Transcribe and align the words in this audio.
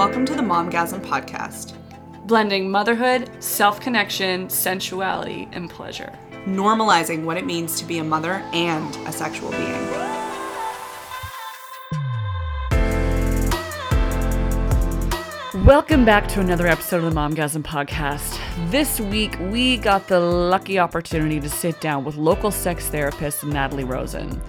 Welcome 0.00 0.24
to 0.24 0.34
the 0.34 0.40
Momgasm 0.40 1.04
Podcast, 1.04 1.74
blending 2.26 2.70
motherhood, 2.70 3.30
self 3.44 3.82
connection, 3.82 4.48
sensuality, 4.48 5.46
and 5.52 5.68
pleasure. 5.68 6.10
normalizing 6.46 7.24
what 7.24 7.36
it 7.36 7.44
means 7.44 7.78
to 7.80 7.84
be 7.84 7.98
a 7.98 8.02
mother 8.02 8.42
and 8.54 8.96
a 9.06 9.12
sexual 9.12 9.50
being. 9.50 9.90
Welcome 15.66 16.06
back 16.06 16.26
to 16.28 16.40
another 16.40 16.66
episode 16.66 17.04
of 17.04 17.12
the 17.12 17.20
Momgasm 17.20 17.62
Podcast. 17.62 18.40
This 18.70 19.00
week, 19.00 19.36
we 19.38 19.76
got 19.76 20.08
the 20.08 20.18
lucky 20.18 20.78
opportunity 20.78 21.40
to 21.40 21.50
sit 21.50 21.78
down 21.82 22.04
with 22.04 22.16
local 22.16 22.50
sex 22.50 22.88
therapist 22.88 23.44
Natalie 23.44 23.84
Rosen. 23.84 24.40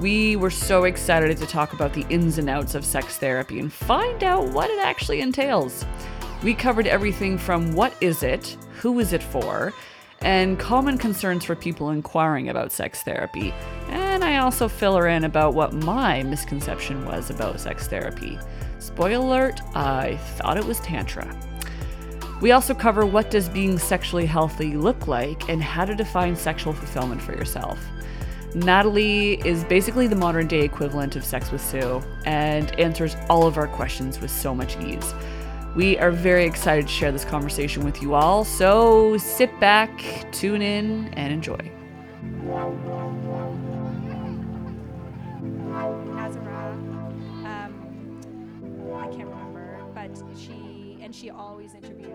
We 0.00 0.36
were 0.36 0.50
so 0.50 0.84
excited 0.84 1.36
to 1.36 1.46
talk 1.46 1.74
about 1.74 1.92
the 1.92 2.06
ins 2.08 2.38
and 2.38 2.48
outs 2.48 2.74
of 2.74 2.86
sex 2.86 3.18
therapy 3.18 3.60
and 3.60 3.70
find 3.70 4.24
out 4.24 4.48
what 4.48 4.70
it 4.70 4.78
actually 4.78 5.20
entails. 5.20 5.84
We 6.42 6.54
covered 6.54 6.86
everything 6.86 7.36
from 7.36 7.74
what 7.74 7.92
is 8.00 8.22
it, 8.22 8.56
who 8.78 8.98
is 8.98 9.12
it 9.12 9.22
for, 9.22 9.74
and 10.22 10.58
common 10.58 10.96
concerns 10.96 11.44
for 11.44 11.54
people 11.54 11.90
inquiring 11.90 12.48
about 12.48 12.72
sex 12.72 13.02
therapy. 13.02 13.52
And 13.90 14.24
I 14.24 14.38
also 14.38 14.68
fill 14.68 14.96
her 14.96 15.06
in 15.06 15.24
about 15.24 15.52
what 15.52 15.74
my 15.74 16.22
misconception 16.22 17.04
was 17.04 17.28
about 17.28 17.60
sex 17.60 17.86
therapy. 17.86 18.38
Spoiler 18.78 19.48
alert, 19.48 19.60
I 19.74 20.16
thought 20.36 20.56
it 20.56 20.64
was 20.64 20.80
Tantra. 20.80 21.30
We 22.40 22.52
also 22.52 22.72
cover 22.72 23.04
what 23.04 23.30
does 23.30 23.50
being 23.50 23.78
sexually 23.78 24.24
healthy 24.24 24.78
look 24.78 25.06
like 25.06 25.50
and 25.50 25.62
how 25.62 25.84
to 25.84 25.94
define 25.94 26.34
sexual 26.36 26.72
fulfillment 26.72 27.20
for 27.20 27.32
yourself. 27.32 27.78
Natalie 28.54 29.34
is 29.46 29.64
basically 29.64 30.06
the 30.08 30.16
modern 30.16 30.48
day 30.48 30.62
equivalent 30.62 31.14
of 31.14 31.24
Sex 31.24 31.52
with 31.52 31.60
Sue 31.60 32.02
and 32.24 32.78
answers 32.80 33.16
all 33.28 33.46
of 33.46 33.56
our 33.56 33.68
questions 33.68 34.20
with 34.20 34.30
so 34.30 34.54
much 34.54 34.76
ease. 34.80 35.14
We 35.76 35.96
are 35.98 36.10
very 36.10 36.46
excited 36.46 36.88
to 36.88 36.92
share 36.92 37.12
this 37.12 37.24
conversation 37.24 37.84
with 37.84 38.02
you 38.02 38.14
all, 38.14 38.44
so 38.44 39.16
sit 39.18 39.58
back, 39.60 40.00
tune 40.32 40.62
in, 40.62 41.14
and 41.14 41.32
enjoy. 41.32 41.70
Azara, 46.18 46.72
um, 47.44 47.72
I 48.96 49.06
can't 49.14 49.28
remember, 49.28 49.78
but 49.94 50.10
she 50.36 50.98
and 51.00 51.14
she 51.14 51.30
always 51.30 51.74
interviews 51.74 52.09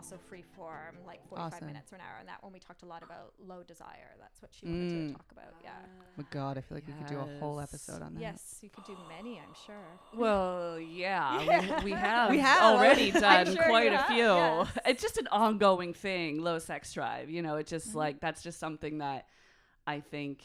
also 0.00 0.16
free 0.28 0.42
form, 0.56 0.96
like 1.06 1.20
45 1.28 1.52
Awesome. 1.52 1.66
minutes 1.66 1.92
or 1.92 1.96
an 1.96 2.00
hour. 2.02 2.16
And 2.20 2.28
that 2.28 2.42
one 2.42 2.52
we 2.52 2.58
talked 2.58 2.82
a 2.82 2.86
lot 2.86 3.02
about 3.02 3.32
low 3.38 3.62
desire. 3.62 4.10
That's 4.18 4.40
what 4.40 4.50
she 4.54 4.66
wanted 4.66 4.88
to 4.88 4.94
Mm. 4.96 5.12
talk 5.12 5.30
about. 5.32 5.52
Yeah. 5.62 5.70
Oh 6.18 6.24
God, 6.30 6.56
I 6.58 6.62
feel 6.62 6.76
like 6.78 6.86
we 6.86 6.92
could 6.94 7.06
do 7.06 7.18
a 7.18 7.38
whole 7.38 7.60
episode 7.60 8.00
on 8.02 8.14
that. 8.14 8.20
Yes, 8.20 8.58
you 8.62 8.70
could 8.70 8.84
do 8.84 8.96
many, 9.08 9.38
I'm 9.38 9.54
sure. 9.66 9.74
Well, 10.14 10.80
yeah, 10.80 11.40
Yeah. 11.42 11.78
We, 11.84 11.90
we 11.90 11.90
have 11.92 12.30
We 12.30 12.38
have. 12.38 12.62
already 12.62 13.10
done 13.10 13.46
sure 13.54 13.64
quite 13.64 13.92
a 13.92 13.98
have, 13.98 14.06
few. 14.06 14.16
yes. 14.24 14.68
It's 14.86 15.02
just 15.02 15.18
an 15.18 15.28
ongoing 15.28 15.92
thing, 15.92 16.40
low 16.40 16.58
sex 16.58 16.92
drive. 16.94 17.28
You 17.30 17.42
know, 17.42 17.56
it's 17.56 17.70
just 17.70 17.88
Mm-hmm. 17.88 17.98
like 17.98 18.20
that's 18.20 18.42
just 18.42 18.58
something 18.58 18.98
that 18.98 19.26
I 19.86 20.00
think 20.00 20.42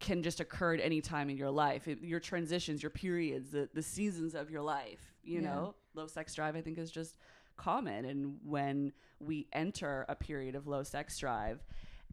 can 0.00 0.22
just 0.22 0.40
occur 0.40 0.74
at 0.74 0.80
any 0.80 1.00
time 1.00 1.30
in 1.30 1.36
your 1.36 1.50
life. 1.50 1.86
It, 1.88 2.02
your 2.02 2.18
transitions, 2.20 2.82
your 2.82 2.90
periods, 2.90 3.50
the 3.50 3.68
the 3.74 3.82
seasons 3.82 4.34
of 4.34 4.50
your 4.50 4.62
life. 4.62 5.00
You 5.24 5.40
Yeah. 5.40 5.48
know, 5.48 5.74
low 5.94 6.06
sex 6.06 6.34
drive 6.34 6.56
I 6.56 6.60
think 6.60 6.78
is 6.78 6.90
just 6.90 7.16
common, 7.56 8.04
and 8.04 8.38
when 8.44 8.92
we 9.20 9.46
enter 9.52 10.04
a 10.08 10.14
period 10.16 10.54
of 10.54 10.66
low 10.66 10.82
sex 10.82 11.18
drive. 11.18 11.62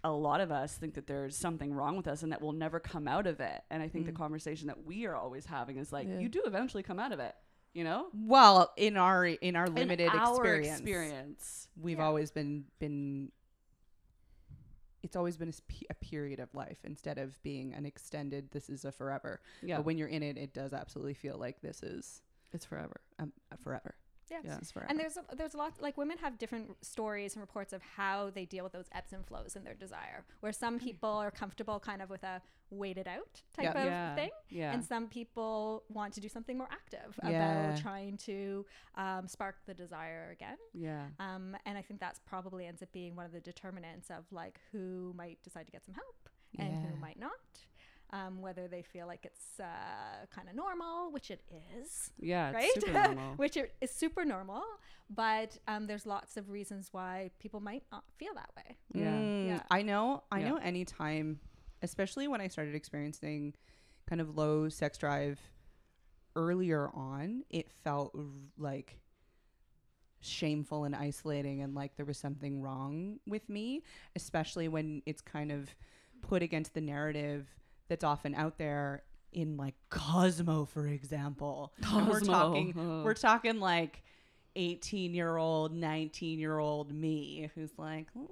A 0.02 0.12
lot 0.12 0.40
of 0.40 0.50
us 0.50 0.78
think 0.78 0.94
that 0.94 1.08
there's 1.08 1.36
something 1.36 1.74
wrong 1.74 1.98
with 1.98 2.08
us 2.08 2.24
and 2.24 2.32
that 2.32 2.42
we'll 2.42 2.54
never 2.54 2.80
come 2.80 3.06
out 3.06 3.28
of 3.28 3.42
it. 3.42 3.62
And 3.70 3.84
I 3.84 3.90
think 3.90 4.06
the 4.06 4.14
conversation 4.14 4.68
that 4.68 4.86
we 4.86 5.06
are 5.06 5.16
always 5.16 5.46
having 5.46 5.76
is 5.78 5.92
like, 5.92 6.08
Yeah. 6.08 6.20
you 6.20 6.30
do 6.30 6.42
eventually 6.46 6.84
come 6.84 7.00
out 7.00 7.12
of 7.12 7.20
it, 7.20 7.36
you 7.74 7.84
know? 7.84 8.08
Well, 8.14 8.72
in 8.78 8.96
our 8.96 9.26
in 9.26 9.58
our 9.58 9.66
In 9.66 9.76
limited 9.76 10.08
our 10.08 10.32
experience, 10.36 10.80
experience. 10.80 11.68
we've 11.76 11.98
Yeah. 11.98 12.06
always 12.06 12.32
been 12.32 12.64
been. 12.80 13.34
It's 15.02 15.16
always 15.16 15.36
been 15.38 15.50
a, 15.50 15.54
a 15.90 15.94
period 15.96 16.40
of 16.40 16.54
life 16.54 16.80
instead 16.86 17.18
of 17.18 17.42
being 17.44 17.74
an 17.74 17.86
extended. 17.86 18.52
This 18.52 18.70
is 18.70 18.86
a 18.86 18.92
forever. 18.94 19.42
Yeah, 19.62 19.78
But 19.78 19.86
when 19.86 19.98
you're 19.98 20.08
in 20.10 20.24
it, 20.24 20.38
it 20.38 20.54
does 20.54 20.74
absolutely 20.74 21.14
feel 21.14 21.38
like 21.38 21.62
this 21.62 21.84
is 21.84 22.22
it's 22.54 22.66
forever. 22.66 23.02
um, 23.20 23.32
forever. 23.64 23.96
Yeah. 24.30 24.40
Yeah. 24.44 24.60
And 24.88 25.00
there's 25.00 25.18
a, 25.18 25.36
there's 25.36 25.54
a 25.54 25.58
lot 25.58 25.74
like 25.82 25.98
women 25.98 26.18
have 26.20 26.38
different 26.38 26.84
stories 26.86 27.34
and 27.34 27.42
reports 27.42 27.74
of 27.74 27.82
how 27.82 28.30
they 28.30 28.46
deal 28.46 28.64
with 28.64 28.74
those 28.74 28.88
ebbs 28.94 29.14
and 29.14 29.26
flows 29.26 29.56
in 29.56 29.64
their 29.64 29.74
desire. 29.74 30.26
Where 30.42 30.52
some 30.52 30.80
people 30.80 31.10
are 31.10 31.32
comfortable 31.32 31.80
kind 31.80 32.02
of 32.02 32.10
with 32.10 32.24
a 32.24 32.42
wait 32.72 32.98
it 32.98 33.08
out 33.08 33.42
type 33.56 33.64
Yeah. 33.74 33.80
of 33.82 33.86
yeah, 33.86 34.16
thing, 34.16 34.30
yeah, 34.50 34.72
and 34.74 34.86
some 34.86 35.08
people 35.08 35.84
want 35.90 36.14
to 36.14 36.22
do 36.22 36.30
something 36.30 36.56
more 36.56 36.68
active 36.72 37.18
about 37.24 37.78
trying 37.82 38.18
to 38.18 38.64
um, 38.96 39.28
spark 39.28 39.56
the 39.66 39.74
desire 39.74 40.30
again. 40.32 40.58
yeah, 40.74 41.08
Um, 41.20 41.58
and 41.66 41.78
I 41.80 41.82
think 41.82 42.00
that's 42.00 42.20
probably 42.20 42.68
ends 42.68 42.84
up 42.84 42.92
being 42.92 43.16
one 43.16 43.26
of 43.26 43.32
the 43.32 43.40
determinants 43.40 44.12
of 44.12 44.26
like 44.32 44.60
who 44.72 45.14
might 45.18 45.42
decide 45.44 45.66
to 45.66 45.72
get 45.72 45.84
some 45.84 45.96
help 45.96 46.30
and 46.60 46.72
who 46.86 46.96
might 47.00 47.20
not. 47.20 47.32
Um, 48.12 48.42
whether 48.42 48.68
they 48.68 48.82
feel 48.82 49.06
like 49.06 49.24
it's 49.24 49.60
uh, 49.60 50.26
kind 50.36 50.50
of 50.50 50.56
normal, 50.56 51.12
which 51.12 51.30
it 51.30 51.42
is, 51.80 52.10
yeah. 52.20 52.50
right? 52.52 52.72
Super 52.74 52.92
normal. 52.92 53.34
which 53.38 53.56
it 53.56 53.76
is 53.82 53.92
super 53.92 54.26
normal, 54.26 54.64
but 55.12 55.56
um, 55.68 55.86
there's 55.86 56.08
lots 56.08 56.36
of 56.36 56.50
reasons 56.50 56.90
why 56.92 57.30
people 57.38 57.60
might 57.60 57.84
not 57.92 58.04
feel 58.18 58.34
that 58.34 58.50
way. 58.58 58.78
yeah, 58.96 59.12
Mm, 59.12 59.48
Yeah. 59.48 59.62
I 59.70 59.84
know. 59.84 60.24
I 60.32 60.40
Yeah. 60.40 60.50
know. 60.50 60.58
Anytime, 60.58 61.40
especially 61.84 62.28
when 62.28 62.42
I 62.42 62.48
started 62.48 62.74
experiencing 62.74 63.54
kind 64.08 64.22
of 64.22 64.36
low 64.36 64.70
sex 64.70 64.98
drive 64.98 65.40
earlier 66.36 66.90
on, 66.96 67.44
it 67.52 67.70
felt 67.84 68.12
r- 68.18 68.24
like 68.58 69.00
shameful 70.22 70.84
and 70.84 70.96
isolating, 70.96 71.62
and 71.62 71.76
like 71.76 71.96
there 71.96 72.06
was 72.06 72.18
something 72.18 72.62
wrong 72.62 73.20
with 73.28 73.48
me. 73.50 73.84
Especially 74.16 74.68
when 74.68 75.02
it's 75.06 75.22
kind 75.22 75.52
of 75.52 75.70
put 76.22 76.42
against 76.42 76.74
the 76.74 76.82
narrative 76.82 77.48
that's 77.90 78.04
often 78.06 78.34
out 78.36 78.58
there 78.58 79.04
in 79.34 79.58
like 79.58 79.76
Cosmo, 79.90 80.66
for 80.66 80.88
example. 80.88 81.74
And 81.92 82.08
we're 82.08 82.22
talking. 82.22 82.74
oh. 82.80 83.04
We're 83.06 83.14
talking 83.14 83.60
like. 83.60 84.04
18 84.56 85.14
year 85.14 85.38
old, 85.38 85.72
19 85.72 86.40
year 86.40 86.58
old 86.58 86.92
me 86.92 87.50
who's 87.54 87.72
like, 87.78 88.08
well, 88.16 88.28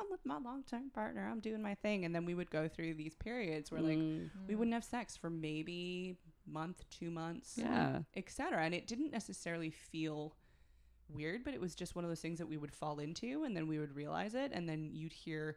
I'm 0.00 0.10
with 0.10 0.20
my 0.24 0.36
long 0.38 0.62
term 0.70 0.90
partner. 0.90 1.26
I'm 1.28 1.40
doing 1.40 1.62
my 1.62 1.74
thing. 1.76 2.04
And 2.04 2.14
then 2.14 2.24
we 2.26 2.34
would 2.34 2.50
go 2.50 2.68
through 2.68 2.94
these 2.94 3.14
periods 3.16 3.72
where 3.72 3.80
like 3.80 3.96
Mm, 3.98 4.28
we 4.46 4.54
wouldn't 4.54 4.74
have 4.74 4.84
sex 4.84 5.16
for 5.16 5.30
maybe 5.30 6.18
month, 6.46 6.84
two 6.90 7.10
months, 7.10 7.54
yeah, 7.56 8.00
etc. 8.14 8.62
And 8.62 8.74
it 8.74 8.86
didn't 8.86 9.10
necessarily 9.12 9.70
feel 9.70 10.36
weird, 11.08 11.42
but 11.42 11.54
it 11.54 11.60
was 11.60 11.74
just 11.74 11.96
one 11.96 12.04
of 12.04 12.10
those 12.10 12.20
things 12.20 12.38
that 12.38 12.46
we 12.48 12.58
would 12.58 12.72
fall 12.72 12.98
into 13.00 13.42
and 13.44 13.56
then 13.56 13.66
we 13.66 13.78
would 13.78 13.96
realize 13.96 14.34
it. 14.34 14.52
And 14.52 14.68
then 14.68 14.90
you'd 14.92 15.12
hear 15.14 15.56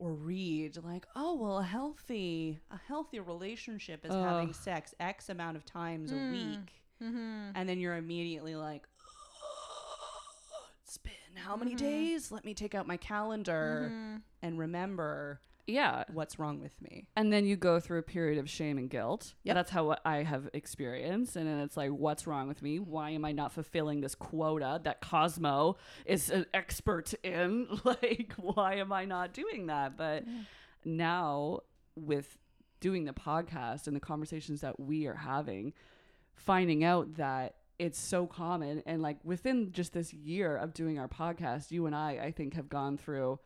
or 0.00 0.12
read 0.14 0.76
like, 0.82 1.06
oh, 1.14 1.34
well, 1.34 1.58
a 1.58 1.62
healthy, 1.62 2.58
a 2.70 2.80
healthy 2.88 3.20
relationship 3.20 4.04
is 4.04 4.12
having 4.14 4.52
sex 4.52 4.94
X 4.98 5.28
amount 5.28 5.56
of 5.56 5.64
times 5.64 6.10
a 6.10 6.14
Mm. 6.16 6.32
week 6.32 6.72
Mm-hmm. 7.02 7.52
and 7.54 7.68
then 7.68 7.78
you're 7.80 7.96
immediately 7.96 8.54
like 8.56 8.86
it's 10.84 10.98
been 10.98 11.12
how 11.36 11.56
many 11.56 11.74
Mhm. 11.74 11.78
days 11.78 12.32
let 12.32 12.44
me 12.44 12.52
take 12.54 12.74
out 12.74 12.86
my 12.86 12.96
calendar 12.96 13.88
Mm-hmm. 13.90 14.16
and 14.42 14.58
remember 14.58 15.40
yeah. 15.70 16.04
what's 16.12 16.38
wrong 16.38 16.60
with 16.60 16.80
me 16.80 17.06
And 17.16 17.32
then 17.32 17.44
you 17.44 17.56
go 17.56 17.80
through 17.80 17.98
a 17.98 18.02
period 18.02 18.38
of 18.38 18.48
shame 18.48 18.78
and 18.78 18.88
guilt. 18.88 19.34
Yeah. 19.42 19.54
That's 19.54 19.70
how 19.70 19.96
I 20.04 20.22
have 20.22 20.48
experienced. 20.52 21.36
And 21.36 21.46
then 21.46 21.58
it's 21.60 21.76
like, 21.76 21.90
what's 21.90 22.26
wrong 22.26 22.48
with 22.48 22.62
me? 22.62 22.78
Why 22.78 23.10
am 23.10 23.24
I 23.24 23.32
not 23.32 23.52
fulfilling 23.52 24.00
this 24.00 24.14
quota 24.14 24.80
that 24.84 25.00
Cosmo 25.00 25.76
is 26.04 26.30
an 26.30 26.46
expert 26.54 27.14
in? 27.22 27.68
Like, 27.84 28.34
why 28.36 28.74
am 28.74 28.92
I 28.92 29.04
not 29.04 29.32
doing 29.32 29.66
that? 29.66 29.96
But 29.96 30.24
now, 30.84 31.60
with 31.96 32.38
doing 32.80 33.04
the 33.04 33.12
podcast 33.12 33.86
and 33.86 33.96
the 33.96 34.00
conversations 34.00 34.60
that 34.60 34.78
we 34.78 35.06
are 35.06 35.14
having, 35.14 35.72
finding 36.34 36.84
out 36.84 37.16
that 37.16 37.56
it's 37.78 37.98
so 37.98 38.26
common 38.26 38.82
and 38.84 39.00
like 39.00 39.16
within 39.24 39.72
just 39.72 39.94
this 39.94 40.12
year 40.12 40.54
of 40.54 40.74
doing 40.74 40.98
our 40.98 41.08
podcast 41.08 41.70
you 41.70 41.86
and 41.86 41.96
i 41.96 42.10
i 42.22 42.30
think 42.30 42.52
have 42.52 42.68
gone 42.68 42.98
through 42.98 43.38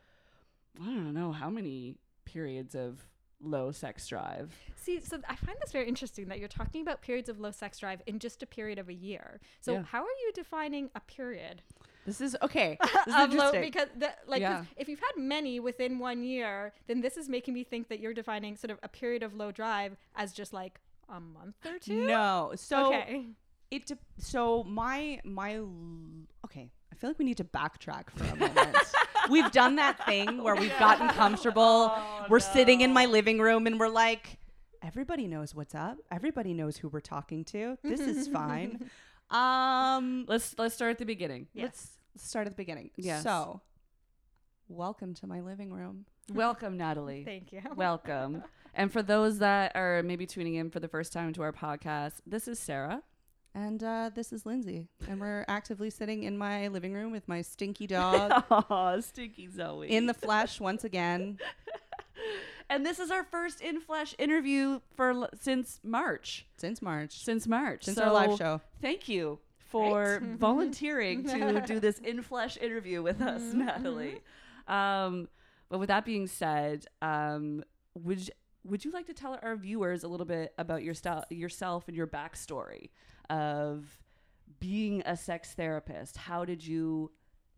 i 0.82 0.86
don't 0.86 1.14
know 1.14 1.30
how 1.30 1.48
many 1.48 1.96
periods 2.24 2.74
of 2.74 3.06
low 3.40 3.70
sex 3.72 4.06
drive 4.08 4.52
See, 4.76 5.00
so 5.00 5.18
I 5.28 5.34
find 5.36 5.56
this 5.62 5.72
very 5.72 5.88
interesting 5.88 6.28
that 6.28 6.38
you're 6.38 6.48
talking 6.48 6.82
about 6.82 7.00
periods 7.02 7.28
of 7.28 7.40
low 7.40 7.50
sex 7.50 7.78
drive 7.78 8.00
in 8.06 8.18
just 8.18 8.42
a 8.42 8.46
period 8.46 8.78
of 8.78 8.88
a 8.90 8.94
year. 8.94 9.40
So 9.60 9.72
Yeah. 9.72 9.82
how 9.82 10.00
are 10.02 10.16
you 10.24 10.32
defining 10.34 10.90
a 10.94 11.00
period 11.00 11.62
this 12.06 12.20
is 12.20 12.36
okay 12.42 12.76
this 13.06 13.14
is 13.28 13.34
low? 13.34 13.52
Because 13.52 13.88
the, 13.96 14.10
like, 14.26 14.40
Yeah. 14.42 14.64
if 14.76 14.88
you've 14.88 15.00
had 15.00 15.16
many 15.16 15.58
within 15.58 15.98
one 15.98 16.22
year, 16.22 16.74
then 16.86 17.00
this 17.00 17.16
is 17.16 17.28
making 17.30 17.54
me 17.54 17.64
think 17.64 17.88
that 17.88 17.98
you're 18.00 18.12
defining 18.14 18.56
sort 18.56 18.70
of 18.70 18.78
a 18.82 18.88
period 18.88 19.22
of 19.22 19.34
low 19.34 19.50
drive 19.50 19.96
as 20.14 20.32
just 20.34 20.52
like 20.52 20.80
a 21.08 21.18
month 21.20 21.56
or 21.66 21.78
two. 21.78 22.06
no 22.06 22.52
so 22.56 22.86
okay. 22.94 23.26
it 23.70 23.86
de- 23.86 23.98
so 24.18 24.64
my 24.64 25.18
my 25.24 25.58
okay 26.44 26.70
i 26.94 27.00
feel 27.00 27.10
like 27.10 27.18
we 27.18 27.24
need 27.24 27.36
to 27.36 27.44
backtrack 27.44 28.10
for 28.14 28.24
a 28.24 28.36
moment 28.36 28.76
we've 29.30 29.50
done 29.50 29.76
that 29.76 30.04
thing 30.06 30.42
where 30.42 30.54
we've 30.54 30.78
gotten 30.78 31.08
comfortable 31.08 31.92
we're 32.28 32.38
sitting 32.38 32.82
in 32.82 32.92
my 32.92 33.06
living 33.06 33.38
room 33.38 33.66
and 33.66 33.80
we're 33.80 33.88
like 33.88 34.38
everybody 34.84 35.26
knows 35.26 35.54
what's 35.54 35.74
up. 35.74 35.96
Everybody 36.10 36.52
knows 36.52 36.76
who 36.76 36.88
we're 36.88 37.00
talking 37.00 37.44
to. 37.46 37.78
This 37.82 38.00
is 38.00 38.28
fine. 38.40 38.90
Um, 39.30 40.26
Let's 40.28 40.54
let's 40.58 40.74
start 40.74 40.90
at 40.90 40.98
the 40.98 41.06
beginning. 41.06 41.48
Yes, 41.54 41.98
let's 42.14 42.28
start 42.28 42.46
at 42.46 42.52
the 42.52 42.56
beginning. 42.56 42.90
Yes. 42.96 43.22
So, 43.22 43.62
welcome 44.68 45.14
to 45.14 45.26
my 45.26 45.40
living 45.40 45.72
room. 45.72 46.04
Welcome, 46.32 46.76
Natalie. 46.76 47.24
Thank 47.24 47.52
you. 47.52 47.62
Welcome. 47.74 48.44
And 48.74 48.92
for 48.92 49.02
those 49.02 49.38
that 49.38 49.72
are 49.74 50.02
maybe 50.02 50.26
tuning 50.26 50.56
in 50.56 50.70
for 50.70 50.80
the 50.80 50.88
first 50.88 51.12
time 51.12 51.32
to 51.34 51.42
our 51.42 51.52
podcast, 51.52 52.14
this 52.26 52.46
is 52.46 52.58
Sarah. 52.58 53.02
And 53.54 53.82
uh, 53.84 54.10
this 54.14 54.32
is 54.32 54.44
Lindsay. 54.44 54.88
And 55.08 55.20
we're 55.20 55.44
actively 55.48 55.90
sitting 55.90 56.24
in 56.24 56.36
my 56.36 56.68
living 56.68 56.92
room 56.92 57.12
with 57.12 57.28
my 57.28 57.42
stinky 57.42 57.86
dog 57.88 58.44
Aw, 58.50 59.00
stinky 59.00 59.48
Zoe. 59.48 59.90
in 59.90 60.06
the 60.06 60.14
flesh 60.14 60.60
once 60.60 60.84
again. 60.84 61.38
and 62.70 62.84
this 62.84 62.98
is 62.98 63.10
our 63.10 63.24
first 63.24 63.60
in 63.60 63.80
flesh 63.80 64.14
interview 64.18 64.80
for 64.96 65.10
l- 65.10 65.30
since 65.40 65.80
March. 65.84 66.46
Since 66.56 66.82
March. 66.82 67.22
Since 67.24 67.46
March. 67.46 67.84
Since 67.84 67.98
our 67.98 68.12
live 68.12 68.36
show. 68.36 68.60
Thank 68.82 69.08
you 69.08 69.38
for 69.58 70.20
volunteering 70.38 71.24
to 71.24 71.62
do 71.66 71.80
this 71.80 71.98
in 71.98 72.22
flesh 72.22 72.56
interview 72.56 73.02
with 73.02 73.20
us, 73.20 73.40
Natalie. 73.54 74.20
Um, 74.68 75.28
but 75.68 75.78
with 75.78 75.88
that 75.88 76.04
being 76.04 76.26
said, 76.26 76.86
um, 77.02 77.64
would 77.94 78.18
y- 78.18 78.28
would 78.64 78.84
you 78.84 78.90
like 78.90 79.06
to 79.06 79.14
tell 79.14 79.38
our 79.42 79.56
viewers 79.56 80.04
a 80.04 80.08
little 80.08 80.26
bit 80.26 80.54
about 80.58 80.82
your 80.82 80.94
style, 80.94 81.24
yourself 81.30 81.86
and 81.86 81.96
your 81.96 82.06
backstory 82.06 82.90
of 83.28 83.98
being 84.58 85.02
a 85.04 85.16
sex 85.16 85.52
therapist? 85.52 86.16
How 86.16 86.44
did 86.44 86.66
you 86.66 87.10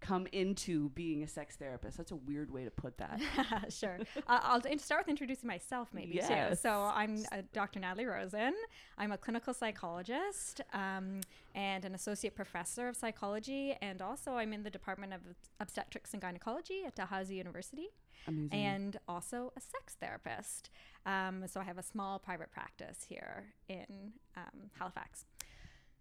come 0.06 0.26
into 0.32 0.90
being 0.90 1.22
a 1.24 1.28
sex 1.28 1.56
therapist? 1.56 1.96
That's 1.96 2.12
a 2.12 2.16
weird 2.16 2.50
way 2.50 2.64
to 2.64 2.70
put 2.70 2.96
that. 2.98 3.20
sure. 3.68 3.98
Uh, 4.26 4.40
I'll 4.42 4.78
start 4.78 5.02
with 5.02 5.08
introducing 5.08 5.48
myself, 5.48 5.88
maybe 5.92 6.12
too. 6.12 6.26
Yes. 6.28 6.60
So 6.60 6.70
I'm 6.94 7.24
uh, 7.32 7.42
Dr. 7.52 7.80
Natalie 7.80 8.06
Rosen. 8.06 8.54
I'm 8.98 9.12
a 9.12 9.18
clinical 9.18 9.52
psychologist 9.52 10.60
um, 10.72 11.20
and 11.54 11.84
an 11.84 11.94
associate 11.94 12.34
professor 12.34 12.88
of 12.88 12.96
psychology, 12.96 13.76
and 13.82 14.00
also 14.00 14.32
I'm 14.32 14.52
in 14.52 14.62
the 14.62 14.70
Department 14.70 15.12
of 15.12 15.20
Obstetrics 15.60 16.12
and 16.12 16.22
Gynecology 16.22 16.84
at 16.86 16.94
Dalhousie 16.94 17.34
University, 17.34 17.88
Amazing. 18.28 18.52
and 18.52 18.96
also 19.08 19.52
a 19.56 19.60
sex 19.60 19.96
therapist. 20.00 20.70
Um, 21.04 21.44
so 21.48 21.60
I 21.60 21.64
have 21.64 21.78
a 21.78 21.82
small 21.82 22.18
private 22.18 22.50
practice 22.52 23.06
here 23.08 23.46
in 23.68 24.12
um, 24.36 24.70
Halifax. 24.78 25.24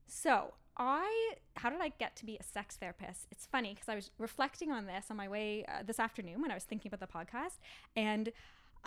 So 0.05 0.53
I, 0.77 1.35
how 1.55 1.69
did 1.69 1.79
I 1.81 1.89
get 1.99 2.15
to 2.17 2.25
be 2.25 2.37
a 2.37 2.43
sex 2.43 2.75
therapist? 2.75 3.27
It's 3.31 3.45
funny 3.45 3.73
because 3.73 3.89
I 3.89 3.95
was 3.95 4.11
reflecting 4.17 4.71
on 4.71 4.85
this 4.85 5.05
on 5.09 5.17
my 5.17 5.27
way 5.27 5.65
uh, 5.67 5.83
this 5.85 5.99
afternoon 5.99 6.41
when 6.41 6.51
I 6.51 6.53
was 6.53 6.63
thinking 6.63 6.91
about 6.93 6.99
the 6.99 7.11
podcast, 7.11 7.59
and 7.95 8.31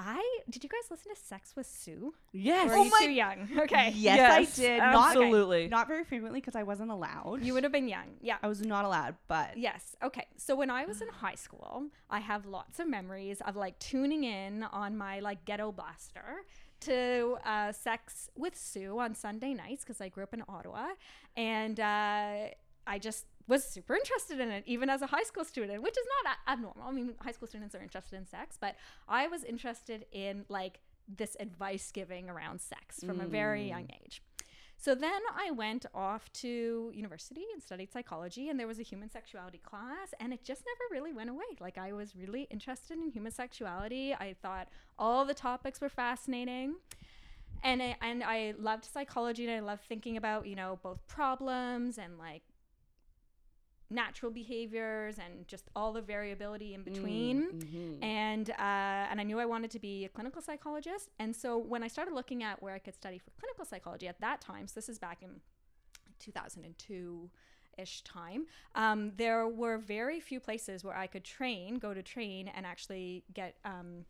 I 0.01 0.23
did 0.49 0.63
you 0.63 0.71
guys 0.71 0.91
listen 0.91 1.13
to 1.13 1.21
Sex 1.21 1.55
with 1.57 1.67
Sue? 1.67 2.15
yes. 2.33 2.71
Or 2.71 2.75
are 2.75 2.85
you 2.85 2.91
too 3.03 3.11
young? 3.11 3.49
Okay, 3.59 3.93
Yes, 3.97 4.17
Yes, 4.17 4.59
I 4.59 4.63
did. 4.63 4.79
Not, 4.79 5.07
absolutely. 5.09 5.69
not 5.69 5.89
very 5.89 6.05
frequently 6.05 6.41
because 6.41 6.55
I 6.55 6.63
wasn't 6.63 6.91
allowed. 6.91 7.43
you 7.43 7.53
would 7.55 7.65
have 7.65 7.73
been 7.73 7.89
young. 7.89 8.17
Yeah. 8.21 8.37
I 8.43 8.47
was 8.47 8.65
not 8.65 8.85
allowed, 8.85 9.17
but 9.27 9.57
Yes. 9.57 9.97
Okay. 10.03 10.27
So 10.37 10.55
when 10.55 10.71
I 10.71 10.85
was 10.85 11.01
in 11.01 11.09
high 11.09 11.35
school, 11.35 11.87
I 12.09 12.21
have 12.21 12.47
lots 12.47 12.79
of 12.79 12.87
memories 12.89 13.41
of 13.41 13.57
like 13.57 13.79
tuning 13.81 14.23
in 14.23 14.63
on 14.63 14.97
my 14.97 15.19
like 15.19 15.45
ghetto 15.45 15.73
blaster 15.73 16.43
to 16.81 17.37
uh, 17.45 17.73
Sex 17.73 18.31
with 18.37 18.57
Sue 18.57 18.99
on 18.99 19.15
Sunday 19.15 19.55
nights 19.55 19.85
because 19.85 20.01
I 20.01 20.09
grew 20.09 20.23
up 20.23 20.35
in 20.35 20.43
Ottawa, 20.49 20.89
and 21.37 21.79
uh, 21.79 22.49
I 22.87 22.99
just 22.99 23.27
was 23.47 23.65
super 23.65 23.95
interested 23.95 24.41
in 24.41 24.51
it, 24.51 24.65
even 24.67 24.91
as 24.91 25.01
a 25.03 25.07
high 25.07 25.23
school 25.23 25.45
student, 25.45 25.83
which 25.83 25.97
is 25.97 26.07
not 26.25 26.37
a- 26.37 26.51
abnormal. 26.53 26.85
I 26.87 26.93
mean, 26.93 27.15
high 27.21 27.33
school 27.33 27.49
students 27.49 27.75
are 27.75 27.81
interested 27.83 28.17
in 28.17 28.27
sex, 28.27 28.59
but 28.61 28.77
I 29.09 29.27
was 29.29 29.43
interested 29.45 30.07
in 30.13 30.45
like 30.49 30.81
this 31.09 31.37
advice 31.41 31.91
giving 31.91 32.29
around 32.29 32.61
sex 32.61 33.03
from 33.03 33.21
a 33.21 33.27
very 33.27 33.67
young 33.69 33.89
age. 34.05 34.23
So 34.81 34.95
then 34.95 35.21
I 35.37 35.51
went 35.51 35.87
off 35.93 36.33
to 36.35 36.93
university 36.95 37.45
and 37.53 37.61
studied 37.61 37.93
psychology, 37.93 38.49
and 38.49 38.61
there 38.61 38.69
was 38.69 38.79
a 38.79 38.85
human 38.85 39.11
sexuality 39.11 39.59
class, 39.59 40.15
and 40.21 40.33
it 40.33 40.45
just 40.45 40.63
never 40.65 40.95
really 40.95 41.13
went 41.13 41.31
away. 41.31 41.57
Like, 41.59 41.79
I 41.79 41.93
was 41.93 42.15
really 42.15 42.47
interested 42.49 42.97
in 42.97 43.11
human 43.11 43.33
sexuality. 43.33 44.15
I 44.15 44.37
thought 44.41 44.69
all 44.97 45.25
the 45.25 45.35
topics 45.35 45.81
were 45.81 45.89
fascinating. 45.89 46.77
And 47.65 47.83
I, 47.83 47.97
and 48.01 48.23
I 48.23 48.55
loved 48.57 48.85
psychology 48.85 49.45
and 49.45 49.53
I 49.53 49.59
loved 49.59 49.83
thinking 49.89 50.17
about, 50.17 50.47
you 50.47 50.55
know, 50.55 50.79
both 50.81 51.05
problems 51.09 51.99
and 51.99 52.17
like 52.17 52.43
natural 53.91 54.31
behaviors 54.31 55.19
and 55.19 55.49
just 55.49 55.65
all 55.75 55.93
the 55.95 56.03
variability 56.03 56.75
in 56.75 56.83
between 56.83 57.53
Mhm. 57.53 58.05
and 58.05 58.51
uh, 58.51 58.55
and 59.11 59.19
I 59.21 59.25
knew 59.25 59.39
I 59.41 59.47
wanted 59.47 59.71
to 59.71 59.79
be 59.79 60.05
a 60.05 60.09
clinical 60.09 60.43
psychologist. 60.43 61.09
And 61.19 61.35
so 61.35 61.57
when 61.57 61.83
I 61.83 61.89
started 61.89 62.13
looking 62.15 62.43
at 62.43 62.63
where 62.63 62.75
I 62.75 62.79
could 62.79 62.95
study 62.95 63.19
for 63.19 63.31
clinical 63.41 63.65
psychology 63.65 64.07
at 64.07 64.21
that 64.21 64.41
time, 64.41 64.67
so 64.67 64.75
this 64.75 64.89
is 64.89 64.99
back 64.99 65.23
in 65.23 65.41
2002 66.19 67.31
ish 67.79 68.03
time, 68.03 68.47
um, 68.75 69.13
there 69.17 69.47
were 69.47 69.79
very 69.79 70.21
few 70.21 70.41
places 70.41 70.85
where 70.85 70.97
I 70.97 71.07
could 71.07 71.25
train, 71.25 71.77
go 71.79 71.95
to 71.95 72.03
train, 72.03 72.49
and 72.49 72.67
actually 72.67 73.25
get. 73.33 73.57
Um, 73.65 74.05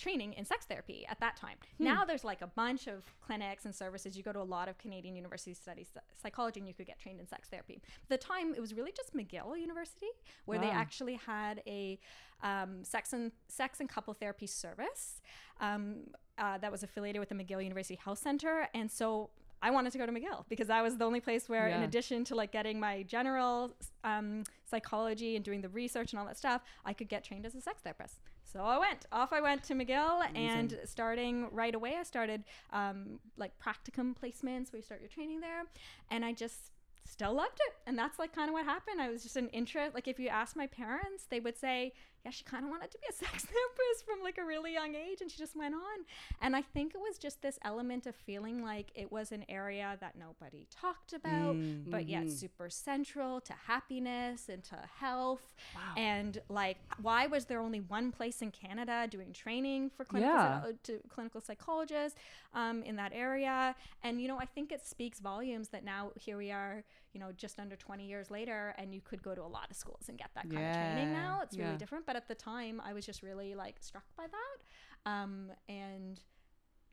training 0.00 0.32
in 0.32 0.44
sex 0.44 0.64
therapy 0.64 1.06
at 1.08 1.20
that 1.20 1.36
time. 1.36 1.56
Now 1.78 2.04
there's 2.04 2.24
like 2.24 2.42
a 2.42 2.46
bunch 2.46 2.86
of 2.86 3.04
clinics 3.20 3.64
and 3.66 3.74
services. 3.74 4.16
You 4.16 4.22
go 4.22 4.32
to 4.32 4.40
a 4.40 4.50
lot 4.56 4.68
of 4.68 4.78
Canadian 4.78 5.14
universities 5.14 5.58
study 5.58 5.86
psychology 6.20 6.60
and 6.60 6.68
you 6.68 6.74
could 6.74 6.86
get 6.86 6.98
trained 6.98 7.20
in 7.20 7.26
sex 7.26 7.48
therapy. 7.48 7.80
At 8.02 8.08
the 8.08 8.18
time, 8.18 8.54
it 8.54 8.60
was 8.60 8.74
really 8.74 8.92
just 8.92 9.14
McGill 9.14 9.58
University 9.60 10.10
where 10.46 10.58
they 10.58 10.70
actually 10.70 11.14
had 11.14 11.62
a 11.66 11.98
um, 12.42 12.82
sex 12.84 13.12
and 13.12 13.32
sex 13.48 13.80
and 13.80 13.88
couple 13.88 14.14
therapy 14.14 14.46
service 14.46 15.20
um, 15.60 16.04
uh, 16.38 16.56
that 16.58 16.72
was 16.72 16.82
affiliated 16.82 17.20
with 17.20 17.28
the 17.28 17.34
McGill 17.34 17.62
University 17.62 17.98
Health 18.02 18.18
Center, 18.18 18.68
and 18.74 18.90
so. 18.90 19.30
I 19.62 19.70
wanted 19.70 19.92
to 19.92 19.98
go 19.98 20.06
to 20.06 20.12
McGill 20.12 20.44
because 20.48 20.68
that 20.68 20.82
was 20.82 20.96
the 20.96 21.04
only 21.04 21.20
place 21.20 21.48
where, 21.48 21.66
in 21.68 21.82
addition 21.82 22.24
to 22.24 22.34
like 22.34 22.50
getting 22.52 22.80
my 22.80 23.02
general 23.02 23.76
um, 24.04 24.44
psychology 24.64 25.36
and 25.36 25.44
doing 25.44 25.60
the 25.60 25.68
research 25.68 26.12
and 26.12 26.20
all 26.20 26.26
that 26.26 26.38
stuff, 26.38 26.62
I 26.84 26.92
could 26.92 27.08
get 27.08 27.24
trained 27.24 27.44
as 27.44 27.54
a 27.54 27.60
sex 27.60 27.80
therapist. 27.82 28.20
So 28.42 28.60
I 28.60 28.78
went 28.78 29.06
off. 29.12 29.32
I 29.32 29.40
went 29.40 29.62
to 29.64 29.74
McGill, 29.74 30.22
and 30.34 30.78
starting 30.84 31.48
right 31.52 31.74
away, 31.74 31.96
I 32.00 32.02
started 32.02 32.44
um, 32.72 33.20
like 33.36 33.52
practicum 33.58 34.14
placements 34.16 34.72
where 34.72 34.78
you 34.78 34.82
start 34.82 35.00
your 35.00 35.08
training 35.10 35.40
there, 35.40 35.64
and 36.10 36.24
I 36.24 36.32
just 36.32 36.72
still 37.04 37.34
loved 37.34 37.58
it. 37.68 37.74
And 37.86 37.98
that's 37.98 38.18
like 38.18 38.34
kind 38.34 38.48
of 38.48 38.54
what 38.54 38.64
happened. 38.64 39.00
I 39.00 39.10
was 39.10 39.22
just 39.22 39.36
an 39.36 39.48
interest. 39.48 39.94
Like 39.94 40.08
if 40.08 40.18
you 40.18 40.28
ask 40.28 40.56
my 40.56 40.66
parents, 40.66 41.26
they 41.28 41.40
would 41.40 41.58
say, 41.58 41.92
yeah, 42.24 42.30
she 42.30 42.44
kind 42.44 42.64
of 42.64 42.70
wanted 42.70 42.90
to 42.90 42.98
be 42.98 43.06
a 43.08 43.12
sex 43.24 43.44
therapist 43.44 44.04
from 44.06 44.22
like 44.22 44.38
a 44.38 44.44
really 44.44 44.72
young 44.72 44.94
age, 44.94 45.20
and 45.20 45.30
she 45.30 45.38
just 45.38 45.56
went 45.56 45.74
on. 45.74 46.04
And 46.42 46.54
I 46.54 46.62
think 46.62 46.94
it 46.94 47.00
was 47.00 47.18
just 47.18 47.40
this 47.42 47.58
element 47.64 48.06
of 48.06 48.14
feeling 48.14 48.62
like 48.62 48.88
it 48.94 49.10
was 49.10 49.32
an 49.32 49.44
area 49.48 49.96
that 50.00 50.16
nobody 50.18 50.66
talked 50.70 51.12
about, 51.12 51.56
but 51.88 52.08
yet 52.08 52.30
super 52.30 52.68
central 52.70 53.40
to 53.42 53.52
happiness 53.66 54.48
and 54.48 54.62
to 54.64 54.76
health. 54.98 55.54
Wow. 55.74 55.80
And 55.96 56.40
like, 56.48 56.78
why 57.00 57.26
was 57.26 57.46
there 57.46 57.60
only 57.60 57.80
one 57.80 58.12
place 58.12 58.42
in 58.42 58.50
Canada 58.50 59.06
doing 59.10 59.32
training 59.32 59.90
for 59.96 60.04
clinical 60.04 60.34
Yeah. 60.34 60.62
psy- 60.62 60.72
to 60.84 61.00
clinical 61.08 61.40
psychologists 61.40 62.18
um, 62.54 62.82
in 62.82 62.96
that 62.96 63.12
area? 63.14 63.74
And 64.02 64.20
you 64.20 64.28
know, 64.28 64.38
I 64.38 64.44
think 64.46 64.72
it 64.72 64.86
speaks 64.86 65.20
volumes 65.20 65.68
that 65.68 65.84
now 65.84 66.10
here 66.16 66.36
we 66.36 66.50
are, 66.50 66.84
you 67.12 67.20
know, 67.20 67.32
just 67.32 67.58
under 67.58 67.76
20 67.76 68.06
years 68.06 68.30
later, 68.30 68.74
and 68.78 68.94
you 68.94 69.00
could 69.00 69.22
go 69.22 69.34
to 69.34 69.42
a 69.42 69.46
lot 69.46 69.70
of 69.70 69.76
schools 69.76 70.04
and 70.08 70.16
get 70.16 70.30
that 70.34 70.48
kind 70.50 70.66
of 70.70 70.76
training 70.76 71.12
now. 71.12 71.40
It's 71.42 71.56
Yeah. 71.56 71.64
really 71.66 71.76
different. 71.78 72.06
But 72.06 72.16
at 72.16 72.28
the 72.28 72.34
time, 72.34 72.80
I 72.84 72.92
was 72.92 73.04
just 73.04 73.22
really 73.22 73.54
like 73.54 73.76
struck 73.80 74.04
by 74.16 74.26
that. 74.28 75.10
Um, 75.10 75.50
and 75.68 76.20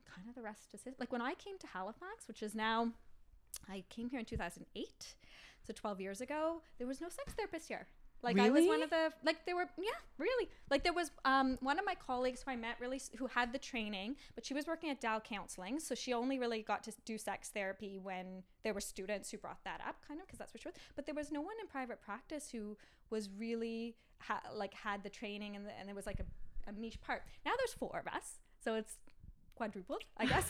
kind 0.04 0.28
of 0.28 0.34
the 0.34 0.42
rest 0.42 0.74
is. 0.74 0.86
Like 0.98 1.12
when 1.12 1.22
I 1.22 1.34
came 1.34 1.58
to 1.58 1.66
Halifax, 1.68 2.26
which 2.26 2.42
is 2.42 2.54
now, 2.54 2.92
I 3.68 3.84
came 3.90 4.08
here 4.10 4.18
in 4.18 4.26
2008, 4.26 5.14
so 5.62 5.72
12 5.72 6.00
years 6.00 6.20
ago, 6.20 6.62
there 6.78 6.86
was 6.86 7.00
no 7.00 7.08
sex 7.08 7.34
therapist 7.34 7.68
here. 7.68 7.86
Like 8.22 8.38
I 8.38 8.50
was 8.50 8.66
one 8.66 8.82
of 8.82 8.90
the 8.90 9.12
like 9.24 9.46
there 9.46 9.54
were 9.54 9.68
yeah 9.78 9.90
really. 10.18 10.48
Like 10.70 10.82
there 10.82 10.92
was 10.92 11.10
um 11.24 11.58
one 11.60 11.78
of 11.78 11.84
my 11.84 11.94
colleagues 11.94 12.42
who 12.42 12.50
I 12.50 12.56
met 12.56 12.76
really 12.80 13.00
who 13.16 13.26
had 13.26 13.52
the 13.52 13.58
training 13.58 14.16
but 14.34 14.44
she 14.44 14.54
was 14.54 14.66
working 14.66 14.90
at 14.90 15.00
Dal 15.00 15.20
Counseling 15.20 15.78
so 15.78 15.94
she 15.94 16.12
only 16.12 16.38
really 16.38 16.62
got 16.62 16.82
to 16.84 16.92
do 17.04 17.16
sex 17.16 17.48
therapy 17.48 17.98
when 18.02 18.42
there 18.64 18.74
were 18.74 18.80
students 18.80 19.30
who 19.30 19.38
brought 19.38 19.62
that 19.64 19.80
up 19.86 19.96
kind 20.06 20.20
of 20.20 20.26
because 20.26 20.38
that's 20.38 20.52
what 20.52 20.62
she 20.62 20.68
was 20.68 20.74
but 20.96 21.06
there 21.06 21.14
was 21.14 21.30
no 21.30 21.40
one 21.40 21.54
in 21.60 21.66
private 21.68 22.00
practice 22.00 22.50
who 22.50 22.76
was 23.10 23.28
really 23.38 23.94
ha- 24.18 24.42
like 24.54 24.74
had 24.74 25.02
the 25.02 25.10
training 25.10 25.56
and, 25.56 25.64
the, 25.66 25.70
and 25.78 25.88
it 25.88 25.94
was 25.94 26.06
like 26.06 26.20
a, 26.20 26.68
a 26.68 26.72
niche 26.72 27.00
part. 27.00 27.22
Now 27.46 27.52
there's 27.56 27.72
four 27.72 28.02
of 28.04 28.12
us 28.12 28.40
so 28.62 28.74
it's 28.74 28.98
quadrupled 29.58 30.02
i 30.16 30.24
guess 30.24 30.48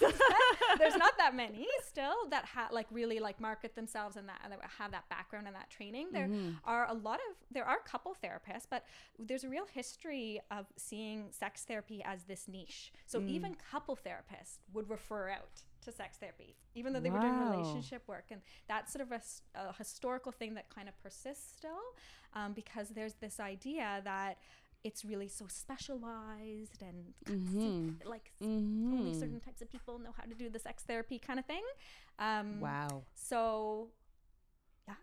there's 0.78 0.96
not 0.96 1.16
that 1.18 1.34
many 1.34 1.66
still 1.86 2.28
that 2.30 2.44
ha- 2.44 2.68
like 2.70 2.86
really 2.90 3.18
like 3.18 3.40
market 3.40 3.74
themselves 3.74 4.16
and 4.16 4.28
that 4.28 4.40
and 4.44 4.52
that 4.52 4.60
have 4.78 4.90
that 4.92 5.08
background 5.08 5.46
and 5.46 5.56
that 5.56 5.70
training. 5.70 6.08
There 6.12 6.28
are 6.64 6.86
a 6.88 6.94
lot 6.94 7.16
of 7.28 7.36
there 7.50 7.64
are 7.64 7.78
a 7.84 7.88
couple 7.88 8.14
therapists 8.22 8.66
but 8.68 8.84
there's 9.18 9.44
a 9.44 9.48
real 9.48 9.66
history 9.72 10.40
of 10.50 10.66
seeing 10.76 11.26
sex 11.30 11.64
therapy 11.64 12.02
as 12.04 12.24
this 12.24 12.46
niche. 12.48 12.92
So 13.06 13.20
even 13.22 13.56
couple 13.70 13.96
therapists 13.96 14.58
would 14.72 14.88
refer 14.88 15.30
out 15.30 15.62
to 15.84 15.92
sex 15.92 16.18
therapy 16.18 16.56
even 16.74 16.92
though 16.92 17.00
they 17.00 17.10
were 17.10 17.20
doing 17.20 17.50
relationship 17.50 18.02
work. 18.06 18.26
And 18.30 18.40
that's 18.68 18.92
sort 18.92 19.02
of 19.02 19.12
a 19.12 19.72
historical 19.78 20.32
thing 20.32 20.54
that 20.54 20.68
kind 20.72 20.88
of 20.88 21.00
persists 21.02 21.56
still 21.56 21.82
um, 22.34 22.52
because 22.52 22.90
there's 22.90 23.14
this 23.14 23.40
idea 23.40 24.00
that 24.04 24.38
it's 24.84 25.04
really 25.04 25.28
so 25.28 25.46
specialized 25.48 26.82
and 26.82 27.14
Mhm. 27.24 28.04
like 28.06 28.32
Mhm. 28.40 28.92
only 28.92 29.14
certain 29.14 29.40
types 29.40 29.60
of 29.60 29.68
people 29.70 29.98
know 29.98 30.12
how 30.12 30.22
to 30.24 30.34
do 30.34 30.48
the 30.48 30.58
sex 30.58 30.84
therapy 30.84 31.18
kind 31.18 31.38
of 31.38 31.46
thing. 31.46 31.64
Um, 32.18 32.60
Wow. 32.60 33.04
So 33.14 33.90
yeah. 34.86 34.94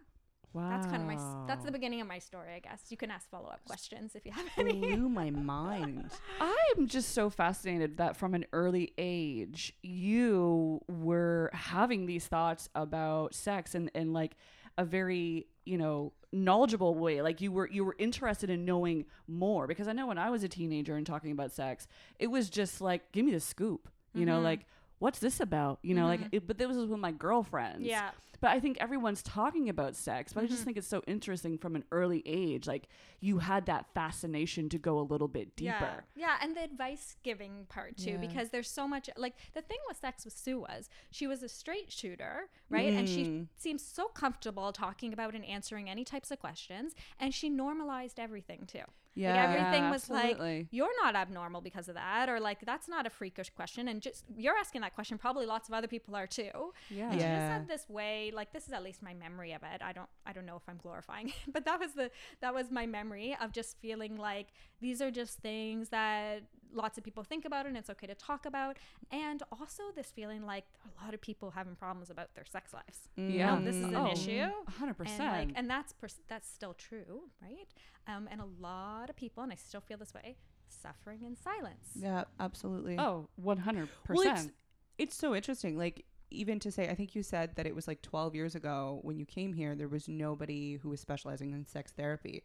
Wow. 0.54 0.70
that's 0.70 0.88
kind 0.88 1.02
of 1.02 1.08
my 1.08 1.46
that's 1.48 1.66
the 1.66 1.72
beginning 1.72 2.00
of 2.02 2.08
my 2.08 2.20
story, 2.20 2.54
I 2.54 2.60
guess. 2.60 2.90
You 2.90 2.98
can 2.98 3.12
ask 3.12 3.30
follow 3.30 3.50
up 3.50 3.64
questions 3.66 4.16
if 4.16 4.26
you 4.26 4.32
have 4.32 4.48
any. 4.58 4.80
Blew 4.80 5.10
my 5.24 5.30
mind. 5.30 6.10
I'm 6.40 6.88
just 6.88 7.10
so 7.12 7.30
fascinated 7.30 7.98
that 7.98 8.16
from 8.16 8.34
an 8.34 8.46
early 8.54 8.94
age 8.98 9.74
you 9.84 10.82
were 10.88 11.50
having 11.54 12.06
these 12.06 12.28
thoughts 12.28 12.70
about 12.74 13.36
sex 13.36 13.76
and 13.76 13.92
and 13.94 14.14
like 14.14 14.38
a 14.78 14.86
very 14.86 15.48
you 15.66 15.78
know 15.78 16.14
knowledgeable 16.32 16.94
way 16.96 17.22
like 17.22 17.40
you 17.42 17.52
were 17.52 17.70
you 17.70 17.84
were 17.86 17.96
interested 17.98 18.50
in 18.50 18.66
knowing 18.66 19.06
more 19.28 19.68
because 19.68 19.88
I 19.88 19.94
know 19.94 20.08
when 20.08 20.18
I 20.18 20.30
was 20.30 20.44
a 20.44 20.50
teenager 20.50 20.96
and 20.98 21.06
talking 21.06 21.32
about 21.32 21.52
sex 21.52 21.88
it 22.20 22.28
was 22.28 22.50
just 22.50 22.82
like 22.82 23.12
give 23.14 23.26
me 23.26 23.32
the 23.32 23.40
scoop 23.40 23.88
you 24.14 24.26
know 24.26 24.40
Mhm. 24.40 24.44
like 24.44 24.66
what's 25.00 25.20
this 25.20 25.40
about 25.40 25.80
you 25.82 25.94
know 25.96 26.08
like 26.08 26.20
Mhm. 26.22 26.30
it, 26.34 26.48
but 26.48 26.58
this 26.58 26.68
was 26.68 26.88
with 26.88 27.00
my 27.00 27.12
girlfriends 27.12 27.86
Yeah. 27.86 28.12
But 28.42 28.52
I 28.52 28.60
think 28.60 28.78
everyone's 28.80 29.22
talking 29.24 29.70
about 29.70 29.96
sex, 29.96 30.34
but 30.34 30.44
I 30.44 30.48
just 30.48 30.62
Mhm. 30.62 30.66
think 30.66 30.78
it's 30.78 30.88
so 30.88 31.02
interesting 31.08 31.58
from 31.58 31.76
an 31.76 31.84
early 31.92 32.22
age. 32.26 32.68
Like 32.68 32.88
you 33.20 33.40
had 33.40 33.66
that 33.68 33.88
fascination 33.94 34.70
to 34.70 34.78
go 34.78 35.00
a 35.00 35.02
little 35.02 35.28
bit 35.28 35.56
deeper. 35.56 36.06
Yeah, 36.16 36.28
yeah, 36.28 36.38
and 36.42 36.56
the 36.56 36.64
advice 36.64 37.18
giving 37.24 37.66
part 37.68 37.98
too, 37.98 38.12
Yeah. 38.12 38.18
because 38.18 38.50
there's 38.50 38.70
so 38.70 38.88
much. 38.88 39.10
Like 39.18 39.36
the 39.54 39.62
thing 39.62 39.80
with 39.88 39.98
sex 39.98 40.26
with 40.26 40.34
Sue 40.38 40.60
was 40.60 40.90
she 41.12 41.28
was 41.28 41.44
a 41.44 41.50
straight 41.50 41.92
shooter, 41.92 42.50
right? 42.70 42.94
And 42.94 43.08
she 43.10 43.24
Mm. 43.26 43.48
seems 43.58 43.84
so 43.84 44.08
comfortable 44.08 44.72
talking 44.72 45.14
about 45.14 45.34
and 45.36 45.46
answering 45.46 45.90
any 45.90 46.04
types 46.06 46.32
of 46.32 46.40
questions, 46.40 46.96
and 47.20 47.34
she 47.34 47.50
normalized 47.50 48.20
everything 48.20 48.66
too. 48.66 48.84
Yeah. 49.18 49.34
Like 49.48 49.58
everything 49.62 49.90
was 49.90 50.10
absolutely. 50.12 50.58
like, 50.60 50.68
you're 50.72 50.96
not 51.02 51.16
abnormal 51.16 51.62
because 51.62 51.88
of 51.88 51.96
that, 51.96 52.28
or 52.28 52.40
like 52.42 52.66
that's 52.66 52.90
not 52.90 53.06
a 53.08 53.10
freakish 53.10 53.50
question, 53.52 53.88
and 53.88 54.02
just 54.02 54.26
you're 54.36 54.58
asking 54.58 54.82
that 54.82 54.94
question. 54.94 55.18
Probably 55.18 55.46
lots 55.46 55.70
of 55.70 55.74
other 55.74 55.88
people 55.88 56.18
are 56.18 56.28
too. 56.28 56.74
Yeah. 56.90 57.06
And 57.06 57.14
she 57.14 57.20
just 57.20 57.26
had 57.26 57.68
this 57.70 57.88
way, 57.90 58.25
like 58.32 58.54
this 58.54 58.68
is 58.68 58.74
at 58.74 58.84
least 58.84 59.02
my 59.04 59.14
memory 59.14 59.54
of 59.54 59.62
it. 59.64 59.82
I 59.82 59.92
don't, 59.94 60.10
I 60.26 60.34
don't 60.34 60.46
know 60.46 60.56
if 60.56 60.64
I'm 60.68 60.78
glorifying, 60.78 61.30
it, 61.30 61.36
but 61.54 61.66
that 61.66 61.80
was 61.80 61.94
the 61.94 62.12
that 62.42 62.54
was 62.54 62.72
my 62.72 62.86
memory 62.86 63.36
of 63.42 63.52
just 63.52 63.78
feeling 63.80 64.18
like 64.18 64.48
these 64.82 65.02
are 65.02 65.12
just 65.12 65.40
things 65.40 65.90
that 65.90 66.44
lots 66.74 66.98
of 66.98 67.04
people 67.06 67.24
think 67.24 67.46
about 67.46 67.66
and 67.66 67.78
it's 67.78 67.90
okay 67.90 68.08
to 68.08 68.16
talk 68.16 68.46
about, 68.46 68.78
and 69.12 69.44
also 69.52 69.84
this 69.96 70.12
feeling 70.12 70.46
like 70.46 70.66
a 70.84 71.04
lot 71.04 71.14
of 71.14 71.22
people 71.22 71.52
having 71.52 71.76
problems 71.76 72.10
about 72.10 72.34
their 72.36 72.46
sex 72.46 72.74
lives. 72.74 73.08
Yeah. 73.16 73.56
know, 73.56 73.64
this 73.66 73.76
is 73.76 73.86
an 73.86 73.96
Oh, 73.96 74.12
issue. 74.12 74.48
100%. 74.82 75.20
And 75.20 75.20
like, 75.20 75.50
and 75.56 75.70
that's 75.70 75.94
pers- 75.94 76.20
that's 76.28 76.50
still 76.50 76.74
true, 76.74 77.24
right? 77.42 77.68
Um, 78.08 78.28
and 78.30 78.42
a 78.42 78.48
lot 78.60 79.10
of 79.10 79.16
people, 79.16 79.42
and 79.44 79.52
I 79.52 79.56
still 79.56 79.82
feel 79.82 79.98
this 79.98 80.14
way, 80.14 80.36
suffering 80.68 81.24
in 81.24 81.36
silence. 81.36 81.90
Yeah, 81.96 82.26
absolutely. 82.40 82.98
oh, 83.00 83.30
100%. 83.42 83.88
Well, 84.10 84.22
it's, 84.36 84.50
it's 84.98 85.16
so 85.16 85.34
interesting. 85.34 85.78
Like, 85.78 86.06
even 86.36 86.60
to 86.60 86.72
say, 86.72 86.90
I 86.90 86.96
think 86.96 87.16
you 87.16 87.24
said 87.24 87.56
that 87.56 87.66
it 87.66 87.76
was 87.76 87.88
like 87.88 88.02
12 88.02 88.36
years 88.36 88.56
ago 88.56 89.00
when 89.04 89.18
you 89.18 89.26
came 89.26 89.54
here, 89.54 89.76
there 89.76 89.88
was 89.88 90.08
nobody 90.08 90.76
who 90.78 90.90
was 90.90 91.00
specializing 91.00 91.52
in 91.52 91.66
sex 91.66 91.92
therapy. 91.92 92.44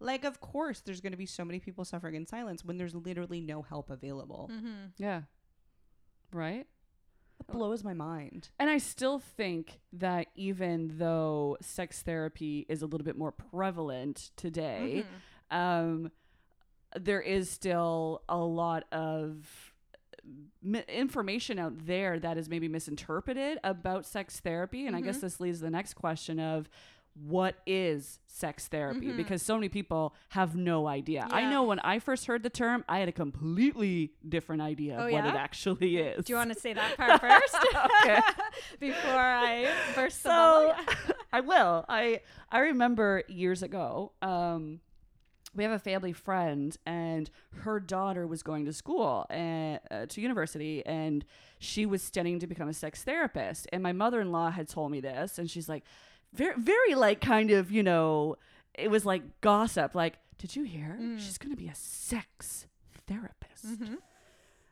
Like, 0.00 0.24
of 0.24 0.40
course, 0.40 0.80
there's 0.80 1.00
going 1.00 1.12
to 1.12 1.18
be 1.18 1.26
so 1.26 1.44
many 1.44 1.60
people 1.60 1.84
suffering 1.84 2.14
in 2.16 2.26
silence 2.26 2.64
when 2.64 2.76
there's 2.78 2.94
literally 2.94 3.40
no 3.40 3.62
help 3.62 3.88
available. 3.90 4.50
Mm-hmm. 4.52 4.86
yeah. 4.98 5.22
Right? 6.32 6.66
It 7.40 7.46
blows 7.52 7.84
my 7.84 7.92
mind. 7.94 8.50
And 8.58 8.70
I 8.70 8.78
still 8.78 9.18
think 9.18 9.80
that 9.92 10.28
even 10.34 10.94
though 10.98 11.56
sex 11.60 12.02
therapy 12.02 12.66
is 12.68 12.82
a 12.82 12.86
little 12.86 13.04
bit 13.04 13.16
more 13.18 13.32
prevalent 13.32 14.30
today, 14.36 15.04
Mm-hmm. 15.52 15.56
um, 15.56 16.10
there 17.00 17.20
is 17.20 17.48
still 17.50 18.22
a 18.28 18.38
lot 18.38 18.84
of 18.92 19.46
mi- 19.46 19.71
information 20.88 21.58
out 21.58 21.86
there 21.86 22.18
that 22.18 22.38
is 22.38 22.48
maybe 22.48 22.68
misinterpreted 22.68 23.58
about 23.64 24.06
sex 24.06 24.40
therapy. 24.40 24.86
And 24.86 24.94
I 24.96 25.00
guess 25.00 25.18
Mhm. 25.18 25.22
this 25.22 25.40
leads 25.40 25.58
to 25.58 25.64
the 25.64 25.70
next 25.70 25.94
question 25.94 26.38
of 26.38 26.68
what 27.14 27.56
is 27.66 28.20
sex 28.26 28.68
therapy? 28.68 29.08
Mhm. 29.08 29.16
Because 29.18 29.42
so 29.42 29.54
many 29.56 29.68
people 29.68 30.14
have 30.30 30.56
no 30.56 30.86
idea. 30.86 31.26
I 31.30 31.50
know 31.50 31.62
when 31.64 31.78
I 31.80 31.98
first 31.98 32.24
heard 32.24 32.42
the 32.42 32.48
term, 32.48 32.84
I 32.88 33.00
had 33.00 33.08
a 33.08 33.12
completely 33.12 34.14
different 34.26 34.62
idea 34.62 34.94
of 34.98 35.00
Oh, 35.08 35.12
what 35.12 35.26
it 35.26 35.34
actually 35.34 35.98
is. 35.98 36.24
Do 36.24 36.32
you 36.32 36.36
want 36.38 36.54
to 36.54 36.58
say 36.58 36.72
that 36.72 36.96
part 36.96 37.20
first? 37.20 37.56
Okay. 38.02 38.20
Before 38.80 39.12
I 39.20 39.70
burst 39.94 40.22
the 40.22 40.28
so 40.30 40.74
bubble? 40.86 41.14
I 41.32 41.40
will. 41.40 41.84
I 41.88 42.20
I 42.50 42.60
remember 42.60 43.24
years 43.28 43.62
ago. 43.62 44.12
Um, 44.22 44.80
we 45.54 45.64
have 45.64 45.72
a 45.72 45.78
family 45.78 46.12
friend, 46.12 46.76
and 46.86 47.30
her 47.62 47.78
daughter 47.80 48.26
was 48.26 48.42
going 48.42 48.64
to 48.64 48.72
school 48.72 49.26
and 49.30 49.80
uh, 49.90 50.06
to 50.06 50.20
university, 50.20 50.84
and 50.86 51.24
she 51.58 51.86
was 51.86 52.02
studying 52.02 52.38
to 52.40 52.46
become 52.46 52.68
a 52.68 52.74
sex 52.74 53.02
therapist. 53.02 53.66
And 53.72 53.82
my 53.82 53.92
mother 53.92 54.20
in 54.20 54.32
law 54.32 54.50
had 54.50 54.68
told 54.68 54.90
me 54.90 55.00
this, 55.00 55.38
and 55.38 55.50
she's 55.50 55.68
like, 55.68 55.84
very, 56.32 56.54
very 56.58 56.94
like 56.94 57.20
kind 57.20 57.50
of, 57.50 57.70
you 57.70 57.82
know, 57.82 58.36
it 58.74 58.90
was 58.90 59.04
like 59.04 59.22
gossip. 59.42 59.94
Like, 59.94 60.14
did 60.38 60.56
you 60.56 60.62
hear? 60.64 60.96
Mm. 61.00 61.18
She's 61.18 61.38
gonna 61.38 61.56
be 61.56 61.68
a 61.68 61.74
sex 61.74 62.66
therapist. 63.06 63.66
Mhm. 63.66 63.98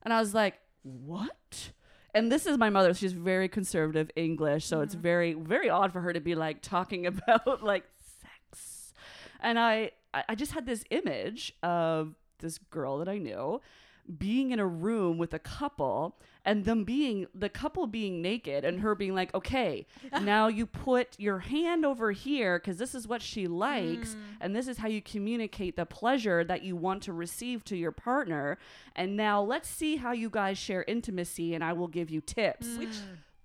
And 0.02 0.14
I 0.14 0.20
was 0.20 0.34
like, 0.34 0.58
what? 0.82 1.72
And 2.14 2.32
this 2.32 2.46
is 2.46 2.58
my 2.58 2.70
mother. 2.70 2.94
She's 2.94 3.12
very 3.12 3.49
conservative 3.49 4.10
English. 4.16 4.64
So 4.64 4.80
it's 4.80 4.94
very, 4.94 5.34
very 5.34 5.68
odd 5.68 5.92
for 5.92 6.00
her 6.00 6.12
to 6.12 6.20
be 6.20 6.34
like 6.34 6.62
talking 6.62 7.06
about 7.12 7.62
like 7.62 7.84
sex. 8.22 8.92
And 9.40 9.58
I, 9.58 9.92
I 10.14 10.25
I 10.31 10.35
just 10.35 10.52
had 10.52 10.67
this 10.67 10.85
image 10.90 11.52
of 11.62 12.14
this 12.38 12.59
girl 12.59 12.99
that 12.99 13.09
I 13.09 13.19
knew 13.19 13.61
being 14.19 14.50
in 14.50 14.59
a 14.59 14.67
room 14.67 15.19
with 15.19 15.35
a 15.35 15.38
couple 15.38 16.17
and 16.45 16.64
them 16.64 16.85
being 16.85 17.26
the 17.35 17.49
couple 17.49 17.87
being 17.87 18.23
naked 18.23 18.64
and 18.64 18.81
her 18.81 18.95
being 18.95 19.14
like 19.14 19.33
okay 19.35 19.87
now 20.23 20.49
you 20.49 20.67
put 20.67 21.09
your 21.19 21.38
hand 21.38 21.85
over 21.85 22.12
here 22.12 22.59
because 22.59 22.79
this 22.79 22.95
is 22.95 23.07
what 23.07 23.23
she 23.23 23.47
likes 23.47 24.14
mm. 24.14 24.21
and 24.40 24.57
this 24.57 24.67
is 24.67 24.79
how 24.79 24.88
you 24.88 25.02
communicate 25.02 25.76
the 25.76 25.87
pleasure 25.87 26.43
that 26.45 26.62
you 26.62 26.75
want 26.75 27.02
to 27.02 27.12
receive 27.12 27.64
to 27.64 27.76
your 27.76 27.93
partner. 27.93 28.59
And 28.97 29.17
now 29.17 29.43
let's 29.43 29.69
see 29.69 29.97
how 29.97 30.12
you 30.12 30.31
guys 30.31 30.59
share 30.59 30.85
intimacy 30.88 31.55
and 31.55 31.62
i 31.62 31.73
will 31.73 31.88
give 31.88 32.11
you 32.11 32.21
tips. 32.21 32.67
Mm. 32.67 32.90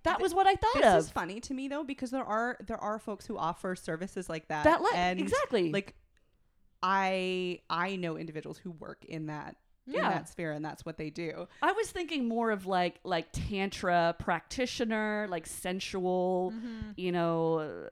That 0.04 0.20
was 0.20 0.34
what 0.34 0.46
i 0.46 0.54
thought 0.54 0.74
This 0.74 0.86
of. 0.86 0.98
is 0.98 1.10
funny 1.10 1.40
to 1.40 1.54
me 1.54 1.68
though 1.68 1.84
because 1.84 2.10
there 2.10 2.24
are 2.24 2.56
there 2.66 2.78
are 2.78 2.98
folks 2.98 3.26
who 3.26 3.36
offer 3.36 3.74
services 3.76 4.28
like 4.28 4.48
that. 4.48 4.64
that 4.64 4.80
le- 4.80 4.94
and 4.94 5.20
exactly. 5.20 5.72
like 5.72 5.94
I 6.82 7.60
I 7.70 7.96
know 7.96 8.16
individuals 8.16 8.58
who 8.58 8.70
work 8.72 9.04
in 9.04 9.26
that 9.26 9.56
in 9.86 9.92
that 10.10 10.28
sphere 10.28 10.50
and 10.52 10.64
that's 10.64 10.84
what 10.84 10.96
they 10.98 11.10
do. 11.10 11.46
I 11.62 11.72
was 11.72 11.90
thinking 11.90 12.26
more 12.28 12.50
of 12.50 12.66
like 12.66 12.98
like 13.04 13.28
tantra 13.32 14.14
practitioner, 14.18 15.26
like 15.30 15.46
sensual, 15.46 16.52
Mm-hmm. 16.56 16.90
you 16.96 17.12
know, 17.12 17.58
uh, 17.60 17.88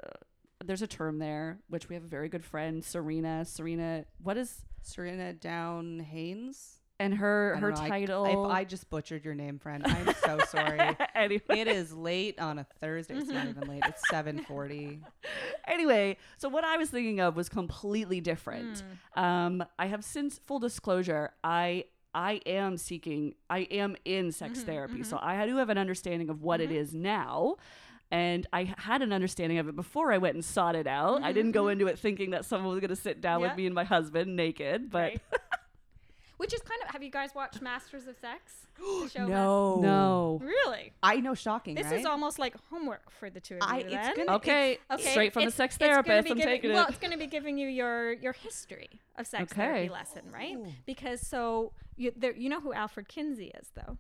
there's 0.65 0.83
a 0.83 0.87
term 0.87 1.19
there 1.19 1.59
which 1.69 1.89
we 1.89 1.95
have 1.95 2.05
a 2.05 2.09
very 2.09 2.29
good 2.29 2.45
friend, 2.45 2.85
Serena, 2.85 3.45
Serena, 3.45 4.05
what 4.23 4.37
is 4.37 4.63
Serena 4.83 5.33
Down 5.33 6.01
Haynes. 6.01 6.81
And 7.05 7.15
her 7.15 7.55
I 7.57 7.61
her 7.61 7.71
know, 7.71 7.77
title 7.77 8.47
I, 8.51 8.61
I 8.61 8.65
just 8.65 8.89
butchered 8.91 9.25
your 9.25 9.35
name, 9.35 9.59
friend. 9.59 9.85
I'm 9.87 10.15
so 10.25 10.41
sorry. 10.51 10.97
anyway, 11.15 11.43
it 11.49 11.69
is 11.69 11.93
late 11.93 12.39
on 12.39 12.59
a 12.59 12.67
Thursday. 12.81 13.15
It's 13.15 13.31
not 13.31 13.47
even 13.47 13.67
late. 13.67 13.85
It's 13.87 14.03
7:40. 14.11 15.01
anyway, 15.67 16.17
so 16.39 16.49
what 16.49 16.65
I 16.65 16.77
was 16.77 16.91
thinking 16.91 17.21
of 17.21 17.37
was 17.37 17.49
completely 17.49 18.21
different. 18.21 18.83
Mm. 19.17 19.23
Um, 19.23 19.65
I 19.79 19.87
have 19.87 20.05
since 20.05 20.39
full 20.47 20.59
disclosure, 20.59 21.31
I 21.43 21.85
I 22.15 22.41
am 22.47 22.77
seeking, 22.77 23.35
I 23.51 23.61
am 23.71 23.97
in 24.05 24.31
sex 24.31 24.61
Mhm, 24.61 24.67
therapy, 24.67 25.03
so 25.03 25.17
mhm. 25.17 25.23
I 25.25 25.47
do 25.47 25.57
have 25.57 25.69
an 25.69 25.79
understanding 25.79 26.31
of 26.31 26.43
what 26.43 26.61
it 26.61 26.71
Mhm. 26.71 26.77
is 26.77 26.95
now. 26.95 27.57
And 28.13 28.47
I 28.53 28.73
had 28.79 29.03
an 29.03 29.13
understanding 29.13 29.59
of 29.59 29.67
it 29.69 29.75
before 29.75 30.13
I 30.13 30.19
went 30.19 30.35
and 30.35 30.45
sought 30.45 30.77
it 30.77 30.87
out. 30.87 31.25
I 31.25 31.33
Mhm, 31.33 31.35
didn't 31.35 31.53
go 31.53 31.65
mhm. 31.65 31.73
into 31.73 31.87
it 31.89 31.99
thinking 31.99 32.31
that 32.31 32.45
someone 32.45 32.71
was 32.71 32.79
going 32.79 32.91
to 32.91 32.97
sit 32.97 33.21
down 33.21 33.41
Yeah. 33.41 33.49
with 33.49 33.57
me 33.57 33.67
and 33.67 33.75
my 33.75 33.83
husband 33.83 34.37
naked, 34.37 34.91
but 34.91 35.01
Right. 35.01 35.23
Which 36.37 36.53
is 36.53 36.61
kind 36.61 36.81
of. 36.85 36.91
Have 36.91 37.03
you 37.03 37.11
guys 37.11 37.35
watched 37.35 37.63
Masters 37.63 38.07
of 38.07 38.17
Sex? 38.17 38.67
The 38.77 39.09
show 39.09 39.27
no, 39.27 39.77
no. 39.81 40.41
Really? 40.43 40.93
I 41.03 41.17
know, 41.21 41.35
shocking. 41.35 41.75
This 41.77 41.87
right? 41.87 42.01
is 42.01 42.07
almost 42.07 42.39
like 42.41 42.57
homework 42.71 43.09
for 43.11 43.31
the 43.31 43.39
two 43.41 43.55
of 43.57 43.63
I- 43.63 43.79
you. 43.79 43.85
it's 43.85 43.93
then. 43.95 44.17
gonna- 44.17 44.37
Okay, 44.39 44.79
Okay, 44.91 45.11
straight 45.13 45.33
from 45.33 45.45
the 45.45 45.51
sex 45.53 45.77
therapist. 45.77 46.25
be 46.25 46.31
I'm 46.33 46.37
giving- 46.37 46.53
taking 46.53 46.73
well, 46.73 46.87
it's 46.89 46.99
going 46.99 47.13
to 47.13 47.19
be 47.19 47.29
giving 47.29 47.57
you 47.57 47.69
your 47.69 48.13
your 48.15 48.33
history 48.33 49.01
of 49.17 49.27
sex 49.29 49.53
Okay. 49.53 49.63
therapy 49.63 49.89
lesson, 49.89 50.23
right? 50.33 50.57
Because 50.87 51.21
so 51.27 51.73
you 51.97 52.13
there, 52.17 52.35
you 52.35 52.49
know 52.49 52.61
who 52.61 52.73
Alfred 52.73 53.07
Kinsey 53.09 53.53
is, 53.61 53.71
though. 53.77 53.99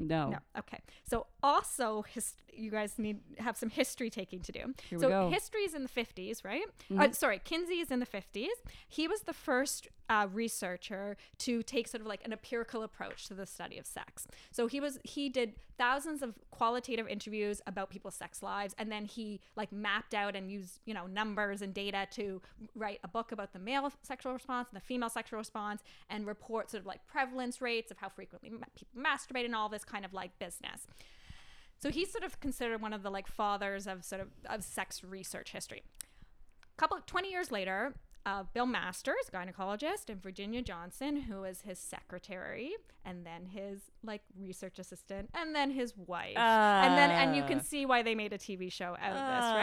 No. 0.00 0.30
No. 0.30 0.38
Okay. 0.58 0.80
So 1.04 1.26
also, 1.42 2.02
his, 2.02 2.34
you 2.52 2.70
guys 2.70 2.98
need 2.98 3.20
have 3.38 3.56
some 3.56 3.68
history 3.68 4.08
taking 4.08 4.40
to 4.40 4.52
do. 4.52 4.74
Here 4.88 4.98
we 4.98 5.00
so 5.00 5.08
go. 5.08 5.14
Mm-hmm. 5.24 5.32
history 5.32 5.62
is 5.62 5.74
in 5.74 5.82
the 5.82 5.88
fifties, 5.88 6.42
right? 6.44 6.64
Uh, 6.96 7.12
sorry, 7.12 7.40
Kinsey 7.44 7.80
is 7.80 7.90
in 7.90 8.00
the 8.00 8.06
fifties. 8.06 8.56
He 8.88 9.06
was 9.06 9.22
the 9.22 9.32
first 9.32 9.88
uh, 10.08 10.26
researcher 10.32 11.16
to 11.38 11.62
take 11.62 11.86
sort 11.86 12.00
of 12.00 12.06
like 12.06 12.20
an 12.24 12.32
empirical 12.32 12.82
approach 12.82 13.26
to 13.28 13.34
the 13.34 13.46
study 13.46 13.78
of 13.78 13.86
sex. 13.86 14.26
So 14.50 14.66
he 14.66 14.80
was 14.80 14.98
he 15.04 15.28
did 15.28 15.54
thousands 15.78 16.22
of 16.22 16.34
qualitative 16.50 17.06
interviews 17.06 17.62
about 17.66 17.90
people's 17.90 18.16
sex 18.16 18.42
lives, 18.42 18.74
and 18.78 18.90
then 18.90 19.04
he 19.04 19.40
like 19.56 19.70
mapped 19.70 20.14
out 20.14 20.34
and 20.34 20.50
used 20.50 20.80
you 20.84 20.94
know 20.94 21.06
numbers 21.06 21.62
and 21.62 21.72
data 21.72 22.06
to 22.12 22.40
write 22.74 23.00
a 23.04 23.08
book 23.08 23.32
about 23.32 23.52
the 23.52 23.58
male 23.58 23.92
sexual 24.02 24.32
response 24.32 24.68
and 24.72 24.80
the 24.80 24.84
female 24.84 25.10
sexual 25.10 25.38
response, 25.38 25.82
and 26.08 26.26
report 26.26 26.70
sort 26.70 26.80
of 26.80 26.86
like 26.86 27.06
prevalence 27.06 27.60
rates 27.60 27.90
of 27.90 27.98
how 27.98 28.08
frequently 28.08 28.50
people 28.74 29.00
masturbate 29.00 29.44
and 29.44 29.54
all 29.54 29.68
this 29.68 29.84
kind 29.90 30.04
of 30.04 30.12
like 30.12 30.38
business. 30.38 30.86
So 31.78 31.90
he's 31.90 32.12
sort 32.12 32.24
of 32.24 32.40
considered 32.40 32.82
one 32.82 32.92
of 32.92 33.02
the 33.02 33.10
like 33.10 33.26
fathers 33.26 33.86
of 33.86 34.04
sort 34.04 34.20
of 34.20 34.28
of 34.46 34.62
sex 34.62 35.02
research 35.02 35.52
history. 35.52 35.82
Couple 36.76 36.98
20 37.06 37.30
years 37.30 37.50
later, 37.50 37.94
uh, 38.26 38.44
Bill 38.52 38.66
Masters, 38.66 39.30
gynecologist, 39.32 40.08
and 40.10 40.22
Virginia 40.22 40.62
Johnson, 40.62 41.22
who 41.22 41.40
was 41.40 41.62
his 41.62 41.78
secretary, 41.78 42.72
and 43.04 43.24
then 43.24 43.46
his 43.46 43.80
like 44.04 44.20
research 44.38 44.78
assistant, 44.78 45.30
and 45.34 45.54
then 45.54 45.70
his 45.70 45.96
wife, 45.96 46.36
and 46.36 46.98
then 46.98 47.10
and 47.10 47.34
you 47.34 47.42
can 47.44 47.58
Ah. 47.58 47.62
see 47.62 47.86
why 47.86 48.02
they 48.02 48.14
made 48.14 48.32
a 48.34 48.38
TV 48.38 48.70
show 48.70 48.94
out 49.00 49.12
of 49.12 49.14
this, 49.14 49.44
Ah. 49.44 49.54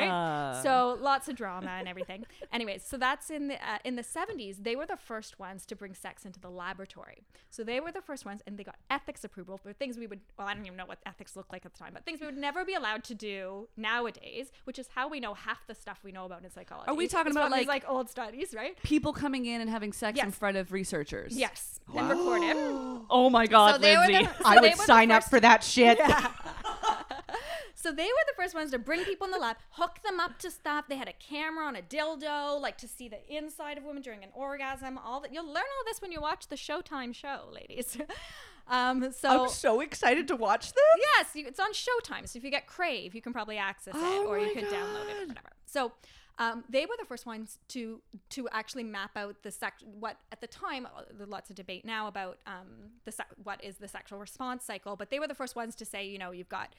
right? 0.56 0.64
So 0.64 0.98
lots 1.00 1.28
of 1.28 1.36
drama 1.36 1.70
and 1.70 1.88
everything. 1.88 2.26
Anyways, 2.52 2.84
so 2.84 2.98
that's 2.98 3.30
in 3.30 3.48
the 3.50 3.56
uh, 3.56 3.78
in 3.84 3.96
the 3.96 4.02
70s. 4.04 4.64
They 4.64 4.76
were 4.76 4.88
the 4.88 4.98
first 4.98 5.38
ones 5.40 5.66
to 5.68 5.76
bring 5.76 5.94
sex 5.94 6.26
into 6.26 6.40
the 6.40 6.50
laboratory. 6.50 7.24
So 7.52 7.64
they 7.64 7.80
were 7.80 7.92
the 7.92 8.02
first 8.02 8.26
ones, 8.26 8.42
and 8.48 8.58
they 8.58 8.64
got 8.64 8.78
ethics 8.90 9.24
approval 9.24 9.58
for 9.60 9.72
things 9.72 9.98
we 9.98 10.08
would. 10.08 10.22
Well, 10.38 10.48
I 10.48 10.54
don't 10.56 10.66
even 10.66 10.78
know 10.78 10.86
what 10.88 11.00
ethics 11.06 11.36
looked 11.36 11.52
like 11.52 11.66
at 11.66 11.74
the 11.74 11.80
time, 11.80 11.92
but 11.94 12.06
things 12.06 12.20
we 12.20 12.26
would 12.26 12.38
never 12.38 12.66
be 12.66 12.74
allowed 12.74 13.04
to 13.06 13.14
do 13.16 13.68
nowadays, 13.78 14.52
which 14.64 14.80
is 14.80 14.88
how 14.96 15.08
we 15.08 15.20
know 15.20 15.36
half 15.36 15.66
the 15.68 15.76
stuff 15.76 16.00
we 16.04 16.12
know 16.12 16.26
about 16.26 16.44
in 16.44 16.50
psychology. 16.50 16.88
Are 16.90 16.96
we 16.96 17.08
talking 17.08 17.28
It's 17.28 17.36
about, 17.38 17.52
like- 17.52 17.68
like 17.68 17.88
old 17.88 18.10
studies, 18.10 18.47
right? 18.56 18.82
People 18.84 19.14
coming 19.14 19.46
in 19.46 19.62
and 19.62 19.70
having 19.70 19.94
sex 19.94 20.20
in 20.20 20.32
front 20.32 20.58
of 20.58 20.72
researchers. 20.72 21.38
Yes, 21.38 21.80
and 21.96 22.10
record 22.10 22.42
it. 22.44 22.56
Oh 23.10 23.30
my 23.30 23.48
God, 23.48 23.76
So 23.76 23.82
Lindsay. 23.82 24.14
the- 24.26 24.34
so 24.38 24.44
I 24.46 24.60
would 24.62 24.76
sign 24.76 25.12
up 25.12 25.24
for 25.24 25.40
that 25.40 25.64
shit. 25.64 26.00
So 27.80 27.92
they 27.92 28.04
were 28.06 28.26
the 28.28 28.42
first 28.42 28.56
ones 28.56 28.72
to 28.72 28.80
bring 28.80 29.04
people 29.06 29.26
in 29.26 29.32
the 29.32 29.38
lab, 29.38 29.56
hook 29.70 30.00
them 30.04 30.20
up 30.20 30.40
to 30.40 30.50
stuff. 30.52 30.86
They 30.90 30.98
had 30.98 31.08
a 31.08 31.14
camera 31.14 31.66
on 31.66 31.76
a 31.76 31.82
dildo, 31.82 32.60
like 32.60 32.78
to 32.80 32.88
see 32.88 33.08
the 33.08 33.20
inside 33.34 33.78
of 33.78 33.84
women 33.86 34.02
during 34.02 34.24
an 34.24 34.30
orgasm. 34.34 34.98
All 34.98 35.22
that 35.22 35.32
you'll 35.34 35.46
learn 35.46 35.56
all 35.58 35.86
this 35.86 36.02
when 36.02 36.12
you 36.12 36.20
watch 36.20 36.48
the 36.48 36.56
Showtime 36.56 37.14
show, 37.14 37.44
ladies. 37.54 37.96
um, 38.68 39.12
so 39.14 39.44
I'm 39.44 39.50
so 39.50 39.80
excited 39.82 40.28
to 40.30 40.36
watch 40.36 40.74
this. 40.74 40.84
yes, 41.18 41.28
you, 41.36 41.46
it's 41.48 41.60
on 41.60 41.72
Showtime. 41.72 42.28
So 42.28 42.38
if 42.38 42.44
you 42.44 42.50
get 42.52 42.66
Crave, 42.68 43.14
you 43.14 43.22
can 43.22 43.32
probably 43.32 43.58
access 43.58 43.94
it, 43.96 44.02
Oh 44.04 44.26
or 44.28 44.40
you 44.40 44.48
my 44.48 44.54
could 44.62 44.70
download 44.70 45.10
it, 45.10 45.24
or 45.24 45.28
whatever. 45.28 45.50
So. 45.66 45.92
Um, 46.40 46.64
they 46.70 46.86
were 46.86 46.96
the 47.00 47.06
first 47.06 47.26
ones 47.26 47.58
to 47.70 48.02
to 48.30 48.48
actually 48.50 48.84
map 48.84 49.18
out 49.18 49.42
the 49.44 49.52
sex. 49.52 49.84
What 50.00 50.18
at 50.32 50.40
the 50.42 50.48
time, 50.48 50.86
uh, 50.86 51.04
there's 51.16 51.30
lots 51.30 51.50
of 51.50 51.56
debate 51.56 51.84
now 51.84 52.08
about 52.08 52.38
um, 52.46 52.92
the 53.06 53.12
se- 53.12 53.24
what 53.44 53.64
is 53.64 53.78
the 53.78 53.88
sexual 53.88 54.20
response 54.20 54.64
cycle. 54.64 54.96
But 54.96 55.10
they 55.10 55.20
were 55.20 55.28
the 55.28 55.36
first 55.36 55.56
ones 55.56 55.76
to 55.76 55.86
say, 55.86 56.06
you 56.06 56.20
know, 56.20 56.32
you've 56.32 56.50
got 56.50 56.76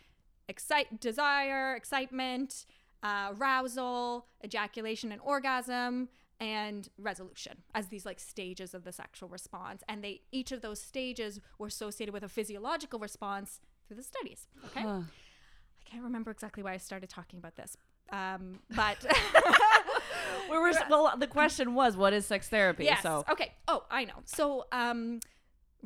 excite, 0.49 1.01
desire, 1.01 1.75
excitement, 1.75 2.67
uh, 3.03 3.33
arousal, 3.37 4.27
ejaculation, 4.45 5.11
and 5.13 5.21
orgasm, 5.23 6.09
and 6.41 6.89
resolution 6.97 7.59
as 7.75 7.89
these 7.89 8.07
like 8.07 8.21
stages 8.21 8.75
of 8.75 8.85
the 8.85 8.93
sexual 8.93 9.29
response. 9.29 9.83
And 9.89 10.05
they 10.05 10.23
each 10.31 10.53
of 10.53 10.61
those 10.61 10.81
stages 10.81 11.41
were 11.59 11.67
associated 11.67 12.13
with 12.13 12.23
a 12.23 12.29
physiological 12.29 12.99
response 13.01 13.61
through 13.87 13.97
the 13.97 14.03
studies. 14.03 14.47
Okay. 14.67 14.87
I 14.87 15.03
can't 15.85 16.05
remember 16.05 16.31
exactly 16.31 16.63
why 16.63 16.75
I 16.75 16.77
started 16.77 17.09
talking 17.09 17.39
about 17.39 17.57
this, 17.57 17.77
um, 18.11 18.59
but 18.75 19.05
We 20.51 20.57
were, 20.59 20.73
well, 20.89 21.15
the 21.19 21.27
question 21.27 21.75
was, 21.75 21.97
what 21.97 22.13
is 22.13 22.25
sex 22.27 22.49
therapy? 22.49 22.85
yes. 22.85 23.03
So 23.03 23.25
Okay. 23.31 23.53
Oh, 23.67 23.85
I 23.91 24.05
know. 24.07 24.15
So, 24.25 24.65
um, 24.73 25.21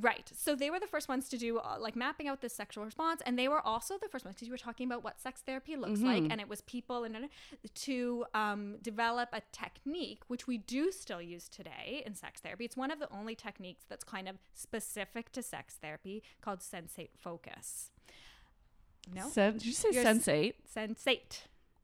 right. 0.00 0.30
So 0.36 0.54
they 0.54 0.70
were 0.70 0.78
the 0.78 0.86
first 0.86 1.08
ones 1.08 1.28
to 1.30 1.36
do 1.36 1.58
uh, 1.58 1.78
like 1.80 1.96
mapping 1.96 2.28
out 2.28 2.40
this 2.40 2.54
sexual 2.54 2.84
response, 2.84 3.22
and 3.26 3.36
they 3.36 3.48
were 3.48 3.60
also 3.60 3.98
the 3.98 4.08
first 4.08 4.24
ones 4.24 4.36
because 4.36 4.46
you 4.46 4.52
were 4.52 4.58
talking 4.58 4.86
about 4.86 5.02
what 5.02 5.20
sex 5.20 5.40
therapy 5.40 5.74
looks 5.74 6.00
like, 6.00 6.24
and 6.30 6.40
it 6.40 6.48
was 6.48 6.60
people 6.60 7.02
and 7.02 7.28
to 7.74 8.24
um, 8.34 8.76
develop 8.82 9.30
a 9.32 9.42
technique 9.50 10.20
which 10.28 10.46
we 10.46 10.58
do 10.58 10.92
still 10.92 11.20
use 11.20 11.48
today 11.48 12.02
in 12.06 12.14
sex 12.14 12.40
therapy. 12.40 12.64
It's 12.64 12.76
one 12.76 12.92
of 12.92 13.00
the 13.00 13.08
only 13.12 13.34
techniques 13.34 13.84
that's 13.88 14.04
kind 14.04 14.28
of 14.28 14.36
specific 14.54 15.32
to 15.32 15.42
sex 15.42 15.74
therapy 15.82 16.22
called 16.40 16.60
sensate 16.60 17.10
focus. 17.18 17.90
No, 19.12 19.28
Sen- 19.28 19.54
did 19.54 19.66
you 19.66 19.72
say 19.72 19.88
You're 19.90 20.06
s- 20.06 20.28
sensate? 20.76 21.32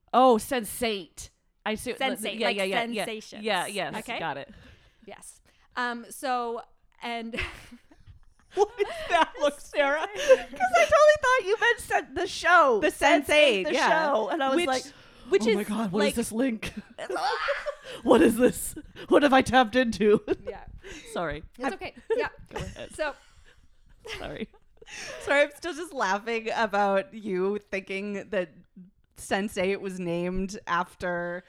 Sensate. 0.09 0.13
Oh, 0.13 0.37
sensate. 0.37 1.29
I 1.65 1.75
see. 1.75 1.93
Sensate, 1.93 2.39
yeah, 2.39 2.47
like 2.47 2.57
yeah, 2.57 2.63
yeah, 2.63 2.83
yeah. 2.85 3.05
sensations. 3.05 3.43
Yeah, 3.43 3.67
yes. 3.67 3.95
Okay. 3.97 4.19
Got 4.19 4.37
it. 4.37 4.49
Yes. 5.05 5.41
Um. 5.75 6.05
So 6.09 6.61
and. 7.01 7.39
What 8.55 8.71
is 8.79 8.87
that 9.09 9.31
look, 9.39 9.59
Sarah? 9.59 10.07
Because 10.11 10.29
I 10.39 10.43
totally 10.47 11.17
thought 11.21 11.45
you 11.45 11.57
meant 11.61 11.79
sen- 11.79 12.13
the 12.15 12.25
show, 12.25 12.79
the 12.81 12.87
Sense8, 12.87 13.65
the 13.65 13.73
yeah. 13.73 14.11
show. 14.11 14.29
And 14.29 14.41
I 14.41 14.49
was 14.49 14.55
which, 14.55 14.67
like, 14.67 14.83
which 15.29 15.43
oh 15.45 15.49
is 15.49 15.55
my 15.55 15.63
God, 15.63 15.91
what 15.91 15.99
is 15.99 16.05
like, 16.07 16.15
this 16.15 16.31
link? 16.31 16.73
what 18.03 18.23
is 18.23 18.37
this? 18.37 18.73
What 19.07 19.21
have 19.21 19.33
I 19.33 19.43
tapped 19.43 19.75
into? 19.75 20.23
yeah. 20.49 20.63
Sorry. 21.13 21.43
It's 21.59 21.73
okay. 21.75 21.93
Yeah. 22.17 22.29
ahead. 22.55 22.89
So 22.95 23.13
Sorry. 24.17 24.47
Sorry, 25.21 25.41
I'm 25.43 25.51
still 25.55 25.73
just 25.73 25.93
laughing 25.93 26.49
about 26.55 27.13
you 27.13 27.59
thinking 27.69 28.29
that 28.31 28.49
Sense 29.19 29.57
It 29.57 29.81
was 29.81 29.99
named 29.99 30.59
after 30.67 31.43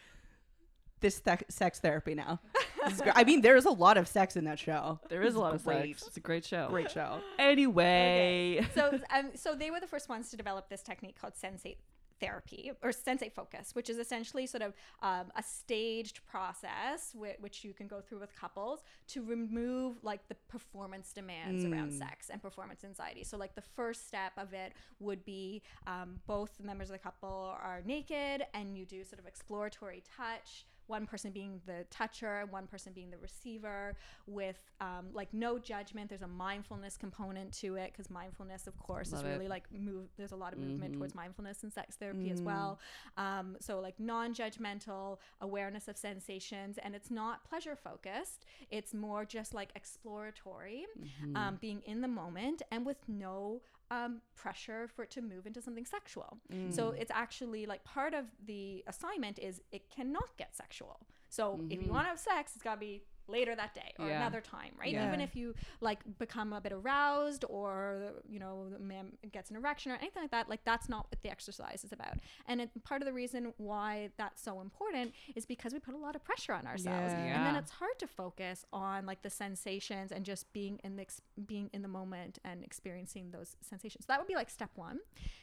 this 1.00 1.20
th- 1.20 1.44
sex 1.48 1.80
therapy. 1.80 2.14
Now, 2.14 2.40
This. 2.88 3.02
I 3.14 3.24
mean, 3.24 3.42
there's 3.42 3.66
a 3.66 3.70
lot 3.70 3.98
of 3.98 4.08
sex 4.08 4.36
in 4.36 4.44
that 4.44 4.58
show. 4.58 5.00
There 5.08 5.22
is 5.22 5.34
a 5.34 5.40
lot 5.40 5.54
of 5.54 5.64
great. 5.64 5.98
sex. 5.98 6.08
It's 6.08 6.16
a 6.16 6.20
great 6.20 6.44
show. 6.44 6.68
Great 6.70 6.90
show. 6.90 7.20
Anyway. 7.38 8.66
so 8.74 8.98
um, 9.14 9.30
so 9.34 9.54
they 9.54 9.70
were 9.70 9.80
the 9.80 9.86
first 9.86 10.08
ones 10.08 10.30
to 10.30 10.36
develop 10.36 10.68
this 10.68 10.82
technique 10.82 11.20
called 11.20 11.34
sensate 11.34 11.76
therapy 12.20 12.70
or 12.82 12.90
sensate 12.90 13.32
focus 13.32 13.74
which 13.74 13.88
is 13.88 13.96
essentially 13.98 14.46
sort 14.46 14.62
of 14.62 14.74
um, 15.02 15.32
a 15.36 15.42
staged 15.42 16.20
process 16.26 17.12
whi- 17.14 17.36
which 17.40 17.64
you 17.64 17.72
can 17.72 17.86
go 17.86 18.00
through 18.00 18.18
with 18.20 18.34
couples 18.36 18.80
to 19.08 19.22
remove 19.22 19.96
like 20.02 20.26
the 20.28 20.34
performance 20.48 21.12
demands 21.12 21.64
around 21.72 21.92
sex 21.92 22.28
and 22.30 22.42
performance 22.42 22.84
anxiety. 22.84 23.24
So 23.24 23.36
like 23.36 23.54
the 23.54 23.62
first 23.62 24.06
step 24.06 24.32
of 24.36 24.52
it 24.52 24.72
would 24.98 25.24
be 25.24 25.62
um, 25.86 26.20
both 26.26 26.60
members 26.62 26.88
of 26.90 26.94
the 26.94 26.98
couple 26.98 27.56
are 27.62 27.82
naked 27.84 28.46
and 28.54 28.76
you 28.76 28.84
do 28.84 29.04
sort 29.04 29.18
of 29.18 29.26
exploratory 29.26 30.02
touch 30.16 30.66
one 30.90 31.06
person 31.06 31.30
being 31.32 31.60
the 31.66 31.86
toucher 31.90 32.40
and 32.40 32.50
one 32.52 32.66
person 32.66 32.92
being 32.92 33.10
the 33.10 33.16
receiver 33.18 33.94
with 34.26 34.58
um, 34.80 35.06
like 35.14 35.32
no 35.32 35.58
judgment. 35.58 36.08
There's 36.10 36.22
a 36.22 36.26
mindfulness 36.28 36.96
component 36.98 37.52
to 37.60 37.76
it 37.76 37.92
because 37.92 38.10
mindfulness 38.10 38.66
of 38.66 38.76
course 38.78 39.12
Love 39.12 39.22
is 39.24 39.26
it. 39.26 39.32
really 39.32 39.48
like 39.48 39.64
move 39.72 40.08
there's 40.18 40.32
a 40.32 40.36
lot 40.36 40.52
of 40.52 40.58
movement 40.58 40.94
towards 40.94 41.14
mindfulness 41.14 41.62
in 41.64 41.70
sex 41.70 41.96
therapy 41.96 42.30
as 42.30 42.42
well. 42.42 42.78
Um, 43.16 43.56
so 43.60 43.80
like 43.80 43.98
non-judgmental 43.98 45.18
awareness 45.40 45.88
of 45.88 45.96
sensations 45.96 46.78
and 46.82 46.94
it's 46.94 47.10
not 47.10 47.44
pleasure 47.44 47.76
focused 47.76 48.44
it's 48.70 48.92
more 48.92 49.24
just 49.24 49.54
like 49.54 49.70
exploratory 49.76 50.86
um, 51.34 51.58
being 51.60 51.80
in 51.86 52.00
the 52.00 52.08
moment 52.08 52.62
and 52.70 52.84
with 52.84 52.98
no 53.08 53.60
um, 53.90 54.20
pressure 54.36 54.88
for 54.94 55.02
it 55.02 55.10
to 55.12 55.20
move 55.22 55.46
into 55.46 55.60
something 55.60 55.84
sexual. 55.84 56.38
So 56.70 56.90
it's 56.90 57.10
actually 57.10 57.66
like 57.66 57.82
part 57.84 58.14
of 58.14 58.26
the 58.46 58.84
assignment 58.86 59.38
is 59.38 59.60
it 59.72 59.82
cannot 59.90 60.28
get 60.38 60.54
sexual. 60.56 61.00
So 61.28 61.60
if 61.70 61.82
you 61.84 61.90
want 61.92 62.04
to 62.06 62.08
have 62.10 62.18
sex, 62.18 62.52
it's 62.54 62.62
got 62.62 62.74
to 62.74 62.80
be 62.80 63.02
later 63.30 63.54
that 63.56 63.74
day 63.74 63.92
or 63.98 64.06
Yeah. 64.08 64.16
another 64.20 64.40
time, 64.40 64.72
right? 64.78 64.92
Yeah. 64.92 65.06
Even 65.08 65.20
if 65.20 65.34
you 65.36 65.54
like 65.80 66.00
become 66.18 66.52
a 66.52 66.60
bit 66.60 66.72
aroused 66.72 67.44
or 67.48 68.12
you 68.28 68.38
know 68.38 68.68
the 68.70 68.78
man 68.78 69.12
gets 69.32 69.50
an 69.50 69.56
erection 69.56 69.92
or 69.92 69.96
anything 69.96 70.22
like 70.22 70.30
that, 70.32 70.48
like 70.48 70.64
that's 70.64 70.88
not 70.88 71.06
what 71.10 71.20
the 71.22 71.30
exercise 71.30 71.84
is 71.84 71.92
about. 71.92 72.14
And 72.46 72.60
it, 72.62 72.70
part 72.84 73.02
of 73.02 73.06
the 73.06 73.12
reason 73.12 73.52
why 73.58 74.10
that's 74.16 74.42
so 74.42 74.60
important 74.60 75.12
is 75.34 75.46
because 75.46 75.72
we 75.72 75.78
put 75.78 75.94
a 75.94 75.98
lot 75.98 76.14
of 76.16 76.24
pressure 76.24 76.52
on 76.52 76.66
ourselves, 76.66 77.12
Yeah. 77.14 77.36
and 77.36 77.46
then 77.46 77.56
it's 77.56 77.70
hard 77.72 77.98
to 77.98 78.06
focus 78.06 78.64
on 78.72 79.06
like 79.06 79.22
the 79.22 79.30
sensations 79.30 80.12
and 80.12 80.24
just 80.24 80.52
being 80.52 80.80
in 80.84 80.96
the 80.96 81.02
ex- 81.02 81.22
being 81.46 81.70
in 81.72 81.82
the 81.82 81.88
moment 82.00 82.38
and 82.44 82.64
experiencing 82.64 83.30
those 83.30 83.56
sensations. 83.60 84.04
So 84.04 84.12
that 84.12 84.18
would 84.20 84.28
be 84.28 84.34
like 84.34 84.50
step 84.50 84.70
one, 84.76 84.98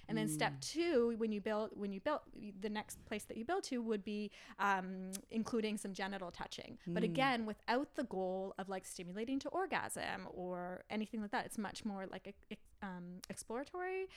and 0.08 0.17
then 0.17 0.28
step 0.28 0.54
two, 0.62 1.13
when 1.17 1.32
you 1.32 1.41
build 1.41 1.69
when 1.76 1.91
you 1.91 2.00
build 2.00 2.21
the 2.62 2.69
next 2.69 3.04
place 3.06 3.23
that 3.26 3.38
you 3.38 3.45
build 3.45 3.63
to 3.65 3.78
would 3.82 4.04
be 4.04 4.32
um, 4.60 5.12
including 5.32 5.78
some 5.78 5.93
genital 5.93 6.32
touching, 6.32 6.78
but 6.88 7.04
again 7.04 7.45
without 7.45 7.76
the 7.95 8.03
goal 8.03 8.53
of 8.57 8.69
like 8.69 8.85
stimulating 8.85 9.39
to 9.39 9.49
orgasm 9.49 10.27
or 10.33 10.83
anything 10.89 11.21
like 11.21 11.31
that. 11.31 11.45
It's 11.45 11.57
much 11.57 11.85
more 11.85 12.05
like 12.11 12.27
ex- 12.27 12.61
um, 12.81 13.21
exploratory. 13.29 14.07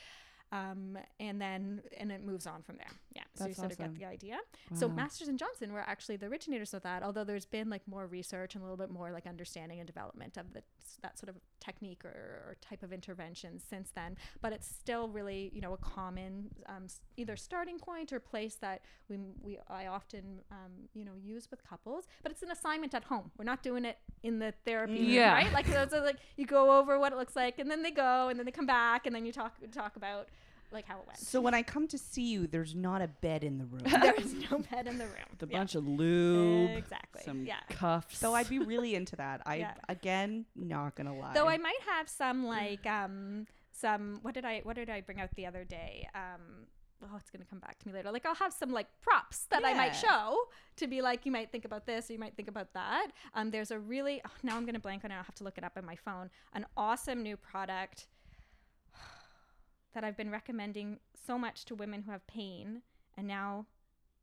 Um, 0.52 0.98
and 1.20 1.40
then 1.40 1.80
and 1.96 2.10
it 2.10 2.24
moves 2.24 2.46
on 2.46 2.62
from 2.62 2.76
there. 2.76 2.90
Yeah, 3.14 3.22
so 3.34 3.44
you 3.44 3.48
That's 3.48 3.58
sort 3.58 3.72
of 3.72 3.78
get 3.78 3.94
the 3.94 4.04
idea. 4.04 4.38
So 4.74 4.88
Masters 4.88 5.28
and 5.28 5.38
Johnson 5.38 5.72
were 5.72 5.80
actually 5.80 6.16
the 6.16 6.26
originators 6.26 6.74
of 6.74 6.82
that. 6.82 7.02
Although 7.02 7.24
there's 7.24 7.46
been 7.46 7.70
like 7.70 7.82
more 7.86 8.06
research 8.06 8.54
and 8.54 8.62
a 8.62 8.64
little 8.64 8.76
bit 8.76 8.90
more 8.90 9.10
like 9.12 9.26
understanding 9.26 9.78
and 9.78 9.86
development 9.86 10.36
of 10.36 10.52
the, 10.52 10.62
that 11.02 11.18
sort 11.18 11.28
of 11.28 11.36
technique 11.60 12.04
or, 12.04 12.08
or 12.08 12.56
type 12.60 12.82
of 12.82 12.92
intervention 12.92 13.60
since 13.60 13.90
then. 13.94 14.16
But 14.40 14.52
it's 14.52 14.66
still 14.68 15.08
really 15.08 15.50
you 15.54 15.60
know 15.60 15.72
a 15.72 15.76
common 15.76 16.50
um, 16.66 16.86
either 17.16 17.36
starting 17.36 17.78
point 17.78 18.12
or 18.12 18.18
place 18.18 18.56
that 18.56 18.82
we 19.08 19.18
we 19.42 19.58
I 19.68 19.86
often 19.86 20.40
um, 20.50 20.88
you 20.94 21.04
know 21.04 21.12
use 21.22 21.48
with 21.50 21.62
couples. 21.62 22.06
But 22.22 22.32
it's 22.32 22.42
an 22.42 22.50
assignment 22.50 22.94
at 22.94 23.04
home. 23.04 23.30
We're 23.38 23.44
not 23.44 23.62
doing 23.62 23.84
it 23.84 23.98
in 24.24 24.38
the 24.40 24.52
therapy 24.64 24.94
room, 24.94 25.04
Yeah. 25.10 25.32
right? 25.32 25.52
Like 25.52 25.66
so, 25.66 25.86
so 25.88 26.02
like 26.02 26.16
you 26.36 26.46
go 26.46 26.78
over 26.78 26.98
what 26.98 27.12
it 27.12 27.16
looks 27.16 27.36
like, 27.36 27.58
and 27.60 27.70
then 27.70 27.82
they 27.82 27.90
go, 27.92 28.28
and 28.28 28.38
then 28.38 28.46
they 28.46 28.52
come 28.52 28.66
back, 28.66 29.06
and 29.06 29.14
then 29.14 29.24
you 29.24 29.32
talk 29.32 29.54
talk 29.72 29.96
about 29.96 30.28
like 30.72 30.86
how 30.86 30.98
it 30.98 31.06
went. 31.06 31.18
So 31.18 31.40
when 31.40 31.54
I 31.54 31.62
come 31.62 31.86
to 31.88 31.98
see 31.98 32.30
you, 32.30 32.46
there's 32.46 32.74
not 32.74 33.02
a 33.02 33.08
bed 33.08 33.44
in 33.44 33.58
the 33.58 33.64
room. 33.66 33.82
there 34.02 34.14
is 34.14 34.32
no 34.50 34.58
bed 34.70 34.86
in 34.86 34.98
the 34.98 35.06
room. 35.06 35.36
The 35.38 35.46
Yeah. 35.48 35.58
bunch 35.58 35.74
of 35.74 35.86
lube, 35.86 36.76
Exactly. 36.76 37.22
some 37.24 37.44
yeah. 37.44 37.60
cuffs. 37.70 38.18
so 38.18 38.34
I'd 38.34 38.48
be 38.48 38.58
really 38.58 38.94
into 39.00 39.16
that. 39.16 39.42
I 39.46 39.56
Yeah. 39.56 39.74
again 39.88 40.46
not 40.54 40.94
gonna 40.94 41.16
lie. 41.16 41.34
Though 41.34 41.48
I 41.48 41.58
might 41.58 41.80
have 41.96 42.08
some 42.08 42.46
like 42.46 42.86
um 43.00 43.46
some 43.72 44.18
what 44.22 44.34
did 44.34 44.44
I 44.44 44.60
what 44.64 44.76
did 44.76 44.90
I 44.90 45.00
bring 45.00 45.20
out 45.20 45.30
the 45.36 45.46
other 45.46 45.64
day? 45.64 46.08
Um 46.14 46.66
oh 47.02 47.16
it's 47.16 47.30
gonna 47.30 47.46
come 47.46 47.60
back 47.60 47.78
to 47.78 47.88
me 47.88 47.94
later. 47.94 48.10
Like 48.12 48.26
I'll 48.26 48.34
have 48.34 48.52
some 48.52 48.72
like 48.72 48.86
props 49.00 49.46
that 49.50 49.62
I 49.64 49.72
might 49.74 49.96
show 49.96 50.36
to 50.76 50.86
be 50.86 51.00
like 51.02 51.24
you 51.24 51.32
might 51.32 51.50
think 51.50 51.64
about 51.64 51.86
this 51.86 52.10
or 52.10 52.12
you 52.12 52.18
might 52.18 52.36
think 52.36 52.48
about 52.48 52.74
that. 52.74 53.08
Um 53.34 53.50
there's 53.50 53.70
a 53.70 53.78
really 53.78 54.20
oh, 54.26 54.30
now 54.42 54.56
I'm 54.56 54.66
gonna 54.66 54.78
blank 54.80 55.04
on 55.04 55.10
it, 55.10 55.14
I'll 55.14 55.22
have 55.24 55.34
to 55.36 55.44
look 55.44 55.56
it 55.58 55.64
up 55.64 55.72
on 55.76 55.84
my 55.86 55.96
phone. 55.96 56.30
An 56.52 56.66
awesome 56.76 57.22
new 57.22 57.36
product 57.36 58.06
that 59.94 60.04
I've 60.04 60.16
been 60.16 60.30
recommending 60.30 60.98
so 61.26 61.38
much 61.38 61.64
to 61.66 61.74
women 61.74 62.02
who 62.02 62.10
have 62.12 62.26
pain 62.26 62.82
and 63.16 63.26
now 63.26 63.66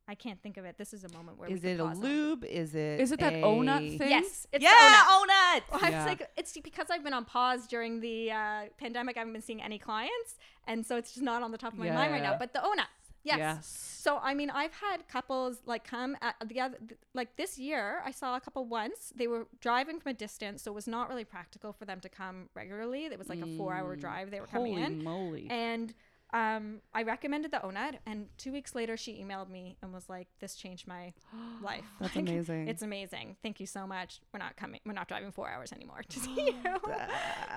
I 0.09 0.15
can't 0.15 0.41
think 0.41 0.55
of 0.55 0.63
it. 0.63 0.77
This 0.77 0.93
is 0.93 1.03
a 1.03 1.09
moment 1.09 1.37
where 1.37 1.49
is 1.49 1.61
we 1.61 1.69
it 1.69 1.73
could 1.77 1.81
a 1.81 1.87
pause 1.89 1.97
on. 1.97 2.03
lube? 2.03 2.45
Is 2.45 2.73
it 2.75 3.01
Is 3.01 3.11
it 3.11 3.19
that 3.19 3.33
a... 3.33 3.41
Ohnut 3.41 3.97
thing? 3.97 4.09
Yes, 4.09 4.47
it's 4.53 4.63
yeah, 4.63 4.69
the 4.71 4.95
Ohnut. 4.95 5.03
Ohnut. 5.03 5.61
Well, 5.71 5.79
I 5.83 5.89
Yeah. 5.89 5.97
was 5.97 6.05
like, 6.07 6.29
it's 6.37 6.53
because 6.57 6.87
I've 6.89 7.03
been 7.03 7.13
on 7.13 7.25
pause 7.25 7.67
during 7.67 7.99
the 7.99 8.31
uh, 8.31 8.61
pandemic. 8.77 9.17
I 9.17 9.19
haven't 9.19 9.33
been 9.33 9.41
seeing 9.41 9.61
any 9.61 9.77
clients, 9.77 10.37
and 10.65 10.85
so 10.85 10.95
it's 10.95 11.11
just 11.11 11.23
not 11.23 11.43
on 11.43 11.51
the 11.51 11.57
top 11.57 11.73
of 11.73 11.79
my 11.79 11.91
mind 11.91 12.13
right 12.13 12.23
now. 12.23 12.37
But 12.39 12.53
the 12.53 12.63
ONA, 12.65 12.87
yes. 13.27 13.37
Yes. 13.37 13.83
So 14.01 14.19
I 14.23 14.33
mean, 14.33 14.49
I've 14.49 14.73
had 14.73 15.07
couples 15.07 15.57
like 15.65 15.83
come 15.83 16.15
at 16.21 16.35
the 16.45 16.61
other, 16.61 16.77
like 17.13 17.35
this 17.35 17.57
year. 17.57 18.01
I 18.05 18.11
saw 18.11 18.35
a 18.35 18.39
couple 18.39 18.65
once. 18.65 19.11
They 19.15 19.27
were 19.27 19.47
driving 19.59 19.99
from 19.99 20.11
a 20.11 20.13
distance, 20.13 20.63
so 20.63 20.71
it 20.71 20.75
was 20.75 20.87
not 20.87 21.09
really 21.09 21.25
practical 21.25 21.73
for 21.73 21.85
them 21.85 21.99
to 22.01 22.09
come 22.09 22.49
regularly. 22.53 23.05
It 23.05 23.19
was 23.19 23.29
like 23.29 23.41
a 23.41 23.57
four-hour 23.57 23.95
mm. 23.95 23.99
drive 23.99 24.31
they 24.31 24.39
were 24.39 24.47
coming 24.47 24.75
Holy 24.75 24.85
in, 24.85 25.03
moly. 25.03 25.47
and 25.49 25.93
um, 26.33 26.81
I 26.93 27.03
recommended 27.03 27.51
the 27.51 27.57
Ohnut, 27.59 27.95
and 28.05 28.27
two 28.37 28.51
weeks 28.51 28.75
later, 28.75 28.97
she 28.97 29.23
emailed 29.23 29.49
me 29.49 29.77
and 29.81 29.93
was 29.93 30.09
like, 30.09 30.27
"This 30.39 30.55
changed 30.55 30.87
my 30.87 31.13
life. 31.61 31.85
That's 31.99 32.15
Like, 32.15 32.27
amazing. 32.27 32.67
It's 32.67 32.81
amazing. 32.81 33.37
Thank 33.41 33.59
you 33.59 33.65
so 33.65 33.87
much. 33.87 34.19
We're 34.33 34.39
not 34.39 34.57
coming. 34.57 34.81
We're 34.85 34.93
not 34.93 35.07
driving 35.07 35.31
four 35.31 35.49
hours 35.49 35.71
anymore 35.71 36.01
to 36.07 36.19
see 36.19 36.35
you. 36.35 36.53
so 36.63 36.79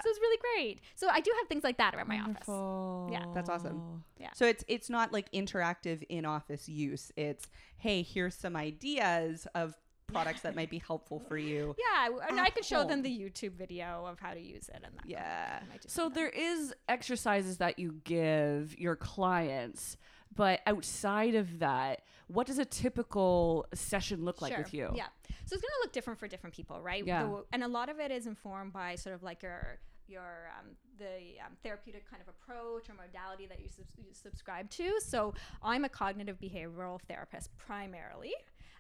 it's 0.05 0.21
really 0.21 0.39
great. 0.55 0.81
So 0.95 1.09
I 1.09 1.21
do 1.21 1.33
have 1.41 1.49
things 1.49 1.65
like 1.65 1.79
that 1.79 1.95
around 1.95 2.09
my 2.09 2.21
office. 2.21 3.13
Yeah. 3.13 3.25
That's 3.35 3.51
awesome. 3.51 4.05
Yeah. 4.19 4.31
So 4.35 4.47
it's 4.47 4.65
it's 4.69 4.89
not 4.89 5.13
like 5.13 5.31
interactive 5.33 6.03
in 6.09 6.25
office 6.25 6.69
use. 6.69 7.11
It's 7.17 7.49
hey, 7.79 8.03
here's 8.03 8.35
some 8.35 8.55
ideas 8.57 9.47
of 9.55 9.75
products 10.11 10.41
that 10.43 10.55
might 10.57 10.71
be 10.71 10.79
helpful 10.79 11.21
for 11.29 11.37
you. 11.39 11.75
Yeah, 11.91 12.09
and 12.29 12.41
I 12.41 12.51
can 12.51 12.63
show 12.63 12.85
them 12.85 13.03
the 13.03 13.11
YouTube 13.11 13.53
video 13.53 14.05
of 14.07 14.19
how 14.21 14.33
to 14.35 14.41
use 14.41 14.69
it 14.69 14.81
and 14.85 14.95
that. 14.97 15.07
Yeah. 15.07 15.19
Kind 15.23 15.53
of 15.55 15.59
thing. 15.61 15.69
I 15.69 15.73
might 15.73 15.83
do 15.83 15.89
So 15.89 16.03
some 16.05 16.13
there 16.15 16.29
is 16.29 16.75
exercises 16.89 17.59
that 17.59 17.79
you 17.79 18.01
give 18.05 18.79
your 18.79 18.97
clients, 18.97 19.97
but 20.35 20.61
outside 20.67 21.35
of 21.35 21.59
that, 21.59 22.03
what 22.29 22.47
does 22.47 22.59
a 22.59 22.65
typical 22.65 23.67
session 23.75 24.25
look 24.25 24.41
like 24.41 24.53
Sure. 24.53 24.63
with 24.63 24.73
you? 24.75 24.91
Yeah. 24.95 25.07
So 25.47 25.55
it's 25.55 25.63
going 25.63 25.63
to 25.63 25.81
look 25.83 25.93
different 25.93 26.21
for 26.21 26.29
different 26.29 26.55
people, 26.55 26.81
right? 26.81 27.05
Yeah. 27.05 27.25
The- 27.25 27.45
and 27.53 27.65
a 27.65 27.69
lot 27.69 27.89
of 27.89 27.99
it 27.99 28.11
is 28.11 28.27
informed 28.27 28.73
by 28.73 28.95
sort 28.95 29.15
of 29.15 29.23
like 29.23 29.43
your 29.43 29.79
your 30.07 30.51
um, 30.59 30.67
the 30.99 31.39
um, 31.47 31.53
therapeutic 31.63 32.09
kind 32.11 32.21
of 32.21 32.27
approach 32.29 32.89
or 32.91 32.95
modality 32.95 33.47
that 33.47 33.61
you, 33.61 33.69
subs- 33.69 33.95
you 33.97 34.13
subscribe 34.13 34.69
to. 34.71 35.01
So 35.01 35.35
I'm 35.63 35.85
a 35.85 35.89
cognitive 35.89 36.39
behavioral 36.41 37.01
therapist 37.09 37.57
primarily. 37.57 38.33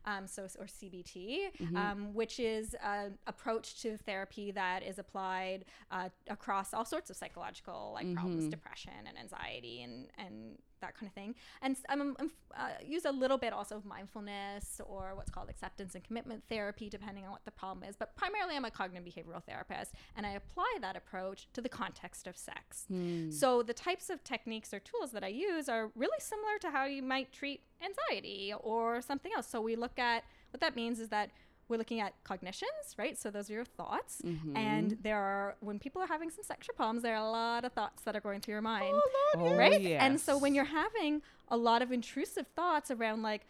Um, 0.06 0.26
so 0.26 0.44
or 0.58 0.66
CBT, 0.66 1.38
Mm-hmm. 1.60 1.76
um, 1.76 2.14
which 2.14 2.40
is 2.40 2.74
an 2.82 3.18
approach 3.26 3.80
to 3.82 3.96
therapy 3.98 4.50
that 4.52 4.82
is 4.82 4.98
applied 4.98 5.64
uh, 5.90 6.08
across 6.28 6.72
all 6.72 6.84
sorts 6.84 7.10
of 7.10 7.16
psychological 7.16 7.92
like 7.94 8.12
problems, 8.14 8.44
Mm-hmm. 8.44 8.50
depression 8.50 8.92
and 9.06 9.18
anxiety 9.18 9.82
and 9.82 10.08
and 10.18 10.56
that 10.80 10.94
kind 10.94 11.06
of 11.06 11.14
thing. 11.14 11.34
And 11.62 11.76
I'm 11.88 12.16
uh, 12.56 12.70
use 12.84 13.04
a 13.04 13.12
little 13.12 13.38
bit 13.38 13.52
also 13.52 13.76
of 13.76 13.84
mindfulness 13.84 14.80
or 14.84 15.12
what's 15.14 15.30
called 15.30 15.48
acceptance 15.48 15.94
and 15.94 16.02
commitment 16.02 16.42
therapy, 16.48 16.88
depending 16.88 17.24
on 17.24 17.30
what 17.30 17.44
the 17.44 17.50
problem 17.50 17.88
is. 17.88 17.96
But 17.96 18.16
primarily, 18.16 18.56
I'm 18.56 18.64
a 18.64 18.70
cognitive 18.70 19.06
behavioral 19.06 19.42
therapist, 19.44 19.94
and 20.16 20.26
I 20.26 20.30
apply 20.30 20.78
that 20.80 20.96
approach 20.96 21.48
to 21.52 21.60
the 21.60 21.68
context 21.68 22.26
of 22.26 22.36
sex. 22.36 22.86
So 23.30 23.62
the 23.62 23.74
types 23.74 24.10
of 24.10 24.24
techniques 24.24 24.74
or 24.74 24.80
tools 24.80 25.12
that 25.12 25.22
I 25.22 25.28
use 25.28 25.68
are 25.68 25.90
really 25.94 26.18
similar 26.20 26.58
to 26.60 26.70
how 26.70 26.86
you 26.86 27.02
might 27.02 27.32
treat 27.32 27.62
anxiety 27.82 28.52
or 28.60 29.00
something 29.00 29.32
else. 29.36 29.46
So 29.46 29.60
we 29.60 29.76
look 29.76 29.98
at 29.98 30.24
what 30.50 30.60
that 30.60 30.74
means 30.76 30.98
is 31.00 31.08
that 31.10 31.30
we're 31.70 31.76
looking 31.76 32.00
at 32.00 32.12
cognitions, 32.24 32.94
right? 32.98 33.16
So 33.16 33.30
those 33.30 33.48
are 33.48 33.54
your 33.54 33.64
thoughts. 33.64 34.20
Mm-hmm. 34.24 34.56
And 34.56 34.98
there 35.02 35.16
are, 35.16 35.56
when 35.60 35.78
people 35.78 36.02
are 36.02 36.06
having 36.06 36.28
some 36.28 36.42
sexual 36.42 36.74
problems, 36.74 37.02
there 37.02 37.14
are 37.14 37.24
a 37.24 37.30
lot 37.30 37.64
of 37.64 37.72
thoughts 37.72 38.02
that 38.02 38.16
are 38.16 38.20
going 38.20 38.40
through 38.40 38.52
your 38.52 38.58
oh, 38.58 38.62
mind 38.62 39.00
Oh, 39.36 39.54
right? 39.54 39.80
And 39.80 40.20
so 40.20 40.36
when 40.36 40.54
you're 40.54 40.64
having 40.64 41.22
a 41.48 41.56
lot 41.56 41.80
of 41.80 41.92
intrusive 41.92 42.46
thoughts 42.56 42.90
around, 42.90 43.22
like, 43.22 43.42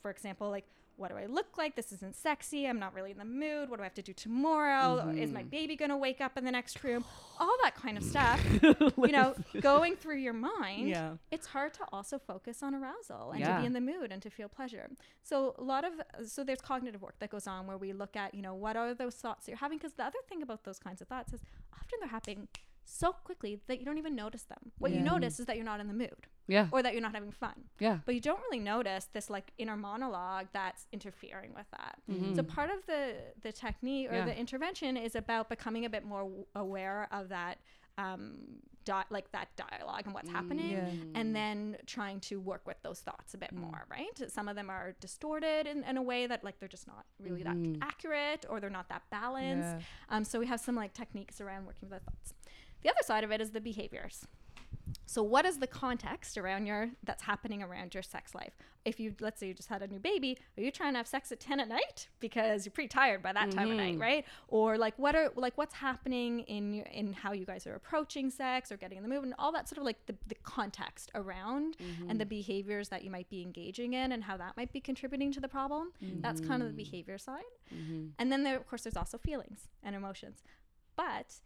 for 0.00 0.10
example, 0.10 0.50
like, 0.50 0.64
what 0.98 1.10
do 1.10 1.16
I 1.16 1.26
look 1.26 1.56
like? 1.56 1.76
This 1.76 1.92
isn't 1.92 2.16
sexy. 2.16 2.66
I'm 2.66 2.80
not 2.80 2.92
really 2.92 3.12
in 3.12 3.18
the 3.18 3.24
mood. 3.24 3.70
What 3.70 3.76
do 3.76 3.82
I 3.82 3.84
have 3.84 3.94
to 3.94 4.02
do 4.02 4.12
tomorrow? 4.12 5.08
Is 5.10 5.30
my 5.30 5.40
mm-hmm. 5.40 5.48
baby 5.48 5.76
going 5.76 5.90
to 5.90 5.96
wake 5.96 6.20
up 6.20 6.36
in 6.36 6.44
the 6.44 6.50
next 6.50 6.82
room? 6.82 7.04
All 7.40 7.56
that 7.62 7.76
kind 7.76 7.96
of 7.96 8.02
stuff, 8.02 8.40
you 8.62 9.12
know, 9.12 9.36
going 9.60 9.94
through 9.94 10.16
your 10.16 10.32
mind. 10.32 10.88
Yeah. 10.88 11.12
It's 11.30 11.46
hard 11.46 11.72
to 11.74 11.84
also 11.92 12.18
focus 12.18 12.64
on 12.64 12.74
arousal 12.74 13.30
and 13.30 13.44
to 13.44 13.60
be 13.60 13.66
in 13.66 13.74
the 13.74 13.80
mood 13.80 14.10
and 14.10 14.20
to 14.22 14.28
feel 14.28 14.48
pleasure. 14.48 14.90
So 15.22 15.54
a 15.56 15.62
lot 15.62 15.84
of 15.84 15.92
so 16.26 16.42
there's 16.42 16.60
cognitive 16.60 17.00
work 17.00 17.14
that 17.20 17.30
goes 17.30 17.46
on 17.46 17.68
where 17.68 17.78
we 17.78 17.92
look 17.92 18.16
at, 18.16 18.34
you 18.34 18.42
know, 18.42 18.54
what 18.54 18.76
are 18.76 18.92
those 18.92 19.14
thoughts 19.14 19.46
that 19.46 19.52
you're 19.52 19.58
having? 19.58 19.78
Because 19.78 19.92
the 19.92 20.04
other 20.04 20.18
thing 20.28 20.42
about 20.42 20.64
those 20.64 20.80
kinds 20.80 21.00
of 21.00 21.06
thoughts 21.06 21.32
is 21.32 21.40
often 21.72 21.98
they're 22.00 22.08
happening 22.08 22.48
so 22.90 23.12
quickly 23.24 23.60
that 23.66 23.78
you 23.78 23.84
don't 23.84 23.98
even 23.98 24.14
notice 24.16 24.42
them. 24.44 24.72
What 24.78 24.92
you 24.92 25.00
notice 25.00 25.38
is 25.38 25.46
that 25.46 25.56
you're 25.56 25.64
not 25.64 25.80
in 25.80 25.88
the 25.88 25.94
mood 25.94 26.26
Yeah. 26.46 26.68
or 26.72 26.82
that 26.82 26.92
you're 26.94 27.02
not 27.02 27.14
having 27.14 27.30
fun. 27.32 27.64
Yeah. 27.78 27.98
But 28.06 28.14
you 28.14 28.20
don't 28.20 28.40
really 28.40 28.60
notice 28.60 29.06
this 29.12 29.28
like 29.28 29.52
inner 29.58 29.76
monologue 29.76 30.46
that's 30.52 30.86
interfering 30.92 31.52
with 31.54 31.66
that. 31.72 31.98
So 32.36 32.42
part 32.42 32.70
of 32.70 32.84
the 32.86 33.14
the 33.42 33.52
technique 33.52 34.10
or 34.10 34.14
Yeah. 34.16 34.24
the 34.24 34.36
intervention 34.38 34.96
is 34.96 35.14
about 35.14 35.48
becoming 35.48 35.84
a 35.84 35.90
bit 35.90 36.04
more 36.04 36.22
w- 36.22 36.46
aware 36.54 37.08
of 37.12 37.28
that 37.28 37.58
um 37.98 38.38
di- 38.84 39.04
like 39.10 39.30
that 39.32 39.48
dialogue 39.56 40.02
and 40.06 40.14
what's 40.14 40.30
happening 40.30 40.70
Yeah. 40.70 40.90
and 41.20 41.34
then 41.34 41.76
trying 41.86 42.20
to 42.20 42.40
work 42.40 42.64
with 42.66 42.80
those 42.82 43.00
thoughts 43.00 43.34
a 43.34 43.38
bit 43.38 43.52
more 43.52 43.86
right 43.90 44.16
some 44.30 44.48
of 44.48 44.54
them 44.56 44.70
are 44.70 44.94
distorted 45.00 45.66
in, 45.66 45.82
in 45.84 45.96
a 45.96 46.02
way 46.02 46.26
that 46.28 46.44
like 46.44 46.58
they're 46.60 46.68
just 46.68 46.86
not 46.86 47.04
really 47.20 47.42
that 47.42 47.56
accurate 47.82 48.46
or 48.48 48.60
they're 48.60 48.70
not 48.70 48.88
that 48.88 49.02
balanced 49.10 49.84
um, 50.10 50.22
so 50.24 50.38
we 50.38 50.46
have 50.46 50.60
some 50.60 50.76
like 50.76 50.94
techniques 50.94 51.40
around 51.40 51.66
working 51.66 51.88
with 51.90 51.94
our 51.94 52.00
thoughts 52.00 52.32
the 52.82 52.90
other 52.90 53.02
side 53.02 53.24
of 53.24 53.30
it 53.30 53.40
is 53.40 53.50
the 53.50 53.60
behaviors. 53.60 54.26
So 55.06 55.22
what 55.22 55.46
is 55.46 55.58
the 55.58 55.66
context 55.66 56.36
around 56.36 56.66
your 56.66 56.90
that's 57.02 57.22
happening 57.22 57.62
around 57.62 57.94
your 57.94 58.02
sex 58.02 58.34
life? 58.34 58.52
If 58.84 59.00
you 59.00 59.14
let's 59.20 59.40
say 59.40 59.48
you 59.48 59.54
just 59.54 59.68
had 59.68 59.82
a 59.82 59.86
new 59.86 59.98
baby 59.98 60.36
are 60.56 60.62
you 60.62 60.70
trying 60.70 60.92
to 60.92 60.98
have 60.98 61.06
sex 61.06 61.32
at 61.32 61.40
10 61.40 61.60
at 61.60 61.68
night? 61.68 62.08
Because 62.20 62.66
you're 62.66 62.72
pretty 62.72 62.88
tired 62.88 63.22
by 63.22 63.32
that 63.32 63.50
time 63.50 63.70
of 63.70 63.76
night 63.76 63.94
mm-hmm. 63.94 64.02
right? 64.02 64.24
Or 64.48 64.76
like 64.76 64.98
what 64.98 65.14
are 65.14 65.30
like 65.34 65.56
what's 65.56 65.74
happening 65.74 66.40
in 66.40 66.74
your 66.74 66.84
in 66.86 67.12
how 67.12 67.32
you 67.32 67.46
guys 67.46 67.66
are 67.66 67.74
approaching 67.74 68.30
sex 68.30 68.70
or 68.70 68.76
getting 68.76 68.98
in 68.98 69.02
the 69.02 69.08
mood 69.08 69.24
and 69.24 69.34
all 69.38 69.50
that 69.52 69.68
sort 69.68 69.78
of 69.78 69.84
like 69.84 70.04
the, 70.06 70.14
the 70.26 70.34
context 70.42 71.10
around 71.14 71.76
and 72.08 72.20
the 72.20 72.24
mm-hmm. 72.24 72.28
behaviors 72.28 72.90
that 72.90 73.02
you 73.02 73.10
might 73.10 73.30
be 73.30 73.42
engaging 73.42 73.94
in 73.94 74.12
and 74.12 74.24
how 74.24 74.36
that 74.36 74.56
might 74.58 74.72
be 74.72 74.80
contributing 74.80 75.32
to 75.32 75.40
the 75.40 75.48
problem. 75.48 75.92
That's 76.20 76.40
kind 76.40 76.62
of 76.62 76.68
the 76.68 76.82
mm-hmm. 76.82 76.90
behavior 76.90 77.18
side. 77.18 77.44
And 78.18 78.30
then 78.30 78.42
there 78.44 78.56
of 78.56 78.66
course 78.66 78.82
there's 78.82 78.96
also 78.96 79.16
feelings 79.16 79.68
and 79.82 79.96
emotions. 79.96 80.42
But 80.96 81.36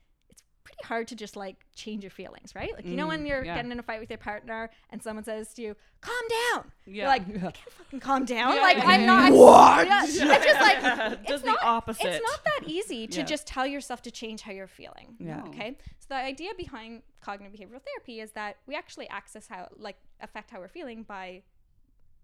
pretty 0.65 0.85
hard 0.85 1.09
to 1.09 1.15
just 1.15 1.37
like 1.37 1.57
change 1.75 2.03
your 2.03 2.11
feelings, 2.11 2.55
right? 2.55 2.73
Like 2.75 2.85
you 2.87 2.97
know 2.97 3.07
mm, 3.07 3.09
when 3.09 3.27
you're 3.27 3.45
yeah. 3.45 3.57
getting 3.57 3.73
in 3.73 3.79
a 3.79 3.83
fight 3.83 4.01
with 4.01 4.11
your 4.11 4.19
partner 4.19 4.71
and 4.91 5.03
someone 5.03 5.25
says 5.25 5.53
to 5.55 5.63
you, 5.63 5.77
"Calm 6.01 6.15
down," 6.55 6.73
Yeah. 6.87 6.93
you're 6.95 7.07
like, 7.07 7.23
"I 7.23 7.41
can't 7.41 7.59
fucking 7.73 8.01
calm 8.01 8.25
down." 8.25 8.55
Yeah, 8.57 8.63
like 8.63 8.77
yeah, 8.79 8.87
I'm 8.87 9.01
yeah. 9.01 9.07
not. 9.07 9.33
What? 9.33 9.87
Yeah, 9.87 10.05
it's 10.05 10.19
just 10.19 10.61
like 10.61 11.13
it's 11.13 11.29
Does 11.29 11.43
the 11.43 11.49
not, 11.49 11.63
opposite. 11.63 12.07
It's 12.07 12.23
not 12.31 12.45
that 12.45 12.69
easy 12.69 13.07
to 13.09 13.19
Yeah. 13.19 13.25
just 13.25 13.47
tell 13.47 13.67
yourself 13.67 14.03
to 14.03 14.11
change 14.11 14.43
how 14.43 14.53
you're 14.53 14.67
feeling. 14.67 15.17
Yeah. 15.19 15.43
Okay. 15.49 15.77
So 15.99 16.07
the 16.11 16.17
idea 16.17 16.51
behind 16.57 17.03
cognitive 17.21 17.59
behavioral 17.59 17.81
therapy 17.83 18.21
is 18.21 18.33
that 18.33 18.57
we 18.67 18.75
actually 18.75 19.09
access 19.09 19.47
how 19.47 19.69
like 19.77 19.97
affect 20.21 20.51
how 20.51 20.59
we're 20.61 20.69
feeling 20.69 21.03
by 21.03 21.43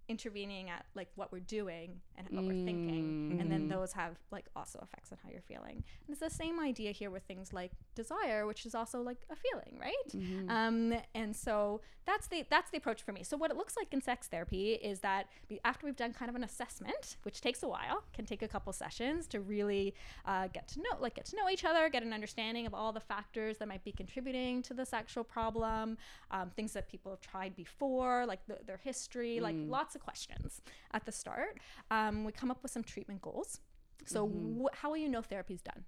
intervening 0.08 0.70
at 0.70 0.86
like 0.94 1.08
what 1.16 1.30
we're 1.32 1.40
doing 1.40 2.00
and 2.16 2.26
what 2.30 2.44
we're 2.44 2.64
thinking 2.64 3.38
and 3.40 3.48
and 3.48 3.52
then 3.52 3.68
those 3.68 3.92
have 3.92 4.16
like 4.30 4.46
also 4.54 4.78
effects 4.82 5.10
on 5.10 5.18
how 5.24 5.30
you're 5.30 5.40
feeling. 5.40 5.76
And 5.76 6.10
it's 6.10 6.20
the 6.20 6.30
same 6.30 6.60
idea 6.60 6.92
here 6.92 7.10
with 7.10 7.22
things 7.24 7.52
like 7.52 7.72
desire, 7.94 8.46
which 8.46 8.66
is 8.66 8.74
also 8.74 9.00
like 9.00 9.18
a 9.30 9.36
feeling, 9.36 9.78
right? 9.80 9.94
Um, 10.50 10.94
and 11.14 11.34
so 11.34 11.80
that's 12.04 12.26
the 12.28 12.44
that's 12.50 12.70
the 12.70 12.78
approach 12.78 13.02
for 13.02 13.12
me. 13.12 13.22
So 13.22 13.36
what 13.36 13.50
it 13.50 13.56
looks 13.56 13.76
like 13.76 13.92
in 13.92 14.00
sex 14.00 14.28
therapy 14.28 14.72
is 14.72 15.00
that 15.00 15.26
after 15.64 15.86
we've 15.86 15.96
done 15.96 16.12
kind 16.12 16.28
of 16.28 16.36
an 16.36 16.44
assessment, 16.44 17.16
which 17.22 17.40
takes 17.40 17.62
a 17.62 17.68
while, 17.68 18.02
can 18.14 18.24
take 18.26 18.42
a 18.42 18.48
couple 18.48 18.72
sessions 18.72 19.26
to 19.28 19.40
really 19.40 19.94
uh, 20.24 20.48
get 20.48 20.68
to 20.68 20.78
know 20.80 21.00
like 21.00 21.14
get 21.14 21.26
to 21.26 21.36
know 21.36 21.48
each 21.50 21.64
other, 21.64 21.88
get 21.88 22.02
an 22.02 22.12
understanding 22.12 22.66
of 22.66 22.74
all 22.74 22.92
the 22.92 23.00
factors 23.00 23.58
that 23.58 23.68
might 23.68 23.84
be 23.84 23.92
contributing 23.92 24.62
to 24.62 24.74
the 24.74 24.84
sexual 24.86 25.24
problem, 25.24 25.96
um, 26.30 26.50
things 26.56 26.72
that 26.72 26.88
people 26.88 27.12
have 27.12 27.20
tried 27.20 27.54
before, 27.56 28.24
like 28.26 28.40
the, 28.46 28.58
their 28.66 28.78
history, 28.78 29.40
like 29.40 29.56
lots 29.66 29.94
of 29.94 29.97
questions 29.98 30.60
at 30.92 31.04
the 31.06 31.12
start. 31.12 31.58
Um, 31.90 32.24
we 32.24 32.32
come 32.32 32.50
up 32.50 32.62
with 32.62 32.72
some 32.72 32.82
treatment 32.84 33.22
goals. 33.22 33.60
So 34.06 34.26
mm-hmm. 34.26 34.62
wh- 34.64 34.74
how 34.74 34.90
will 34.90 34.96
you 34.96 35.08
know 35.08 35.22
therapy's 35.22 35.62
done? 35.62 35.84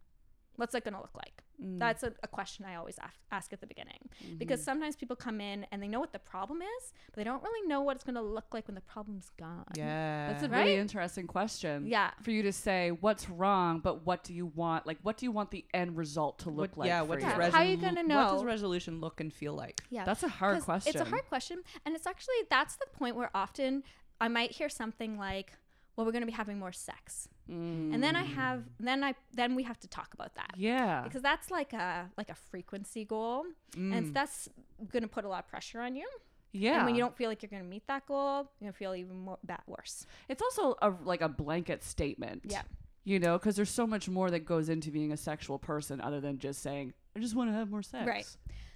What's 0.57 0.73
that 0.75 0.85
going 0.85 0.95
to 0.95 1.01
look 1.01 1.15
like? 1.17 1.43
Mm. 1.65 1.79
That's 1.79 2.03
a, 2.03 2.13
a 2.23 2.29
question 2.29 2.67
I 2.67 2.75
always 2.75 2.99
ask, 3.01 3.19
ask 3.31 3.53
at 3.53 3.61
the 3.61 3.67
beginning 3.67 4.09
mm-hmm. 4.23 4.37
because 4.37 4.63
sometimes 4.63 4.97
people 4.97 5.17
come 5.17 5.41
in 5.41 5.67
and 5.73 5.83
they 5.83 5.89
know 5.89 6.01
what 6.01 6.13
the 6.13 6.19
problem 6.19 6.61
is, 6.61 6.93
but 7.07 7.17
they 7.17 7.25
don't 7.25 7.43
really 7.43 7.67
know 7.67 7.81
what 7.81 7.97
it's 7.97 8.05
going 8.05 8.15
to 8.17 8.23
look 8.23 8.47
like 8.53 8.67
when 8.67 8.75
the 8.75 8.81
problem's 8.83 9.31
gone. 9.39 9.65
Yeah. 9.75 10.33
That's 10.33 10.43
a 10.45 10.49
Right? 10.49 10.67
really 10.67 10.77
interesting 10.77 11.27
question. 11.27 11.87
Yeah. 11.87 12.11
For 12.23 12.31
you 12.31 12.43
to 12.43 12.53
say 12.53 12.91
what's 12.91 13.29
wrong, 13.31 13.81
but 13.81 14.05
what 14.05 14.23
do 14.25 14.35
you 14.35 14.47
want? 14.47 14.87
Like, 14.87 14.99
what 15.03 15.17
do 15.17 15.25
you 15.25 15.33
want 15.33 15.51
the 15.51 15.65
end 15.73 15.97
result 15.97 16.41
to 16.41 16.51
look 16.51 16.77
what, 16.77 16.79
like? 16.79 16.89
yeah, 16.89 17.01
for 17.01 17.07
what 17.07 17.21
you? 17.21 17.27
does 17.27 17.39
Yeah, 17.39 17.51
how 17.51 17.59
are 17.61 17.65
you 17.65 17.77
gonna 17.77 18.03
What 18.03 18.09
does 18.09 18.43
know? 18.43 18.47
resolution 18.47 19.01
look 19.01 19.21
and 19.21 19.33
feel 19.33 19.55
like? 19.55 19.81
Yeah. 19.91 20.05
That's 20.05 20.23
a 20.23 20.29
hard 20.29 20.63
question. 20.63 20.91
It's 20.95 21.01
a 21.01 21.09
hard 21.09 21.27
question. 21.29 21.63
And 21.87 21.95
it's 21.95 22.07
actually, 22.07 22.35
that's 22.51 22.77
the 22.77 22.87
point 22.93 23.17
where 23.17 23.31
often 23.35 23.83
I 24.21 24.29
might 24.29 24.53
hear 24.53 24.69
something 24.69 25.19
like, 25.19 25.53
well, 25.97 26.07
we're 26.07 26.13
going 26.13 26.23
to 26.23 26.27
be 26.27 26.33
having 26.33 26.59
more 26.59 26.73
sex. 26.73 27.29
And 27.49 28.01
then 28.01 28.15
I 28.15 28.23
have, 28.23 28.63
then 28.79 29.03
I, 29.03 29.15
then 29.35 29.57
we 29.57 29.65
have 29.65 29.79
to 29.81 29.89
talk 29.89 30.15
about 30.15 30.37
that. 30.37 30.53
Yeah. 30.57 31.03
Because 31.03 31.21
that's 31.21 31.51
like 31.51 31.73
a, 31.73 32.09
like 32.17 32.31
a 32.31 32.35
frequency 32.37 33.05
goal. 33.05 33.45
And 33.75 34.15
that's 34.15 34.49
going 34.93 35.03
to 35.03 35.09
put 35.09 35.25
a 35.25 35.29
lot 35.29 35.41
of 35.45 35.49
pressure 35.51 35.81
on 35.81 35.97
you. 35.97 36.09
yeah. 36.53 36.77
And 36.77 36.87
when 36.87 36.95
you 36.95 37.01
don't 37.01 37.17
feel 37.17 37.29
like 37.29 37.43
you're 37.43 37.51
going 37.51 37.63
to 37.65 37.69
meet 37.69 37.87
that 37.89 38.07
goal, 38.07 38.49
you're 38.61 38.67
going 38.67 38.73
to 38.73 38.79
feel 38.79 38.95
even 38.95 39.17
more 39.19 39.39
bad, 39.43 39.63
worse. 39.67 40.07
it's 40.29 40.41
also 40.43 40.77
a 40.81 40.93
like 41.05 41.23
a 41.23 41.29
blanket 41.29 41.83
statement. 41.83 42.43
Yeah. 42.47 42.63
You 43.03 43.19
know, 43.19 43.37
because 43.37 43.57
there's 43.57 43.71
so 43.71 43.87
much 43.87 44.09
more 44.09 44.31
that 44.31 44.41
goes 44.45 44.69
into 44.69 44.91
being 44.93 45.11
a 45.11 45.17
sexual 45.17 45.59
person 45.59 46.01
other 46.01 46.21
than 46.21 46.39
just 46.39 46.63
saying, 46.63 46.93
I 47.17 47.19
just 47.19 47.35
want 47.35 47.51
to 47.51 47.55
have 47.55 47.69
more 47.71 47.83
sex. 47.83 48.07
Right. 48.07 48.27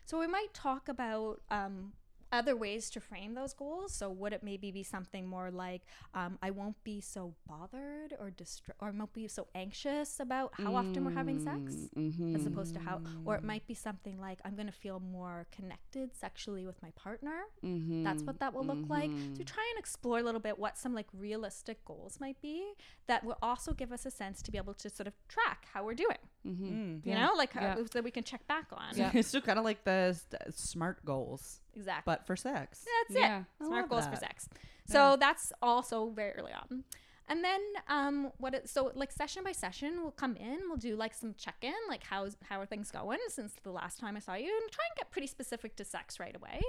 So 0.04 0.18
we 0.18 0.26
might 0.26 0.52
talk 0.52 0.88
about 0.88 1.42
um, 1.50 1.92
other 2.34 2.56
ways 2.56 2.90
to 2.90 3.00
frame 3.00 3.34
those 3.34 3.52
goals. 3.54 3.94
So 3.94 4.10
would 4.10 4.32
it 4.32 4.42
maybe 4.42 4.70
be 4.70 4.82
something 4.82 5.26
more 5.26 5.50
like 5.50 5.82
um, 6.14 6.38
I 6.42 6.50
won't 6.50 6.82
be 6.84 7.00
so 7.00 7.34
bothered 7.48 8.14
or 8.18 8.30
distra- 8.30 8.74
or 8.80 8.88
I 8.88 8.90
won't 8.90 9.12
be 9.12 9.28
so 9.28 9.46
anxious 9.54 10.20
about 10.20 10.52
how 10.54 10.74
often 10.76 11.04
we're 11.04 11.12
having 11.12 11.38
sex, 11.40 11.74
Mm-hmm. 11.96 12.36
as 12.36 12.46
opposed 12.46 12.74
to 12.74 12.80
how, 12.80 13.00
or 13.24 13.34
it 13.36 13.44
might 13.44 13.66
be 13.66 13.74
something 13.74 14.20
like 14.20 14.38
I'm 14.44 14.54
going 14.54 14.66
to 14.66 14.72
feel 14.72 15.00
more 15.00 15.46
connected 15.52 16.14
sexually 16.14 16.66
with 16.66 16.80
my 16.82 16.90
partner. 16.96 17.42
Mm-hmm. 17.64 18.02
That's 18.04 18.22
what 18.22 18.40
that 18.40 18.52
will 18.54 18.64
look 18.64 18.88
like. 18.88 19.10
So 19.36 19.42
try 19.44 19.64
and 19.72 19.78
explore 19.78 20.18
a 20.18 20.22
little 20.22 20.40
bit 20.40 20.58
what 20.58 20.76
some 20.78 20.94
like 20.94 21.06
realistic 21.16 21.84
goals 21.84 22.18
might 22.20 22.40
be 22.42 22.72
that 23.06 23.24
will 23.24 23.38
also 23.42 23.72
give 23.72 23.92
us 23.92 24.04
a 24.06 24.10
sense 24.10 24.42
to 24.42 24.50
be 24.50 24.58
able 24.58 24.74
to 24.74 24.90
sort 24.90 25.06
of 25.06 25.14
track 25.28 25.66
how 25.72 25.84
we're 25.84 25.94
doing. 25.94 26.18
Mm-hmm. 26.46 27.08
You 27.08 27.14
know, 27.14 27.32
like 27.36 27.52
how, 27.52 27.60
Yeah. 27.62 27.74
so 27.76 27.82
that 27.94 28.04
we 28.04 28.10
can 28.10 28.24
check 28.24 28.46
back 28.46 28.66
on. 28.72 28.96
Yeah. 28.96 29.10
it's 29.14 29.28
still 29.28 29.40
kind 29.40 29.58
of 29.58 29.64
like 29.64 29.84
the 29.84 30.12
st- 30.14 30.54
smart 30.54 31.04
goals, 31.04 31.60
Exactly. 31.76 32.02
but 32.12 32.26
for 32.26 32.36
sex. 32.36 32.84
That's 33.08 33.18
Yeah. 33.20 33.38
it. 33.40 33.44
I 33.60 33.64
Smart 33.66 33.80
love 33.82 33.90
goals 33.90 34.06
for 34.06 34.16
sex. 34.16 34.48
So 34.86 35.16
that's 35.18 35.52
also 35.62 36.10
very 36.10 36.32
early 36.32 36.52
on. 36.52 36.84
And 37.26 37.42
then 37.42 37.60
um 37.88 38.32
what 38.36 38.54
it, 38.54 38.68
so 38.68 38.92
like 38.94 39.10
session 39.10 39.44
by 39.44 39.52
session 39.52 40.02
we'll 40.02 40.10
come 40.10 40.36
in, 40.36 40.58
we'll 40.68 40.76
do 40.76 40.94
like 40.94 41.14
some 41.14 41.34
check-in, 41.38 41.72
like 41.88 42.04
how's 42.04 42.36
how 42.50 42.60
are 42.60 42.66
things 42.66 42.90
going 42.90 43.18
since 43.28 43.54
the 43.62 43.70
last 43.70 43.98
time 43.98 44.14
I 44.14 44.20
saw 44.20 44.34
you 44.34 44.44
and 44.62 44.70
try 44.70 44.84
and 44.90 44.96
get 44.98 45.10
pretty 45.10 45.26
specific 45.28 45.74
to 45.76 45.84
sex 45.86 46.20
right 46.20 46.36
away. 46.36 46.60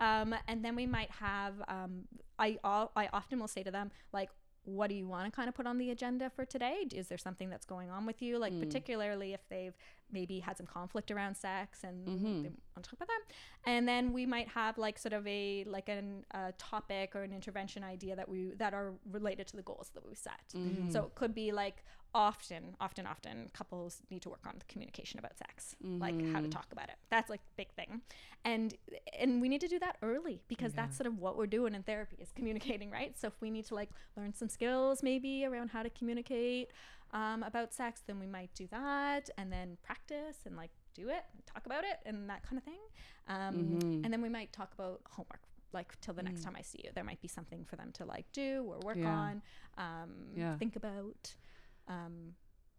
Um 0.00 0.34
and 0.46 0.62
then 0.62 0.76
we 0.76 0.84
might 0.86 1.10
have 1.12 1.54
um 1.66 2.04
I 2.38 2.58
all 2.62 2.92
I 2.94 3.08
often 3.12 3.40
will 3.40 3.48
say 3.48 3.62
to 3.62 3.70
them 3.70 3.90
like 4.12 4.28
what 4.64 4.88
do 4.90 4.94
you 4.94 5.08
want 5.08 5.24
to 5.24 5.32
kind 5.34 5.48
of 5.48 5.54
put 5.56 5.66
on 5.66 5.76
the 5.78 5.90
agenda 5.90 6.30
for 6.30 6.44
today? 6.44 6.86
Is 6.92 7.08
there 7.08 7.18
something 7.18 7.50
that's 7.50 7.66
going 7.66 7.90
on 7.90 8.06
with 8.06 8.22
you? 8.22 8.38
Like, 8.38 8.56
particularly 8.60 9.32
if 9.32 9.40
they've 9.48 9.76
maybe 10.12 10.40
had 10.40 10.56
some 10.56 10.66
conflict 10.66 11.10
around 11.10 11.36
sex 11.36 11.84
and 11.84 12.06
mm-hmm. 12.06 12.42
they 12.42 12.50
want 12.74 12.82
to 12.82 12.90
talk 12.90 12.94
about 12.94 13.08
that. 13.08 13.22
And 13.64 13.86
then 13.86 14.12
we 14.12 14.26
might 14.26 14.48
have 14.48 14.78
like 14.78 14.98
sort 14.98 15.12
of 15.12 15.26
a 15.26 15.64
like 15.64 15.88
an 15.88 16.24
a 16.32 16.52
topic 16.58 17.14
or 17.14 17.22
an 17.22 17.32
intervention 17.32 17.84
idea 17.84 18.16
that 18.16 18.28
we 18.28 18.52
that 18.58 18.74
are 18.74 18.92
related 19.10 19.46
to 19.48 19.56
the 19.56 19.62
goals 19.62 19.90
that 19.94 20.06
we 20.06 20.14
set. 20.14 20.52
Mm-hmm. 20.54 20.90
So 20.90 21.04
it 21.04 21.14
could 21.14 21.34
be 21.34 21.52
like 21.52 21.84
often, 22.14 22.76
often, 22.80 23.06
often 23.06 23.50
couples 23.54 24.02
need 24.10 24.22
to 24.22 24.28
work 24.28 24.46
on 24.46 24.54
the 24.58 24.64
communication 24.66 25.18
about 25.18 25.36
sex, 25.38 25.74
like 25.98 26.14
how 26.32 26.40
to 26.40 26.48
talk 26.48 26.66
about 26.72 26.88
it. 26.88 26.96
That's 27.10 27.30
like 27.30 27.40
big 27.56 27.72
thing, 27.72 28.02
and 28.44 28.74
and 29.18 29.40
we 29.40 29.48
need 29.48 29.60
to 29.62 29.68
do 29.68 29.78
that 29.78 29.96
early 30.02 30.42
because 30.48 30.72
that's 30.74 30.96
sort 30.96 31.06
of 31.06 31.18
what 31.18 31.36
we're 31.36 31.46
doing 31.46 31.74
in 31.74 31.82
therapy 31.82 32.16
is 32.20 32.30
communicating, 32.34 32.90
right? 32.90 33.18
So 33.18 33.28
if 33.28 33.40
we 33.40 33.50
need 33.50 33.64
to 33.66 33.74
like 33.74 33.90
learn 34.16 34.34
some 34.34 34.48
skills 34.48 35.02
maybe 35.02 35.44
around 35.44 35.68
how 35.70 35.82
to 35.82 35.90
communicate 35.90 36.68
um, 37.12 37.42
about 37.42 37.72
sex, 37.72 38.02
then 38.06 38.18
we 38.20 38.26
might 38.26 38.52
do 38.54 38.66
that, 38.70 39.30
and 39.38 39.52
then 39.52 39.78
practice 39.82 40.38
and 40.46 40.56
like 40.56 40.70
do 40.94 41.08
it, 41.08 41.24
and 41.34 41.46
talk 41.46 41.64
about 41.66 41.84
it, 41.84 41.98
and 42.04 42.28
that 42.28 42.42
kind 42.42 42.58
of 42.58 42.64
thing. 42.64 42.80
Um, 43.28 43.78
And 44.04 44.12
then 44.12 44.20
we 44.20 44.28
might 44.28 44.52
talk 44.52 44.72
about 44.74 45.00
homework. 45.10 45.40
Like 45.72 45.98
till 46.02 46.12
the 46.12 46.22
next 46.22 46.42
time 46.42 46.54
I 46.58 46.60
see 46.62 46.82
you, 46.84 46.90
there 46.94 47.04
might 47.04 47.22
be 47.22 47.28
something 47.28 47.64
for 47.64 47.76
them 47.76 47.92
to 47.94 48.04
like 48.04 48.26
do 48.32 48.62
or 48.70 48.78
work 48.84 48.98
Yeah. 48.98 49.08
on, 49.10 49.42
um, 49.78 50.12
Yeah. 50.36 50.56
think 50.58 50.76
about. 50.76 51.34
Um, 51.88 52.34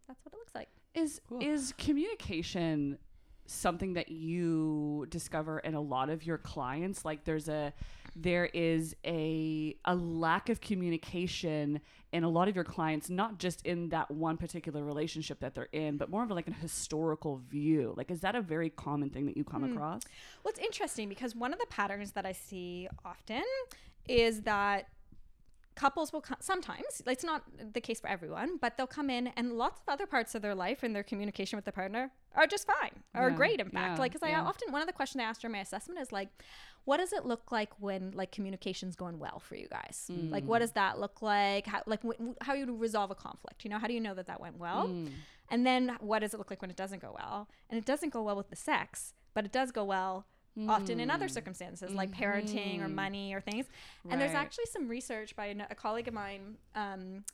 that's 0.08 0.20
what 0.24 0.32
it 0.34 0.38
looks 0.38 0.54
like. 0.54 0.68
Is 0.94 1.20
Cool. 1.28 1.40
is 1.42 1.74
communication 1.78 2.98
something 3.46 3.92
that 3.92 4.08
you 4.10 5.06
discover 5.10 5.58
in 5.58 5.74
a 5.74 5.80
lot 5.80 6.08
of 6.08 6.24
your 6.24 6.38
clients? 6.38 7.04
Like 7.04 7.24
there's 7.24 7.48
a 7.48 7.72
there 8.16 8.46
is 8.54 8.94
a 9.04 9.76
a 9.84 9.94
lack 9.96 10.48
of 10.48 10.60
communication 10.60 11.80
in 12.12 12.22
a 12.22 12.28
lot 12.28 12.46
of 12.48 12.54
your 12.54 12.64
clients, 12.64 13.10
not 13.10 13.38
just 13.38 13.66
in 13.66 13.88
that 13.88 14.08
one 14.10 14.36
particular 14.36 14.84
relationship 14.84 15.40
that 15.40 15.54
they're 15.54 15.68
in, 15.72 15.96
but 15.96 16.08
more 16.08 16.22
of 16.22 16.30
like 16.30 16.46
a 16.46 16.52
historical 16.52 17.38
view. 17.50 17.92
Like 17.96 18.10
is 18.10 18.20
that 18.20 18.34
a 18.36 18.40
very 18.40 18.70
common 18.70 19.10
thing 19.10 19.26
that 19.26 19.36
you 19.36 19.42
come 19.44 19.64
across? 19.64 20.02
Well, 20.44 20.50
it's 20.50 20.60
interesting 20.60 21.08
because 21.08 21.34
one 21.34 21.52
of 21.52 21.58
the 21.58 21.66
patterns 21.66 22.12
that 22.12 22.24
I 22.24 22.32
see 22.32 22.88
often 23.04 23.42
is 24.06 24.42
that 24.42 24.86
couples 25.74 26.12
will 26.12 26.20
co- 26.20 26.36
sometimes 26.40 27.02
it's 27.06 27.24
not 27.24 27.42
the 27.72 27.80
case 27.80 28.00
for 28.00 28.08
everyone 28.08 28.56
but 28.60 28.76
they'll 28.76 28.86
come 28.86 29.10
in 29.10 29.28
and 29.36 29.52
lots 29.52 29.80
of 29.80 29.92
other 29.92 30.06
parts 30.06 30.34
of 30.34 30.42
their 30.42 30.54
life 30.54 30.82
and 30.82 30.94
their 30.94 31.02
communication 31.02 31.56
with 31.56 31.64
their 31.64 31.72
partner 31.72 32.10
are 32.36 32.46
just 32.46 32.66
fine 32.66 32.92
or 33.14 33.30
Yeah, 33.30 33.36
great 33.36 33.60
in 33.60 33.70
fact. 33.70 33.96
yeah, 33.96 34.00
like 34.02 34.12
because 34.12 34.28
i 34.28 34.32
often 34.38 34.70
one 34.72 34.80
of 34.80 34.86
the 34.86 34.92
questions 34.92 35.20
i 35.20 35.24
asked 35.24 35.40
during 35.40 35.52
my 35.52 35.60
assessment 35.60 36.00
is 36.00 36.12
like 36.12 36.28
what 36.84 36.98
does 36.98 37.12
it 37.14 37.24
look 37.24 37.50
like 37.50 37.70
when 37.80 38.12
like 38.14 38.30
communication's 38.30 38.94
going 38.94 39.18
well 39.18 39.38
for 39.38 39.54
you 39.56 39.66
guys? 39.68 40.10
Like 40.10 40.44
Mm. 40.44 40.48
what 40.48 40.58
does 40.58 40.72
that 40.72 41.00
look 41.00 41.22
like? 41.22 41.66
How 41.66 41.80
like 41.86 42.02
w- 42.02 42.34
how 42.42 42.52
you 42.52 42.76
resolve 42.76 43.10
a 43.10 43.14
conflict 43.14 43.64
you 43.64 43.70
know? 43.70 43.78
How 43.78 43.86
do 43.86 43.94
you 43.94 44.00
know 44.00 44.12
that 44.12 44.26
that 44.26 44.38
went 44.38 44.58
well? 44.58 44.88
Mm. 44.88 45.08
and 45.48 45.66
then 45.66 45.96
what 46.00 46.18
does 46.18 46.34
it 46.34 46.36
look 46.36 46.50
like 46.50 46.60
when 46.60 46.70
it 46.70 46.76
doesn't 46.76 47.00
go 47.00 47.12
well? 47.18 47.48
And 47.70 47.78
it 47.78 47.86
doesn't 47.86 48.10
go 48.12 48.22
well 48.22 48.36
with 48.36 48.50
the 48.50 48.56
sex 48.56 49.14
but 49.32 49.46
it 49.46 49.50
does 49.52 49.72
go 49.72 49.82
well 49.82 50.26
often 50.68 51.00
in 51.00 51.10
other 51.10 51.28
circumstances 51.28 51.92
like 51.92 52.10
parenting 52.12 52.80
or 52.80 52.88
money 52.88 53.34
or 53.34 53.40
things. 53.40 53.66
And 54.08 54.20
there's 54.20 54.32
actually 54.36 54.66
some 54.66 54.88
research 54.88 55.34
by 55.34 55.46
an- 55.46 55.66
a 55.68 55.74
colleague 55.74 56.06
of 56.08 56.14
mine 56.14 56.56
um, 56.74 57.24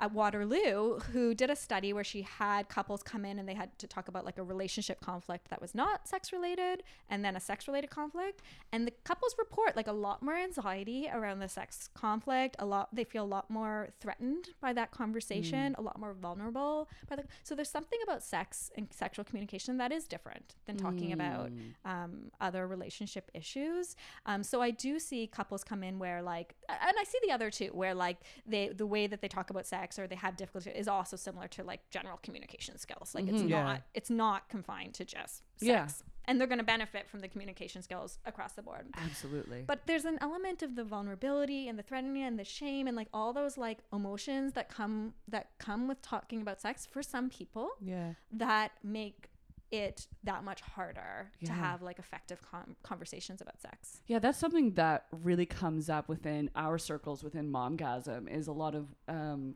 at 0.00 0.12
Waterloo 0.12 0.98
who 1.12 1.34
did 1.34 1.50
a 1.50 1.56
study 1.56 1.92
where 1.92 2.04
she 2.04 2.22
had 2.22 2.68
couples 2.68 3.02
come 3.02 3.24
in 3.24 3.38
and 3.38 3.48
they 3.48 3.54
had 3.54 3.78
to 3.78 3.86
talk 3.86 4.08
about 4.08 4.24
like 4.24 4.38
a 4.38 4.42
relationship 4.42 5.00
conflict 5.00 5.48
that 5.50 5.60
was 5.60 5.74
not 5.74 6.08
sex 6.08 6.32
related 6.32 6.82
and 7.08 7.24
then 7.24 7.36
a 7.36 7.40
sex 7.40 7.68
related 7.68 7.90
conflict. 7.90 8.42
And 8.72 8.86
the 8.86 8.92
couples 9.04 9.34
report 9.38 9.76
like 9.76 9.86
a 9.86 9.92
lot 9.92 10.22
more 10.22 10.34
anxiety 10.34 11.08
around 11.12 11.38
the 11.38 11.48
sex 11.48 11.88
conflict 11.94 12.56
a 12.58 12.66
lot 12.66 12.88
they 12.94 13.04
feel 13.04 13.24
a 13.24 13.26
lot 13.26 13.48
more 13.50 13.90
threatened 14.00 14.48
by 14.60 14.72
that 14.72 14.90
conversation 14.90 15.74
a 15.78 15.82
lot 15.82 15.98
more 16.00 16.14
vulnerable 16.14 16.88
by 17.08 17.16
the 17.16 17.24
so 17.42 17.54
there's 17.54 17.70
something 17.70 17.98
about 18.04 18.22
sex 18.22 18.70
and 18.76 18.88
sexual 18.90 19.24
communication 19.24 19.76
that 19.78 19.92
is 19.92 20.06
different 20.06 20.54
than 20.66 20.76
talking 20.76 21.12
about 21.12 21.50
um, 21.84 22.30
other 22.40 22.66
relationship 22.66 23.30
issues. 23.34 23.96
Um, 24.26 24.42
so 24.42 24.60
i 24.62 24.70
do 24.70 24.98
see 24.98 25.26
couples 25.26 25.62
come 25.64 25.82
in 25.82 25.98
where 25.98 26.22
like 26.22 26.54
and 26.68 26.96
i 26.98 27.04
see 27.04 27.18
the 27.26 27.32
other 27.32 27.50
two 27.50 27.66
where 27.72 27.94
like 27.94 28.18
they 28.46 28.68
the 28.68 28.86
way 28.86 29.06
that 29.06 29.20
they 29.20 29.28
talk 29.28 29.50
about 29.50 29.66
sex 29.66 29.81
or 29.98 30.06
they 30.06 30.14
have 30.16 30.36
difficulty 30.36 30.70
is 30.70 30.88
also 30.88 31.16
similar 31.16 31.48
to 31.48 31.62
like 31.64 31.80
general 31.90 32.18
communication 32.22 32.78
skills 32.78 33.14
like 33.14 33.26
it's 33.28 33.42
Yeah. 33.42 33.62
not 33.62 33.82
it's 33.94 34.10
not 34.10 34.48
confined 34.48 34.94
to 34.94 35.04
just 35.04 35.42
sex 35.56 35.62
Yeah. 35.62 35.88
and 36.26 36.38
they're 36.40 36.46
going 36.46 36.58
to 36.58 36.64
benefit 36.64 37.08
from 37.08 37.20
the 37.20 37.28
communication 37.28 37.82
skills 37.82 38.18
across 38.24 38.52
the 38.52 38.62
board 38.62 38.86
Absolutely. 38.94 39.64
but 39.66 39.80
there's 39.86 40.04
an 40.04 40.18
element 40.20 40.62
of 40.62 40.76
the 40.76 40.84
vulnerability 40.84 41.68
and 41.68 41.78
the 41.78 41.82
threatening 41.82 42.22
and 42.22 42.38
the 42.38 42.44
shame 42.44 42.86
and 42.86 42.96
like 42.96 43.08
all 43.12 43.32
those 43.32 43.56
like 43.58 43.78
emotions 43.92 44.52
that 44.54 44.68
come 44.68 45.14
that 45.28 45.50
come 45.58 45.88
with 45.88 46.00
talking 46.02 46.40
about 46.42 46.60
sex 46.60 46.86
for 46.86 47.02
some 47.02 47.28
people 47.30 47.70
Yeah. 47.80 48.14
that 48.32 48.72
make 48.82 49.28
it 49.70 50.06
that 50.22 50.44
much 50.44 50.60
harder 50.60 51.30
to 51.46 51.50
have 51.50 51.80
like 51.80 51.98
effective 51.98 52.38
com- 52.42 52.76
conversations 52.82 53.40
about 53.40 53.58
sex. 53.58 54.02
Yeah, 54.06 54.18
that's 54.18 54.36
something 54.38 54.74
that 54.74 55.06
really 55.10 55.46
comes 55.46 55.88
up 55.88 56.10
within 56.10 56.50
our 56.54 56.76
circles 56.76 57.24
within 57.24 57.50
Momgasm 57.50 58.28
is 58.30 58.48
a 58.48 58.52
lot 58.52 58.74
of 58.74 58.94
um, 59.08 59.54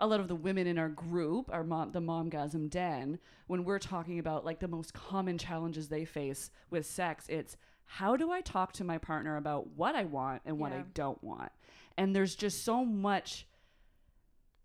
a 0.00 0.06
lot 0.06 0.20
of 0.20 0.28
the 0.28 0.34
women 0.34 0.66
in 0.66 0.78
our 0.78 0.88
group, 0.88 1.50
our 1.52 1.62
mom, 1.64 1.92
the 1.92 2.00
momgasm 2.00 2.68
den, 2.68 3.18
when 3.46 3.64
we're 3.64 3.78
talking 3.78 4.18
about 4.18 4.44
like 4.44 4.58
the 4.60 4.68
most 4.68 4.92
common 4.94 5.38
challenges 5.38 5.88
they 5.88 6.04
face 6.04 6.50
with 6.70 6.84
sex, 6.86 7.26
it's 7.28 7.56
how 7.86 8.16
do 8.16 8.30
I 8.32 8.40
talk 8.40 8.72
to 8.74 8.84
my 8.84 8.98
partner 8.98 9.36
about 9.36 9.68
what 9.76 9.94
I 9.94 10.04
want 10.04 10.42
and 10.44 10.58
what 10.58 10.72
I 10.72 10.84
don't 10.94 11.22
want? 11.22 11.52
And 11.96 12.14
there's 12.16 12.34
just 12.34 12.64
so 12.64 12.84
much 12.84 13.46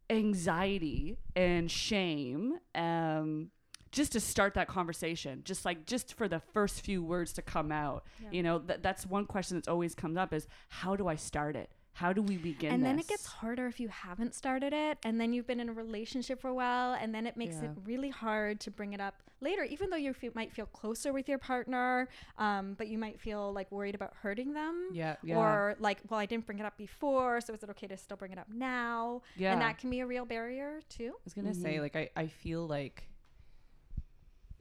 anxiety 0.09 1.17
and 1.35 1.69
shame 1.69 2.57
um, 2.73 3.51
just 3.91 4.11
to 4.13 4.19
start 4.19 4.55
that 4.55 4.67
conversation 4.67 5.41
just 5.43 5.65
like 5.65 5.85
just 5.85 6.15
for 6.15 6.27
the 6.27 6.39
first 6.39 6.81
few 6.81 7.03
words 7.03 7.31
to 7.33 7.41
come 7.43 7.71
out 7.71 8.03
Yeah. 8.23 8.29
you 8.31 8.43
know 8.43 8.59
th- 8.59 8.79
that's 8.81 9.05
one 9.05 9.25
question 9.25 9.57
that's 9.57 9.67
always 9.67 9.93
comes 9.93 10.17
up 10.17 10.33
is 10.33 10.47
how 10.69 10.95
do 10.95 11.07
i 11.07 11.15
start 11.15 11.55
it 11.55 11.69
how 11.99 12.13
do 12.13 12.21
we 12.21 12.37
begin 12.37 12.71
and 12.71 12.85
then 12.85 12.97
it 12.97 13.07
gets 13.09 13.25
harder 13.25 13.67
if 13.67 13.77
you 13.77 13.89
haven't 13.89 14.33
started 14.33 14.71
it 14.71 14.97
and 15.03 15.19
then 15.19 15.33
you've 15.33 15.45
been 15.45 15.59
in 15.59 15.67
a 15.67 15.73
relationship 15.73 16.39
for 16.39 16.47
a 16.47 16.53
while 16.53 16.93
and 16.93 17.13
then 17.13 17.27
it 17.27 17.35
makes 17.35 17.57
Yeah. 17.57 17.65
it 17.65 17.71
really 17.83 18.09
hard 18.09 18.61
to 18.61 18.71
bring 18.71 18.93
it 18.93 19.01
up 19.01 19.15
later 19.41 19.63
even 19.65 19.89
though 19.89 19.97
you 19.97 20.13
fe- 20.13 20.31
might 20.33 20.53
feel 20.53 20.65
closer 20.67 21.11
with 21.11 21.27
your 21.27 21.37
partner 21.39 22.07
um, 22.37 22.75
but 22.77 22.87
you 22.87 22.97
might 22.97 23.19
feel 23.19 23.51
like 23.51 23.69
worried 23.69 23.95
about 23.95 24.13
hurting 24.21 24.53
them 24.53 24.89
Yeah. 24.93 25.17
or 25.27 25.75
like 25.79 25.99
well 26.09 26.21
i 26.21 26.25
didn't 26.25 26.45
bring 26.45 26.59
it 26.59 26.65
up 26.65 26.77
before 26.77 27.41
so 27.41 27.53
is 27.53 27.63
it 27.63 27.69
okay 27.71 27.87
to 27.87 27.97
still 27.97 28.15
bring 28.15 28.31
it 28.31 28.37
up 28.37 28.47
now 28.49 29.21
yeah 29.35 29.51
and 29.51 29.61
that 29.61 29.77
can 29.77 29.89
be 29.89 29.99
a 29.99 30.05
real 30.07 30.23
barrier 30.25 30.79
too 30.87 31.11
I 31.17 31.21
was 31.25 31.33
gonna 31.33 31.53
say, 31.53 31.81
like, 31.81 31.97
I, 31.97 32.09
I 32.15 32.27
feel 32.27 32.65
like 32.65 33.09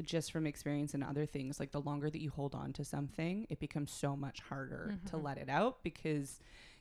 just 0.02 0.30
from 0.32 0.46
experience 0.46 0.94
and 0.94 1.02
other 1.02 1.26
things, 1.26 1.58
like 1.58 1.72
the 1.72 1.80
longer 1.80 2.08
that 2.08 2.20
you 2.20 2.30
hold 2.30 2.54
on 2.54 2.72
to 2.74 2.84
something, 2.84 3.46
it 3.50 3.58
becomes 3.58 3.90
so 3.90 4.14
much 4.16 4.40
harder 4.40 4.94
to 5.06 5.16
Mhm. 5.16 5.22
let 5.24 5.38
it 5.38 5.48
out 5.48 5.82
because 5.82 6.38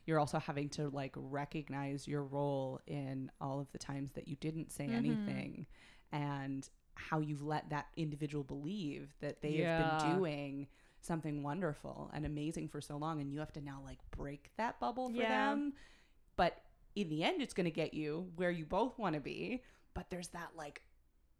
you're 0.08 0.18
also 0.18 0.38
having 0.38 0.70
to 0.70 0.88
like 0.88 1.12
recognize 1.16 2.08
your 2.08 2.24
role 2.24 2.80
in 2.86 3.30
all 3.42 3.60
of 3.60 3.70
the 3.72 3.78
times 3.78 4.10
that 4.14 4.26
you 4.26 4.36
didn't 4.36 4.72
say 4.72 4.86
Mhm. 4.88 4.94
anything 4.94 5.66
and 6.12 6.66
how 6.94 7.20
you've 7.20 7.42
let 7.42 7.68
that 7.68 7.88
individual 7.96 8.42
believe 8.42 9.14
that 9.20 9.42
they 9.42 9.56
have 9.56 10.00
been 10.02 10.14
doing 10.14 10.66
something 11.02 11.42
wonderful 11.42 12.10
and 12.14 12.24
amazing 12.24 12.68
for 12.68 12.80
so 12.80 12.96
long 12.96 13.20
and 13.20 13.30
you 13.30 13.38
have 13.38 13.52
to 13.52 13.60
now 13.60 13.82
like 13.84 13.98
break 14.10 14.50
that 14.56 14.80
bubble 14.80 15.10
for 15.10 15.16
Yeah. 15.16 15.28
them 15.28 15.74
but 16.36 16.62
in 16.96 17.10
the 17.10 17.22
end 17.22 17.42
it's 17.42 17.52
going 17.54 17.66
to 17.66 17.70
get 17.70 17.92
you 17.92 18.32
where 18.36 18.50
you 18.50 18.64
both 18.64 18.98
want 18.98 19.14
to 19.14 19.20
be 19.20 19.62
but 19.92 20.08
there's 20.08 20.28
that 20.28 20.56
like 20.56 20.80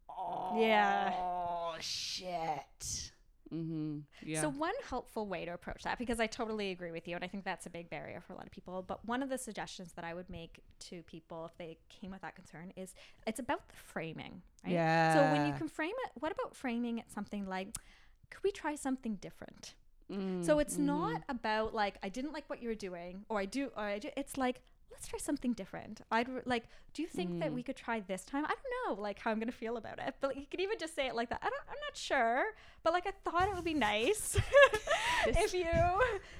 oh 0.07 0.61
Yeah. 0.61 1.11
oh 1.17 1.75
shit 1.79 3.11
mm-hmm. 3.53 3.99
yeah 4.23 4.41
So 4.41 4.49
one 4.49 4.73
helpful 4.89 5.27
way 5.27 5.45
to 5.45 5.53
approach 5.53 5.83
that, 5.83 5.97
because 5.97 6.19
I 6.19 6.27
totally 6.27 6.71
agree 6.71 6.91
with 6.91 7.07
you, 7.07 7.15
and 7.15 7.23
I 7.23 7.27
think 7.27 7.43
that's 7.43 7.65
a 7.65 7.69
big 7.69 7.89
barrier 7.89 8.21
for 8.21 8.33
a 8.33 8.35
lot 8.35 8.45
of 8.45 8.51
people. 8.51 8.83
But 8.87 9.05
one 9.05 9.21
of 9.23 9.29
the 9.29 9.37
suggestions 9.37 9.93
that 9.93 10.05
I 10.05 10.13
would 10.13 10.29
make 10.29 10.61
to 10.87 11.01
people 11.03 11.45
if 11.45 11.57
they 11.57 11.77
came 11.89 12.11
with 12.11 12.21
that 12.21 12.35
concern 12.35 12.71
is 12.75 12.93
it's 13.27 13.39
about 13.39 13.67
the 13.69 13.75
framing. 13.75 14.41
Right? 14.63 14.73
yeah 14.73 15.13
So 15.13 15.37
when 15.37 15.47
you 15.47 15.53
can 15.53 15.67
frame 15.67 15.95
it, 16.05 16.11
what 16.19 16.31
about 16.31 16.55
framing 16.55 16.97
it 16.99 17.11
something 17.11 17.45
like, 17.47 17.75
could 18.29 18.43
we 18.43 18.51
try 18.51 18.75
something 18.75 19.15
different? 19.15 19.73
Mm, 20.11 20.43
So 20.43 20.59
it's 20.59 20.77
mhm. 20.77 20.85
not 20.85 21.23
about 21.29 21.73
like 21.73 21.97
I 22.01 22.09
didn't 22.09 22.33
like 22.33 22.49
what 22.49 22.61
you 22.61 22.69
were 22.69 22.75
doing, 22.75 23.25
or 23.29 23.39
I 23.39 23.45
do, 23.45 23.71
or 23.77 23.83
I 23.83 23.99
do. 23.99 24.09
It's 24.17 24.37
like 24.37 24.61
let's 24.91 25.07
try 25.07 25.19
something 25.19 25.53
different. 25.53 26.01
I'd 26.11 26.27
like. 26.45 26.65
Do 26.93 27.01
you 27.03 27.07
think 27.07 27.39
that 27.39 27.51
Mm. 27.51 27.55
we 27.55 27.63
could 27.63 27.75
try 27.75 27.99
this 27.99 28.25
time? 28.25 28.45
I 28.45 28.49
don't 28.49 28.97
know, 28.97 29.01
like 29.01 29.19
how 29.19 29.31
I'm 29.31 29.39
gonna 29.39 29.51
feel 29.51 29.77
about 29.77 29.99
it. 29.99 30.15
But 30.19 30.29
like, 30.29 30.37
you 30.37 30.45
could 30.49 30.59
even 30.59 30.77
just 30.79 30.95
say 30.95 31.07
it 31.07 31.15
like 31.15 31.29
that. 31.29 31.39
I 31.41 31.49
don't. 31.49 31.61
I'm 31.69 31.79
not 31.87 31.95
sure, 31.95 32.43
but 32.83 32.93
like 32.93 33.05
I 33.07 33.11
thought 33.23 33.47
it 33.49 33.55
would 33.55 33.63
be 33.63 33.73
nice 33.73 34.37
if 35.27 35.53
you, 35.53 35.67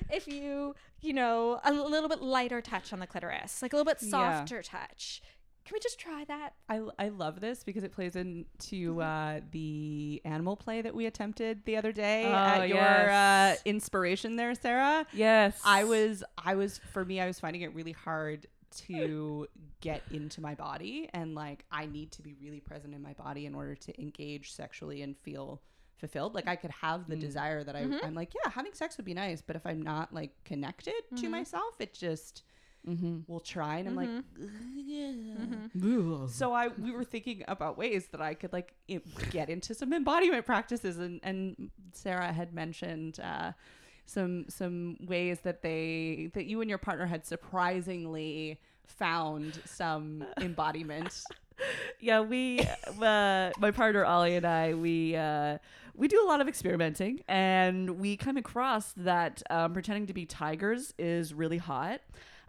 if 0.10 0.28
you, 0.28 0.76
you 1.02 1.14
know, 1.14 1.60
a 1.64 1.72
little 1.72 2.10
bit 2.10 2.22
lighter 2.22 2.62
touch 2.62 2.92
on 2.94 3.00
the 3.00 3.08
clitoris, 3.08 3.62
like 3.62 3.74
a 3.74 3.78
little 3.78 3.90
bit 3.92 4.02
Yeah. 4.02 4.10
softer 4.40 4.62
touch. 4.64 5.22
Can 5.70 5.76
we 5.76 5.80
just 5.82 6.00
try 6.00 6.26
that? 6.26 6.54
I, 6.68 6.82
I 6.98 7.10
love 7.10 7.42
this 7.42 7.64
because 7.64 7.84
it 7.84 7.92
plays 7.92 8.16
into 8.16 9.00
uh, 9.04 9.42
the 9.52 10.20
animal 10.26 10.56
play 10.56 10.82
that 10.82 10.96
we 10.96 11.06
attempted 11.06 11.64
the 11.66 11.78
other 11.78 11.92
day 11.92 12.24
Oh, 12.26 12.34
at 12.34 12.68
your 12.68 12.78
yes. 12.80 13.60
uh, 13.60 13.62
inspiration 13.66 14.36
there, 14.36 14.56
Sarah. 14.56 15.06
yes 15.14 15.62
I 15.64 15.84
was 15.84 16.24
I 16.44 16.56
was 16.56 16.80
for 16.92 17.06
me 17.06 17.22
I 17.22 17.28
was 17.28 17.40
finding 17.40 17.62
it 17.62 17.76
really 17.76 17.92
hard 17.92 18.48
to 18.88 19.48
get 19.82 20.02
into 20.10 20.42
my 20.42 20.56
body 20.56 21.08
and 21.14 21.36
like 21.36 21.66
I 21.72 21.86
need 21.86 22.14
to 22.14 22.24
be 22.24 22.34
really 22.42 22.62
present 22.62 22.96
in 22.96 23.04
my 23.04 23.14
body 23.14 23.46
in 23.46 23.54
order 23.54 23.76
to 23.76 24.02
engage 24.02 24.52
sexually 24.52 25.04
and 25.04 25.16
feel 25.20 25.62
fulfilled 25.98 26.34
like 26.34 26.48
I 26.48 26.56
could 26.56 26.72
have 26.72 27.08
the 27.08 27.16
Mm. 27.16 27.20
desire 27.20 27.64
that 27.64 27.76
I 27.76 27.82
Mhm. 27.84 28.04
I'm 28.04 28.16
like 28.16 28.34
yeah 28.34 28.50
having 28.50 28.74
sex 28.74 28.98
would 28.98 29.06
be 29.06 29.14
nice 29.14 29.44
but 29.44 29.56
if 29.56 29.68
I'm 29.68 29.84
not 29.84 30.12
like 30.14 30.32
connected 30.46 30.94
to 31.18 31.28
Mhm. 31.28 31.32
myself 31.32 31.76
it 31.80 31.94
just 31.94 32.42
mm-hmm. 32.88 33.20
will 33.28 33.40
try 33.40 33.78
and 33.78 33.88
I'm 33.90 33.94
Mhm. 33.96 33.98
like 33.98 34.10
"Ugh." 34.42 34.50
Mhm. 35.76 36.30
so 36.30 36.54
I 36.54 36.68
we 36.70 36.92
were 36.92 37.04
thinking 37.04 37.44
about 37.48 37.78
ways 37.78 38.08
that 38.08 38.22
I 38.22 38.34
could 38.34 38.52
like 38.54 38.74
i- 38.90 39.02
get 39.32 39.50
into 39.50 39.74
some 39.74 39.94
embodiment 39.94 40.46
practices 40.46 40.98
and 40.98 41.20
and 41.24 41.72
Sarah 41.94 42.32
had 42.32 42.54
mentioned 42.54 43.20
uh, 43.20 43.52
some 44.06 44.46
some 44.50 44.98
ways 45.06 45.42
that 45.42 45.62
they 45.62 46.32
that 46.34 46.46
you 46.46 46.62
and 46.62 46.70
your 46.70 46.80
partner 46.80 47.06
had 47.06 47.26
surprisingly 47.26 48.60
found 48.86 49.62
some 49.66 50.26
embodiment. 50.42 51.24
yeah 52.00 52.22
we 52.22 52.62
uh, 53.02 53.52
my 53.60 53.72
partner 53.72 54.06
ollie 54.06 54.36
and 54.36 54.46
i 54.48 54.74
we 54.74 55.16
uh, 55.16 55.58
we 55.96 56.08
do 56.08 56.24
a 56.24 56.28
lot 56.28 56.40
of 56.42 56.48
experimenting 56.48 57.22
and 57.28 58.00
we 58.00 58.16
come 58.16 58.38
across 58.38 58.94
that 58.94 59.44
um, 59.50 59.74
pretending 59.74 60.08
to 60.08 60.14
be 60.14 60.26
tigers 60.26 60.94
is 60.98 61.34
really 61.34 61.58
hot 61.58 62.00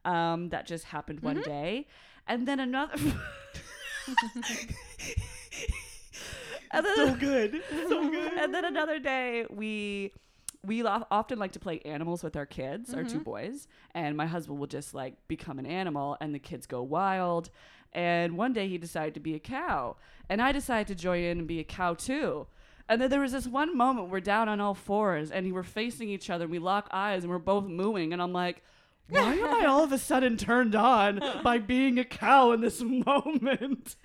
um, 0.05 0.49
that 0.51 0.67
just 0.67 0.85
happened 0.87 1.21
one 1.21 1.41
day. 1.43 1.87
And 2.27 2.47
then 2.47 2.61
another 2.61 2.95
and 6.71 6.87
then, 6.87 6.97
so 6.97 7.15
good. 7.15 7.63
So 7.89 8.11
good. 8.11 8.33
and 8.35 8.55
then 8.55 8.65
another 8.65 8.99
day 8.99 9.47
we 9.51 10.13
we 10.65 10.83
lo- 10.83 11.07
often 11.11 11.39
like 11.39 11.53
to 11.53 11.59
play 11.59 11.81
animals 11.81 12.23
with 12.23 12.37
our 12.37 12.47
kids, 12.47 12.93
our 12.93 13.03
two 13.03 13.19
boys, 13.21 13.67
and 13.95 14.17
my 14.17 14.27
husband 14.27 14.59
will 14.59 14.67
just 14.67 14.95
like 14.95 15.15
become 15.27 15.59
an 15.59 15.67
animal 15.67 16.17
and 16.21 16.35
the 16.35 16.39
kids 16.39 16.67
go 16.67 16.83
wild. 16.83 17.51
And 17.93 18.37
one 18.37 18.53
day 18.53 18.69
he 18.69 18.79
decided 18.79 19.15
to 19.15 19.21
be 19.21 19.35
a 19.35 19.41
cow, 19.41 19.97
and 20.29 20.41
I 20.41 20.53
decided 20.53 20.87
to 20.89 20.95
join 20.95 21.23
in 21.25 21.39
and 21.39 21.49
be 21.49 21.59
a 21.59 21.65
cow 21.65 21.95
too. 21.95 22.47
And 22.89 23.01
then 23.01 23.09
there 23.09 23.21
was 23.21 23.33
this 23.33 23.47
one 23.47 23.77
moment 23.77 24.11
we're 24.11 24.21
down 24.21 24.49
on 24.49 24.61
all 24.61 24.75
fours 24.75 25.31
and 25.31 25.53
we're 25.53 25.63
facing 25.63 26.09
each 26.09 26.29
other 26.29 26.45
and 26.45 26.51
we 26.51 26.59
lock 26.59 26.89
eyes 26.91 27.23
and 27.23 27.31
we're 27.31 27.39
both 27.39 27.65
mooing. 27.67 28.13
And 28.13 28.21
I'm 28.21 28.33
like, 28.33 28.65
why 29.09 29.35
am 29.35 29.63
I 29.63 29.67
all 29.67 29.83
of 29.83 29.93
a 29.93 29.99
sudden 29.99 30.37
turned 30.37 30.75
on 30.75 31.21
by 31.43 31.59
being 31.59 31.99
a 31.99 32.05
cow 32.05 32.53
in 32.53 32.61
this 32.61 32.81
moment? 32.85 33.97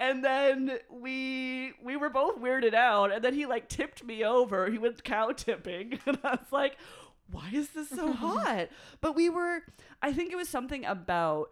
And 0.00 0.24
then 0.24 0.78
we 0.90 1.72
we 1.82 1.96
were 1.96 2.10
both 2.10 2.40
weirded 2.40 2.74
out, 2.74 3.12
and 3.12 3.22
then 3.22 3.34
he 3.34 3.46
like 3.46 3.68
tipped 3.68 4.04
me 4.04 4.24
over. 4.24 4.70
He 4.70 4.78
went 4.78 5.04
cow 5.04 5.32
tipping, 5.32 5.98
and 6.06 6.18
I 6.24 6.30
was 6.30 6.52
like, 6.52 6.76
why 7.30 7.50
is 7.52 7.70
this 7.70 7.88
so 7.90 8.12
hot? 8.12 8.68
But 9.00 9.14
we 9.14 9.28
were, 9.28 9.60
I 10.02 10.12
think 10.12 10.32
it 10.32 10.36
was 10.36 10.48
something 10.48 10.84
about 10.84 11.50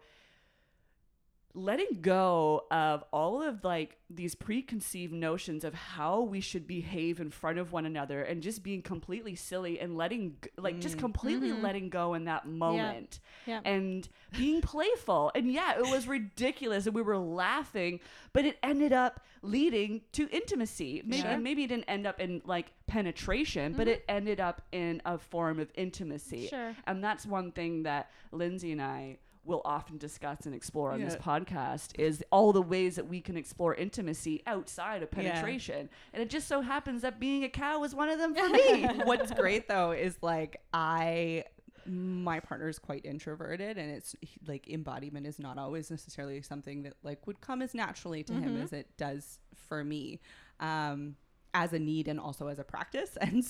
letting 1.57 2.01
go 2.01 2.65
of 2.69 3.03
all 3.11 3.41
of 3.41 3.63
like 3.63 3.97
these 4.11 4.35
preconceived 4.35 5.11
notions 5.11 5.63
of 5.63 5.73
how 5.73 6.21
we 6.21 6.39
should 6.39 6.67
behave 6.67 7.19
in 7.19 7.31
front 7.31 7.57
of 7.57 7.71
one 7.71 7.83
another 7.85 8.21
and 8.21 8.43
just 8.43 8.61
being 8.61 8.81
completely 8.83 9.33
silly 9.33 9.79
and 9.79 9.97
letting 9.97 10.37
like 10.57 10.79
just 10.79 10.97
Mm. 10.97 10.99
completely 10.99 11.49
Mhm. 11.49 11.63
letting 11.63 11.89
go 11.89 12.13
in 12.13 12.25
that 12.25 12.47
moment 12.47 13.19
Yeah. 13.47 13.61
and 13.65 14.07
being 14.37 14.61
playful 14.61 15.31
and 15.33 15.51
yeah 15.51 15.77
it 15.79 15.87
was 15.89 16.07
ridiculous 16.07 16.85
and 16.85 16.95
we 16.95 17.01
were 17.01 17.17
laughing 17.17 18.01
but 18.33 18.45
it 18.45 18.59
ended 18.61 18.93
up 18.93 19.25
leading 19.41 20.01
to 20.11 20.29
intimacy 20.29 21.01
maybe 21.05 21.23
Sure. 21.23 21.37
maybe 21.39 21.63
it 21.63 21.67
didn't 21.67 21.85
end 21.89 22.05
up 22.05 22.19
in 22.19 22.41
like 22.45 22.71
penetration 22.85 23.73
but 23.73 23.87
it 23.87 24.05
ended 24.07 24.39
up 24.39 24.61
in 24.71 25.01
a 25.05 25.17
form 25.17 25.59
of 25.59 25.71
intimacy 25.75 26.47
Sure. 26.47 26.75
and 26.85 27.03
that's 27.03 27.25
one 27.25 27.51
thing 27.51 27.81
that 27.83 28.11
Lindsay 28.31 28.71
and 28.71 28.81
I 28.81 29.17
will 29.47 29.61
often 29.65 29.97
discuss 29.97 30.45
and 30.45 30.53
explore 30.53 30.91
on 30.91 31.01
this 31.01 31.15
podcast 31.15 31.97
is 31.97 32.23
all 32.31 32.51
the 32.53 32.61
ways 32.61 32.97
that 32.97 33.07
we 33.07 33.21
can 33.21 33.37
explore 33.37 33.73
intimacy 33.73 34.43
outside 34.45 35.01
of 35.01 35.09
Yeah. 35.13 35.31
penetration. 35.31 35.89
And 36.13 36.21
it 36.21 36.29
just 36.29 36.47
so 36.47 36.61
happens 36.61 37.01
that 37.03 37.19
being 37.19 37.43
a 37.45 37.49
cow 37.49 37.83
is 37.83 37.95
one 37.95 38.09
of 38.09 38.19
them 38.19 38.35
for 38.35 38.47
me. 38.49 38.85
What's 39.05 39.31
great 39.31 39.67
though 39.67 39.91
is 39.91 40.17
like 40.21 40.61
I 40.73 41.45
my 41.89 42.41
partner 42.41 42.67
is 42.67 42.77
quite 42.79 43.05
introverted 43.05 43.77
and 43.77 43.89
it's 43.89 44.13
like 44.45 44.67
embodiment 44.69 45.25
is 45.25 45.39
not 45.39 45.57
always 45.57 45.89
necessarily 45.89 46.41
something 46.41 46.83
that 46.83 46.93
like 47.01 47.25
would 47.25 47.39
come 47.39 47.61
as 47.61 47.73
naturally 47.73 48.23
to 48.23 48.33
him 48.33 48.57
Mhm. 48.57 48.63
as 48.63 48.73
it 48.73 48.97
does 48.97 49.39
for 49.55 49.85
me 49.85 50.19
um 50.59 51.15
as 51.53 51.71
a 51.71 51.79
need 51.79 52.09
and 52.09 52.19
also 52.19 52.47
as 52.47 52.59
a 52.59 52.63
practice 52.65 53.15
and 53.21 53.41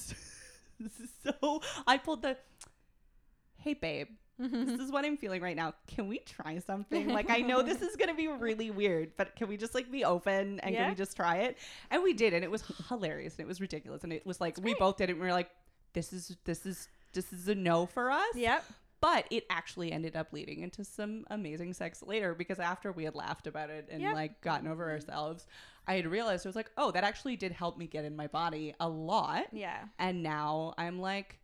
so 1.23 1.61
I 1.87 1.97
pulled 1.97 2.21
the 2.21 2.37
hey 3.57 3.73
babe 3.73 4.09
this 4.39 4.51
mm-hmm. 4.51 4.81
is 4.81 4.91
what 4.91 5.03
I'm 5.05 5.17
feeling 5.17 5.41
right 5.41 5.55
now. 5.55 5.73
Can 5.87 6.07
we 6.07 6.19
try 6.19 6.59
something? 6.59 7.07
Like, 7.17 7.29
I 7.29 7.39
know 7.39 7.61
this 7.63 7.81
is 7.81 7.95
going 7.95 8.09
to 8.09 8.15
be 8.15 8.27
really 8.27 8.69
weird, 8.69 9.11
but 9.17 9.35
can 9.35 9.47
we 9.47 9.57
just 9.57 9.73
like 9.73 9.91
be 9.91 10.05
open 10.05 10.59
and 10.59 10.73
Yeah. 10.73 10.81
can 10.81 10.89
we 10.89 10.95
just 10.95 11.15
try 11.15 11.37
it? 11.37 11.57
And 11.89 12.03
we 12.03 12.13
did, 12.13 12.33
and 12.33 12.43
it 12.43 12.51
was 12.51 12.63
hilarious 12.89 13.33
and 13.35 13.39
it 13.41 13.47
was 13.47 13.59
ridiculous. 13.59 14.03
And 14.03 14.13
it 14.13 14.25
was 14.25 14.39
like, 14.39 14.57
we 14.61 14.75
both 14.75 14.97
did 14.97 15.09
it 15.09 15.13
and 15.13 15.21
we 15.21 15.27
were 15.27 15.33
like, 15.33 15.49
this 15.93 16.13
is, 16.13 16.37
this 16.45 16.65
is, 16.65 16.87
this 17.13 17.33
is 17.33 17.47
a 17.47 17.55
no 17.55 17.85
for 17.87 18.11
us. 18.11 18.35
Yep. 18.35 18.63
but 18.99 19.25
it 19.31 19.45
actually 19.49 19.91
ended 19.91 20.15
up 20.15 20.33
leading 20.33 20.61
into 20.61 20.83
some 20.83 21.25
amazing 21.29 21.73
sex 21.73 22.03
later 22.03 22.33
because 22.33 22.59
after 22.59 22.91
we 22.91 23.03
had 23.03 23.15
laughed 23.15 23.47
about 23.47 23.69
it 23.69 23.87
and 23.91 24.01
Yeah. 24.01 24.13
like 24.13 24.41
gotten 24.41 24.67
over 24.67 24.85
mm-hmm. 24.85 24.93
ourselves, 24.93 25.47
I 25.87 25.95
had 25.95 26.07
realized 26.07 26.45
I 26.45 26.49
was 26.49 26.55
like, 26.55 26.71
oh, 26.77 26.91
that 26.91 27.03
actually 27.03 27.35
did 27.37 27.51
help 27.51 27.77
me 27.77 27.87
get 27.87 28.05
in 28.05 28.15
my 28.15 28.27
body 28.27 28.73
a 28.79 28.89
lot. 28.89 29.45
Yeah. 29.51 29.85
And 29.97 30.21
now 30.23 30.73
I'm 30.77 30.99
like, 30.99 31.39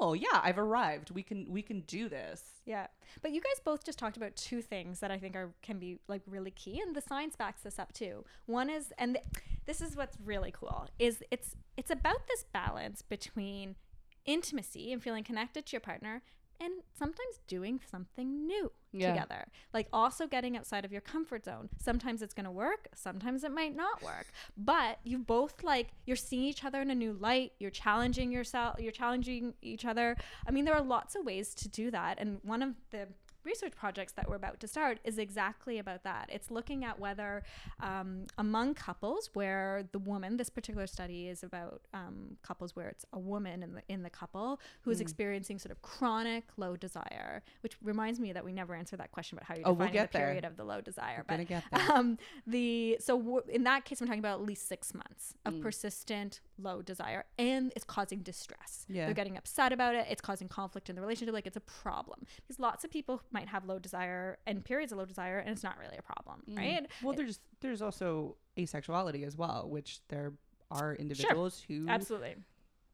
oh 0.00 0.14
yeah, 0.14 0.40
I've 0.42 0.58
arrived. 0.58 1.10
We 1.10 1.22
can 1.22 1.46
we 1.48 1.62
can 1.62 1.80
do 1.80 2.08
this. 2.08 2.42
Yeah. 2.64 2.86
But 3.22 3.32
you 3.32 3.40
guys 3.40 3.60
both 3.64 3.84
just 3.84 3.98
talked 3.98 4.16
about 4.16 4.34
two 4.36 4.62
things 4.62 5.00
that 5.00 5.10
I 5.10 5.18
think 5.18 5.36
are 5.36 5.52
can 5.62 5.78
be 5.78 5.98
like 6.08 6.22
really 6.26 6.50
key 6.50 6.80
and 6.80 6.94
the 6.94 7.00
science 7.00 7.36
backs 7.36 7.62
this 7.62 7.78
up 7.78 7.92
too. 7.92 8.24
One 8.46 8.70
is 8.70 8.92
and 8.98 9.14
th- 9.14 9.26
this 9.66 9.80
is 9.80 9.96
what's 9.96 10.16
really 10.24 10.52
cool 10.52 10.88
is 10.98 11.22
it's 11.30 11.56
it's 11.76 11.90
about 11.90 12.26
this 12.28 12.44
balance 12.52 13.02
between 13.02 13.76
intimacy 14.24 14.92
and 14.92 15.02
feeling 15.02 15.24
connected 15.24 15.66
to 15.66 15.72
your 15.72 15.80
partner 15.80 16.22
and 16.64 16.82
sometimes 16.92 17.40
doing 17.46 17.80
something 17.90 18.46
new 18.46 18.72
Yeah. 18.92 19.12
together. 19.12 19.48
Like 19.72 19.88
also 19.92 20.26
getting 20.26 20.56
outside 20.56 20.84
of 20.84 20.92
your 20.92 21.00
comfort 21.00 21.44
zone. 21.44 21.68
Sometimes 21.78 22.22
it's 22.22 22.32
going 22.34 22.44
to 22.44 22.50
work, 22.50 22.88
sometimes 22.94 23.44
it 23.44 23.50
might 23.52 23.74
not 23.76 24.02
work. 24.02 24.26
But 24.56 24.98
you 25.04 25.18
both 25.18 25.62
like 25.62 25.88
you're 26.06 26.16
seeing 26.16 26.44
each 26.44 26.64
other 26.64 26.80
in 26.80 26.90
a 26.90 26.94
new 26.94 27.12
light, 27.12 27.52
you're 27.58 27.70
challenging 27.70 28.30
yourself, 28.32 28.76
you're 28.78 28.92
challenging 28.92 29.54
each 29.62 29.84
other. 29.84 30.16
I 30.46 30.50
mean 30.50 30.64
there 30.64 30.74
are 30.74 30.82
lots 30.82 31.14
of 31.16 31.24
ways 31.24 31.54
to 31.56 31.68
do 31.68 31.90
that 31.90 32.18
and 32.18 32.38
one 32.42 32.62
of 32.62 32.74
the 32.90 33.08
research 33.44 33.74
projects 33.76 34.12
that 34.14 34.28
we're 34.28 34.36
about 34.36 34.60
to 34.60 34.68
start 34.68 34.98
is 35.04 35.18
exactly 35.18 35.78
about 35.78 36.02
that. 36.04 36.28
It's 36.32 36.50
looking 36.50 36.84
at 36.84 36.98
whether 36.98 37.42
um, 37.80 38.26
among 38.38 38.74
couples 38.74 39.30
where 39.34 39.84
the 39.92 39.98
woman, 39.98 40.36
this 40.36 40.48
particular 40.50 40.86
study 40.86 41.28
is 41.28 41.42
about 41.42 41.82
um, 41.92 42.36
couples 42.42 42.74
where 42.74 42.88
it's 42.88 43.04
a 43.12 43.18
woman 43.18 43.62
in 43.62 43.74
the 43.74 43.82
in 43.88 44.02
the 44.02 44.10
couple 44.10 44.60
who 44.82 44.90
is 44.90 45.00
experiencing 45.00 45.58
sort 45.58 45.72
of 45.72 45.82
chronic 45.82 46.44
low 46.56 46.76
desire, 46.76 47.42
which 47.62 47.76
reminds 47.82 48.18
me 48.20 48.32
that 48.32 48.44
we 48.44 48.52
never 48.52 48.74
answered 48.74 48.98
that 49.00 49.12
question 49.12 49.36
about 49.38 49.46
how 49.48 49.54
you're 49.54 49.68
Oh, 49.68 49.72
we'll 49.72 49.88
get 49.88 50.12
the 50.12 50.18
there. 50.18 50.26
period 50.26 50.44
of 50.44 50.56
the 50.56 50.64
low 50.64 50.80
desire. 50.80 51.24
We're 51.28 51.36
gonna 51.36 51.42
But 51.44 51.48
get 51.48 51.64
there. 51.72 51.96
um, 51.96 52.18
the 52.46 52.96
so 53.00 53.18
w- 53.18 53.42
in 53.48 53.64
that 53.64 53.84
case, 53.84 54.00
I'm 54.00 54.06
talking 54.06 54.20
about 54.20 54.40
at 54.40 54.46
least 54.46 54.68
six 54.68 54.94
months 54.94 55.34
Mm. 55.46 55.56
of 55.56 55.60
persistent 55.62 56.40
low 56.58 56.80
desire, 56.82 57.24
and 57.38 57.72
it's 57.76 57.84
causing 57.84 58.20
distress. 58.20 58.86
Yeah. 58.88 59.04
They're 59.06 59.14
getting 59.14 59.36
upset 59.36 59.72
about 59.72 59.94
it. 59.94 60.06
It's 60.08 60.20
causing 60.22 60.48
conflict 60.48 60.88
in 60.88 60.96
the 60.96 61.02
relationship. 61.02 61.34
Like 61.34 61.46
it's 61.46 61.56
a 61.56 61.60
problem 61.60 62.20
because 62.36 62.58
lots 62.58 62.84
of 62.84 62.90
people 62.90 63.20
might 63.34 63.48
have 63.48 63.66
low 63.66 63.78
desire 63.78 64.38
and 64.46 64.64
periods 64.64 64.92
of 64.92 64.98
low 64.98 65.04
desire, 65.04 65.38
and 65.38 65.50
it's 65.50 65.62
not 65.62 65.76
really 65.78 65.98
a 65.98 66.02
problem, 66.02 66.42
Mm. 66.48 66.56
right? 66.56 66.86
Well, 67.02 67.12
there's 67.14 67.40
there's 67.60 67.82
also 67.82 68.36
asexuality 68.56 69.26
as 69.26 69.36
well, 69.36 69.68
which 69.68 70.00
there 70.08 70.32
are 70.70 70.94
individuals 70.94 71.62
who 71.68 71.86
Absolutely. 71.88 72.36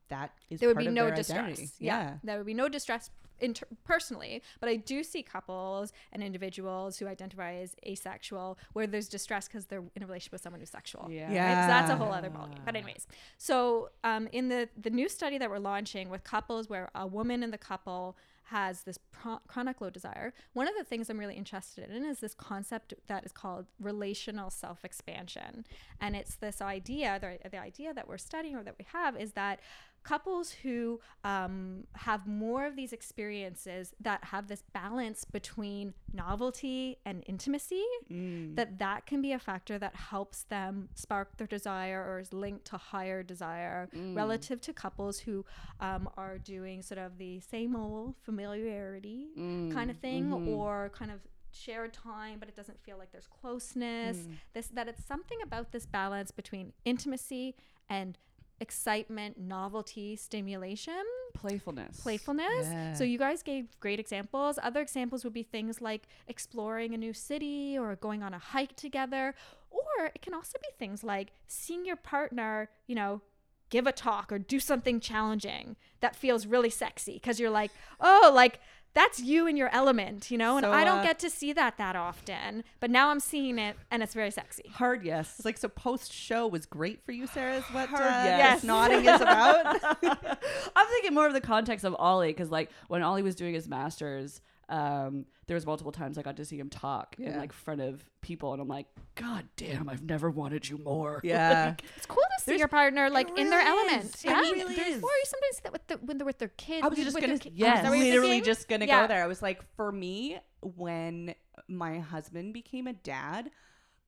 that 0.09 0.33
is 0.49 0.59
There 0.61 0.69
would 0.69 0.75
part 0.77 0.85
be 0.85 0.89
of 0.89 0.95
no 0.95 1.11
distress. 1.11 1.39
identity. 1.45 1.69
Yeah. 1.79 2.19
There 2.25 2.37
would 2.39 2.47
be 2.47 2.55
no 2.55 2.69
distress 2.69 3.11
inter- 3.41 3.67
personally, 3.85 4.43
but 4.61 4.69
I 4.69 4.77
do 4.77 5.03
see 5.03 5.23
couples 5.23 5.93
and 6.13 6.23
individuals 6.23 6.99
who 6.99 7.07
identify 7.07 7.55
as 7.55 7.75
asexual 7.87 8.59
where 8.75 8.87
there's 8.87 9.09
distress 9.09 9.47
because 9.49 9.67
they're 9.67 9.85
in 9.95 10.03
a 10.03 10.07
relationship 10.07 10.33
with 10.33 10.43
someone 10.43 10.61
who's 10.61 10.69
sexual. 10.71 11.09
Yeah. 11.11 11.25
Right? 11.29 11.63
So 11.63 11.69
that's 11.69 11.91
a 11.91 11.97
whole 11.97 12.13
other 12.13 12.29
ballgame. 12.31 12.65
But 12.65 12.77
anyways, 12.77 13.07
so 13.39 13.91
um, 14.05 14.27
in 14.33 14.49
the 14.49 14.69
the 14.81 14.91
new 14.91 15.09
study 15.09 15.39
that 15.39 15.49
we're 15.51 15.59
launching 15.59 16.11
with 16.11 16.23
couples 16.25 16.69
where 16.69 16.91
a 16.95 17.07
woman 17.07 17.43
in 17.43 17.51
the 17.51 17.59
couple 17.59 18.17
has 18.51 18.83
this 18.83 18.99
chronic 19.47 19.81
low 19.81 19.91
desire, 19.91 20.33
one 20.53 20.69
of 20.69 20.75
the 20.77 20.85
things 20.85 21.09
I'm 21.09 21.19
really 21.19 21.37
interested 21.37 21.91
in 21.91 22.05
is 22.05 22.19
this 22.19 22.35
concept 22.35 22.95
that 23.07 23.25
is 23.25 23.33
called 23.33 23.67
relational 23.81 24.51
self-expansion, 24.51 25.65
and 26.01 26.17
it's 26.17 26.35
this 26.37 26.61
idea, 26.61 27.19
the, 27.21 27.49
the 27.49 27.59
idea 27.59 27.95
that 27.95 28.09
we're 28.09 28.19
studying 28.19 28.57
or 28.57 28.65
that 28.65 28.77
we 28.79 28.87
have 28.93 29.17
is 29.17 29.33
that 29.33 29.61
couples 30.03 30.51
who 30.63 31.01
um, 31.25 31.85
have 31.95 32.27
more 32.27 32.65
of 32.67 32.75
these 32.77 32.93
experiences 32.93 33.93
that 34.01 34.25
have 34.25 34.49
this 34.49 34.63
balance 34.73 35.25
between 35.25 35.95
novelty 36.13 36.99
and 37.05 37.23
intimacy 37.27 37.85
Mm. 38.11 38.57
that 38.57 38.79
that 38.79 39.07
can 39.07 39.21
be 39.23 39.33
a 39.33 39.39
factor 39.39 39.79
that 39.79 39.95
helps 39.95 40.43
them 40.45 40.89
spark 40.95 41.37
their 41.37 41.47
desire 41.47 42.03
or 42.09 42.19
is 42.19 42.33
linked 42.33 42.65
to 42.67 42.77
higher 42.77 43.23
desire 43.23 43.89
relative 44.15 44.61
to 44.63 44.73
couples 44.73 45.21
who 45.21 45.45
um, 45.81 46.09
are 46.17 46.39
doing 46.39 46.83
sort 46.83 46.99
of 46.99 47.19
the 47.19 47.41
same 47.41 47.77
old 47.77 48.17
familiarity 48.23 49.29
kind 49.73 49.91
of 49.91 49.97
thing 49.99 50.33
or 50.49 50.91
kind 50.95 51.11
of 51.11 51.21
shared 51.53 51.93
time 51.93 52.39
but 52.39 52.49
it 52.49 52.57
doesn't 52.57 52.81
feel 52.81 52.97
like 52.99 53.11
there's 53.13 53.27
closeness. 53.27 54.19
This 54.55 54.69
that 54.69 54.89
it's 54.89 55.05
something 55.05 55.39
about 55.43 55.73
this 55.73 55.85
balance 55.87 56.31
between 56.31 56.73
intimacy 56.85 57.55
and 57.89 58.19
excitement 58.61 59.39
novelty 59.39 60.17
stimulation 60.17 61.03
Playfulness. 61.35 62.01
playfulness. 62.01 62.67
Yeah. 62.69 62.93
So 62.95 63.05
you 63.05 63.19
guys 63.19 63.43
gave 63.43 63.79
great 63.81 63.99
examples. 64.01 64.59
Other 64.63 64.81
examples 64.81 65.25
would 65.25 65.33
be 65.33 65.43
things 65.43 65.81
like 65.81 66.03
exploring 66.29 66.93
a 66.93 66.99
new 66.99 67.13
city 67.13 67.79
or 67.79 67.97
going 67.97 68.23
on 68.23 68.35
a 68.35 68.39
hike 68.39 68.77
together. 68.77 69.35
Or 69.71 70.07
it 70.07 70.21
can 70.23 70.35
also 70.35 70.59
be 70.61 70.69
things 70.79 71.03
like 71.05 71.33
seeing 71.47 71.87
your 71.87 71.97
partner, 71.97 72.69
you 72.87 72.95
know, 72.95 73.23
give 73.71 73.87
a 73.87 73.93
talk 73.93 74.33
or 74.33 74.39
do 74.39 74.59
something 74.59 74.99
challenging 75.01 75.77
that 76.01 76.17
feels 76.17 76.45
really 76.47 76.71
sexy 76.71 77.15
because 77.15 77.39
you're 77.39 77.51
like, 77.51 77.71
oh, 78.01 78.33
like 78.35 78.59
that's 78.95 79.21
you 79.21 79.47
in 79.47 79.57
your 79.57 79.69
element, 79.73 80.31
you 80.31 80.39
know? 80.39 80.57
And 80.57 80.65
So, 80.65 80.73
I 80.73 80.85
don't 80.85 80.99
uh, 80.99 81.05
get 81.05 81.19
to 81.21 81.31
see 81.31 81.53
that 81.53 81.79
that 81.79 81.97
often, 81.97 82.65
but 82.81 82.91
now 82.91 83.11
I'm 83.11 83.21
seeing 83.21 83.59
it 83.59 83.77
and 83.91 84.03
it's 84.03 84.15
very 84.15 84.31
sexy. 84.31 84.71
Hard 84.75 85.05
yes. 85.05 85.35
It's 85.37 85.45
like 85.45 85.59
so 85.59 85.69
post 85.69 86.13
show 86.13 86.47
was 86.47 86.67
great 86.67 87.05
for 87.05 87.13
you, 87.13 87.27
Sarah. 87.27 87.57
Is 87.57 87.65
what 87.65 87.93
uh, 87.93 87.97
Hard 87.97 88.27
yes. 88.27 88.65
nodding 88.65 89.05
is 89.05 89.21
about? 89.21 89.81
I'm 90.77 90.87
thinking 90.89 91.15
more 91.15 91.27
of 91.27 91.33
the 91.33 91.41
context 91.41 91.85
of 91.85 91.95
Ollie 91.99 92.29
because, 92.29 92.51
like, 92.51 92.71
when 92.89 93.03
Ollie 93.03 93.23
was 93.23 93.35
doing 93.35 93.55
his 93.55 93.69
masters, 93.69 94.41
um, 94.71 95.27
there 95.47 95.55
was 95.57 95.67
multiple 95.67 95.93
times 95.93 96.17
I 96.17 96.23
got 96.23 96.37
to 96.37 96.45
see 96.45 96.57
him 96.59 96.71
talk 96.71 97.17
in 97.19 97.37
like 97.37 97.53
front 97.53 97.81
of 97.81 98.05
people, 98.23 98.53
and 98.53 98.63
I'm 98.63 98.69
like, 98.69 98.87
God 99.17 99.47
damn, 99.57 99.89
I've 99.89 100.03
never 100.05 100.31
wanted 100.31 100.69
you 100.69 100.79
more. 100.79 101.21
yeah. 101.25 101.75
It's 101.97 102.07
cool 102.07 102.23
to 102.39 102.45
see 102.45 102.57
your 102.57 102.69
partner 102.69 103.11
like 103.11 103.37
in 103.37 103.51
their 103.51 103.61
is. 103.61 103.67
element. 103.69 104.05
It 104.15 104.25
Yeah, 104.25 104.41
really 104.41 104.75
There's- 104.77 104.97
is. 104.97 105.03
Or 105.03 105.09
you 105.11 105.25
sometimes 105.25 105.57
see 105.57 105.61
that 105.65 105.73
with 105.73 105.87
the, 105.89 105.95
when 105.97 106.19
they're 106.19 106.25
with 106.25 106.39
their 106.39 106.49
kids. 106.57 106.85
I 106.85 106.89
was 106.89 106.99
just 106.99 107.21
gonna, 107.21 107.39
ki- 107.39 107.53
yes. 107.55 107.85
Is 107.85 107.91
that 107.91 107.99
literally 107.99 108.41
just 108.41 108.69
gonna 108.69 108.87
Yeah. 108.87 109.03
go 109.03 109.09
there. 109.09 109.23
I 109.23 109.27
was 109.27 109.43
like, 109.43 109.61
for 109.75 109.91
me, 109.91 110.39
when 110.63 111.35
my 111.69 111.99
husband 111.99 112.55
became 112.55 112.87
a 112.87 112.93
dad, 112.93 113.51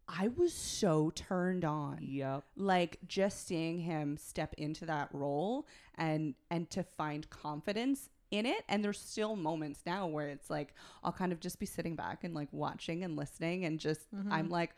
I 0.09 0.29
was 0.29 0.53
so 0.53 1.11
turned 1.15 1.65
on. 1.65 1.99
Yep. 2.03 2.45
Like 2.57 2.99
just 3.09 3.47
seeing 3.47 3.79
him 3.81 4.17
step 4.17 4.55
into 4.59 4.87
that 4.87 5.09
role 5.13 5.67
and 5.97 6.35
and 6.51 6.69
to 6.71 6.83
find 6.83 7.29
confidence 7.31 8.11
in 8.33 8.47
it. 8.47 8.65
And 8.69 8.83
there's 8.85 8.99
still 8.99 9.37
moments 9.37 9.81
now 9.87 10.09
where 10.09 10.29
it's 10.29 10.51
like 10.51 10.75
I'll 11.05 11.13
kind 11.13 11.31
of 11.33 11.39
just 11.39 11.61
be 11.61 11.67
sitting 11.67 11.95
back 11.95 12.25
and 12.25 12.35
like 12.35 12.49
watching 12.51 13.05
and 13.05 13.17
listening 13.17 13.65
and 13.65 13.79
just 13.79 14.01
I'm 14.31 14.49
like 14.49 14.71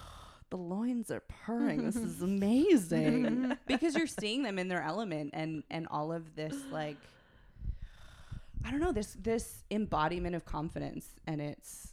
the 0.50 0.56
loins 0.56 1.10
are 1.10 1.22
purring. 1.28 1.84
This 1.84 1.96
is 1.96 2.20
amazing. 2.32 3.56
because 3.66 3.94
you're 3.94 4.06
seeing 4.08 4.42
them 4.42 4.58
in 4.58 4.66
their 4.66 4.82
element 4.82 5.30
and 5.34 5.62
and 5.70 5.86
all 5.90 6.12
of 6.12 6.34
this 6.34 6.56
like 6.72 6.96
I 8.64 8.70
don't 8.70 8.80
know, 8.80 8.92
this 8.92 9.16
this 9.20 9.64
embodiment 9.70 10.34
of 10.34 10.44
confidence 10.44 11.06
and 11.26 11.40
it's 11.40 11.92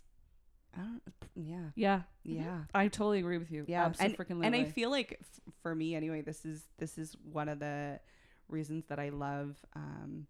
I 0.75 0.81
don't 0.81 1.01
yeah. 1.35 1.69
Yeah. 1.75 2.01
Yeah. 2.23 2.59
I 2.73 2.87
totally 2.87 3.19
agree 3.19 3.37
with 3.37 3.51
you. 3.51 3.65
Yeah, 3.67 3.91
and, 3.99 4.15
and 4.45 4.55
I 4.55 4.65
feel 4.65 4.89
like 4.89 5.17
f- 5.19 5.53
for 5.61 5.73
me 5.73 5.95
anyway, 5.95 6.21
this 6.21 6.45
is 6.45 6.63
this 6.77 6.97
is 6.97 7.15
one 7.31 7.49
of 7.49 7.59
the 7.59 7.99
reasons 8.47 8.85
that 8.87 8.99
I 8.99 9.09
love 9.09 9.55
um, 9.75 10.27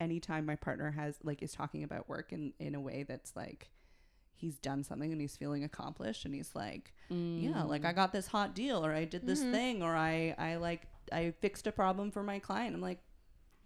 anytime 0.00 0.46
my 0.46 0.56
partner 0.56 0.90
has 0.90 1.16
like 1.22 1.42
is 1.42 1.52
talking 1.52 1.84
about 1.84 2.08
work 2.08 2.32
in 2.32 2.52
in 2.58 2.74
a 2.74 2.80
way 2.80 3.04
that's 3.06 3.36
like 3.36 3.70
he's 4.34 4.56
done 4.58 4.82
something 4.82 5.12
and 5.12 5.20
he's 5.20 5.36
feeling 5.36 5.62
accomplished 5.64 6.24
and 6.24 6.34
he's 6.34 6.54
like 6.54 6.94
yeah 7.10 7.62
like 7.62 7.84
I 7.84 7.92
mm. 7.92 7.96
got 7.96 8.12
this 8.12 8.26
hot 8.26 8.54
deal 8.54 8.84
or 8.84 8.92
I 8.92 9.04
did 9.04 9.26
this 9.26 9.40
mm-hmm. 9.40 9.52
thing 9.52 9.82
or 9.82 9.94
I 9.94 10.34
I 10.38 10.56
like 10.56 10.82
I 11.12 11.34
fixed 11.40 11.66
a 11.66 11.72
problem 11.72 12.10
for 12.10 12.22
my 12.22 12.38
client. 12.38 12.74
I'm 12.74 12.80
like 12.80 13.00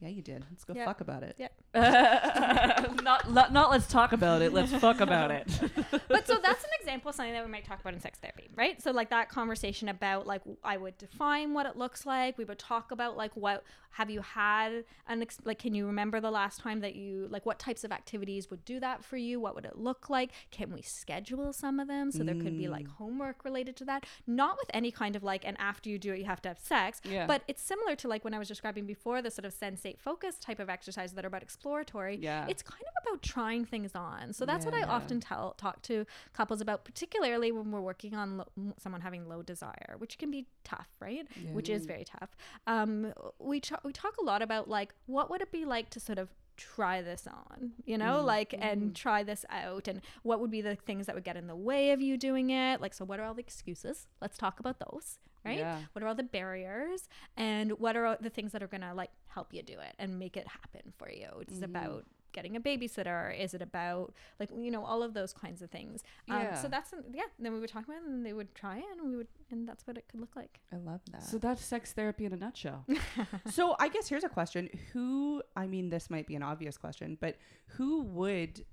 yeah, 0.01 0.09
you 0.09 0.23
did. 0.23 0.45
Let's 0.51 0.65
go 0.65 0.75
Yeah. 0.75 0.85
fuck 0.85 1.01
about 1.01 1.23
it. 1.23 1.37
Yeah. 1.39 1.49
not, 3.03 3.33
not 3.33 3.53
not 3.53 3.71
let's 3.71 3.87
talk 3.87 4.13
about 4.13 4.43
it. 4.43 4.53
Let's 4.53 4.73
fuck 4.73 5.01
about 5.01 5.31
it. 5.31 5.49
but 6.09 6.27
so 6.27 6.39
that's 6.43 6.63
an 6.63 6.71
example 6.79 7.09
of 7.09 7.17
something 7.17 7.35
that 7.35 7.45
we 7.45 7.51
might 7.51 7.65
talk 7.65 7.81
about 7.81 7.95
in 7.95 8.01
sex 8.01 8.19
therapy, 8.19 8.49
right? 8.55 8.81
So 8.81 8.93
like 8.93 9.11
that 9.11 9.29
conversation 9.29 9.89
about 9.89 10.27
like 10.27 10.43
I 10.63 10.77
would 10.77 10.97
define 10.99 11.53
what 11.53 11.67
it 11.67 11.77
looks 11.77 12.07
like. 12.07 12.39
We 12.39 12.45
would 12.45 12.59
talk 12.59 12.93
about 12.93 13.17
like 13.17 13.37
what 13.37 13.65
have 13.91 14.11
you 14.11 14.23
had 14.23 14.85
an 15.09 15.23
ex- 15.23 15.39
like 15.45 15.59
can 15.59 15.75
you 15.75 15.87
remember 15.87 16.21
the 16.21 16.31
last 16.31 16.61
time 16.61 16.81
that 16.81 16.95
you 16.95 17.29
like 17.31 17.47
what 17.47 17.59
types 17.59 17.85
of 17.85 17.93
activities 17.93 18.51
would 18.51 18.65
do 18.65 18.79
that 18.81 19.05
for 19.05 19.17
you? 19.17 19.41
What 19.41 19.55
would 19.55 19.65
it 19.65 19.79
look 19.79 20.09
like? 20.09 20.31
Can 20.51 20.73
we 20.73 20.83
schedule 20.83 21.53
some 21.53 21.81
of 21.81 21.89
them 21.89 22.11
so 22.13 22.23
there 22.23 22.35
could 22.35 22.59
be 22.59 22.69
like 22.69 22.87
mm. 22.87 22.93
homework 22.99 23.45
related 23.45 23.77
to 23.77 23.85
that? 23.87 24.05
Not 24.27 24.59
with 24.59 24.71
any 24.73 24.91
kind 24.91 25.17
of 25.17 25.23
like 25.23 25.45
and 25.45 25.57
after 25.59 25.91
you 25.91 25.99
do 25.99 26.13
it 26.13 26.19
you 26.19 26.25
have 26.25 26.43
to 26.43 26.49
have 26.49 26.59
sex, 26.59 27.01
Yeah. 27.05 27.27
but 27.27 27.43
it's 27.49 27.63
similar 27.63 27.97
to 27.97 28.09
like 28.09 28.25
when 28.25 28.35
I 28.35 28.39
was 28.39 28.49
describing 28.49 28.87
before 28.87 29.23
the 29.23 29.31
sort 29.31 29.45
of 29.45 29.55
sensate 29.55 29.99
focus 29.99 30.39
type 30.39 30.61
of 30.61 30.69
exercises 30.69 31.15
that 31.15 31.25
are 31.25 31.29
about 31.29 31.43
exploratory. 31.65 32.17
Yeah. 32.21 32.47
It's 32.49 32.63
kind 32.63 32.83
of 32.83 33.07
about 33.07 33.23
trying 33.23 33.65
things 33.65 33.95
on. 33.95 34.33
So 34.33 34.45
that's 34.45 34.65
what 34.65 34.75
I 34.75 34.81
Yeah. 34.81 34.91
often 34.91 35.21
tell 35.21 35.55
talk 35.55 35.83
to 35.83 36.05
couples 36.33 36.61
about, 36.61 36.85
particularly 36.85 37.53
when 37.53 37.71
we're 37.71 37.81
working 37.81 38.15
on 38.15 38.39
lo- 38.39 38.73
someone 38.79 39.01
having 39.01 39.29
low 39.29 39.43
desire, 39.43 39.95
which 39.99 40.19
can 40.19 40.31
be 40.31 40.47
tough, 40.63 40.89
right? 41.01 41.27
Which 41.53 41.69
is 41.69 41.87
very 41.87 42.05
tough. 42.05 42.37
Um, 42.67 43.13
we 43.39 43.61
ch- 43.61 43.73
we 43.83 43.93
talk 43.93 44.17
a 44.19 44.25
lot 44.25 44.43
about 44.43 44.69
like 44.69 44.95
what 45.07 45.31
would 45.31 45.41
it 45.41 45.51
be 45.53 45.65
like 45.65 45.91
to 45.91 46.01
sort 46.01 46.19
of 46.19 46.29
try 46.57 47.03
this 47.03 47.27
on 47.27 47.73
you 47.85 47.99
know 47.99 48.21
Mm. 48.21 48.25
like 48.27 48.55
and 48.57 48.95
try 48.95 49.25
this 49.25 49.45
out 49.51 49.89
and 49.89 50.01
what 50.23 50.39
would 50.39 50.53
be 50.53 50.61
the 50.61 50.77
things 50.77 51.07
that 51.07 51.15
would 51.17 51.25
get 51.25 51.37
in 51.37 51.49
the 51.49 51.57
way 51.57 51.91
of 51.91 52.01
you 52.01 52.17
doing 52.17 52.51
it 52.51 52.81
like 52.81 52.95
so 52.95 53.05
what 53.05 53.19
are 53.19 53.25
all 53.25 53.35
the 53.35 53.41
excuses 53.41 54.07
let's 54.21 54.39
talk 54.39 54.61
about 54.61 54.79
those 54.79 55.19
right 55.45 55.59
Yeah. 55.59 55.79
what 55.93 56.03
are 56.03 56.07
all 56.09 56.15
the 56.15 56.23
barriers 56.23 57.09
and 57.37 57.73
what 57.79 57.97
are 57.97 58.17
the 58.21 58.31
things 58.31 58.53
that 58.53 58.63
are 58.63 58.67
going 58.69 58.81
to 58.83 58.95
like 58.95 59.11
help 59.29 59.53
you 59.53 59.63
do 59.63 59.75
it 59.75 59.95
and 59.99 60.19
make 60.19 60.37
it 60.37 60.47
happen 60.49 60.93
for 60.99 61.11
you 61.11 61.29
it's 61.41 61.55
Mm-hmm. 61.55 61.65
about 61.65 62.05
getting 62.33 62.57
a 62.57 62.61
babysitter 62.61 63.39
is 63.39 63.55
it 63.55 63.63
about 63.63 64.13
like 64.41 64.51
you 64.59 64.69
know 64.69 64.85
all 64.85 65.05
of 65.05 65.15
those 65.15 65.33
kinds 65.33 65.63
of 65.63 65.71
things 65.71 66.03
um, 66.29 66.41
Yeah. 66.41 66.55
so 66.61 66.67
that's 66.67 66.93
yeah 67.13 67.23
then 67.39 67.53
we 67.53 67.61
would 67.61 67.71
talk 67.71 67.85
about 67.85 67.99
it 67.99 68.09
and 68.09 68.27
they 68.27 68.33
would 68.33 68.53
try 68.57 68.79
it 68.79 68.85
and 68.99 69.09
we 69.09 69.17
would 69.17 69.29
and 69.53 69.69
that's 69.69 69.87
what 69.87 69.97
it 69.97 70.07
could 70.09 70.19
look 70.19 70.35
like 70.35 70.59
I 70.73 70.77
love 70.79 71.01
that. 71.13 71.23
So 71.23 71.39
that's 71.39 71.65
sex 71.65 71.93
therapy 71.93 72.25
in 72.25 72.33
a 72.33 72.37
nutshell. 72.37 72.85
so 73.51 73.77
I 73.79 73.87
guess 73.89 74.09
here's 74.09 74.25
a 74.25 74.29
question: 74.29 74.69
Who? 74.93 75.43
I 75.55 75.69
mean, 75.69 75.91
this 75.91 76.11
might 76.11 76.27
be 76.27 76.35
an 76.35 76.43
obvious 76.43 76.77
question, 76.77 77.17
but 77.21 77.37
who 77.77 78.03
would 78.03 78.59
s- 78.59 78.65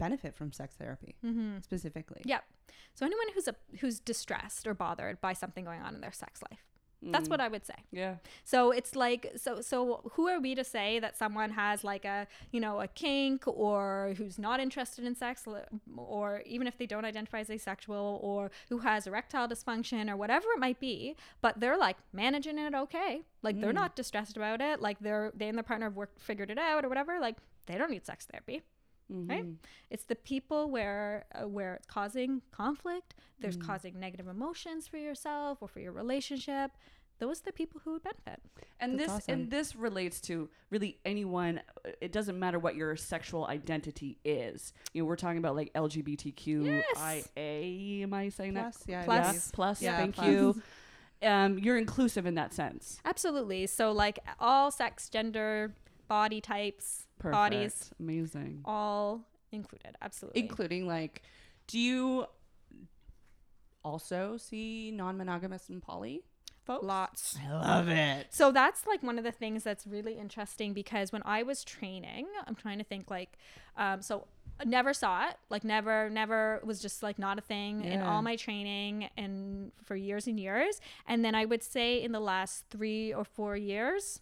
benefit 0.00 0.34
from 0.34 0.52
sex 0.52 0.74
therapy 0.76 1.14
mm-hmm. 1.24 1.60
specifically? 1.60 2.22
Yep. 2.24 2.42
So 2.94 3.06
anyone 3.06 3.28
who's 3.34 3.46
a, 3.46 3.54
who's 3.80 4.00
distressed 4.00 4.66
or 4.66 4.74
bothered 4.74 5.20
by 5.20 5.32
something 5.32 5.64
going 5.64 5.80
on 5.80 5.94
in 5.94 6.00
their 6.00 6.12
sex 6.12 6.42
life. 6.50 6.64
That's 7.02 7.28
Mm. 7.28 7.30
what 7.30 7.40
I 7.40 7.48
would 7.48 7.64
say. 7.64 7.76
Yeah. 7.90 8.16
So 8.44 8.72
it's 8.72 8.94
like 8.94 9.32
so 9.36 9.62
so 9.62 10.10
who 10.14 10.28
are 10.28 10.38
we 10.38 10.54
to 10.54 10.64
say 10.64 10.98
that 10.98 11.16
someone 11.16 11.50
has 11.52 11.82
like 11.82 12.04
a 12.04 12.26
you 12.52 12.60
know 12.60 12.80
a 12.80 12.88
kink 12.88 13.44
or 13.46 14.12
who's 14.18 14.38
not 14.38 14.60
interested 14.60 15.06
in 15.06 15.14
sex 15.14 15.46
or 15.96 16.42
even 16.44 16.66
if 16.66 16.76
they 16.76 16.86
don't 16.86 17.06
identify 17.06 17.40
as 17.40 17.48
asexual 17.48 18.20
or 18.22 18.50
who 18.68 18.78
has 18.80 19.06
erectile 19.06 19.48
dysfunction 19.48 20.10
or 20.10 20.16
whatever 20.16 20.46
it 20.54 20.60
might 20.60 20.78
be, 20.78 21.16
but 21.40 21.58
they're 21.58 21.78
like 21.78 21.96
managing 22.12 22.58
it 22.58 22.74
okay. 22.74 23.22
Like 23.42 23.58
they're 23.60 23.72
not 23.72 23.96
distressed 23.96 24.36
about 24.36 24.60
it. 24.60 24.82
Like 24.82 24.98
they're 25.00 25.32
they 25.34 25.48
and 25.48 25.56
their 25.56 25.62
partner 25.62 25.86
have 25.86 25.96
worked 25.96 26.20
figured 26.20 26.50
it 26.50 26.58
out 26.58 26.84
or 26.84 26.88
whatever. 26.90 27.18
Like 27.18 27.36
they 27.64 27.78
don't 27.78 27.90
need 27.90 28.04
sex 28.04 28.26
therapy 28.30 28.62
right 29.10 29.44
Mhm. 29.44 29.56
it's 29.90 30.04
the 30.04 30.14
people 30.16 30.70
where 30.70 31.26
uh, 31.34 31.48
where 31.48 31.74
it's 31.74 31.86
causing 31.86 32.42
conflict 32.52 33.14
there's 33.40 33.56
causing 33.56 33.98
negative 33.98 34.28
emotions 34.28 34.86
for 34.86 34.98
yourself 34.98 35.58
or 35.62 35.68
for 35.68 35.80
your 35.80 35.92
relationship 35.92 36.70
those 37.18 37.40
are 37.40 37.44
the 37.46 37.52
people 37.52 37.80
who 37.84 37.92
would 37.94 38.02
benefit 38.02 38.40
And 38.80 38.98
That's 38.98 39.12
this 39.12 39.16
awesome. 39.24 39.34
and 39.34 39.50
this 39.50 39.76
relates 39.76 40.22
to 40.22 40.48
really 40.70 40.98
anyone. 41.04 41.60
uh, 41.84 41.90
It 42.00 42.12
doesn't 42.12 42.38
matter 42.38 42.58
what 42.58 42.76
your 42.76 42.96
sexual 42.96 43.46
identity 43.46 44.16
is. 44.24 44.72
You 44.94 45.02
know, 45.02 45.06
we're 45.06 45.16
talking 45.16 45.36
about 45.36 45.54
like 45.54 45.70
LGBTQIA. 45.74 48.02
Am 48.02 48.14
I 48.14 48.30
saying 48.30 48.54
Plus, 48.54 48.76
that? 48.78 48.88
yeah, 48.90 49.04
Plus. 49.04 49.20
believe. 49.20 49.34
Yes, 49.34 49.50
plus. 49.52 49.82
Yeah, 49.82 49.96
thank 49.98 50.14
plus. 50.14 50.28
you. 50.28 50.62
Um, 51.22 51.58
you're 51.58 51.76
inclusive 51.76 52.24
in 52.24 52.36
that 52.36 52.54
sense. 52.54 52.98
absolutely 53.04 53.66
so 53.66 53.92
like 53.92 54.18
all 54.38 54.70
sex 54.70 55.10
gender 55.10 55.74
body 56.10 56.40
types 56.40 57.06
Perfect. 57.20 57.32
bodies 57.32 57.90
Amazing. 58.00 58.62
all 58.64 59.22
included 59.52 59.96
absolutely 60.02 60.40
including 60.40 60.88
like, 60.88 61.22
do 61.68 61.78
you 61.78 62.26
also 63.84 64.36
see 64.36 64.90
non-monogamous 64.90 65.68
and 65.68 65.80
poly 65.80 66.24
folks? 66.64 66.84
lots 66.84 67.38
I 67.40 67.52
love 67.52 67.88
it. 67.88 68.26
So 68.30 68.50
that's 68.50 68.88
like 68.88 69.04
one 69.04 69.18
of 69.18 69.24
the 69.24 69.30
things 69.30 69.62
that's 69.62 69.86
really 69.86 70.18
interesting 70.18 70.72
because 70.72 71.12
when 71.12 71.22
I 71.24 71.44
was 71.44 71.62
training, 71.62 72.26
I'm 72.44 72.56
trying 72.56 72.78
to 72.78 72.84
think 72.84 73.08
like, 73.08 73.38
um, 73.76 74.02
so 74.02 74.26
never 74.66 74.92
saw 74.92 75.28
it, 75.28 75.36
like 75.48 75.62
never, 75.62 76.10
never 76.10 76.60
was 76.64 76.80
just 76.82 77.04
like 77.04 77.20
not 77.20 77.38
a 77.38 77.40
thing 77.40 77.84
in 77.84 78.02
all 78.02 78.20
my 78.20 78.34
training 78.34 79.08
and 79.16 79.70
for 79.84 79.94
years 79.94 80.26
and 80.26 80.40
years. 80.40 80.80
And 81.06 81.24
then 81.24 81.36
I 81.36 81.44
would 81.44 81.62
say 81.62 82.02
in 82.02 82.10
the 82.10 82.20
last 82.20 82.64
three 82.68 83.14
or 83.14 83.24
four 83.24 83.56
years, 83.56 84.20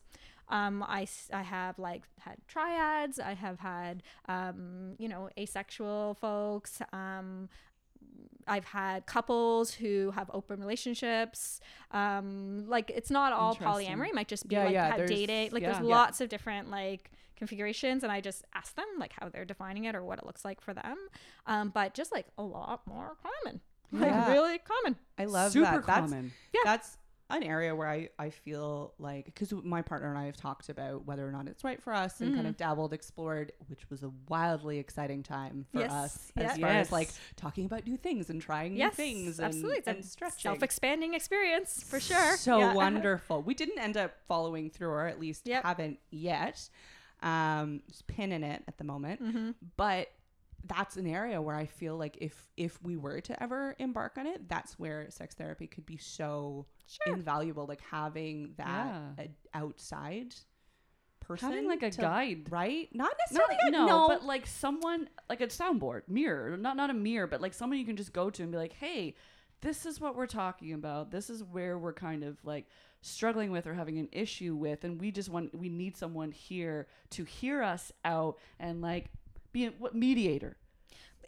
um, 0.49 0.85
I, 0.87 1.03
s- 1.03 1.31
I 1.33 1.43
have 1.43 1.79
like 1.79 2.05
had 2.21 2.37
triads, 2.47 3.19
I 3.21 3.35
have 3.35 3.59
had, 3.61 4.03
um, 4.29 4.95
you 4.99 5.09
know, 5.09 5.31
asexual 5.39 6.17
folks, 6.21 6.81
um, 6.93 7.49
I've 8.47 8.65
had 8.65 9.05
couples 9.05 9.75
who 9.75 10.11
have 10.13 10.31
open 10.33 10.59
relationships. 10.61 11.61
Um, 11.91 12.65
like 12.67 12.91
it's 12.95 13.11
not 13.11 13.33
all 13.35 13.55
polyamory. 13.55 14.09
It 14.09 14.15
might 14.15 14.29
just 14.29 14.49
be 14.49 14.55
Yeah, 14.57 14.65
like 14.65 14.73
yeah, 14.73 14.97
have 14.97 15.07
dating. 15.07 15.51
Like 15.53 15.63
yeah. 15.63 15.73
there's 15.73 15.87
Yeah. 15.87 15.95
lots 15.95 16.21
of 16.23 16.31
different 16.31 16.71
like 16.71 17.11
configurations, 17.37 18.03
and 18.03 18.11
I 18.11 18.21
just 18.23 18.45
ask 18.55 18.75
them 18.75 18.87
like 18.99 19.13
how 19.21 19.29
they're 19.29 19.45
defining 19.45 19.85
it 19.85 19.95
or 19.95 20.03
what 20.03 20.19
it 20.19 20.25
looks 20.25 20.45
like 20.47 20.63
for 20.63 20.73
them. 20.73 20.97
Um, 21.47 21.69
but 21.69 21.93
just 21.93 22.11
like 22.11 22.27
a 22.39 22.43
lot 22.43 22.87
more 22.87 23.17
common, 23.23 23.61
like 23.93 24.11
Yeah. 24.11 24.33
really 24.33 24.59
common. 24.59 24.97
I 25.19 25.27
love 25.27 25.53
Super 25.53 25.65
that. 25.67 25.87
That's 25.87 26.11
common. 26.11 26.33
Yeah. 26.55 26.63
that's 26.65 26.97
an 27.31 27.43
area 27.43 27.75
where 27.77 27.87
I, 27.89 28.09
I 28.19 28.31
feel 28.31 28.95
like 28.99 29.27
because 29.27 29.53
my 29.53 29.83
partner 29.83 30.09
and 30.09 30.17
I 30.19 30.25
have 30.25 30.37
talked 30.37 30.71
about 30.71 31.05
whether 31.05 31.29
or 31.29 31.31
not 31.31 31.47
it's 31.47 31.63
right 31.63 31.83
for 31.83 31.93
us 31.93 32.21
and 32.23 32.35
kind 32.35 32.47
Mhm. 32.47 32.51
of 32.51 32.57
dabbled, 32.57 32.93
explored, 32.95 33.53
which 33.67 33.91
was 33.91 34.03
a 34.03 34.11
wildly 34.29 34.79
exciting 34.79 35.23
time 35.23 35.67
for 35.71 35.81
Yes. 35.81 35.91
us 35.93 36.33
Yeah. 36.37 36.53
as 36.53 36.59
far 36.59 36.71
as 36.71 36.91
like 36.93 37.11
talking 37.37 37.67
about 37.67 37.87
new 37.87 37.99
things 37.99 38.31
and 38.31 38.41
trying 38.41 38.73
new 38.73 38.79
Yes, 38.79 38.95
things 38.95 39.39
and, 39.39 39.47
absolutely. 39.49 39.79
It's 39.79 39.89
a 39.89 39.91
and 39.91 40.05
stretching. 40.05 40.39
Self-expanding 40.41 41.13
experience 41.15 41.83
for 41.83 42.01
sure. 42.01 42.37
So 42.39 42.59
Yeah. 42.61 42.73
wonderful. 42.75 43.43
We 43.43 43.53
didn't 43.55 43.79
end 43.79 43.97
up 43.99 44.15
following 44.27 44.71
through, 44.71 44.89
or 44.89 45.07
at 45.07 45.21
least 45.21 45.47
Yep. 45.47 45.65
haven't 45.65 45.99
yet. 46.11 46.71
Um, 47.21 47.83
just 47.89 48.07
pinning 48.07 48.45
it 48.45 48.63
at 48.69 48.79
the 48.79 48.85
moment, 48.85 49.21
Mhm. 49.23 49.55
but 49.77 50.09
that's 50.67 50.97
an 50.97 51.07
area 51.07 51.41
where 51.41 51.55
I 51.57 51.67
feel 51.67 51.97
like 51.97 52.19
if 52.21 52.49
if 52.57 52.83
we 52.83 52.97
were 52.97 53.21
to 53.23 53.43
ever 53.43 53.75
embark 53.79 54.19
on 54.19 54.27
it, 54.27 54.49
that's 54.49 54.79
where 54.79 55.09
sex 55.11 55.35
therapy 55.35 55.67
could 55.67 55.87
be 55.87 55.97
so 55.97 56.67
Sure. 56.87 57.15
invaluable. 57.15 57.67
Like 57.67 57.81
having 57.81 58.55
that 58.57 58.93
Yeah. 59.19 59.27
outside 59.55 60.35
person, 61.21 61.51
Having 61.51 61.67
like 61.69 61.83
a 61.83 61.91
to- 61.91 62.01
guide. 62.01 62.51
right? 62.51 62.89
Not 62.95 63.05
Not, 63.05 63.17
necessarily. 63.31 63.57
a- 63.69 63.71
no, 63.71 63.87
no, 63.87 64.09
but 64.09 64.25
like 64.25 64.47
someone 64.47 65.09
like 65.29 65.41
a 65.41 65.47
soundboard, 65.49 66.09
mirror, 66.09 66.57
not 66.57 66.77
not 66.77 66.91
a 66.91 66.95
mirror, 66.95 67.27
but 67.27 67.41
like 67.41 67.55
someone 67.55 67.79
you 67.79 67.85
can 67.87 67.97
just 67.97 68.13
go 68.13 68.31
to 68.31 68.43
and 68.43 68.51
be 68.51 68.59
like, 68.59 68.73
"Hey, 68.73 69.15
this 69.61 69.85
is 69.87 70.01
what 70.01 70.15
we're 70.17 70.27
talking 70.27 70.73
about. 70.73 71.11
This 71.11 71.29
is 71.31 71.43
where 71.45 71.79
we're 71.79 71.93
kind 71.93 72.23
of 72.25 72.43
like 72.45 72.67
struggling 73.01 73.51
with 73.51 73.67
or 73.67 73.75
having 73.75 73.99
an 73.99 74.09
issue 74.13 74.55
with, 74.57 74.85
and 74.85 75.01
we 75.01 75.11
just 75.13 75.29
want 75.29 75.55
we 75.55 75.69
need 75.69 75.97
someone 75.97 76.33
here 76.33 76.89
to 77.11 77.25
hear 77.25 77.63
us 77.63 77.93
out 78.05 78.39
and 78.59 78.81
like 78.81 79.11
be 79.53 79.67
a 79.67 79.71
what 79.71 79.95
mediator." 79.95 80.57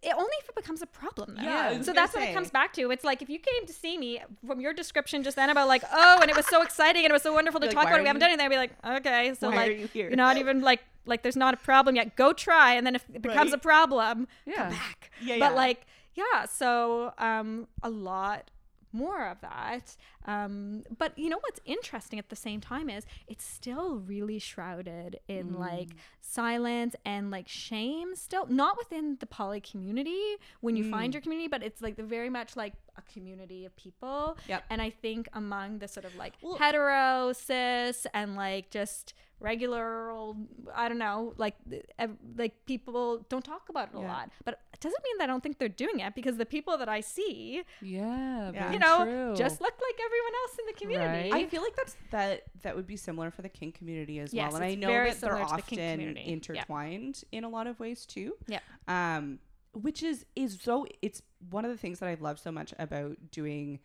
it 0.03 0.15
only 0.17 0.31
if 0.41 0.49
it 0.49 0.55
becomes 0.55 0.81
a 0.81 0.87
problem 0.87 1.35
though. 1.35 1.43
Yeah, 1.43 1.73
so 1.73 1.79
gonna 1.87 1.93
that's 1.93 2.15
what 2.15 2.23
it 2.23 2.33
comes 2.33 2.51
back 2.51 2.73
to 2.73 2.91
it's 2.91 3.05
like 3.05 3.21
if 3.21 3.29
you 3.29 3.39
came 3.39 3.67
to 3.67 3.73
see 3.75 3.99
me 3.99 4.19
from 4.47 4.59
your 4.59 4.73
description 4.73 5.23
just 5.23 5.37
then 5.37 5.51
about 5.51 5.69
like 5.69 5.83
oh 5.93 6.19
and 6.23 6.31
it 6.31 6.37
was 6.37 6.47
so 6.47 6.63
exciting 6.63 7.05
and 7.05 7.11
it 7.11 7.13
was 7.13 7.21
so 7.23 7.35
wonderful 7.35 7.61
to 7.61 7.67
Like, 7.67 7.75
talk 7.75 7.85
about 7.85 7.99
it 7.99 8.03
we 8.03 8.07
haven't 8.07 8.21
done 8.21 8.31
anything 8.31 8.47
i'd 8.47 8.49
be 8.49 8.57
like 8.57 8.73
okay 8.97 9.35
so 9.39 9.51
Why 9.51 9.57
like 9.57 9.69
are 9.69 9.75
you 9.75 9.87
here? 9.89 10.11
are 10.11 10.17
not 10.17 10.39
even 10.39 10.63
like 10.63 10.81
like 11.05 11.23
there's 11.23 11.37
not 11.37 11.53
a 11.53 11.59
problem 11.59 11.97
yet 11.97 12.17
go 12.17 12.33
try 12.33 12.73
and 12.77 12.87
then 12.87 12.95
if 12.95 13.05
it 13.13 13.21
becomes 13.21 13.51
Right. 13.51 13.59
a 13.59 13.59
problem 13.59 14.27
Yeah. 14.47 14.55
come 14.57 14.71
back 14.71 15.11
Yeah, 15.21 15.39
but 15.39 15.55
like 15.55 15.87
yeah 16.15 16.47
so 16.47 17.13
um 17.19 17.69
a 17.83 17.91
lot 17.91 18.51
more 18.93 19.27
of 19.29 19.41
that. 19.41 19.97
Um 20.27 20.85
but 20.99 21.17
you 21.19 21.29
know 21.29 21.39
what's 21.41 21.61
interesting 21.65 22.19
at 22.19 22.29
the 22.29 22.37
same 22.37 22.61
time 22.61 22.91
is 22.91 23.05
it's 23.29 23.45
still 23.45 23.97
really 23.99 24.39
shrouded 24.39 25.21
in 25.29 25.55
like 25.59 25.91
silence 26.21 26.95
and 27.05 27.31
like 27.31 27.49
shame 27.49 28.15
still 28.15 28.47
not 28.47 28.77
within 28.79 29.17
the 29.21 29.27
poly 29.27 29.61
community 29.61 30.37
when 30.61 30.77
you 30.77 30.89
find 30.91 31.13
your 31.15 31.21
community 31.21 31.49
but 31.49 31.63
it's 31.63 31.81
like 31.83 31.97
the 31.97 32.03
very 32.03 32.31
much 32.31 32.57
like 32.57 32.75
a 32.97 33.03
community 33.13 33.65
of 33.65 33.75
people. 33.77 34.37
Yep. 34.49 34.65
and 34.71 34.81
i 34.83 34.91
think 34.91 35.29
among 35.33 35.79
the 35.79 35.89
sort 35.89 36.05
of 36.05 36.15
like 36.17 36.35
Well- 36.43 36.57
hetero 36.57 37.33
cis 37.33 38.07
and 38.15 38.37
like 38.37 38.71
just 38.71 39.15
regular 39.41 40.11
old 40.11 40.37
i 40.75 40.87
don't 40.89 40.99
know 40.99 41.33
like 41.39 41.55
like 42.37 42.55
people 42.67 43.25
don't 43.31 43.45
talk 43.45 43.69
about 43.71 43.89
it 43.93 43.97
a 43.97 44.01
Yeah. 44.01 44.07
lot 44.13 44.31
but 44.45 44.61
it 44.75 44.81
doesn't 44.81 45.03
mean 45.03 45.17
that 45.19 45.25
i 45.25 45.27
don't 45.27 45.43
think 45.43 45.59
they're 45.59 45.69
doing 45.69 46.01
it 46.01 46.15
because 46.15 46.37
the 46.37 46.45
people 46.47 46.77
that 46.79 46.89
i 46.89 47.01
see 47.01 47.63
Yeah, 47.81 48.51
Yeah. 48.53 48.73
you 48.73 48.79
know 48.79 49.05
true. 49.05 49.35
just 49.37 49.61
look 49.61 49.75
like 49.81 49.99
everyone 50.05 50.33
else 50.43 50.59
in 50.59 50.67
the 50.67 50.73
community 50.75 51.31
Right. 51.31 51.45
I 51.47 51.49
feel 51.49 51.63
like 51.63 51.75
that's 51.75 51.97
that 52.11 52.43
that 52.63 52.77
would 52.77 52.87
be 52.87 52.97
similar 52.97 53.31
for 53.31 53.43
the 53.43 53.49
kink 53.49 53.77
community 53.77 54.19
as 54.21 54.35
Yes, 54.35 54.53
well, 54.53 54.63
and 54.63 54.71
I 54.71 54.75
know 54.75 54.89
very 54.89 55.11
that 55.11 55.21
they're 55.21 55.31
similar 55.31 55.49
to 55.49 55.57
the 55.57 55.63
kink 55.63 55.81
often. 55.81 56.17
Yep. 56.17 56.27
intertwined 56.27 57.25
in 57.33 57.45
a 57.45 57.49
lot 57.49 57.67
of 57.67 57.81
ways 57.81 58.05
too. 58.07 58.35
Yep. 58.49 58.63
Um, 58.89 59.39
which 59.73 60.03
is 60.03 60.27
is 60.37 60.59
so 60.61 60.87
it's 61.01 61.23
one 61.51 61.65
of 61.65 61.71
the 61.71 61.77
things 61.79 61.99
that 62.01 62.09
I 62.09 62.17
love 62.21 62.39
so 62.39 62.51
much 62.53 62.75
about 62.79 63.17
doing 63.31 63.79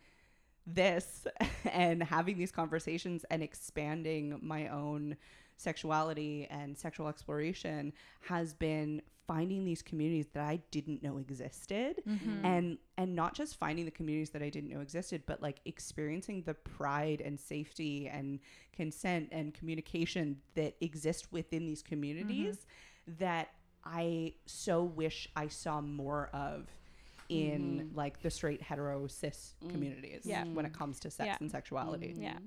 this 0.68 1.28
and 1.72 2.01
having 2.03 2.38
these 2.38 2.51
conversations 2.51 3.24
and 3.30 3.43
expanding 3.43 4.39
my 4.41 4.68
own 4.68 5.16
sexuality 5.58 6.47
and 6.49 6.78
sexual 6.78 7.08
exploration 7.08 7.93
has 8.22 8.53
been 8.53 9.01
finding 9.28 9.66
these 9.66 9.82
communities 9.82 10.28
that 10.34 10.43
I 10.43 10.60
didn't 10.72 11.01
know 11.01 11.18
existed. 11.18 12.01
Mm-hmm. 12.08 12.45
and 12.45 12.78
and 12.97 13.16
not 13.16 13.34
just 13.34 13.58
finding 13.58 13.86
the 13.86 13.91
communities 13.91 14.30
that 14.32 14.43
I 14.43 14.49
didn't 14.49 14.70
know 14.70 14.82
existed 14.82 15.24
but 15.26 15.41
like 15.41 15.60
experiencing 15.66 16.43
the 16.43 16.53
pride 16.53 17.22
and 17.22 17.39
safety 17.39 18.08
and 18.08 18.39
consent 18.74 19.30
and 19.32 19.53
communication 19.53 20.38
that 20.56 20.76
exist 20.82 21.32
within 21.32 21.66
these 21.66 21.82
communities 21.82 22.66
that 23.20 23.49
I 23.84 24.34
so 24.45 24.84
wish 24.84 25.30
I 25.36 25.47
saw 25.47 25.82
more 25.82 26.30
of 26.34 26.68
in 27.30 27.91
like 27.95 28.21
the 28.21 28.30
straight 28.30 28.61
hetero 28.61 29.07
cis 29.07 29.55
communities 29.69 30.21
Yeah. 30.26 30.43
when 30.45 30.65
it 30.65 30.73
comes 30.73 30.99
to 31.01 31.09
sex 31.09 31.28
Yeah. 31.28 31.38
and 31.39 31.49
sexuality. 31.49 32.13
Yeah. 32.17 32.38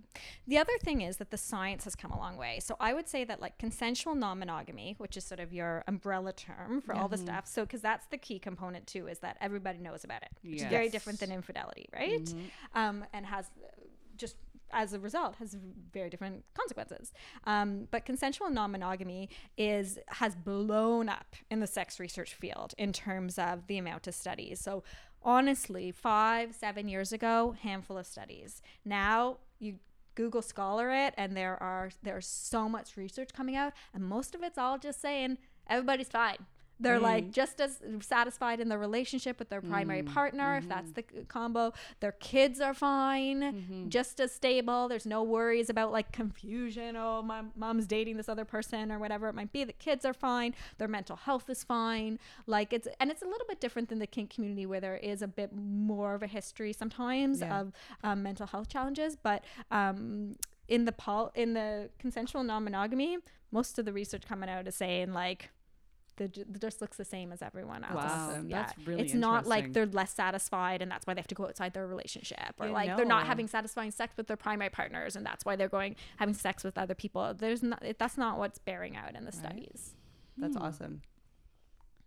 The 0.47 0.59
other 0.59 0.77
thing 0.83 1.01
is 1.01 1.17
that 1.17 1.31
the 1.31 1.37
science 1.37 1.85
has 1.85 1.95
come 1.97 2.11
a 2.13 2.19
long 2.19 2.37
way. 2.37 2.61
So 2.61 2.77
I 2.79 2.95
would 2.95 3.09
say 3.09 3.25
that 3.25 3.41
like 3.41 3.59
consensual 3.59 4.15
non-monogamy, 4.15 4.95
which 4.99 5.17
is 5.17 5.25
sort 5.25 5.41
of 5.41 5.53
your 5.53 5.85
umbrella 5.89 6.33
term 6.33 6.81
for 6.81 6.95
all 6.95 7.09
the 7.09 7.19
stuff. 7.19 7.47
So 7.47 7.63
because 7.65 7.83
that's 7.83 8.07
the 8.07 8.19
key 8.19 8.39
component 8.39 8.87
too, 8.87 9.09
is 9.09 9.19
that 9.21 9.37
everybody 9.41 9.79
knows 9.79 10.05
about 10.05 10.23
it, 10.23 10.31
which 10.43 10.63
is 10.63 10.69
very 10.69 10.89
different 10.89 11.19
than 11.21 11.33
infidelity, 11.33 11.89
right? 11.93 12.33
Um, 12.75 13.05
and 13.13 13.27
has 13.27 13.47
uh, 13.47 13.69
just 14.17 14.37
as 14.73 14.93
a 14.93 14.99
result 14.99 15.37
has 15.37 15.57
very 15.93 16.11
different 16.11 16.45
consequences. 16.55 17.13
Um, 17.45 17.89
but 17.91 18.05
consensual 18.05 18.51
non-monogamy 18.51 19.29
is 19.57 19.99
has 20.09 20.35
blown 20.35 21.09
up 21.09 21.37
in 21.51 21.61
the 21.61 21.67
sex 21.67 21.99
research 21.99 22.35
field 22.35 22.75
in 22.79 22.93
terms 22.93 23.39
of 23.39 23.67
the 23.67 23.79
amount 23.79 24.07
of 24.07 24.15
studies. 24.15 24.61
So 24.61 24.83
honestly, 25.23 25.91
five, 25.91 26.55
seven 26.55 26.89
years 26.89 27.13
ago, 27.13 27.55
handful 27.63 27.99
of 27.99 28.07
studies. 28.07 28.63
Now 28.85 29.39
you 29.59 29.79
Google 30.15 30.43
Scholar 30.43 30.91
it, 30.91 31.15
and 31.17 31.37
there 31.37 31.63
are 31.63 31.91
there's 32.03 32.27
so 32.27 32.69
much 32.69 32.97
research 32.97 33.33
coming 33.33 33.57
out, 33.57 33.73
and 33.95 34.05
most 34.05 34.35
of 34.35 34.43
it's 34.43 34.59
all 34.59 34.79
just 34.79 35.01
saying 35.01 35.39
everybody's 35.69 36.09
fine. 36.09 36.39
They're 36.81 37.01
like 37.01 37.33
just 37.33 37.61
as 37.61 37.81
satisfied 38.01 38.61
in 38.61 38.69
their 38.69 38.79
relationship 38.79 39.39
with 39.39 39.49
their 39.49 39.61
primary 39.61 40.03
partner, 40.03 40.57
if 40.57 40.69
that's 40.69 40.93
the 40.93 41.03
combo. 41.29 41.73
Their 42.01 42.13
kids 42.13 42.61
are 42.61 42.75
fine, 42.75 43.87
just 43.89 44.21
as 44.21 44.33
stable. 44.33 44.89
There's 44.89 45.07
no 45.07 45.23
worries 45.23 45.71
about 45.71 45.93
like 45.93 46.13
confusion. 46.13 46.97
Oh, 46.97 47.23
my 47.23 47.43
mom's 47.57 47.87
dating 47.87 48.17
this 48.17 48.29
other 48.29 48.45
person 48.45 48.93
or 48.93 48.99
whatever 48.99 49.29
it 49.29 49.35
might 49.35 49.53
be. 49.53 49.65
The 49.65 49.73
kids 49.73 50.05
are 50.05 50.13
fine. 50.15 50.55
Their 50.79 50.89
mental 50.89 51.17
health 51.17 51.51
is 51.51 51.65
fine. 51.65 52.19
Like 52.47 52.73
it's 52.73 52.87
and 53.01 53.11
it's 53.11 53.23
a 53.23 53.27
little 53.27 53.47
bit 53.49 53.61
different 53.61 53.89
than 53.89 53.99
the 53.99 54.07
kink 54.07 54.31
community 54.31 54.67
where 54.67 54.81
there 54.81 54.97
is 54.97 55.23
a 55.23 55.29
bit 55.29 55.51
more 55.55 56.15
of 56.15 56.23
a 56.23 56.27
history 56.27 56.73
sometimes 56.73 57.41
Yeah. 57.41 57.61
of 57.61 57.73
um, 58.05 58.23
mental 58.23 58.47
health 58.47 58.69
challenges. 58.69 59.17
But 59.17 59.45
um, 59.71 60.37
in 60.69 60.85
the 60.85 60.93
pol- 60.93 61.33
in 61.35 61.55
the 61.55 61.91
consensual 61.99 62.43
non-monogamy, 62.45 63.19
most 63.51 63.79
of 63.79 63.85
the 63.85 63.93
research 63.93 64.23
coming 64.29 64.49
out 64.49 64.69
is 64.69 64.75
saying 64.77 65.13
like 65.13 65.51
the 66.19 66.25
it 66.25 66.61
just 66.61 66.81
looks 66.83 66.97
the 66.99 67.05
same 67.05 67.33
as 67.33 67.41
everyone 67.43 67.83
else. 67.85 67.95
Wow, 67.95 68.43
Yeah. 68.47 68.63
that's 68.67 68.87
really 68.87 69.03
It's 69.05 69.15
not 69.15 69.47
like 69.47 69.73
they're 69.73 69.87
less 69.87 70.13
satisfied 70.13 70.83
and 70.83 70.91
that's 70.91 71.07
why 71.07 71.15
they 71.15 71.21
have 71.21 71.29
to 71.29 71.35
go 71.35 71.47
outside 71.47 71.73
their 71.73 71.87
relationship, 71.87 72.55
or 72.59 72.67
Yeah, 72.67 72.73
like 72.73 72.97
they're 72.97 73.07
not 73.07 73.27
having 73.27 73.49
satisfying 73.49 73.91
sex 73.91 74.15
with 74.17 74.27
their 74.27 74.37
primary 74.37 74.71
partners 74.71 75.17
and 75.17 75.25
that's 75.25 75.45
why 75.47 75.57
they're 75.57 75.69
going 75.69 75.97
having 76.19 76.35
sex 76.35 76.63
with 76.63 76.77
other 76.77 76.95
people. 76.95 77.33
There's 77.35 77.63
not 77.63 77.83
that's 77.99 78.19
not 78.19 78.39
what's 78.39 78.59
bearing 78.59 78.97
out 78.97 79.15
in 79.17 79.25
the 79.25 79.33
studies. 79.33 79.95
That's 80.37 80.57
Hmm. 80.57 80.63
awesome. 80.63 81.03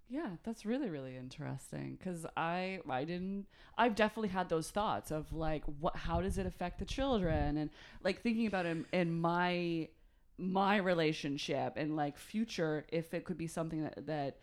Yeah, 0.09 0.31
that's 0.43 0.65
really 0.65 0.89
really 0.89 1.15
interesting 1.15 1.95
because 1.97 2.25
I 2.35 2.81
I 2.89 3.05
didn't 3.05 3.47
I've 3.77 3.95
definitely 3.95 4.29
had 4.29 4.49
those 4.49 4.69
thoughts 4.69 5.09
of 5.09 5.31
like 5.31 5.63
what 5.79 5.95
how 5.95 6.19
does 6.21 6.37
it 6.37 6.45
affect 6.45 6.79
the 6.79 6.85
children 6.85 7.55
and 7.55 7.69
like 8.03 8.21
thinking 8.21 8.45
about 8.45 8.65
in, 8.65 8.85
in 8.91 9.13
my 9.21 9.87
my 10.41 10.77
relationship 10.77 11.73
and 11.75 11.95
like 11.95 12.17
future 12.17 12.85
if 12.89 13.13
it 13.13 13.25
could 13.25 13.37
be 13.37 13.47
something 13.47 13.83
that 13.83 14.07
that 14.07 14.37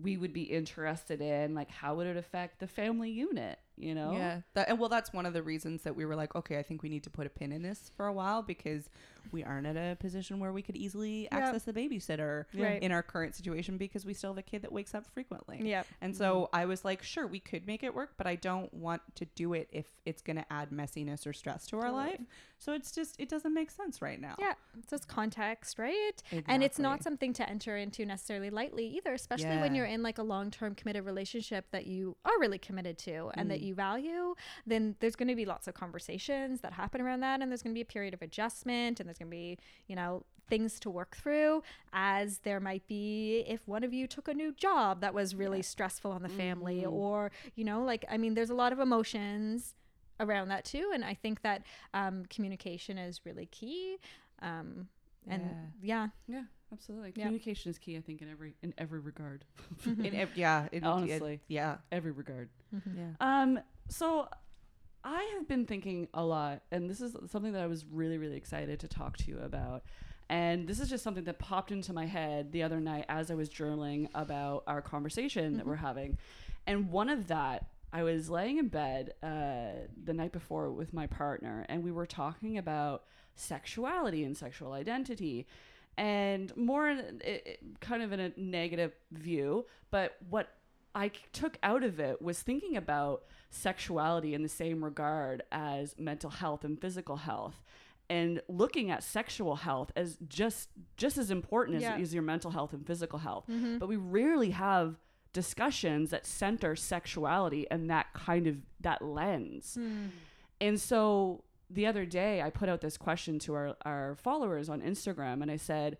we 0.00 0.16
would 0.16 0.32
be 0.32 0.42
interested 0.42 1.20
in 1.20 1.54
like 1.54 1.70
how 1.70 1.94
would 1.94 2.06
it 2.06 2.16
affect 2.16 2.60
the 2.60 2.66
family 2.66 3.10
unit 3.10 3.58
you 3.76 3.94
know 3.94 4.12
Yeah. 4.12 4.40
That, 4.54 4.68
and 4.68 4.78
well, 4.78 4.88
that's 4.88 5.12
one 5.12 5.26
of 5.26 5.32
the 5.32 5.42
reasons 5.42 5.82
that 5.82 5.94
we 5.94 6.04
were 6.04 6.16
like, 6.16 6.34
okay, 6.34 6.58
I 6.58 6.62
think 6.62 6.82
we 6.82 6.88
need 6.88 7.04
to 7.04 7.10
put 7.10 7.26
a 7.26 7.30
pin 7.30 7.52
in 7.52 7.62
this 7.62 7.90
for 7.96 8.06
a 8.06 8.12
while 8.12 8.42
because 8.42 8.90
we 9.32 9.44
aren't 9.44 9.66
at 9.66 9.76
a 9.76 9.96
position 9.96 10.38
where 10.40 10.52
we 10.52 10.62
could 10.62 10.76
easily 10.76 11.28
access 11.30 11.64
the 11.64 11.72
babysitter 11.72 12.44
Right. 12.54 12.82
in 12.82 12.92
our 12.92 13.02
current 13.02 13.34
situation 13.34 13.76
because 13.76 14.04
we 14.06 14.14
still 14.14 14.30
have 14.30 14.38
a 14.38 14.42
kid 14.42 14.62
that 14.62 14.72
wakes 14.72 14.94
up 14.94 15.06
frequently. 15.06 15.60
Yep. 15.68 15.86
And 16.00 16.16
so 16.16 16.48
I 16.52 16.64
was 16.66 16.84
like, 16.84 17.02
sure, 17.02 17.26
we 17.26 17.40
could 17.40 17.66
make 17.66 17.82
it 17.82 17.94
work, 17.94 18.14
but 18.16 18.26
I 18.26 18.34
don't 18.36 18.72
want 18.74 19.02
to 19.16 19.24
do 19.34 19.52
it 19.54 19.68
if 19.72 19.86
it's 20.04 20.22
going 20.22 20.36
to 20.36 20.52
add 20.52 20.70
messiness 20.70 21.26
or 21.26 21.32
stress 21.32 21.66
to 21.68 21.76
our 21.76 21.82
Totally. 21.88 22.02
life. 22.04 22.20
So 22.58 22.72
it's 22.72 22.90
just, 22.90 23.20
it 23.20 23.28
doesn't 23.28 23.54
make 23.54 23.70
sense 23.70 24.02
right 24.02 24.20
now. 24.20 24.34
Yeah, 24.38 24.54
It's 24.78 24.90
just 24.90 25.06
context, 25.06 25.78
right? 25.78 26.20
And 26.46 26.62
it's 26.64 26.78
not 26.78 27.02
something 27.04 27.32
to 27.34 27.48
enter 27.48 27.76
into 27.76 28.04
necessarily 28.04 28.50
lightly 28.50 28.86
either, 28.96 29.12
especially 29.14 29.58
when 29.58 29.74
you're 29.74 29.86
in 29.86 30.02
like 30.02 30.18
a 30.18 30.22
long-term 30.24 30.74
committed 30.74 31.04
relationship 31.04 31.66
that 31.70 31.86
you 31.86 32.16
are 32.24 32.38
really 32.40 32.58
committed 32.58 32.98
to 32.98 33.30
and 33.34 33.46
Mm. 33.46 33.50
that 33.50 33.60
you 33.60 33.74
value. 33.74 34.34
Then 34.66 34.96
there's 35.00 35.14
going 35.16 35.28
to 35.28 35.36
be 35.36 35.44
lots 35.44 35.68
of 35.68 35.74
conversations 35.74 36.60
that 36.62 36.72
happen 36.72 37.00
around 37.00 37.20
that, 37.20 37.40
and 37.40 37.50
there's 37.50 37.62
going 37.62 37.72
to 37.74 37.78
be 37.78 37.82
a 37.82 37.84
period 37.84 38.14
of 38.14 38.22
adjustment, 38.22 38.98
and 38.98 39.08
there's 39.08 39.17
going 39.18 39.28
to 39.30 39.36
be, 39.36 39.58
you 39.86 39.96
know, 39.96 40.24
things 40.48 40.80
to 40.80 40.90
work 40.90 41.16
through. 41.16 41.62
As 41.92 42.38
there 42.38 42.60
might 42.60 42.86
be 42.86 43.44
if 43.46 43.66
one 43.68 43.84
of 43.84 43.92
you 43.92 44.06
took 44.06 44.28
a 44.28 44.34
new 44.34 44.52
job 44.52 45.00
that 45.02 45.12
was 45.12 45.34
really 45.34 45.62
stressful 45.62 46.10
on 46.10 46.22
the 46.22 46.28
family, 46.28 46.80
Mm-hmm. 46.82 46.92
or 46.94 47.30
you 47.54 47.64
know, 47.64 47.82
like 47.82 48.04
I 48.10 48.16
mean, 48.16 48.34
there's 48.34 48.50
a 48.50 48.54
lot 48.54 48.72
of 48.72 48.78
emotions 48.78 49.74
around 50.20 50.48
that 50.48 50.64
too 50.64 50.90
and 50.92 51.04
i 51.04 51.14
think 51.14 51.42
that 51.42 51.62
um, 51.94 52.24
communication 52.28 52.98
is 52.98 53.20
really 53.24 53.46
key 53.46 53.98
um, 54.42 54.88
and 55.28 55.48
yeah, 55.80 56.08
yeah 56.26 56.42
absolutely 56.72 57.12
Yeah. 57.14 57.22
communication 57.26 57.70
is 57.70 57.78
key 57.78 57.96
i 57.96 58.00
think 58.00 58.20
in 58.20 58.28
every 58.28 58.54
in 58.60 58.74
every 58.78 58.98
regard 58.98 59.44
In 59.86 60.16
ev- 60.16 60.30
yeah. 60.34 60.66
in- 60.72 60.82
Honestly. 60.82 61.40
yeah. 61.46 61.76
every 61.92 62.10
regard 62.10 62.48
Yeah. 62.96 63.10
Um, 63.20 63.60
so 63.88 64.26
I 65.04 65.22
have 65.34 65.48
been 65.48 65.64
thinking 65.64 66.08
a 66.12 66.24
lot, 66.24 66.62
and 66.70 66.90
this 66.90 67.00
is 67.00 67.16
something 67.30 67.52
that 67.52 67.62
I 67.62 67.66
was 67.66 67.84
really, 67.90 68.18
really 68.18 68.36
excited 68.36 68.80
to 68.80 68.88
talk 68.88 69.16
to 69.18 69.30
you 69.30 69.38
about. 69.38 69.82
And 70.28 70.66
this 70.68 70.80
is 70.80 70.90
just 70.90 71.02
something 71.04 71.24
that 71.24 71.38
popped 71.38 71.72
into 71.72 71.92
my 71.92 72.04
head 72.04 72.52
the 72.52 72.62
other 72.62 72.80
night 72.80 73.06
as 73.08 73.30
I 73.30 73.34
was 73.34 73.48
journaling 73.48 74.08
about 74.14 74.64
our 74.66 74.82
conversation 74.82 75.56
that 75.56 75.66
we're 75.66 75.76
having. 75.76 76.18
And 76.66 76.90
one 76.90 77.08
of 77.08 77.28
that, 77.28 77.68
I 77.92 78.02
was 78.02 78.28
laying 78.28 78.58
in 78.58 78.68
bed 78.68 79.14
uh, 79.22 79.86
the 80.04 80.12
night 80.12 80.32
before 80.32 80.70
with 80.70 80.92
my 80.92 81.06
partner, 81.06 81.64
and 81.70 81.82
we 81.82 81.92
were 81.92 82.04
talking 82.04 82.58
about 82.58 83.04
sexuality 83.36 84.24
and 84.24 84.36
sexual 84.36 84.72
identity 84.72 85.46
and 85.96 86.54
more 86.56 86.88
in- 86.90 87.20
it, 87.24 87.42
it- 87.46 87.80
kind 87.80 88.02
of 88.02 88.12
in 88.12 88.20
a 88.20 88.32
negative 88.36 88.92
view. 89.12 89.64
But 89.90 90.16
what 90.28 90.50
I 90.98 91.10
took 91.32 91.58
out 91.62 91.84
of 91.84 92.00
it 92.00 92.20
was 92.20 92.42
thinking 92.42 92.76
about 92.76 93.24
sexuality 93.50 94.34
in 94.34 94.42
the 94.42 94.48
same 94.48 94.84
regard 94.84 95.42
as 95.52 95.94
mental 95.98 96.30
health 96.30 96.64
and 96.64 96.80
physical 96.80 97.16
health 97.16 97.62
and 98.10 98.40
looking 98.48 98.90
at 98.90 99.02
sexual 99.02 99.56
health 99.56 99.92
as 99.94 100.18
just 100.28 100.70
just 100.96 101.16
as 101.18 101.30
important 101.30 101.76
as, 101.76 101.82
Yeah. 101.82 101.96
as 101.96 102.12
your 102.12 102.22
mental 102.22 102.50
health 102.50 102.72
and 102.72 102.86
physical 102.86 103.18
health. 103.20 103.44
Mm-hmm. 103.48 103.78
But 103.78 103.88
we 103.88 103.96
rarely 103.96 104.50
have 104.50 104.96
discussions 105.32 106.10
that 106.10 106.26
center 106.26 106.74
sexuality 106.74 107.70
and 107.70 107.88
that 107.90 108.12
kind 108.14 108.46
of 108.46 108.56
that 108.80 109.00
lens. 109.02 109.74
Hmm. 109.74 110.06
And 110.60 110.80
so 110.80 111.44
the 111.70 111.86
other 111.86 112.04
day 112.06 112.42
I 112.42 112.50
put 112.50 112.68
out 112.68 112.80
this 112.80 112.96
question 112.96 113.38
to 113.40 113.54
our, 113.54 113.76
our 113.82 114.16
followers 114.16 114.68
on 114.68 114.80
Instagram 114.80 115.42
and 115.42 115.50
I 115.50 115.56
said, 115.56 115.98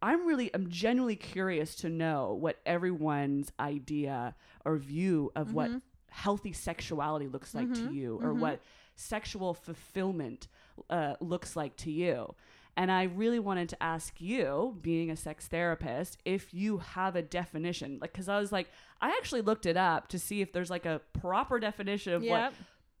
I'm 0.00 0.26
really, 0.26 0.50
I'm 0.54 0.68
genuinely 0.68 1.16
curious 1.16 1.74
to 1.76 1.88
know 1.88 2.36
what 2.40 2.58
everyone's 2.64 3.52
idea 3.58 4.34
or 4.64 4.76
view 4.76 5.32
of 5.34 5.54
what 5.54 5.70
mm-hmm. 5.70 5.78
healthy 6.10 6.52
sexuality 6.52 7.26
looks 7.26 7.54
like 7.54 7.72
to 7.74 7.80
mm-hmm. 7.80 7.94
you 7.94 8.14
or 8.22 8.30
mm-hmm. 8.30 8.40
what 8.40 8.60
sexual 8.94 9.54
fulfillment 9.54 10.48
uh, 10.88 11.14
looks 11.20 11.56
like 11.56 11.76
to 11.76 11.90
you. 11.90 12.34
And 12.76 12.92
I 12.92 13.04
really 13.04 13.40
wanted 13.40 13.68
to 13.70 13.82
ask 13.82 14.20
you, 14.20 14.76
being 14.82 15.10
a 15.10 15.16
sex 15.16 15.48
therapist, 15.48 16.18
if 16.24 16.54
you 16.54 16.78
have 16.78 17.16
a 17.16 17.22
definition. 17.22 17.98
Like, 18.00 18.12
because 18.12 18.28
I 18.28 18.38
was 18.38 18.52
like, 18.52 18.68
I 19.00 19.08
actually 19.08 19.40
looked 19.40 19.66
it 19.66 19.76
up 19.76 20.06
to 20.08 20.18
see 20.18 20.42
if 20.42 20.52
there's 20.52 20.70
like 20.70 20.86
a 20.86 21.00
proper 21.12 21.58
definition 21.58 22.12
of 22.12 22.22
what 22.22 22.52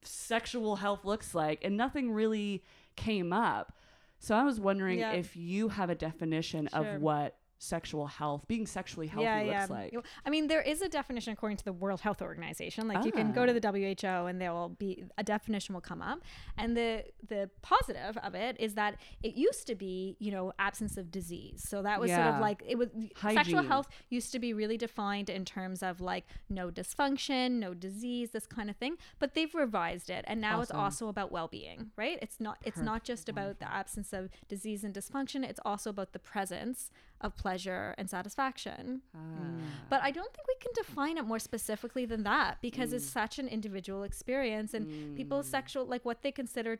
sexual 0.02 0.76
health 0.76 1.04
looks 1.04 1.32
like, 1.32 1.64
and 1.64 1.76
nothing 1.76 2.10
really 2.10 2.64
came 2.96 3.32
up. 3.32 3.72
So 4.18 4.34
I 4.34 4.42
was 4.42 4.58
wondering 4.60 4.98
Yeah. 4.98 5.12
if 5.12 5.36
you 5.36 5.68
have 5.68 5.90
a 5.90 5.94
definition 5.94 6.68
Sure. 6.72 6.84
of 6.96 7.00
what 7.00 7.37
sexual 7.58 8.06
health, 8.06 8.46
being 8.46 8.66
sexually 8.66 9.06
healthy 9.08 9.26
looks 9.50 9.70
like. 9.70 9.94
I 10.24 10.30
mean, 10.30 10.46
there 10.46 10.62
is 10.62 10.80
a 10.82 10.88
definition 10.88 11.32
according 11.32 11.58
to 11.58 11.64
the 11.64 11.72
World 11.72 12.00
Health 12.00 12.22
Organization. 12.22 12.86
Like 12.88 13.04
you 13.04 13.12
can 13.12 13.32
go 13.32 13.44
to 13.46 13.52
Ah. 13.52 13.58
the 13.58 14.00
WHO 14.00 14.26
and 14.26 14.40
there 14.40 14.52
will 14.52 14.68
be 14.70 15.04
a 15.18 15.24
definition 15.24 15.74
will 15.74 15.80
come 15.80 16.00
up. 16.00 16.20
And 16.56 16.76
the 16.76 17.04
the 17.26 17.50
positive 17.62 18.16
of 18.18 18.34
it 18.34 18.56
is 18.60 18.74
that 18.74 18.96
it 19.22 19.34
used 19.34 19.66
to 19.66 19.74
be, 19.74 20.16
you 20.18 20.30
know, 20.30 20.52
absence 20.58 20.96
of 20.96 21.10
disease. 21.10 21.64
So 21.68 21.82
that 21.82 22.00
was 22.00 22.10
sort 22.10 22.26
of 22.26 22.40
like 22.40 22.62
it 22.66 22.78
was 22.78 22.88
sexual 23.20 23.62
health 23.62 23.88
used 24.08 24.32
to 24.32 24.38
be 24.38 24.52
really 24.52 24.76
defined 24.76 25.28
in 25.28 25.44
terms 25.44 25.82
of 25.82 26.00
like 26.00 26.26
no 26.48 26.70
dysfunction, 26.70 27.52
no 27.58 27.74
disease, 27.74 28.30
this 28.30 28.46
kind 28.46 28.70
of 28.70 28.76
thing. 28.76 28.96
But 29.18 29.34
they've 29.34 29.54
revised 29.54 30.10
it 30.10 30.24
and 30.28 30.40
now 30.40 30.60
it's 30.60 30.70
also 30.70 31.08
about 31.08 31.32
well-being, 31.32 31.90
right? 31.96 32.18
It's 32.22 32.38
not 32.40 32.58
it's 32.64 32.78
not 32.80 33.04
just 33.04 33.28
about 33.28 33.58
the 33.58 33.70
absence 33.70 34.12
of 34.12 34.30
disease 34.48 34.84
and 34.84 34.94
dysfunction, 34.94 35.44
it's 35.44 35.60
also 35.64 35.90
about 35.90 36.12
the 36.12 36.18
presence 36.18 36.90
of 37.20 37.36
pleasure 37.36 37.94
and 37.98 38.08
satisfaction. 38.08 39.02
Ah. 39.14 39.18
But 39.90 40.02
I 40.02 40.10
don't 40.10 40.32
think 40.32 40.46
we 40.46 40.54
can 40.60 40.72
define 40.74 41.18
it 41.18 41.24
more 41.24 41.38
specifically 41.38 42.06
than 42.06 42.22
that 42.24 42.58
because 42.60 42.92
it's 42.92 43.06
mm. 43.06 43.12
such 43.12 43.38
an 43.38 43.48
individual 43.48 44.02
experience 44.04 44.74
and 44.74 45.16
people's 45.16 45.48
mm. 45.48 45.50
sexual 45.50 45.84
like 45.86 46.04
what 46.04 46.22
they 46.22 46.30
consider 46.32 46.78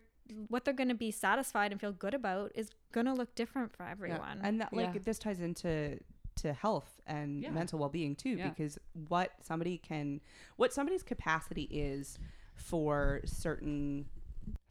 what 0.49 0.65
they're 0.65 0.75
going 0.75 0.89
to 0.89 0.95
be 0.95 1.11
satisfied 1.11 1.73
and 1.73 1.81
feel 1.81 1.93
good 1.93 2.15
about 2.15 2.53
is 2.55 2.71
going 2.93 3.07
to 3.07 3.15
look 3.15 3.35
different 3.35 3.75
for 3.75 3.85
Yeah. 3.85 3.91
everyone. 3.93 4.41
And 4.43 4.61
that, 4.61 4.73
like, 4.73 4.95
Yeah. 4.95 5.01
this 5.03 5.19
ties 5.19 5.41
into 5.41 5.99
to 6.37 6.53
health 6.53 7.01
and 7.07 7.43
Yeah. 7.43 7.51
mental 7.51 7.79
well-being 7.81 8.15
too 8.15 8.37
Yeah. 8.37 8.51
because 8.51 8.79
what 9.09 9.33
somebody 9.43 9.77
can 9.77 10.21
what 10.57 10.73
somebody's 10.73 11.03
capacity 11.03 11.65
is 11.65 12.19
for 12.55 13.23
certain 13.25 14.09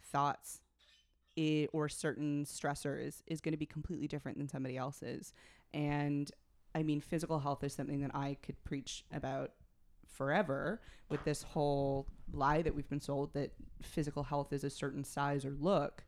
thoughts 0.02 0.62
i- 1.38 1.68
or 1.74 1.90
certain 1.90 2.46
stressors 2.46 3.22
is 3.28 3.42
going 3.42 3.52
to 3.52 3.58
be 3.58 3.66
completely 3.66 4.08
different 4.08 4.38
than 4.38 4.48
somebody 4.48 4.78
else's 4.78 5.34
and 5.78 6.32
i 6.76 6.84
mean 6.84 7.00
physical 7.00 7.40
health 7.40 7.64
is 7.64 7.74
something 7.74 8.02
that 8.02 8.14
i 8.14 8.36
could 8.42 8.62
preach 8.64 9.06
about 9.14 9.52
forever 10.06 10.82
with 11.10 11.24
this 11.24 11.44
whole 11.44 12.08
lie 12.34 12.62
that 12.62 12.74
we've 12.76 12.90
been 12.90 13.00
sold 13.00 13.34
that 13.34 13.52
physical 13.82 14.24
health 14.24 14.52
is 14.52 14.64
a 14.64 14.70
certain 14.70 15.04
size 15.04 15.46
or 15.46 15.56
look 15.60 16.04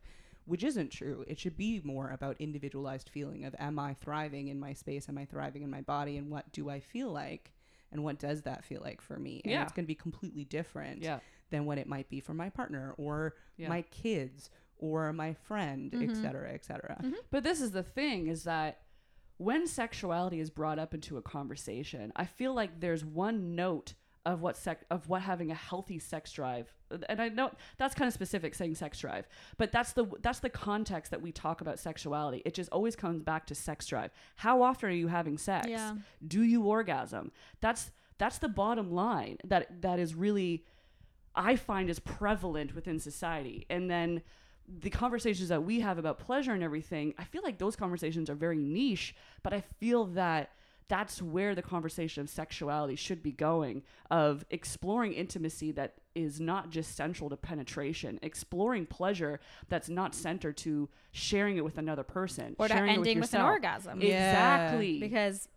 which 0.50 0.64
isn't 0.64 0.90
true. 0.90 1.24
It 1.28 1.38
should 1.38 1.56
be 1.56 1.80
more 1.84 2.10
about 2.10 2.40
individualized 2.40 3.08
feeling 3.08 3.44
of 3.44 3.54
am 3.60 3.78
I 3.78 3.94
thriving 3.94 4.48
in 4.48 4.58
my 4.58 4.72
space? 4.72 5.08
Am 5.08 5.16
I 5.16 5.24
thriving 5.24 5.62
in 5.62 5.70
my 5.70 5.82
body? 5.82 6.16
And 6.16 6.28
what 6.28 6.50
do 6.50 6.68
I 6.68 6.80
feel 6.80 7.10
like? 7.12 7.52
And 7.92 8.02
what 8.02 8.18
does 8.18 8.42
that 8.42 8.64
feel 8.64 8.80
like 8.82 9.00
for 9.00 9.16
me? 9.16 9.40
And 9.44 9.52
Yeah. 9.52 9.62
it's 9.62 9.72
going 9.72 9.84
to 9.84 9.88
be 9.88 9.94
completely 9.94 10.44
different 10.44 11.02
Yeah. 11.02 11.20
than 11.50 11.66
what 11.66 11.78
it 11.78 11.86
might 11.86 12.08
be 12.08 12.18
for 12.18 12.34
my 12.34 12.50
partner 12.50 12.94
or 12.98 13.36
Yeah. 13.58 13.68
my 13.68 13.82
kids 13.82 14.50
or 14.78 15.12
my 15.12 15.34
friend, 15.34 15.94
et 15.94 15.98
mm-hmm. 15.98 16.20
cetera, 16.20 16.50
et 16.52 16.64
cetera. 16.64 16.96
Mm-hmm. 17.00 17.14
But 17.30 17.44
this 17.44 17.60
is 17.60 17.70
the 17.70 17.84
thing 17.84 18.26
is 18.26 18.42
that 18.42 18.80
when 19.40 19.66
sexuality 19.66 20.38
is 20.38 20.50
brought 20.50 20.78
up 20.78 20.92
into 20.92 21.16
a 21.16 21.22
conversation, 21.22 22.12
I 22.14 22.26
feel 22.26 22.52
like 22.52 22.78
there's 22.78 23.02
one 23.02 23.56
note 23.56 23.94
of 24.26 24.42
what 24.42 24.54
sex 24.54 24.84
of 24.90 25.08
what 25.08 25.22
having 25.22 25.50
a 25.50 25.54
healthy 25.54 25.98
sex 25.98 26.30
drive 26.30 26.70
and 27.08 27.22
I 27.22 27.30
know 27.30 27.50
that's 27.78 27.94
kind 27.94 28.06
of 28.06 28.12
specific 28.12 28.54
saying 28.54 28.74
sex 28.74 28.98
drive, 28.98 29.26
but 29.56 29.72
that's 29.72 29.92
the 29.92 30.06
that's 30.20 30.40
the 30.40 30.50
context 30.50 31.10
that 31.12 31.22
we 31.22 31.32
talk 31.32 31.62
about 31.62 31.78
sexuality. 31.78 32.42
It 32.44 32.52
just 32.52 32.68
always 32.70 32.96
comes 32.96 33.22
back 33.22 33.46
to 33.46 33.54
sex 33.54 33.86
drive. 33.86 34.10
How 34.36 34.60
often 34.60 34.90
are 34.90 34.92
you 34.92 35.08
having 35.08 35.38
sex? 35.38 35.68
Yeah. 35.68 35.94
Do 36.26 36.42
you 36.42 36.64
orgasm? 36.64 37.32
That's 37.62 37.92
that's 38.18 38.36
the 38.36 38.48
bottom 38.48 38.92
line 38.92 39.38
that 39.44 39.80
that 39.80 39.98
is 39.98 40.14
really 40.14 40.66
I 41.34 41.56
find 41.56 41.88
is 41.88 41.98
prevalent 41.98 42.74
within 42.74 42.98
society. 42.98 43.64
And 43.70 43.90
then 43.90 44.20
the 44.78 44.90
conversations 44.90 45.48
that 45.48 45.64
we 45.64 45.80
have 45.80 45.98
about 45.98 46.18
pleasure 46.18 46.52
and 46.52 46.62
everything, 46.62 47.14
I 47.18 47.24
feel 47.24 47.42
like 47.42 47.58
those 47.58 47.76
conversations 47.76 48.30
are 48.30 48.34
very 48.34 48.58
niche, 48.58 49.14
but 49.42 49.52
I 49.52 49.62
feel 49.78 50.06
that 50.06 50.50
that's 50.88 51.22
where 51.22 51.54
the 51.54 51.62
conversation 51.62 52.20
of 52.22 52.28
sexuality 52.28 52.96
should 52.96 53.22
be 53.22 53.30
going 53.30 53.82
of 54.10 54.44
exploring 54.50 55.12
intimacy 55.12 55.70
that 55.70 55.94
is 56.16 56.40
not 56.40 56.70
just 56.70 56.96
central 56.96 57.30
to 57.30 57.36
penetration, 57.36 58.18
exploring 58.22 58.86
pleasure 58.86 59.38
that's 59.68 59.88
not 59.88 60.16
centered 60.16 60.56
to 60.56 60.88
sharing 61.12 61.56
it 61.56 61.64
with 61.64 61.78
another 61.78 62.02
person 62.02 62.56
or 62.58 62.66
to 62.66 62.74
sharing 62.74 62.90
it 62.90 62.94
ending 62.96 63.20
with, 63.20 63.32
an 63.32 63.38
yourself. 63.38 63.50
orgasm. 63.50 64.00
Yeah. 64.00 64.64
Exactly. 64.64 64.98
Because 64.98 65.48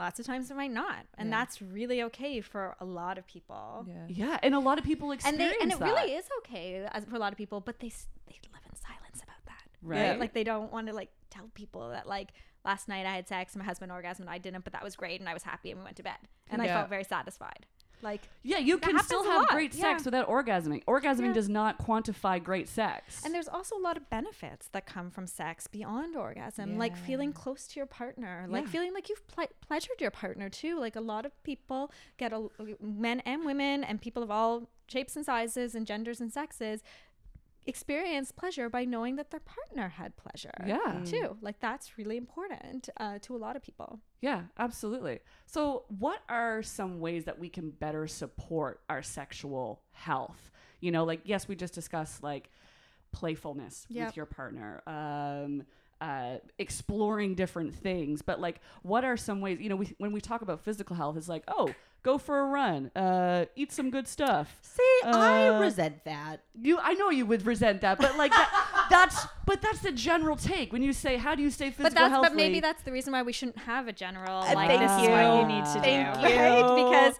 lots 0.00 0.18
of 0.18 0.26
times 0.26 0.50
it 0.50 0.56
might 0.56 0.72
not. 0.72 1.06
And 1.18 1.28
Yeah. 1.30 1.38
that's 1.38 1.60
really 1.62 2.02
okay 2.04 2.40
for 2.40 2.76
a 2.80 2.84
lot 2.84 3.18
of 3.18 3.26
people. 3.26 3.86
Yeah. 3.88 4.06
Yeah, 4.08 4.38
and 4.42 4.54
a 4.54 4.58
lot 4.58 4.78
of 4.78 4.84
people 4.84 5.10
And 5.10 5.20
experience 5.20 5.54
they 5.58 5.62
and 5.62 5.72
it 5.72 5.78
that. 5.78 5.84
really 5.94 6.14
is 6.14 6.26
okay 6.38 6.86
as 6.92 7.04
for 7.04 7.16
a 7.16 7.18
lot 7.18 7.32
of 7.32 7.38
people, 7.38 7.60
but 7.60 7.78
they 7.80 7.88
they 8.28 8.38
live 8.54 8.64
in 8.68 8.74
silence 8.76 9.22
about 9.22 9.42
that. 9.46 9.62
Right. 9.82 10.18
Like 10.18 10.32
they 10.34 10.44
don't 10.44 10.72
want 10.72 10.86
to 10.88 10.92
like 10.92 11.10
tell 11.30 11.48
people 11.54 11.90
that 11.90 12.06
like 12.08 12.30
last 12.64 12.88
night 12.88 13.06
I 13.06 13.14
had 13.14 13.26
sex, 13.28 13.54
and 13.54 13.60
my 13.62 13.66
husband 13.66 13.90
orgasmed, 13.92 14.28
I 14.28 14.38
didn't, 14.38 14.64
but 14.64 14.72
that 14.72 14.82
was 14.84 14.96
great 14.96 15.20
and 15.20 15.28
I 15.28 15.34
was 15.34 15.42
happy 15.44 15.70
and 15.70 15.80
we 15.80 15.84
went 15.84 15.96
to 15.96 16.02
bed. 16.02 16.18
And 16.50 16.60
I 16.60 16.66
felt 16.66 16.88
very 16.88 17.04
satisfied. 17.04 17.66
Like 18.02 18.22
Yeah, 18.42 18.58
you 18.58 18.78
can 18.78 18.98
still 19.00 19.24
have 19.24 19.48
great 19.48 19.74
sex 19.74 20.02
yeah. 20.02 20.04
without 20.04 20.28
orgasming. 20.28 20.84
Orgasming 20.84 21.26
Yeah. 21.28 21.32
does 21.34 21.48
not 21.48 21.78
quantify 21.78 22.42
great 22.42 22.68
sex. 22.68 23.22
And 23.24 23.34
there's 23.34 23.48
also 23.48 23.76
a 23.76 23.82
lot 23.82 23.96
of 23.96 24.08
benefits 24.10 24.68
that 24.68 24.86
come 24.86 25.10
from 25.10 25.26
sex 25.26 25.66
beyond 25.66 26.16
orgasm, 26.16 26.78
like 26.78 26.96
feeling 26.96 27.32
close 27.32 27.66
to 27.68 27.76
your 27.80 27.86
partner, 27.86 28.46
like 28.48 28.64
Yeah. 28.64 28.70
feeling 28.70 28.94
like 28.94 29.08
you've 29.08 29.26
ple- 29.28 29.46
pleasured 29.60 30.00
your 30.00 30.10
partner 30.10 30.48
too. 30.48 30.78
Like 30.78 30.96
a 30.96 31.00
lot 31.00 31.26
of 31.26 31.42
people 31.42 31.90
get 32.16 32.32
a, 32.32 32.48
men 32.80 33.20
and 33.20 33.44
women 33.44 33.84
and 33.84 34.00
people 34.00 34.22
of 34.22 34.30
all 34.30 34.68
shapes 34.88 35.14
and 35.14 35.24
sizes 35.24 35.74
and 35.74 35.86
genders 35.86 36.20
and 36.20 36.32
sexes 36.32 36.82
experience 37.66 38.32
pleasure 38.32 38.68
by 38.68 38.84
knowing 38.84 39.16
that 39.16 39.30
their 39.30 39.40
partner 39.40 39.88
had 39.88 40.16
pleasure. 40.16 40.50
Yeah. 40.66 41.02
Too. 41.04 41.36
Like 41.40 41.60
that's 41.60 41.98
really 41.98 42.16
important 42.16 42.88
uh, 42.98 43.18
to 43.22 43.36
a 43.36 43.38
lot 43.38 43.56
of 43.56 43.62
people. 43.62 44.00
yeah, 44.20 44.42
absolutely. 44.58 45.20
So, 45.46 45.84
what 45.98 46.20
are 46.28 46.62
some 46.62 47.00
ways 47.00 47.24
that 47.24 47.38
we 47.38 47.48
can 47.48 47.70
better 47.70 48.06
support 48.06 48.80
our 48.88 49.02
sexual 49.02 49.82
health? 49.92 50.50
You 50.80 50.90
know, 50.92 51.04
like 51.04 51.20
yes, 51.24 51.48
we 51.48 51.56
just 51.56 51.74
discussed 51.74 52.22
like 52.22 52.50
playfulness 53.12 53.86
Yep. 53.88 54.06
with 54.08 54.16
your 54.16 54.26
partner. 54.26 54.82
Um 54.86 55.64
uh, 56.02 56.38
exploring 56.58 57.34
different 57.34 57.74
things, 57.74 58.22
but 58.22 58.40
like, 58.40 58.58
what 58.82 59.04
are 59.04 59.18
some 59.18 59.42
ways? 59.42 59.58
You 59.60 59.68
know, 59.68 59.76
we, 59.76 59.94
when 59.98 60.12
we 60.12 60.20
talk 60.22 60.40
about 60.40 60.64
physical 60.64 60.96
health, 60.96 61.14
it's 61.18 61.28
like, 61.28 61.44
oh, 61.46 61.74
go 62.02 62.16
for 62.18 62.40
a 62.40 62.44
run, 62.44 62.90
uh, 62.96 63.44
eat 63.56 63.72
some 63.72 63.90
good 63.90 64.08
stuff. 64.08 64.58
See, 64.62 65.00
Uh, 65.04 65.10
I 65.18 65.58
resent 65.58 66.04
that. 66.04 66.42
You, 66.60 66.78
I 66.78 66.94
know 66.94 67.10
you 67.10 67.26
would 67.26 67.44
resent 67.46 67.80
that, 67.82 67.98
but 67.98 68.16
like 68.16 68.30
that, 68.32 68.86
that's, 68.90 69.26
but 69.46 69.60
that's 69.60 69.80
the 69.80 69.92
general 69.92 70.36
take 70.36 70.72
when 70.72 70.82
you 70.82 70.92
say, 70.92 71.16
how 71.16 71.34
do 71.34 71.42
you 71.42 71.50
stay 71.50 71.66
physical 71.70 71.84
But 71.84 71.94
that's 71.94 72.10
healthy? 72.10 72.28
but 72.30 72.36
maybe 72.36 72.60
that's 72.60 72.82
the 72.82 72.92
reason 72.92 73.12
why 73.12 73.22
we 73.22 73.32
shouldn't 73.32 73.58
have 73.58 73.88
a 73.88 73.92
general 73.92 74.40
like 74.40 74.68
thank 74.68 74.80
this 74.80 74.90
is 75.02 75.08
what 75.08 75.24
you. 75.34 75.40
you 75.40 75.46
need 75.46 75.64
to 75.66 75.80
Thank 75.80 76.14
do, 76.22 76.28
you. 76.28 76.36
right? 76.38 76.74
Because 76.84 77.18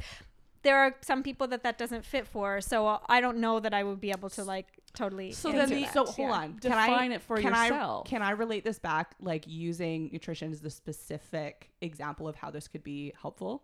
there 0.63 0.77
are 0.79 0.95
some 1.01 1.23
people 1.23 1.47
that 1.49 1.63
that 1.63 1.79
doesn't 1.79 2.05
fit 2.05 2.27
for. 2.27 2.61
So 2.61 3.01
I 3.09 3.21
don't 3.23 3.39
know 3.39 3.61
that 3.61 3.73
I 3.73 3.83
would 3.83 4.01
be 4.01 4.11
able 4.11 4.29
to 4.31 4.45
like 4.45 4.67
totally. 4.93 5.33
So 5.33 5.53
then 5.53 5.69
the- 5.71 5.83
that. 5.83 5.93
So 5.95 6.05
hold 6.05 6.29
Yeah. 6.29 6.35
on. 6.35 6.57
Define 6.61 7.13
it 7.13 7.23
for 7.23 7.37
can 7.37 7.47
yourself. 7.55 8.07
I, 8.07 8.09
can 8.11 8.23
I 8.23 8.31
relate 8.33 8.63
this 8.65 8.79
back, 8.79 9.15
like 9.21 9.45
using 9.47 10.11
nutrition 10.13 10.53
as 10.53 10.61
the 10.61 10.71
specific 10.71 11.71
example 11.81 12.29
of 12.29 12.37
how 12.37 12.51
this 12.51 12.69
could 12.69 12.83
be 12.85 13.13
helpful? 13.21 13.63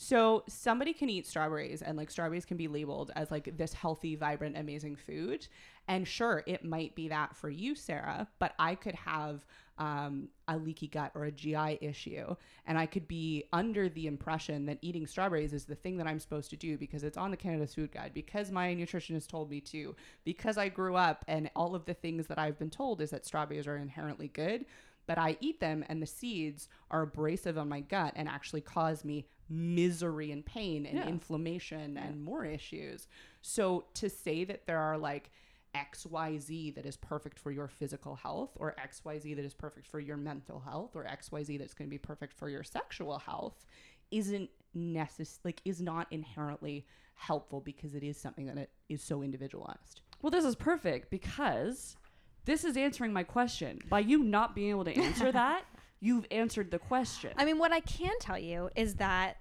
So 0.00 0.44
somebody 0.46 0.92
can 0.92 1.10
eat 1.10 1.26
strawberries 1.26 1.82
and 1.82 1.98
like 1.98 2.08
strawberries 2.08 2.44
can 2.44 2.56
be 2.56 2.68
labeled 2.68 3.10
as 3.16 3.32
like 3.32 3.56
this 3.58 3.72
healthy, 3.72 4.14
vibrant, 4.14 4.56
amazing 4.56 4.94
food. 4.94 5.48
And 5.88 6.06
sure, 6.06 6.44
it 6.46 6.64
might 6.64 6.94
be 6.94 7.08
that 7.08 7.34
for 7.34 7.50
you, 7.50 7.74
Sarah, 7.74 8.28
but 8.38 8.54
I 8.60 8.76
could 8.76 8.94
have 8.94 9.44
um, 9.76 10.28
a 10.46 10.56
leaky 10.56 10.86
gut 10.86 11.10
or 11.16 11.24
a 11.24 11.32
GI 11.32 11.78
issue. 11.80 12.36
And 12.64 12.78
I 12.78 12.86
could 12.86 13.08
be 13.08 13.46
under 13.52 13.88
the 13.88 14.06
impression 14.06 14.66
that 14.66 14.78
eating 14.82 15.04
strawberries 15.04 15.52
is 15.52 15.64
the 15.64 15.74
thing 15.74 15.96
that 15.96 16.06
I'm 16.06 16.20
supposed 16.20 16.50
to 16.50 16.56
do 16.56 16.78
because 16.78 17.02
it's 17.02 17.18
on 17.18 17.32
the 17.32 17.36
Canada's 17.36 17.74
Food 17.74 17.90
Guide, 17.90 18.12
because 18.14 18.52
my 18.52 18.72
nutritionist 18.76 19.26
told 19.26 19.50
me 19.50 19.60
to, 19.62 19.96
because 20.22 20.58
I 20.58 20.68
grew 20.68 20.94
up 20.94 21.24
and 21.26 21.50
all 21.56 21.74
of 21.74 21.86
the 21.86 21.94
things 21.94 22.28
that 22.28 22.38
I've 22.38 22.58
been 22.60 22.70
told 22.70 23.00
is 23.00 23.10
that 23.10 23.26
strawberries 23.26 23.66
are 23.66 23.76
inherently 23.76 24.28
good. 24.28 24.64
But 25.08 25.18
I 25.18 25.38
eat 25.40 25.58
them 25.58 25.84
and 25.88 26.00
the 26.00 26.06
seeds 26.06 26.68
are 26.90 27.02
abrasive 27.02 27.58
on 27.58 27.68
my 27.68 27.80
gut 27.80 28.12
and 28.14 28.28
actually 28.28 28.60
cause 28.60 29.04
me 29.04 29.26
misery 29.48 30.30
and 30.32 30.44
pain 30.44 30.84
and 30.86 30.96
Yeah. 30.98 31.08
inflammation 31.08 31.96
and 31.96 32.22
more 32.22 32.44
issues. 32.44 33.08
So 33.42 33.86
to 33.94 34.08
say 34.10 34.44
that 34.44 34.66
there 34.66 34.78
are 34.78 34.98
like 34.98 35.30
XYZ 35.74 36.74
that 36.74 36.86
is 36.86 36.96
perfect 36.96 37.38
for 37.38 37.50
your 37.50 37.68
physical 37.68 38.16
health 38.16 38.50
or 38.56 38.74
XYZ 38.78 39.34
that 39.36 39.44
is 39.44 39.54
perfect 39.54 39.86
for 39.86 40.00
your 40.00 40.16
mental 40.16 40.60
health 40.60 40.96
or 40.96 41.04
XYZ 41.04 41.58
that's 41.58 41.74
going 41.74 41.88
to 41.88 41.90
be 41.90 41.98
perfect 41.98 42.32
for 42.32 42.48
your 42.48 42.62
sexual 42.64 43.18
health 43.18 43.64
isn't 44.10 44.50
necess- 44.76 45.38
like 45.44 45.60
is 45.64 45.80
not 45.80 46.06
inherently 46.10 46.86
helpful 47.14 47.60
because 47.60 47.94
it 47.94 48.02
is 48.02 48.16
something 48.16 48.46
that 48.46 48.56
it 48.58 48.70
is 48.88 49.02
so 49.02 49.22
individualized. 49.22 50.00
Well, 50.22 50.30
this 50.30 50.44
is 50.44 50.56
perfect 50.56 51.10
because 51.10 51.96
this 52.44 52.64
is 52.64 52.76
answering 52.76 53.12
my 53.12 53.22
question. 53.24 53.78
By 53.88 54.00
you 54.00 54.22
not 54.22 54.54
being 54.54 54.70
able 54.70 54.84
to 54.84 54.96
answer 54.96 55.30
that, 55.32 55.64
you've 56.00 56.26
answered 56.30 56.70
the 56.70 56.78
question. 56.78 57.32
I 57.36 57.44
mean, 57.44 57.58
what 57.58 57.72
I 57.72 57.80
can 57.80 58.12
tell 58.20 58.38
you 58.38 58.70
is 58.76 58.94
that 58.96 59.38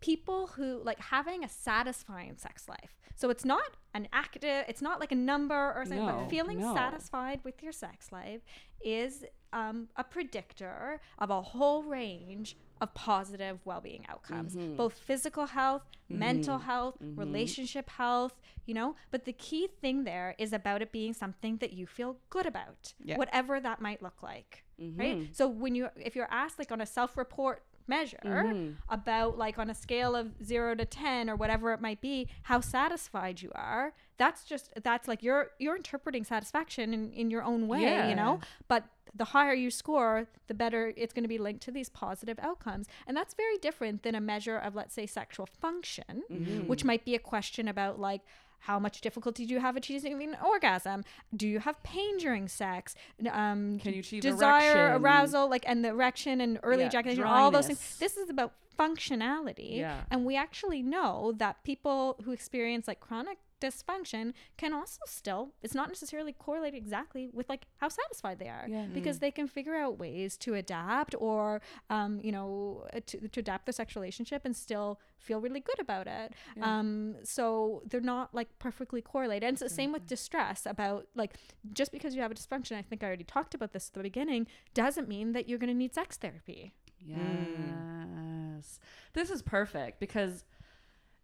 people 0.00 0.48
who 0.48 0.80
like 0.84 1.00
having 1.00 1.44
a 1.44 1.48
satisfying 1.48 2.36
sex 2.36 2.68
life. 2.68 2.96
So 3.14 3.30
it's 3.30 3.46
not 3.46 3.62
an 3.94 4.08
active, 4.12 4.64
it's 4.68 4.82
not 4.82 5.00
like 5.00 5.10
a 5.10 5.16
number 5.16 5.54
or 5.54 5.84
something, 5.84 6.04
No, 6.04 6.18
but 6.20 6.30
feeling 6.30 6.60
no. 6.60 6.74
satisfied 6.74 7.40
with 7.44 7.62
your 7.62 7.72
sex 7.72 8.12
life 8.12 8.42
is 8.84 9.24
um, 9.54 9.88
a 9.96 10.04
predictor 10.04 11.00
of 11.18 11.30
a 11.30 11.40
whole 11.40 11.82
range 11.82 12.56
of 12.80 12.92
positive 12.94 13.58
well-being 13.64 14.04
outcomes 14.08 14.54
Mm-hmm. 14.54 14.76
both 14.76 14.94
physical 14.94 15.46
health 15.46 15.82
mental 16.08 16.58
health 16.58 16.96
relationship 17.16 17.88
health 17.90 18.34
you 18.66 18.74
know 18.74 18.94
but 19.10 19.24
the 19.24 19.32
key 19.32 19.66
thing 19.80 20.04
there 20.04 20.34
is 20.38 20.52
about 20.52 20.82
it 20.82 20.92
being 20.92 21.12
something 21.12 21.56
that 21.58 21.72
you 21.72 21.86
feel 21.86 22.16
good 22.30 22.46
about 22.46 22.92
Yeah. 23.02 23.16
whatever 23.16 23.60
that 23.60 23.80
might 23.80 24.02
look 24.02 24.22
like 24.22 24.62
Mm-hmm. 24.80 25.00
right 25.00 25.28
so 25.32 25.48
when 25.48 25.74
you 25.74 25.88
if 25.96 26.14
you're 26.14 26.28
asked 26.30 26.58
like 26.58 26.70
on 26.70 26.80
a 26.82 26.86
self-report 26.86 27.62
measure 27.88 28.18
Mm-hmm. 28.24 28.72
about 28.90 29.38
like 29.38 29.58
on 29.58 29.70
a 29.70 29.74
scale 29.74 30.14
of 30.14 30.26
0 30.44 30.74
to 30.76 30.84
10 30.84 31.30
or 31.30 31.36
whatever 31.36 31.72
it 31.72 31.80
might 31.80 32.00
be 32.00 32.28
how 32.42 32.60
satisfied 32.60 33.40
you 33.42 33.50
are 33.54 33.94
that's 34.18 34.44
just 34.44 34.70
that's 34.82 35.06
like 35.08 35.22
you're 35.22 35.50
you're 35.58 35.76
interpreting 35.76 36.24
satisfaction 36.24 36.92
in, 36.94 37.12
in 37.12 37.30
your 37.30 37.42
own 37.42 37.68
way 37.68 37.82
Yeah. 37.82 38.08
you 38.08 38.14
know 38.14 38.40
but 38.68 38.84
the 39.14 39.26
higher 39.26 39.54
you 39.54 39.70
score 39.70 40.26
the 40.46 40.54
better 40.54 40.92
it's 40.96 41.12
going 41.14 41.22
to 41.24 41.28
be 41.28 41.38
linked 41.38 41.62
to 41.64 41.70
these 41.70 41.88
positive 41.88 42.38
outcomes 42.40 42.86
and 43.06 43.16
that's 43.16 43.34
very 43.34 43.56
different 43.58 44.02
than 44.02 44.14
a 44.14 44.20
measure 44.20 44.58
of 44.58 44.74
let's 44.74 44.94
say 44.94 45.06
sexual 45.06 45.46
function 45.46 46.22
Mm-hmm. 46.30 46.66
which 46.66 46.84
might 46.84 47.04
be 47.04 47.14
a 47.14 47.18
question 47.18 47.68
about 47.68 47.98
like 48.00 48.22
how 48.60 48.78
much 48.78 49.00
difficulty 49.00 49.46
do 49.46 49.54
you 49.54 49.60
have 49.60 49.76
achieving 49.76 50.20
an 50.22 50.36
orgasm? 50.44 51.04
Do 51.36 51.46
you 51.46 51.60
have 51.60 51.80
pain 51.84 52.16
during 52.16 52.48
sex? 52.48 52.94
Um, 53.30 53.78
Can 53.78 53.92
you 53.92 54.00
achieve 54.00 54.22
desire, 54.22 54.86
erection? 54.88 55.02
arousal, 55.04 55.48
like 55.50 55.64
and 55.68 55.84
the 55.84 55.90
erection 55.90 56.40
and 56.40 56.58
early 56.64 56.80
Yeah, 56.80 56.88
ejaculation, 56.88 57.22
all 57.24 57.50
those 57.52 57.66
things. 57.68 57.96
This 57.98 58.16
is 58.16 58.28
about 58.28 58.54
functionality, 59.00 59.76
Yeah. 59.78 60.00
and 60.10 60.24
we 60.24 60.36
actually 60.36 60.82
know 60.82 61.32
that 61.36 61.62
people 61.64 62.16
who 62.24 62.32
experience 62.32 62.88
like 62.88 62.98
chronic 63.00 63.38
dysfunction 63.60 64.32
can 64.56 64.72
also 64.72 65.00
still 65.06 65.52
it's 65.62 65.74
not 65.74 65.88
necessarily 65.88 66.32
correlated 66.32 66.76
exactly 66.76 67.30
with 67.32 67.48
like 67.48 67.66
how 67.78 67.88
satisfied 67.88 68.38
they 68.38 68.48
are. 68.48 68.66
Yeah. 68.68 68.86
because 68.92 69.18
they 69.18 69.30
can 69.30 69.48
figure 69.48 69.74
out 69.74 69.98
ways 69.98 70.36
to 70.38 70.54
adapt 70.54 71.14
or 71.18 71.62
um, 71.90 72.20
you 72.22 72.32
know 72.32 72.86
uh, 72.92 73.00
to, 73.06 73.28
to 73.28 73.40
adapt 73.40 73.66
their 73.66 73.72
sexual 73.72 74.02
relationship 74.02 74.42
and 74.44 74.54
still 74.54 75.00
feel 75.18 75.40
really 75.40 75.60
good 75.60 75.80
about 75.80 76.06
it. 76.06 76.32
Um, 76.60 77.16
so 77.24 77.82
they're 77.88 78.00
not 78.00 78.34
like 78.34 78.48
perfectly 78.58 79.00
correlated. 79.00 79.46
And 79.46 79.54
it's 79.54 79.62
the 79.62 79.70
same 79.70 79.92
with 79.92 80.06
distress 80.06 80.66
about 80.66 81.06
like 81.14 81.34
just 81.72 81.92
because 81.92 82.14
you 82.14 82.22
have 82.22 82.30
a 82.30 82.34
dysfunction 82.34 82.76
i 82.76 82.82
think 82.82 83.02
i 83.02 83.06
already 83.06 83.24
talked 83.24 83.54
about 83.54 83.72
this 83.72 83.88
at 83.88 83.94
the 83.94 84.02
beginning 84.02 84.46
doesn't 84.74 85.08
mean 85.08 85.32
that 85.32 85.48
you're 85.48 85.58
going 85.58 85.68
to 85.68 85.74
need 85.74 85.94
sex 85.94 86.16
therapy. 86.16 86.72
Yes. 87.04 88.80
This 89.12 89.30
is 89.30 89.42
perfect 89.42 90.00
because 90.00 90.44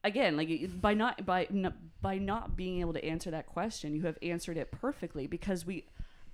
again, 0.05 0.37
like 0.37 0.81
by 0.81 0.95
not 0.95 1.25
by 1.25 1.45
n- 1.45 1.75
by 2.01 2.19
not 2.19 2.57
being 2.57 2.81
able 2.81 2.93
to 2.93 3.05
answer 3.05 3.31
that 3.31 3.47
question, 3.47 3.95
you 3.95 4.03
have 4.03 4.19
answered 4.23 4.57
it 4.57 4.71
perfectly 4.71 5.27
because 5.27 5.67
we 5.67 5.85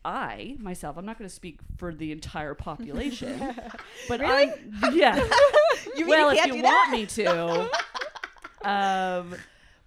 I 0.05 0.57
myself, 0.59 0.97
I'm 0.97 1.05
not 1.05 1.19
going 1.19 1.29
to 1.29 1.35
speak 1.35 1.61
for 1.77 1.93
the 1.93 2.13
entire 2.13 2.55
population, 2.55 3.39
but 4.09 4.21
I 4.23 4.55
yeah. 4.93 5.29
You 5.97 6.07
really 6.07 6.37
well, 6.37 6.47
if 6.47 6.55
you 6.55 6.63
want 6.63 6.91
me 6.91 7.07
to. 7.07 7.71
um, 8.65 9.35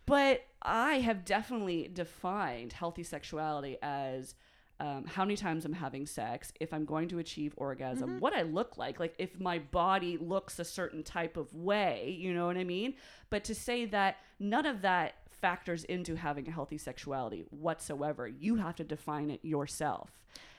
but 0.06 0.42
I 0.62 0.96
have 0.96 1.26
definitely 1.26 1.90
defined 1.94 2.74
healthy 2.74 3.04
sexuality 3.04 3.78
as 3.82 4.36
um, 4.82 5.06
how 5.06 5.24
many 5.24 5.38
times 5.38 5.64
I'm 5.66 5.74
having 5.74 6.06
sex, 6.06 6.52
if 6.60 6.74
I'm 6.74 6.86
going 6.86 7.08
to 7.10 7.20
achieve 7.20 7.54
orgasm, 7.58 8.20
what 8.20 8.34
I 8.34 8.42
look 8.42 8.78
like, 8.78 9.00
like 9.00 9.14
if 9.20 9.40
my 9.40 9.60
body 9.60 10.18
looks 10.18 10.58
a 10.60 10.66
certain 10.66 11.04
type 11.04 11.38
of 11.38 11.54
way, 11.54 12.16
you 12.20 12.34
know 12.34 12.48
what 12.48 12.58
I 12.58 12.64
mean? 12.64 12.96
But 13.30 13.44
to 13.46 13.56
say 13.56 13.86
that 13.86 14.18
none 14.40 14.66
of 14.66 14.82
that 14.82 15.16
factors 15.30 15.84
into 15.86 16.16
having 16.16 16.48
a 16.48 16.52
healthy 16.52 16.78
sexuality 16.78 17.46
whatsoever, 17.52 18.28
you 18.28 18.56
have 18.56 18.76
to 18.78 18.84
define 18.84 19.30
it 19.30 19.40
yourself. 19.44 20.10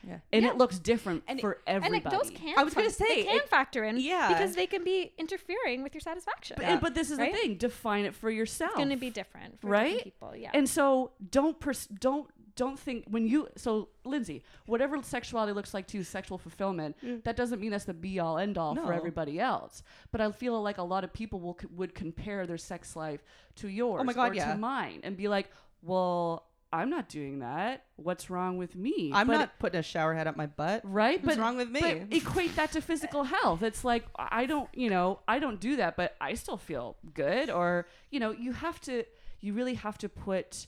Yeah. 0.07 0.19
And 0.31 0.43
Yeah. 0.45 0.51
it 0.51 0.57
looks 0.57 0.77
different 0.77 1.23
And 1.27 1.39
it- 1.39 1.41
for 1.41 1.59
and 1.65 1.83
everybody. 1.83 2.15
it, 2.15 2.19
those 2.19 2.29
can 2.31 2.57
I 2.59 2.63
was 2.63 2.73
gonna 2.73 2.89
say, 2.91 3.05
they 3.07 3.23
can 3.23 3.37
it- 3.37 3.49
factor 3.49 3.83
in 3.83 3.97
yeah. 3.97 4.27
because 4.29 4.55
they 4.55 4.67
can 4.67 4.83
be 4.83 5.13
interfering 5.17 5.81
with 5.83 5.93
your 5.95 6.01
satisfaction 6.01 6.55
But, 6.59 6.65
and- 6.65 6.81
but 6.81 6.93
this 6.95 7.09
is 7.11 7.17
Right? 7.17 7.31
the 7.33 7.37
thing: 7.39 7.55
define 7.57 8.05
it 8.05 8.13
for 8.13 8.29
yourself. 8.29 8.71
it's 8.71 8.77
going 8.77 8.89
to 8.89 8.95
be 8.97 9.09
different 9.09 9.59
for 9.61 9.67
Right? 9.67 9.85
different 9.95 10.03
people 10.03 10.35
yeah 10.35 10.51
And 10.53 10.67
so 10.69 11.11
don't 11.31 11.59
pers- 11.59 11.87
don't 11.87 12.29
don't 12.55 12.77
think 12.79 13.05
when 13.09 13.27
you 13.27 13.47
so 13.57 13.89
Lindsay, 14.05 14.43
whatever 14.65 15.01
sexuality 15.03 15.53
looks 15.53 15.73
like 15.73 15.87
to 15.87 15.97
you, 15.97 16.03
sexual 16.03 16.37
fulfillment, 16.37 16.95
mm. 17.03 17.23
that 17.23 17.35
doesn't 17.35 17.59
mean 17.59 17.71
that's 17.71 17.85
the 17.85 17.93
be 17.93 18.19
all 18.19 18.37
end 18.37 18.57
all 18.57 18.75
No. 18.75 18.85
for 18.85 18.93
everybody 18.93 19.39
else. 19.39 19.81
But 20.11 20.21
I 20.21 20.31
feel 20.31 20.61
like 20.61 20.77
a 20.77 20.83
lot 20.83 21.03
of 21.03 21.11
people 21.13 21.39
will 21.39 21.57
would 21.75 21.95
compare 21.95 22.45
their 22.45 22.57
sex 22.57 22.95
life 22.95 23.23
to 23.55 23.67
yours 23.67 24.01
Oh 24.01 24.03
my 24.03 24.13
God, 24.13 24.31
or 24.31 24.35
yeah. 24.35 24.53
to 24.53 24.57
mine 24.59 25.01
and 25.03 25.17
be 25.17 25.27
like, 25.27 25.49
"Well, 25.81 26.47
I'm 26.71 26.89
not 26.89 27.07
doing 27.09 27.39
that. 27.39 27.85
What's 27.97 28.29
wrong 28.29 28.57
with 28.57 28.75
me?" 28.75 29.11
I'm 29.13 29.27
But- 29.27 29.37
not 29.37 29.59
putting 29.59 29.79
a 29.79 29.83
shower 29.83 30.13
head 30.13 30.27
up 30.27 30.35
my 30.35 30.47
butt. 30.47 30.81
right 30.83 31.23
What's 31.23 31.37
but 31.37 31.41
wrong 31.41 31.57
with 31.57 31.69
me? 31.69 31.81
but 31.81 32.15
equate 32.15 32.55
that 32.55 32.71
to 32.73 32.81
physical 32.81 33.23
health 33.23 33.61
it's 33.61 33.83
like 33.83 34.05
i 34.17 34.45
don't 34.45 34.69
you 34.73 34.89
know 34.89 35.19
i 35.27 35.37
don't 35.39 35.59
do 35.59 35.75
that 35.77 35.95
but 35.95 36.15
i 36.19 36.33
still 36.33 36.57
feel 36.57 36.97
good 37.13 37.49
or 37.49 37.87
you 38.09 38.19
know 38.19 38.31
you 38.31 38.53
have 38.53 38.79
to 38.81 39.03
you 39.39 39.53
really 39.53 39.75
have 39.75 39.97
to 39.99 40.09
put 40.09 40.67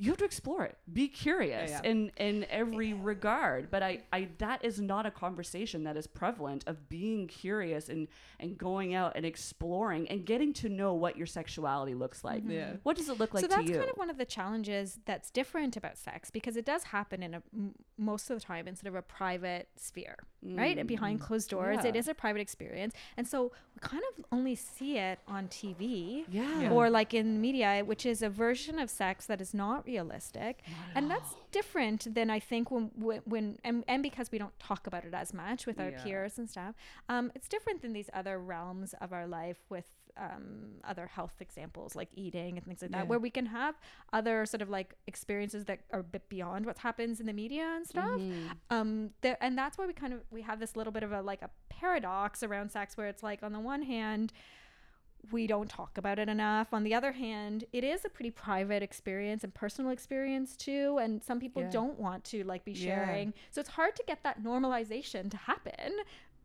you 0.00 0.10
have 0.10 0.18
to 0.18 0.24
explore 0.24 0.64
it. 0.64 0.78
Be 0.92 1.08
curious 1.08 1.70
Yeah, 1.70 1.80
yeah. 1.82 1.90
in 1.90 2.12
in 2.16 2.46
every 2.50 2.92
regard. 2.92 3.68
But 3.70 3.82
I, 3.82 4.02
I 4.12 4.28
that 4.38 4.64
is 4.64 4.80
not 4.80 5.06
a 5.06 5.10
conversation 5.10 5.82
that 5.84 5.96
is 5.96 6.06
prevalent 6.06 6.62
of 6.68 6.88
being 6.88 7.26
curious 7.26 7.88
and 7.88 8.06
and 8.38 8.56
going 8.56 8.94
out 8.94 9.12
and 9.16 9.26
exploring 9.26 10.08
and 10.08 10.24
getting 10.24 10.52
to 10.54 10.68
know 10.68 10.94
what 10.94 11.16
your 11.16 11.26
sexuality 11.26 11.94
looks 11.94 12.22
like. 12.22 12.42
Mm-hmm. 12.42 12.50
Yeah. 12.52 12.72
what 12.84 12.96
does 12.96 13.08
it 13.08 13.18
look 13.18 13.34
like 13.34 13.42
so 13.42 13.48
to 13.48 13.56
that's 13.56 13.68
you? 13.68 13.76
kind 13.78 13.90
of 13.90 13.96
one 13.96 14.08
of 14.10 14.18
the 14.18 14.24
challenges 14.24 15.00
that's 15.04 15.30
different 15.30 15.76
about 15.76 15.98
sex 15.98 16.30
because 16.30 16.56
it 16.56 16.64
does 16.64 16.84
happen 16.84 17.22
in 17.22 17.34
a 17.34 17.42
m- 17.52 17.74
most 17.98 18.30
of 18.30 18.38
the 18.38 18.44
time 18.44 18.68
in 18.68 18.76
sort 18.76 18.86
of 18.88 18.94
a 18.94 19.02
private 19.02 19.68
sphere 19.76 20.16
right? 20.44 20.78
And 20.78 20.86
behind 20.86 21.18
mm-hmm. 21.18 21.26
closed 21.26 21.50
doors 21.50 21.84
it 21.84 21.94
Yeah. 21.94 21.98
is 22.00 22.06
a 22.06 22.14
private 22.14 22.40
experience. 22.40 22.94
And 23.16 23.26
so 23.26 23.50
we 23.74 23.80
kind 23.80 24.02
of 24.16 24.24
only 24.30 24.54
see 24.54 24.96
it 24.96 25.18
on 25.26 25.48
tv 25.48 26.24
yeah, 26.30 26.60
Yeah. 26.62 26.70
or 26.70 26.88
like 26.90 27.12
in 27.14 27.40
media 27.40 27.82
which 27.84 28.06
is 28.06 28.22
a 28.22 28.30
version 28.30 28.78
of 28.78 28.88
sex 28.88 29.26
that 29.26 29.40
is 29.40 29.52
not 29.52 29.87
realistic 29.92 30.54
and 30.96 31.04
that's 31.12 31.30
different 31.58 32.00
than 32.16 32.28
i 32.38 32.40
think 32.50 32.64
when 32.74 32.84
when, 33.06 33.20
when 33.32 33.46
and, 33.68 33.76
and 33.92 34.00
because 34.08 34.26
we 34.32 34.38
don't 34.42 34.56
talk 34.70 34.82
about 34.90 35.02
it 35.08 35.14
as 35.24 35.30
much 35.42 35.60
with 35.68 35.78
our 35.82 35.90
Yeah. 35.90 36.02
peers 36.04 36.34
and 36.40 36.46
stuff 36.54 36.74
um, 37.08 37.24
it's 37.36 37.48
different 37.56 37.78
than 37.82 37.92
these 37.98 38.10
other 38.20 38.36
realms 38.54 38.88
of 39.04 39.08
our 39.16 39.26
life 39.40 39.60
with 39.74 39.88
um, 40.26 40.46
other 40.90 41.06
health 41.06 41.36
examples 41.46 41.90
like 42.00 42.10
eating 42.24 42.52
and 42.58 42.64
things 42.66 42.82
like 42.82 42.90
that 42.96 43.04
Yeah. 43.04 43.10
where 43.12 43.22
we 43.28 43.32
can 43.38 43.46
have 43.60 43.74
other 44.18 44.36
sort 44.52 44.62
of 44.62 44.68
like 44.78 44.88
experiences 45.12 45.62
that 45.66 45.78
are 45.94 46.00
a 46.00 46.08
bit 46.16 46.28
beyond 46.28 46.66
what 46.66 46.78
happens 46.88 47.14
in 47.22 47.26
the 47.30 47.36
media 47.44 47.66
and 47.76 47.84
stuff 47.94 48.18
Mm-hmm. 48.20 48.76
um 48.76 48.90
there 49.24 49.38
and 49.44 49.52
that's 49.60 49.76
why 49.78 49.86
we 49.86 49.94
kind 50.04 50.12
of 50.16 50.20
we 50.36 50.42
have 50.50 50.58
this 50.64 50.72
little 50.78 50.92
bit 50.98 51.04
of 51.08 51.12
a 51.12 51.22
like 51.32 51.42
a 51.48 51.50
paradox 51.78 52.42
around 52.48 52.68
sex 52.78 52.96
where 52.98 53.08
it's 53.12 53.22
like 53.30 53.40
on 53.48 53.52
the 53.58 53.60
one 53.74 53.82
hand 53.96 54.28
we 55.32 55.46
don't 55.46 55.68
talk 55.68 55.98
about 55.98 56.18
it 56.18 56.28
enough 56.28 56.68
on 56.72 56.84
the 56.84 56.94
other 56.94 57.12
hand 57.12 57.64
it 57.72 57.84
is 57.84 58.04
a 58.04 58.08
pretty 58.08 58.30
private 58.30 58.82
experience 58.82 59.44
and 59.44 59.52
personal 59.54 59.90
experience 59.90 60.56
too 60.56 60.98
and 61.02 61.22
some 61.22 61.38
people 61.40 61.62
Yeah. 61.62 61.70
don't 61.70 61.98
want 61.98 62.24
to 62.24 62.44
like 62.44 62.64
be 62.64 62.72
Yeah. 62.72 62.86
sharing 63.06 63.34
so 63.50 63.60
it's 63.60 63.70
hard 63.70 63.94
to 63.96 64.04
get 64.06 64.22
that 64.22 64.42
normalization 64.42 65.30
to 65.30 65.36
happen 65.36 65.92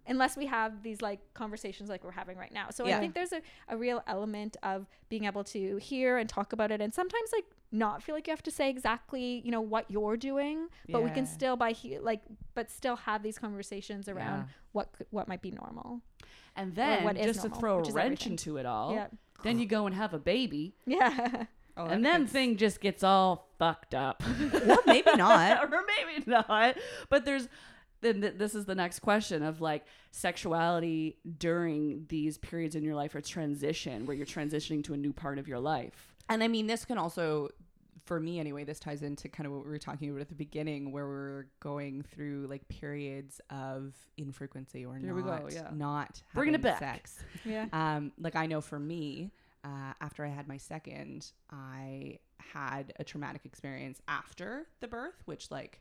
unless 0.05 0.35
we 0.35 0.45
have 0.47 0.83
these 0.83 1.01
like 1.01 1.19
conversations 1.33 1.89
like 1.89 2.03
we're 2.03 2.11
having 2.11 2.37
right 2.37 2.51
now 2.51 2.67
so 2.71 2.85
i 2.85 2.99
think 2.99 3.13
there's 3.13 3.31
a, 3.31 3.41
a 3.69 3.77
real 3.77 4.03
element 4.05 4.57
of 4.63 4.85
being 5.07 5.23
able 5.25 5.45
to 5.45 5.77
hear 5.77 6.17
and 6.17 6.27
talk 6.29 6.51
about 6.51 6.69
it 6.71 6.81
and 6.81 6.93
sometimes 6.93 7.29
like 7.31 7.45
not 7.71 8.03
feel 8.03 8.13
like 8.13 8.27
you 8.27 8.31
have 8.31 8.43
to 8.43 8.51
say 8.51 8.69
exactly 8.69 9.41
you 9.45 9.49
know 9.51 9.61
what 9.61 9.89
you're 9.89 10.17
doing 10.17 10.67
but 10.89 11.01
we 11.03 11.09
can 11.09 11.25
still 11.25 11.55
by 11.55 11.71
he- 11.71 11.99
like 11.99 12.21
but 12.53 12.69
still 12.69 12.97
have 12.97 13.23
these 13.23 13.37
conversations 13.39 14.09
around 14.09 14.39
Yeah. 14.39 14.45
what 14.73 14.89
what 15.11 15.27
might 15.29 15.41
be 15.41 15.51
normal 15.51 16.01
and 16.55 16.75
then 16.75 17.15
just 17.15 17.41
to 17.41 17.49
throw 17.49 17.79
a 17.79 17.91
wrench 17.91 17.97
everything. 17.97 18.31
into 18.33 18.57
it 18.57 18.65
all 18.65 18.93
yeah. 18.93 19.07
then 19.43 19.59
you 19.59 19.65
go 19.65 19.85
and 19.85 19.95
have 19.95 20.13
a 20.13 20.19
baby. 20.19 20.75
Yeah. 20.85 21.45
Oh, 21.75 21.85
and 21.85 22.05
then 22.05 22.27
thing 22.27 22.57
just 22.57 22.81
gets 22.81 23.03
all 23.03 23.47
fucked 23.57 23.95
up. 23.95 24.21
Well, 24.65 24.81
maybe 24.85 25.09
not. 25.15 25.63
or 25.63 25.67
maybe 25.67 26.23
not. 26.27 26.77
But 27.09 27.25
there's 27.25 27.47
then 28.01 28.21
th- 28.21 28.35
this 28.37 28.53
is 28.53 28.65
the 28.65 28.75
next 28.75 28.99
question 28.99 29.41
of 29.41 29.59
like 29.59 29.85
sexuality 30.11 31.17
during 31.39 32.05
these 32.09 32.37
periods 32.37 32.75
in 32.75 32.83
your 32.83 32.93
life 32.95 33.15
or 33.15 33.21
transition 33.21 34.05
where 34.05 34.15
you're 34.15 34.25
transitioning 34.25 34.83
to 34.83 34.93
a 34.93 34.97
new 34.97 35.13
part 35.13 35.39
of 35.39 35.47
your 35.47 35.59
life. 35.59 36.13
And 36.29 36.43
I 36.43 36.47
mean, 36.47 36.67
this 36.67 36.85
can 36.85 36.97
also, 36.97 37.49
for 38.05 38.19
me 38.19 38.39
anyway, 38.39 38.63
this 38.65 38.79
ties 38.79 39.01
into 39.01 39.29
kind 39.29 39.47
of 39.47 39.53
what 39.53 39.63
we 39.63 39.69
were 39.71 39.77
talking 39.79 40.09
about 40.09 40.21
at 40.21 40.29
the 40.29 40.35
beginning, 40.35 40.91
where 40.91 41.07
we're 41.07 41.45
going 41.61 42.01
through 42.03 42.47
like 42.49 42.67
periods 42.67 43.39
of 43.49 43.95
infrequency 44.17 44.85
or 44.85 44.99
There 44.99 45.13
not, 45.15 45.41
go, 45.41 45.49
yeah. 45.51 45.69
not 45.73 46.21
Bringing 46.33 46.55
it 46.55 46.63
having 46.63 46.79
back. 46.79 47.07
sex. 47.07 47.23
yeah 47.45 47.67
Um, 47.71 48.11
like 48.19 48.35
I 48.35 48.45
know 48.45 48.59
for 48.61 48.79
me, 48.79 49.31
uh, 49.63 49.93
after 50.01 50.25
I 50.25 50.29
had 50.29 50.47
my 50.47 50.57
second, 50.57 51.31
I 51.49 52.19
had 52.39 52.91
a 52.99 53.03
traumatic 53.05 53.45
experience 53.45 54.01
after 54.09 54.67
the 54.81 54.87
birth, 54.89 55.21
which 55.25 55.49
like 55.49 55.79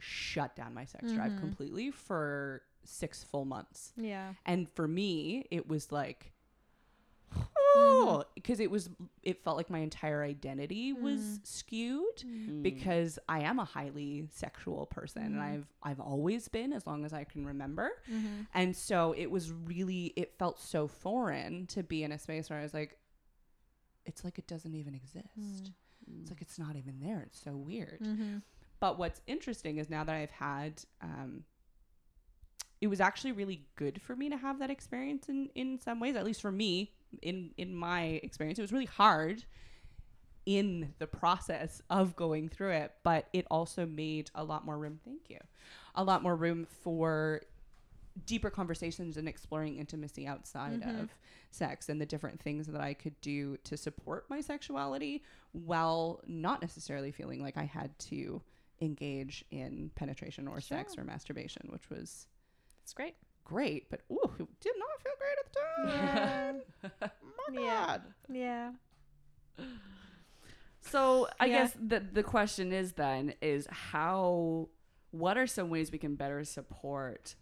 shut 0.00 0.54
down 0.56 0.72
my 0.74 0.84
sex 0.84 1.12
drive 1.12 1.32
Mhm. 1.32 1.40
completely 1.40 1.90
for 1.90 2.62
six 2.84 3.22
full 3.22 3.44
months. 3.44 3.92
yeah 3.96 4.32
And 4.46 4.68
for 4.70 4.88
me, 4.88 5.46
it 5.50 5.68
was 5.68 5.92
like, 5.92 6.32
Mm-hmm. 7.76 8.22
because 8.34 8.60
it 8.60 8.70
was, 8.70 8.88
it 9.22 9.42
felt 9.44 9.56
like 9.56 9.68
my 9.70 9.78
entire 9.80 10.22
identity 10.22 10.92
was 10.92 11.20
Mm. 11.20 11.46
skewed 11.46 12.16
Mm. 12.24 12.62
because 12.62 13.18
I 13.28 13.40
am 13.40 13.58
a 13.58 13.64
highly 13.64 14.26
sexual 14.30 14.86
person 14.86 15.22
and 15.22 15.36
Mhm. 15.36 15.42
I've 15.42 15.66
I've 15.82 16.00
always 16.00 16.48
been 16.48 16.72
as 16.72 16.86
long 16.86 17.04
as 17.04 17.12
I 17.12 17.24
can 17.24 17.44
remember. 17.46 17.90
mm-hmm. 18.10 18.42
And 18.54 18.74
so 18.76 19.12
it 19.12 19.26
was 19.30 19.52
really 19.52 20.12
it 20.16 20.38
felt 20.38 20.58
so 20.60 20.88
foreign 20.88 21.66
to 21.68 21.82
be 21.82 22.02
in 22.02 22.12
a 22.12 22.18
space 22.18 22.48
where 22.50 22.58
I 22.58 22.62
was 22.62 22.74
like 22.74 22.98
it's 24.06 24.24
like 24.24 24.38
it 24.38 24.46
doesn't 24.46 24.74
even 24.74 24.94
exist. 24.94 25.72
Mm. 26.10 26.22
It's 26.22 26.30
like 26.30 26.40
it's 26.40 26.58
not 26.58 26.76
even 26.76 26.98
there. 27.00 27.20
It's 27.26 27.38
so 27.42 27.54
weird. 27.56 28.00
Mm-hmm. 28.00 28.38
But 28.80 28.98
what's 28.98 29.20
interesting 29.26 29.78
is 29.78 29.90
now 29.90 30.04
that 30.04 30.14
I've 30.14 30.30
had 30.30 30.82
um 31.02 31.44
it 32.80 32.86
was 32.86 33.00
actually 33.00 33.32
really 33.32 33.66
good 33.74 34.00
for 34.00 34.14
me 34.14 34.28
to 34.30 34.36
have 34.36 34.58
that 34.60 34.70
experience 34.70 35.28
in 35.28 35.50
in 35.54 35.78
some 35.78 36.00
ways, 36.00 36.16
at 36.16 36.24
least 36.24 36.40
for 36.40 36.52
me 36.52 36.94
in 37.22 37.50
in 37.56 37.74
my 37.74 38.20
experience. 38.22 38.58
It 38.58 38.62
was 38.62 38.72
really 38.72 38.86
hard 38.86 39.44
in 40.46 40.94
the 40.98 41.06
process 41.06 41.82
of 41.90 42.16
going 42.16 42.48
through 42.48 42.70
it, 42.70 42.92
but 43.02 43.28
it 43.34 43.46
also 43.50 43.84
made 43.84 44.30
a 44.34 44.42
lot 44.42 44.64
more 44.64 44.78
room, 44.78 44.98
thank 45.04 45.28
you. 45.28 45.38
A 45.94 46.02
lot 46.02 46.22
more 46.22 46.34
room 46.34 46.66
for 46.82 47.42
deeper 48.24 48.48
conversations 48.50 49.16
and 49.16 49.28
exploring 49.28 49.76
intimacy 49.76 50.26
outside 50.26 50.80
Mm-hmm. 50.80 51.00
of 51.00 51.10
sex 51.50 51.88
and 51.88 51.98
the 51.98 52.04
different 52.06 52.38
things 52.40 52.66
that 52.66 52.80
I 52.80 52.92
could 52.92 53.18
do 53.22 53.56
to 53.64 53.76
support 53.76 54.26
my 54.28 54.40
sexuality 54.42 55.22
while 55.52 56.20
not 56.26 56.60
necessarily 56.60 57.10
feeling 57.10 57.42
like 57.42 57.56
I 57.56 57.64
had 57.64 57.98
to 58.00 58.42
engage 58.82 59.44
in 59.50 59.90
penetration 59.94 60.46
or 60.46 60.60
sex 60.60 60.98
or 60.98 61.04
masturbation, 61.04 61.68
which 61.70 61.88
was 61.88 62.26
It's 62.82 62.92
great. 62.92 63.16
Great, 63.48 63.90
but 63.90 64.02
ooh, 64.12 64.30
it 64.38 64.46
did 64.60 64.74
not 64.78 65.02
feel 65.02 65.12
great 65.18 65.38
at 65.44 65.52
the 65.52 67.00
time. 67.00 67.10
My 67.54 67.60
Yeah. 67.62 67.86
God. 67.86 68.02
Yeah. 68.28 68.70
So 70.80 71.28
I 71.40 71.46
Yeah. 71.46 71.54
guess 71.64 71.72
the 71.80 72.00
the 72.00 72.22
question 72.22 72.72
is 72.72 72.92
then 72.92 73.34
is 73.42 73.66
how 73.70 74.68
what 75.10 75.36
are 75.36 75.46
some 75.46 75.70
ways 75.70 75.90
we 75.90 75.98
can 75.98 76.14
better 76.14 76.44
support 76.44 77.34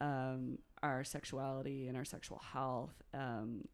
um, 0.00 0.58
our 0.82 1.04
sexuality 1.04 1.86
and 1.86 1.96
our 1.96 2.04
sexual 2.04 2.38
health 2.52 2.94
um, 3.14 3.66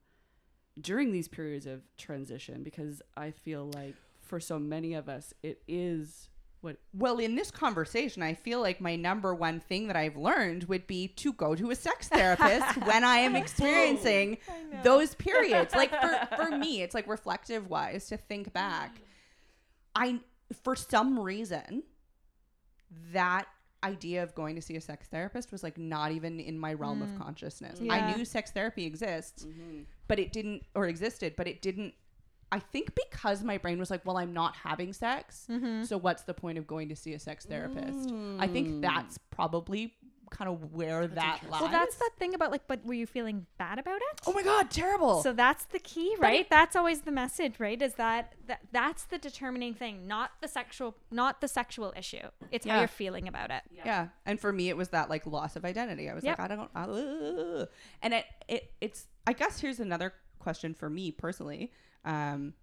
during 0.81 1.11
these 1.13 1.29
periods 1.29 1.65
of 1.67 1.83
transition 1.97 2.63
because 2.63 3.01
I 3.17 3.31
feel 3.31 3.71
like 3.75 3.95
for 4.21 4.39
so 4.41 4.59
many 4.59 4.93
of 4.95 5.09
us 5.09 5.33
it 5.43 5.63
is 5.67 6.29
what 6.61 6.77
Well, 6.93 7.19
in 7.19 7.35
this 7.35 7.51
conversation, 7.51 8.23
I 8.23 8.35
feel 8.35 8.61
like 8.61 8.81
my 8.81 8.97
number 8.97 9.35
one 9.35 9.61
thing 9.61 9.87
that 9.89 9.97
I've 9.97 10.17
learned 10.17 10.65
would 10.65 10.87
be 10.87 11.09
to 11.09 11.33
go 11.33 11.55
to 11.55 11.71
a 11.71 11.75
sex 11.75 12.09
therapist 12.09 12.77
when 12.85 13.05
I 13.05 13.19
am 13.19 13.37
experiencing 13.37 14.39
those 14.83 15.15
periods. 15.15 15.75
Like 15.75 15.91
for, 15.91 16.37
for 16.37 16.57
me, 16.57 16.83
it's 16.83 16.95
like 16.95 17.07
reflective 17.07 17.69
wise 17.69 18.07
to 18.09 18.17
think 18.17 18.53
back. 18.53 19.01
I, 19.95 20.21
for 20.63 20.77
some 20.77 21.19
reason, 21.19 21.83
that 23.13 23.47
idea 23.85 24.23
of 24.23 24.35
going 24.35 24.57
to 24.57 24.63
see 24.63 24.77
a 24.77 24.81
sex 24.81 25.07
therapist 25.09 25.53
was 25.53 25.63
like 25.63 25.79
not 25.79 26.11
even 26.13 26.41
in 26.41 26.59
my 26.59 26.75
realm 26.75 27.03
of 27.03 27.17
consciousness. 27.19 27.79
Yeah. 27.81 27.93
I 27.93 28.17
knew 28.17 28.25
sex 28.25 28.51
therapy 28.51 28.85
exists, 28.87 29.47
but 30.09 30.19
it 30.19 30.33
didn't, 30.33 30.65
or 30.75 30.87
existed, 30.87 31.35
but 31.37 31.47
it 31.47 31.63
didn't. 31.63 31.95
I 32.51 32.59
think 32.61 32.95
because 32.95 33.43
my 33.45 33.59
brain 33.59 33.79
was 33.79 33.91
like, 33.91 34.05
well, 34.07 34.17
I'm 34.17 34.33
not 34.33 34.57
having 34.57 34.93
sex. 34.93 35.47
So 35.85 35.99
what's 35.99 36.23
the 36.23 36.35
point 36.35 36.59
of 36.59 36.67
going 36.67 36.89
to 36.89 36.97
see 36.97 37.13
a 37.15 37.19
sex 37.19 37.45
therapist? 37.45 38.11
I 38.39 38.47
think 38.47 38.83
that's 38.83 39.19
probably 39.31 39.95
kind 40.31 40.51
of 40.51 40.75
where 40.75 41.07
that 41.07 41.41
lies. 41.51 41.61
Well, 41.63 41.71
that's 41.71 41.97
the 41.97 42.11
thing 42.19 42.35
about 42.35 42.51
like, 42.51 42.67
but 42.67 42.85
were 42.85 42.93
you 42.93 43.07
feeling 43.07 43.47
bad 43.57 43.79
about 43.79 43.97
it? 43.97 44.21
Oh 44.27 44.33
my 44.35 44.43
god, 44.43 44.71
terrible. 44.71 45.23
So 45.23 45.33
that's 45.33 45.65
the 45.67 45.79
key, 45.79 46.15
right? 46.19 46.49
that's 46.51 46.77
always 46.77 47.01
the 47.03 47.11
message, 47.11 47.59
right? 47.59 47.81
Is 47.81 47.95
that, 47.95 48.35
that 48.47 48.61
that's 48.71 49.05
the 49.05 49.17
determining 49.17 49.73
thing, 49.73 50.07
not 50.07 50.33
the 50.43 50.49
sexual, 50.49 50.97
not 51.11 51.41
the 51.41 51.49
sexual 51.49 51.95
issue. 51.97 52.29
It's 52.51 52.67
how 52.67 52.79
you're 52.81 52.89
feeling 52.89 53.27
about 53.27 53.51
it. 53.51 53.63
yeah. 53.73 54.09
And 54.27 54.39
for 54.39 54.53
me 54.53 54.69
it 54.69 54.77
was 54.77 54.89
that 54.91 55.09
like 55.09 55.27
loss 55.27 55.57
of 55.57 55.65
identity. 55.65 56.11
I 56.11 56.15
was 56.15 56.25
Yep. 56.25 56.39
like 56.39 56.51
I 56.51 56.55
don't 56.55 56.71
uh, 56.75 57.67
and 58.03 58.13
it, 58.15 58.25
it 58.49 58.71
it's 58.83 59.07
I 59.27 59.33
guess 59.33 59.61
here's 59.61 59.81
another 59.81 60.13
question 60.39 60.75
for 60.75 60.91
me 60.91 61.11
personally. 61.11 61.73
Um 62.05 62.55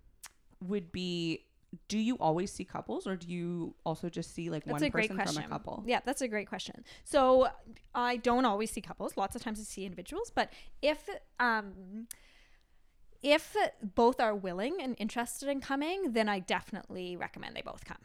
would 0.62 0.92
be 0.92 1.46
do 1.88 1.98
you 1.98 2.16
always 2.20 2.52
see 2.52 2.64
couples 2.64 3.06
or 3.06 3.16
do 3.16 3.28
you 3.28 3.76
also 3.86 4.10
just 4.10 4.34
see 4.34 4.50
like 4.50 4.64
That's 4.66 4.82
one 4.82 4.92
person 4.92 5.18
from 5.18 5.38
a 5.38 5.48
couple? 5.48 5.84
Yeah, 5.86 6.00
that's 6.06 6.22
a 6.22 6.28
great 6.28 6.48
question. 6.48 6.86
So 7.04 7.50
I 7.94 8.18
don't 8.18 8.46
always 8.46 8.72
see 8.72 8.82
couples. 8.82 9.18
Lots 9.18 9.36
of 9.36 9.42
times 9.42 9.60
I 9.60 9.64
see 9.64 9.86
individuals, 9.86 10.32
but 10.34 10.52
if 10.82 11.10
um 11.40 12.08
if 13.22 13.56
both 13.82 14.20
are 14.20 14.36
willing 14.36 14.78
and 14.80 14.96
interested 15.00 15.50
in 15.50 15.60
coming, 15.60 16.14
then 16.14 16.30
I 16.30 16.40
definitely 16.40 17.18
recommend 17.18 17.56
they 17.56 17.62
both 17.62 17.84
come. 17.84 17.98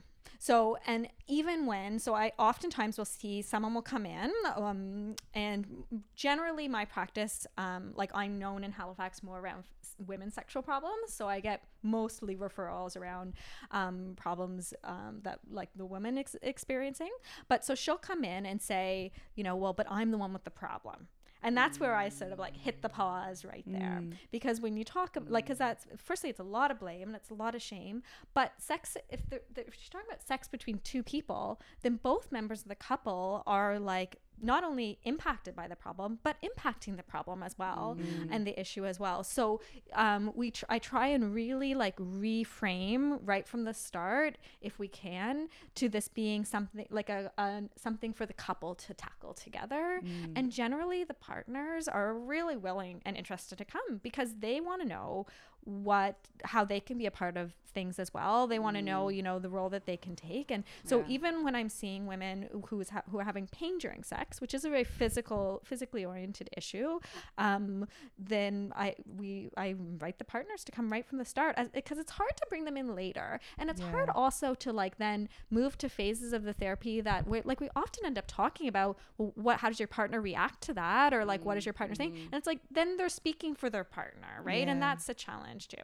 So, 0.43 0.79
and 0.87 1.07
even 1.29 1.67
when, 1.67 1.99
so 1.99 2.15
I 2.15 2.33
oftentimes 2.39 2.97
will 2.97 3.05
see 3.05 3.43
someone 3.43 3.75
will 3.75 3.83
come 3.83 4.07
in, 4.07 4.33
um, 4.57 5.15
and 5.35 5.67
generally 6.15 6.67
my 6.67 6.87
practice, 6.87 7.47
um, 7.59 7.93
like 7.95 8.11
I'm 8.15 8.39
known 8.39 8.65
in 8.65 8.73
Halifax 8.73 9.23
more 9.23 9.39
around 9.39 9.65
women's 10.07 10.33
sexual 10.33 10.63
problems. 10.63 11.13
So 11.13 11.29
I 11.29 11.41
get 11.41 11.65
mostly 11.83 12.37
referrals 12.37 12.97
around 12.97 13.35
um, 13.71 14.15
problems 14.17 14.73
um, 14.83 15.19
that 15.25 15.41
like 15.51 15.69
the 15.77 15.85
woman 15.85 16.17
ex- 16.17 16.37
experiencing. 16.41 17.11
But 17.49 17.63
so 17.63 17.75
she'll 17.75 17.99
come 17.99 18.25
in 18.25 18.47
and 18.47 18.63
say, 18.63 19.13
you 19.35 19.45
know, 19.45 19.57
well, 19.57 19.75
but 19.75 19.87
I'm 19.91 20.11
the 20.11 20.17
one 20.17 20.33
with 20.33 20.45
the 20.45 20.51
problem. 20.51 21.09
And 21.43 21.57
that's 21.57 21.81
where 21.81 21.95
I 21.95 22.09
sort 22.09 22.33
of 22.33 22.39
like 22.39 22.57
hit 22.57 22.83
the 22.83 22.89
pause 22.89 23.45
right 23.45 23.65
there. 23.67 24.01
Mm. 24.03 24.13
Because 24.31 24.61
when 24.61 24.77
you 24.77 24.85
talk, 24.85 25.17
like, 25.29 25.45
because 25.45 25.59
that's, 25.59 25.87
firstly, 25.97 26.31
it's 26.31 26.41
a 26.41 26.45
lot 26.45 26.71
of 26.71 26.79
blame 26.79 27.09
and 27.09 27.17
it's 27.17 27.31
a 27.31 27.35
lot 27.35 27.55
of 27.55 27.63
shame. 27.63 28.03
But 28.35 28.53
sex, 28.59 28.97
if, 29.09 29.29
they're, 29.29 29.41
they're- 29.55 29.65
talking 29.91 30.07
about 30.09 30.23
sex 30.23 30.49
between 30.49 30.81
two 30.85 31.03
people, 31.03 31.61
then 31.83 31.99
both 32.03 32.31
members 32.31 32.63
of 32.63 32.69
the 32.69 32.75
couple 32.75 33.43
are 33.47 33.79
like 33.79 34.19
not 34.43 34.65
only 34.65 34.99
impacted 35.05 35.55
by 35.55 35.69
the 35.69 35.77
problem, 35.77 36.19
but 36.23 36.37
impacting 36.43 36.97
the 36.97 37.03
problem 37.03 37.43
as 37.43 37.57
well 37.59 37.97
and 38.31 38.47
the 38.47 38.59
issue 38.59 38.85
as 38.87 38.99
well. 38.99 39.23
So 39.25 39.61
um, 39.95 40.33
we, 40.35 40.51
tr- 40.51 40.65
I 40.69 40.79
try 40.79 41.09
and 41.09 41.35
really 41.35 41.75
like 41.75 41.97
reframe 41.97 43.19
right 43.25 43.47
from 43.47 43.65
the 43.65 43.75
start, 43.75 44.39
if 44.61 44.79
we 44.79 44.89
can, 44.89 45.49
to 45.77 45.89
this 45.89 46.09
being 46.09 46.45
something 46.45 46.87
like 46.91 47.09
a, 47.09 47.31
a 47.39 47.63
something 47.77 48.13
for 48.13 48.27
the 48.27 48.33
couple 48.33 48.75
to 48.77 48.95
tackle 48.95 49.35
together. 49.35 50.01
And 50.37 50.51
generally, 50.51 51.05
the 51.05 51.15
partners 51.15 51.89
are 51.89 52.15
really 52.15 52.57
willing 52.57 53.03
and 53.05 53.17
interested 53.17 53.59
to 53.59 53.65
come 53.65 53.99
because 54.03 54.35
they 54.39 54.61
want 54.61 54.83
to 54.83 54.89
know 54.89 55.27
what 55.65 56.17
how 56.45 56.65
they 56.65 56.81
can 56.81 56.97
be 56.99 57.07
a 57.07 57.11
part 57.11 57.37
of 57.37 57.53
things 57.73 58.01
as 58.01 58.13
well. 58.13 58.49
They 58.49 58.59
want 58.59 58.77
to 58.77 58.83
know 58.83 59.09
you 59.11 59.23
know 59.23 59.39
the 59.39 59.49
role 59.49 59.69
that 59.71 59.87
they 59.87 59.97
can 59.97 60.17
take. 60.17 60.51
And 60.51 60.65
so 60.85 61.05
even 61.09 61.45
when 61.45 61.55
i'm 61.55 61.69
seeing 61.69 62.07
women 62.07 62.49
who's 62.69 62.89
ha- 62.91 63.03
who 63.11 63.19
are 63.21 63.25
having 63.25 63.47
pain 63.47 63.79
during 63.79 64.03
sex 64.03 64.41
which 64.41 64.55
is 64.55 64.65
a 64.65 64.71
very 64.71 64.85
physical 64.85 65.61
physically 65.65 66.05
oriented 66.05 66.49
issue 66.57 66.99
um 67.39 67.87
then 68.19 68.73
i 68.77 68.95
we 69.17 69.51
i 69.57 69.67
invite 69.67 70.19
the 70.19 70.25
partners 70.25 70.65
to 70.65 70.73
come 70.73 70.91
right 70.91 71.07
from 71.07 71.19
the 71.19 71.25
start 71.25 71.57
because 71.73 71.99
it's 71.99 72.13
hard 72.13 72.35
to 72.37 72.47
bring 72.49 72.65
them 72.65 72.77
in 72.77 72.95
later. 72.95 73.39
And 73.59 73.71
it's 73.71 73.81
hard 73.93 74.09
also 74.15 74.55
to 74.55 74.73
like 74.73 74.99
then 74.99 75.29
move 75.51 75.77
to 75.79 75.89
phases 75.89 76.33
of 76.33 76.43
the 76.45 76.53
therapy 76.53 77.01
that 77.01 77.27
we 77.29 77.43
like 77.43 77.61
we 77.61 77.69
often 77.77 78.05
end 78.05 78.19
up 78.19 78.25
talking 78.27 78.67
about 78.69 78.99
well, 79.19 79.33
what 79.35 79.59
how 79.61 79.69
does 79.69 79.79
your 79.79 79.89
partner 79.89 80.21
react 80.21 80.61
to 80.63 80.75
that? 80.75 81.13
or 81.15 81.25
like 81.25 81.45
what 81.45 81.57
is 81.57 81.65
your 81.67 81.73
partner 81.73 81.95
saying 81.95 82.13
and 82.33 82.35
it's 82.39 82.47
like 82.47 82.61
then 82.71 82.97
they're 82.97 83.09
speaking 83.09 83.55
for 83.55 83.69
their 83.71 83.85
partner 83.85 84.33
right? 84.43 84.69
And 84.69 84.81
that's 84.83 85.09
a 85.09 85.15
challenge 85.15 85.50
too 85.59 85.83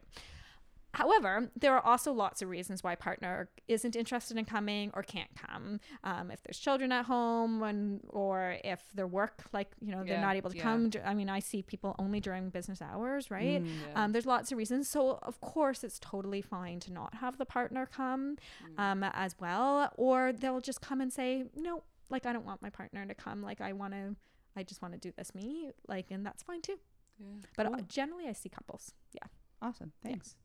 However, 0.97 1.51
there 1.55 1.75
are 1.75 1.85
also 1.85 2.11
lots 2.11 2.41
of 2.41 2.49
reasons 2.49 2.83
why 2.83 2.95
partner 2.95 3.51
isn't 3.69 3.95
interested 3.95 4.39
in 4.39 4.47
coming 4.47 4.91
or 4.95 5.03
can't 5.03 5.29
come. 5.35 5.79
Um, 6.05 6.31
if 6.31 6.43
there's 6.43 6.59
children 6.59 6.91
at 6.91 7.05
home, 7.05 7.61
when, 7.61 8.01
or 8.09 8.57
if 8.65 8.81
their 8.95 9.07
work, 9.07 9.43
like 9.53 9.69
you 9.83 9.91
know, 9.93 10.05
they're 10.05 10.23
not 10.23 10.37
able 10.37 10.49
to 10.49 10.57
yeah. 10.57 10.63
come. 10.63 10.91
I 11.05 11.13
mean, 11.13 11.29
I 11.29 11.41
see 11.41 11.61
people 11.61 11.95
only 11.99 12.19
during 12.19 12.49
business 12.49 12.81
hours, 12.81 13.31
right? 13.31 13.63
Mm, 13.63 13.69
yeah. 13.91 14.05
Um, 14.05 14.13
there's 14.13 14.25
lots 14.25 14.53
of 14.53 14.57
reasons. 14.57 14.89
So 14.89 15.19
of 15.23 15.39
course, 15.43 15.85
it's 15.85 15.99
totally 15.99 16.41
fine 16.41 16.81
to 16.81 16.93
not 16.95 17.17
have 17.17 17.37
the 17.37 17.45
partner 17.45 17.85
come 17.85 18.39
Mm. 18.65 18.81
um, 18.81 19.03
as 19.03 19.37
well, 19.39 19.93
or 19.99 20.33
they'll 20.33 20.63
just 20.63 20.81
come 20.81 21.03
and 21.03 21.13
say, 21.13 21.45
no, 21.55 21.83
like 22.09 22.25
I 22.25 22.33
don't 22.33 22.47
want 22.47 22.63
my 22.63 22.71
partner 22.71 23.05
to 23.05 23.15
come. 23.15 23.43
Like 23.43 23.61
I 23.61 23.75
want 23.75 23.93
to, 23.93 24.17
I 24.57 24.63
just 24.63 24.81
want 24.81 24.95
to 24.95 24.99
do 24.99 25.13
this 25.15 25.35
me. 25.35 25.73
Like, 25.87 26.11
and 26.11 26.25
that's 26.25 26.43
fine 26.43 26.63
too. 26.63 26.79
But 27.55 27.67
uh, 27.67 27.71
Cool. 27.71 27.81
generally, 27.87 28.29
I 28.29 28.33
see 28.33 28.49
couples. 28.49 28.95
Yeah. 29.13 29.29
Awesome. 29.63 29.93
Thanks. 30.03 30.37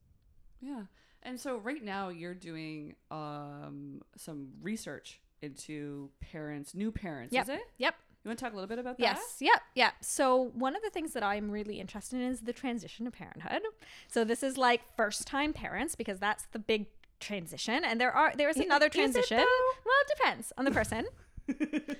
Yeah. 0.61 0.83
And 1.23 1.39
so 1.39 1.57
right 1.57 1.83
now 1.83 2.09
you're 2.09 2.33
doing 2.33 2.95
um, 3.11 4.01
some 4.17 4.49
research 4.61 5.19
into 5.41 6.09
parents, 6.19 6.73
new 6.73 6.91
parents, 6.91 7.33
Yep. 7.33 7.43
is 7.43 7.49
it? 7.49 7.61
Yep. 7.77 7.95
You 8.23 8.29
want 8.29 8.37
to 8.39 8.45
talk 8.45 8.53
a 8.53 8.55
little 8.55 8.67
bit 8.67 8.77
about 8.79 8.97
that? 8.97 9.03
Yes. 9.03 9.37
Yep. 9.39 9.61
Yep. 9.75 9.93
So 10.01 10.51
one 10.53 10.75
of 10.75 10.83
the 10.83 10.91
things 10.91 11.13
that 11.13 11.23
I'm 11.23 11.49
really 11.49 11.79
interested 11.79 12.17
in 12.21 12.27
is 12.27 12.41
the 12.41 12.53
transition 12.53 13.05
to 13.05 13.11
parenthood. 13.11 13.61
So 14.07 14.23
this 14.23 14.43
is 14.43 14.57
like 14.57 14.81
first 14.95 15.25
time 15.25 15.53
parents 15.53 15.95
because 15.95 16.19
that's 16.19 16.45
the 16.51 16.59
big 16.59 16.85
transition. 17.19 17.83
And 17.83 17.99
there 17.99 18.11
are 18.11 18.33
there 18.35 18.49
is 18.49 18.57
another 18.57 18.87
is 18.87 18.91
transition. 18.93 19.37
well, 19.37 19.95
it 20.01 20.13
depends 20.17 20.53
on 20.57 20.65
the 20.65 20.71
person. 20.71 21.05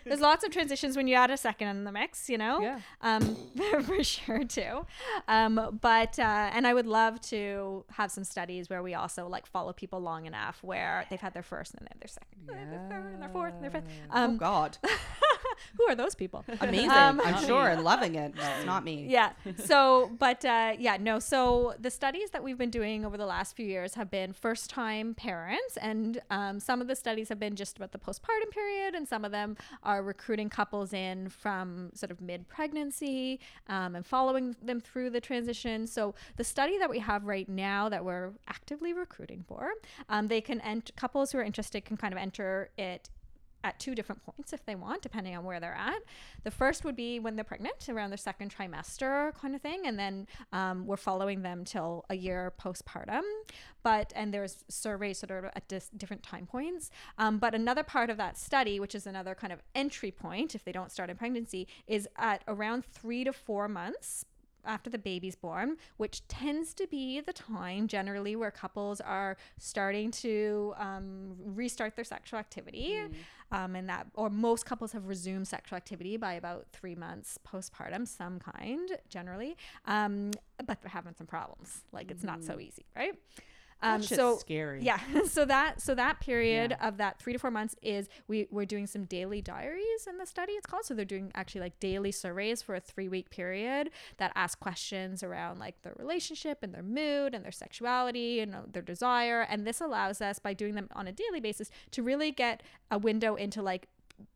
There's 0.05 0.19
lots 0.21 0.43
of 0.43 0.51
transitions 0.51 0.95
when 0.97 1.07
you 1.07 1.15
add 1.15 1.31
a 1.31 1.37
second 1.37 1.67
in 1.69 1.83
the 1.83 1.91
mix, 1.91 2.29
you 2.29 2.37
know. 2.37 2.61
Yeah. 2.61 2.79
Um, 3.01 3.35
for 3.83 4.03
sure 4.03 4.43
too. 4.43 4.85
Um, 5.27 5.79
but 5.81 6.17
uh, 6.19 6.49
and 6.53 6.65
I 6.67 6.73
would 6.73 6.87
love 6.87 7.19
to 7.21 7.85
have 7.91 8.11
some 8.11 8.23
studies 8.23 8.69
where 8.69 8.83
we 8.83 8.93
also 8.93 9.27
like 9.27 9.45
follow 9.45 9.73
people 9.73 9.99
long 9.99 10.25
enough 10.25 10.59
where 10.63 11.05
they've 11.09 11.19
had 11.21 11.33
their 11.33 11.43
first 11.43 11.73
and 11.75 11.87
then 11.87 11.97
their 11.99 12.07
second, 12.07 12.39
yeah. 12.49 12.55
and 12.61 12.71
their 12.73 12.87
third, 12.89 13.13
and 13.13 13.21
their 13.21 13.29
fourth, 13.29 13.53
and 13.55 13.63
their 13.63 13.71
fifth. 13.71 13.85
oh 14.13 14.23
Um, 14.23 14.37
God. 14.37 14.77
who 15.77 15.85
are 15.89 15.95
those 15.95 16.15
people? 16.15 16.45
Amazing. 16.61 16.91
Um, 16.91 17.21
I'm 17.23 17.43
sure 17.45 17.67
and 17.67 17.83
loving 17.83 18.15
it. 18.15 18.33
It's 18.35 18.65
not 18.65 18.83
me. 18.83 19.05
yeah 19.09 19.31
so 19.65 20.11
but 20.19 20.43
uh, 20.45 20.73
yeah 20.77 20.97
no 20.99 21.19
so 21.19 21.73
the 21.79 21.91
studies 21.91 22.29
that 22.31 22.43
we've 22.43 22.57
been 22.57 22.69
doing 22.69 23.05
over 23.05 23.17
the 23.17 23.25
last 23.25 23.55
few 23.55 23.65
years 23.65 23.95
have 23.95 24.09
been 24.09 24.33
first 24.33 24.69
time 24.69 25.13
parents 25.13 25.77
and 25.77 26.21
um, 26.29 26.59
some 26.59 26.81
of 26.81 26.87
the 26.87 26.95
studies 26.95 27.29
have 27.29 27.39
been 27.39 27.55
just 27.55 27.77
about 27.77 27.91
the 27.91 27.97
postpartum 27.97 28.49
period 28.51 28.95
and 28.95 29.07
some 29.07 29.25
of 29.25 29.31
them 29.31 29.57
are 29.83 30.03
recruiting 30.03 30.49
couples 30.49 30.93
in 30.93 31.29
from 31.29 31.91
sort 31.93 32.11
of 32.11 32.21
mid 32.21 32.47
pregnancy 32.47 33.39
um, 33.67 33.95
and 33.95 34.05
following 34.05 34.55
them 34.61 34.79
through 34.79 35.09
the 35.09 35.21
transition 35.21 35.85
so 35.87 36.13
the 36.37 36.43
study 36.43 36.77
that 36.77 36.89
we 36.89 36.99
have 36.99 37.25
right 37.25 37.49
now 37.49 37.89
that 37.89 38.03
we're 38.03 38.31
actively 38.47 38.93
recruiting 38.93 39.43
for 39.47 39.71
um, 40.09 40.27
they 40.27 40.41
can 40.41 40.61
ent- 40.61 40.91
couples 40.95 41.31
who 41.31 41.37
are 41.37 41.43
interested 41.43 41.83
can 41.85 41.97
kind 41.97 42.13
of 42.13 42.17
enter 42.17 42.69
it 42.77 43.09
at 43.63 43.79
two 43.79 43.95
different 43.95 44.23
points 44.23 44.53
if 44.53 44.65
they 44.65 44.75
want, 44.75 45.01
depending 45.01 45.35
on 45.35 45.43
where 45.43 45.59
they're 45.59 45.75
at. 45.75 46.01
The 46.43 46.51
first 46.51 46.83
would 46.83 46.95
be 46.95 47.19
when 47.19 47.35
they're 47.35 47.43
pregnant, 47.43 47.89
around 47.89 48.09
their 48.09 48.17
second 48.17 48.53
trimester 48.55 49.33
kind 49.39 49.55
of 49.55 49.61
thing, 49.61 49.85
and 49.85 49.97
then 49.97 50.27
um, 50.51 50.85
we're 50.85 50.97
following 50.97 51.41
them 51.41 51.65
till 51.65 52.05
a 52.09 52.15
year 52.15 52.53
postpartum. 52.61 53.21
But 53.83 54.13
and 54.15 54.33
there's 54.33 54.63
surveys 54.67 55.19
sort 55.19 55.31
of 55.31 55.51
at 55.55 55.67
dis- 55.67 55.89
different 55.95 56.23
time 56.23 56.45
points. 56.45 56.89
Um, 57.17 57.37
but 57.39 57.55
another 57.55 57.83
part 57.83 58.09
of 58.09 58.17
that 58.17 58.37
study, 58.37 58.79
which 58.79 58.95
is 58.95 59.07
another 59.07 59.35
kind 59.35 59.51
of 59.51 59.61
entry 59.75 60.11
point 60.11 60.55
if 60.55 60.63
they 60.63 60.71
don't 60.71 60.91
start 60.91 61.09
in 61.09 61.17
pregnancy, 61.17 61.67
is 61.87 62.07
at 62.17 62.43
around 62.47 62.85
three 62.85 63.23
to 63.23 63.33
four 63.33 63.67
months 63.67 64.25
after 64.65 64.89
the 64.89 64.97
baby's 64.97 65.35
born, 65.35 65.77
which 65.97 66.27
tends 66.27 66.73
to 66.75 66.87
be 66.87 67.19
the 67.21 67.33
time 67.33 67.87
generally 67.87 68.35
where 68.35 68.51
couples 68.51 69.01
are 69.01 69.37
starting 69.57 70.11
to 70.11 70.73
um, 70.77 71.35
restart 71.43 71.95
their 71.95 72.05
sexual 72.05 72.39
activity. 72.39 72.95
Um, 73.53 73.75
and 73.75 73.89
that, 73.89 74.07
or 74.13 74.29
most 74.29 74.65
couples 74.65 74.93
have 74.93 75.07
resumed 75.07 75.47
sexual 75.47 75.75
activity 75.75 76.15
by 76.15 76.33
about 76.33 76.67
three 76.71 76.95
months 76.95 77.37
postpartum, 77.45 78.07
some 78.07 78.39
kind 78.39 78.97
generally. 79.09 79.57
Um, 79.85 80.31
but 80.65 80.81
they're 80.81 80.89
having 80.89 81.15
some 81.17 81.27
problems. 81.27 81.81
Like 81.91 82.11
it's 82.11 82.23
not 82.23 82.43
so 82.43 82.59
easy, 82.59 82.85
right? 82.95 83.13
Um, 83.83 84.01
so 84.03 84.37
scary. 84.37 84.83
yeah, 84.83 84.99
so 85.27 85.45
that 85.45 85.81
so 85.81 85.95
that 85.95 86.19
period 86.19 86.77
of 86.81 86.97
that 86.97 87.19
three 87.19 87.33
to 87.33 87.39
four 87.39 87.51
months 87.51 87.75
is 87.81 88.09
we 88.27 88.47
we're 88.51 88.65
doing 88.65 88.87
some 88.87 89.05
daily 89.05 89.41
diaries 89.41 90.07
in 90.07 90.17
the 90.17 90.25
study. 90.25 90.53
It's 90.53 90.65
called 90.65 90.85
so 90.85 90.93
they're 90.93 91.05
doing 91.05 91.31
actually 91.35 91.61
like 91.61 91.79
daily 91.79 92.11
surveys 92.11 92.61
for 92.61 92.75
a 92.75 92.79
three 92.79 93.09
week 93.09 93.29
period 93.29 93.89
that 94.17 94.31
ask 94.35 94.59
questions 94.59 95.23
around 95.23 95.59
like 95.59 95.81
their 95.81 95.95
relationship 95.97 96.59
and 96.61 96.73
their 96.73 96.83
mood 96.83 97.33
and 97.33 97.43
their 97.43 97.51
sexuality 97.51 98.39
and 98.39 98.53
uh, 98.53 98.59
their 98.71 98.81
desire. 98.81 99.41
And 99.41 99.65
this 99.65 99.81
allows 99.81 100.21
us 100.21 100.37
by 100.39 100.53
doing 100.53 100.75
them 100.75 100.87
on 100.93 101.07
a 101.07 101.11
daily 101.11 101.39
basis 101.39 101.69
to 101.91 102.03
really 102.03 102.31
get 102.31 102.61
a 102.89 102.99
window 102.99 103.35
into 103.35 103.61
like 103.61 103.87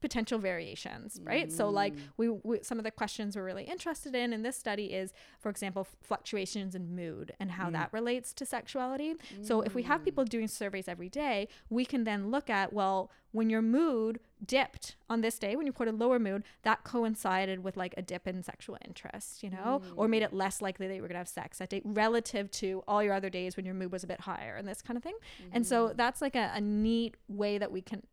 potential 0.02 0.40
variations 0.40 1.20
right? 1.24 1.52
So 1.52 1.70
like 1.70 1.96
mm. 1.96 2.00
we, 2.18 2.30
we 2.30 2.60
some 2.62 2.78
of 2.78 2.84
the 2.84 2.92
questions 2.92 3.36
we're 3.36 3.44
really 3.44 3.64
interested 3.64 4.16
in 4.16 4.34
in 4.34 4.44
this 4.44 4.58
study 4.58 4.88
is 4.88 5.14
for 5.40 5.50
example 5.50 5.88
fluctuations 6.02 6.76
in 6.76 6.96
mood 6.96 7.34
and 7.40 7.52
how 7.52 7.70
mm. 7.70 7.74
that 7.74 7.92
relates 7.92 8.34
to 8.36 8.46
sexuality. 8.46 9.16
So 9.42 9.62
if 9.62 9.76
we 9.76 9.84
have 9.84 10.04
people 10.04 10.26
mm. 10.26 10.30
doing 10.30 10.48
surveys 10.48 10.88
every 10.88 11.10
day 11.10 11.48
we 11.70 11.86
can 11.86 12.04
then 12.04 12.32
look 12.32 12.50
at 12.50 12.74
well 12.74 13.12
when 13.32 13.50
your 13.50 13.62
mood 13.62 14.20
dipped 14.46 14.96
on 15.10 15.22
this 15.22 15.40
day 15.40 15.56
when 15.56 15.66
you 15.66 15.74
put 15.74 15.88
a 15.88 15.92
lower 15.92 16.20
mood 16.20 16.44
that 16.64 16.84
coincided 16.84 17.64
with 17.64 17.76
like 17.76 17.94
a 17.98 18.02
dip 18.02 18.28
in 18.28 18.44
sexual 18.44 18.78
interest 18.86 19.44
you 19.44 19.50
know 19.50 19.82
or 19.96 20.08
made 20.08 20.22
it 20.22 20.34
less 20.34 20.62
likely 20.62 20.88
that 20.88 20.96
you 20.96 21.02
were 21.02 21.08
going 21.08 21.16
to 21.16 21.20
have 21.20 21.28
sex 21.28 21.58
that 21.58 21.70
day 21.70 21.82
relative 21.84 22.50
to 22.52 22.84
all 22.88 23.02
your 23.04 23.14
other 23.14 23.30
days 23.30 23.56
when 23.56 23.66
your 23.66 23.74
mood 23.74 23.92
was 23.92 24.04
a 24.04 24.08
bit 24.08 24.22
higher 24.22 24.56
and 24.56 24.68
this 24.68 24.82
kind 24.82 24.98
of 24.98 25.04
thing. 25.04 25.16
And 25.52 25.66
so 25.66 25.94
that's 25.96 26.22
like 26.22 26.36
a, 26.36 26.52
a 26.54 26.62
neat 26.62 27.16
way 27.28 27.58
that 27.58 27.72
we 27.72 27.82
can 27.82 28.04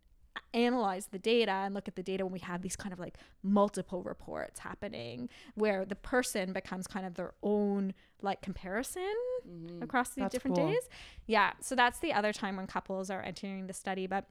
analyze 0.55 1.07
the 1.07 1.19
data 1.19 1.51
and 1.51 1.75
look 1.75 1.89
at 1.89 1.97
the 1.97 2.03
data 2.03 2.25
when 2.25 2.33
we 2.33 2.39
have 2.39 2.63
these 2.63 2.77
kind 2.77 2.93
of 2.93 2.99
like 2.99 3.17
multiple 3.43 4.03
reports 4.03 4.61
happening 4.61 5.29
where 5.55 5.85
the 5.85 5.95
person 5.95 6.53
becomes 6.53 6.87
kind 6.87 7.07
of 7.07 7.15
their 7.15 7.33
own 7.43 7.95
like 8.21 8.43
comparison 8.43 9.15
mm-hmm. 9.49 9.83
across 9.83 10.11
these 10.11 10.23
That's 10.23 10.33
different 10.33 10.57
cool. 10.57 10.69
days 10.69 10.89
yeah 11.27 11.53
so 11.61 11.75
that's 11.75 11.99
the 11.99 12.13
other 12.13 12.33
time 12.33 12.57
when 12.57 12.67
couples 12.67 13.11
are 13.11 13.23
entering 13.23 13.67
the 13.67 13.73
study 13.73 14.07
but 14.07 14.27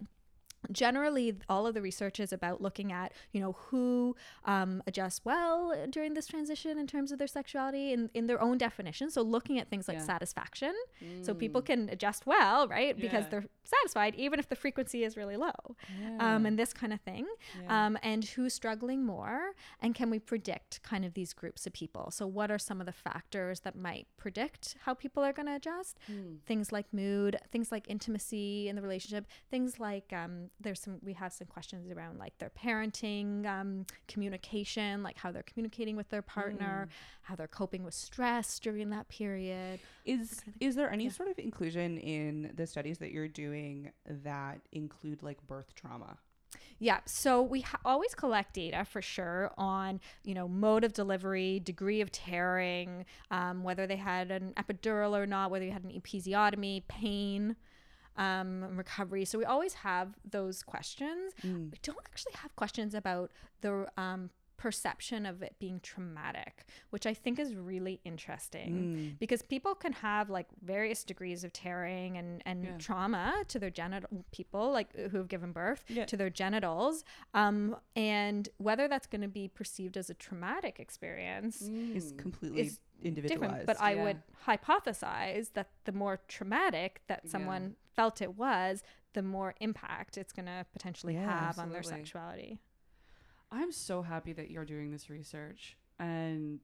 generally 0.72 1.36
all 1.49 1.66
of 1.66 1.74
the 1.74 1.82
research 1.82 2.20
is 2.20 2.32
about 2.32 2.62
looking 2.62 2.91
at 2.91 3.12
you 3.32 3.41
know 3.41 3.53
who 3.53 4.16
um, 4.45 4.82
adjusts 4.88 5.22
well 5.26 5.74
during 5.89 6.14
this 6.14 6.28
transition 6.28 6.78
in 6.78 6.86
terms 6.88 7.12
of 7.12 7.18
their 7.18 7.28
sexuality 7.28 7.93
in, 7.93 8.09
in 8.14 8.28
their 8.28 8.41
own 8.41 8.57
definition 8.57 9.09
so 9.09 9.22
looking 9.22 9.57
at 9.59 9.70
things 9.70 9.88
like 9.88 9.97
Yeah. 9.97 10.05
satisfaction 10.05 10.74
so 11.24 11.34
people 11.34 11.62
can 11.62 11.89
adjust 11.89 12.26
well 12.28 12.68
right 12.68 12.95
because 12.99 13.24
Yeah. 13.26 13.30
they're 13.30 13.45
satisfied 13.64 14.16
even 14.16 14.39
if 14.39 14.47
the 14.49 14.55
frequency 14.55 15.03
is 15.03 15.18
really 15.18 15.38
low 15.38 15.76
um, 16.20 16.45
and 16.45 16.57
this 16.59 16.74
kind 16.74 16.93
of 16.93 17.01
thing 17.01 17.26
Yeah. 17.59 17.86
um, 17.88 17.97
and 18.03 18.24
who's 18.24 18.53
struggling 18.53 19.03
more 19.05 19.53
and 19.82 19.95
can 19.95 20.09
we 20.09 20.20
predict 20.20 20.82
kind 20.84 21.03
of 21.05 21.14
these 21.16 21.34
groups 21.34 21.66
of 21.66 21.74
people 21.74 22.12
so 22.12 22.28
what 22.28 22.51
are 22.51 22.59
some 22.59 22.80
of 22.80 22.86
the 22.86 22.91
factors 22.93 23.62
that 23.62 23.76
might 23.76 24.07
predict 24.18 24.76
how 24.86 24.93
people 24.93 25.24
are 25.24 25.34
going 25.34 25.47
to 25.47 25.55
adjust 25.55 25.97
Hmm. 26.07 26.36
things 26.45 26.72
like 26.72 26.93
mood 26.93 27.38
things 27.51 27.72
like 27.72 27.89
intimacy 27.89 28.68
in 28.70 28.76
the 28.76 28.82
relationship 28.82 29.26
things 29.49 29.80
like 29.80 30.12
um, 30.14 30.49
there's 30.60 30.80
some 30.80 30.99
we 31.04 31.14
have 31.14 31.34
some 31.34 31.47
questions 31.47 31.89
around 31.91 32.20
like 32.20 32.38
their 32.38 32.52
parenting 32.52 33.45
um, 33.47 33.86
communication 34.08 35.02
like 35.04 35.18
how 35.18 35.32
they're 35.32 35.43
communicating 35.43 35.95
with 35.95 36.10
their 36.10 36.22
partner 36.22 36.88
Hmm. 36.89 36.93
how 37.24 37.36
they're 37.36 37.47
coping 37.47 37.84
with 37.84 37.93
stress 37.93 38.60
during 38.60 38.89
that 38.91 39.08
period 39.10 39.80
Is 40.06 40.41
is 40.60 40.76
there 40.76 40.91
any 40.91 41.06
Yeah. 41.06 41.12
sort 41.12 41.30
of 41.30 41.39
inclusion 41.39 41.97
in 41.97 42.52
the 42.56 42.68
studies 42.68 42.97
that 42.99 43.12
you're 43.12 43.28
doing 43.28 43.91
that 44.06 44.62
include 44.72 45.24
like 45.24 45.45
birth 45.47 45.74
trauma? 45.76 46.18
Yeah, 46.80 46.99
so 47.06 47.41
we 47.41 47.62
ha- 47.62 47.80
always 47.86 48.14
collect 48.14 48.56
data 48.56 48.84
for 48.84 49.02
sure 49.02 49.52
on 49.58 50.02
you 50.24 50.34
know 50.34 50.47
mode 50.47 50.84
of 50.84 50.91
delivery, 50.93 51.60
degree 51.62 52.02
of 52.02 52.12
tearing, 52.12 53.06
um, 53.30 53.64
whether 53.64 53.88
they 53.88 53.95
had 53.95 54.32
an 54.32 54.54
epidural 54.58 55.18
or 55.18 55.26
not, 55.26 55.49
whether 55.49 55.64
you 55.64 55.72
had 55.72 55.84
an 55.86 55.91
episiotomy, 55.91 56.86
pain, 56.89 57.56
um, 58.18 58.78
recovery. 58.78 59.26
So 59.26 59.38
we 59.38 59.45
always 59.45 59.74
have 59.76 60.09
those 60.30 60.64
questions. 60.64 61.34
We 61.72 61.78
don't 61.82 61.97
actually 62.07 62.34
have 62.36 62.55
questions 62.55 62.93
about 62.93 63.32
the 63.62 63.88
um, 63.97 64.30
perception 64.62 65.26
of 65.26 65.41
it 65.41 65.55
being 65.59 65.80
traumatic, 65.80 66.66
which 66.91 67.07
I 67.07 67.16
think 67.16 67.39
is 67.39 67.55
really 67.55 67.99
interesting 68.05 69.16
because 69.20 69.41
people 69.41 69.74
can 69.74 69.91
have 69.93 70.30
like 70.30 70.47
various 70.64 71.03
degrees 71.03 71.43
of 71.43 71.51
tearing 71.51 72.18
and, 72.20 72.43
and 72.45 72.64
Yeah. 72.64 72.78
trauma 72.78 73.43
to 73.47 73.57
their 73.57 73.72
genital 73.72 74.24
people 74.32 74.72
like 74.72 74.95
who 74.95 75.18
have 75.18 75.28
given 75.28 75.51
birth 75.51 75.84
Yeah. 75.89 76.05
to 76.05 76.16
their 76.16 76.30
genitals 76.30 77.03
um, 77.34 77.76
and 77.95 78.49
whether 78.57 78.88
that's 78.88 79.07
going 79.07 79.22
to 79.24 79.28
be 79.41 79.47
perceived 79.47 79.97
as 79.97 80.12
a 80.12 80.14
traumatic 80.14 80.80
experience 80.80 81.62
Is 81.99 82.14
completely 82.18 82.62
Is 82.62 82.80
individualized. 83.03 83.41
different 83.53 83.66
but 83.66 83.82
i 83.82 83.95
Yeah. 83.95 84.03
would 84.03 84.20
hypothesize 84.47 85.53
that 85.53 85.70
the 85.86 85.91
more 85.91 86.20
traumatic 86.28 87.01
that 87.07 87.22
Yeah. 87.24 87.32
someone 87.32 87.76
felt 87.95 88.22
it 88.22 88.36
was 88.38 88.84
the 89.14 89.24
more 89.24 89.55
impact 89.59 90.18
it's 90.18 90.34
going 90.34 90.45
to 90.45 90.66
potentially 90.72 91.16
Yeah, 91.16 91.26
have 91.47 91.57
on 91.59 91.72
their 91.72 91.84
sexuality 91.84 92.59
I'm 93.52 93.72
so 93.72 94.02
happy 94.02 94.34
that 94.34 94.49
you're 94.49 94.66
doing 94.66 94.91
this 94.91 95.10
research, 95.10 95.76
and 95.99 96.60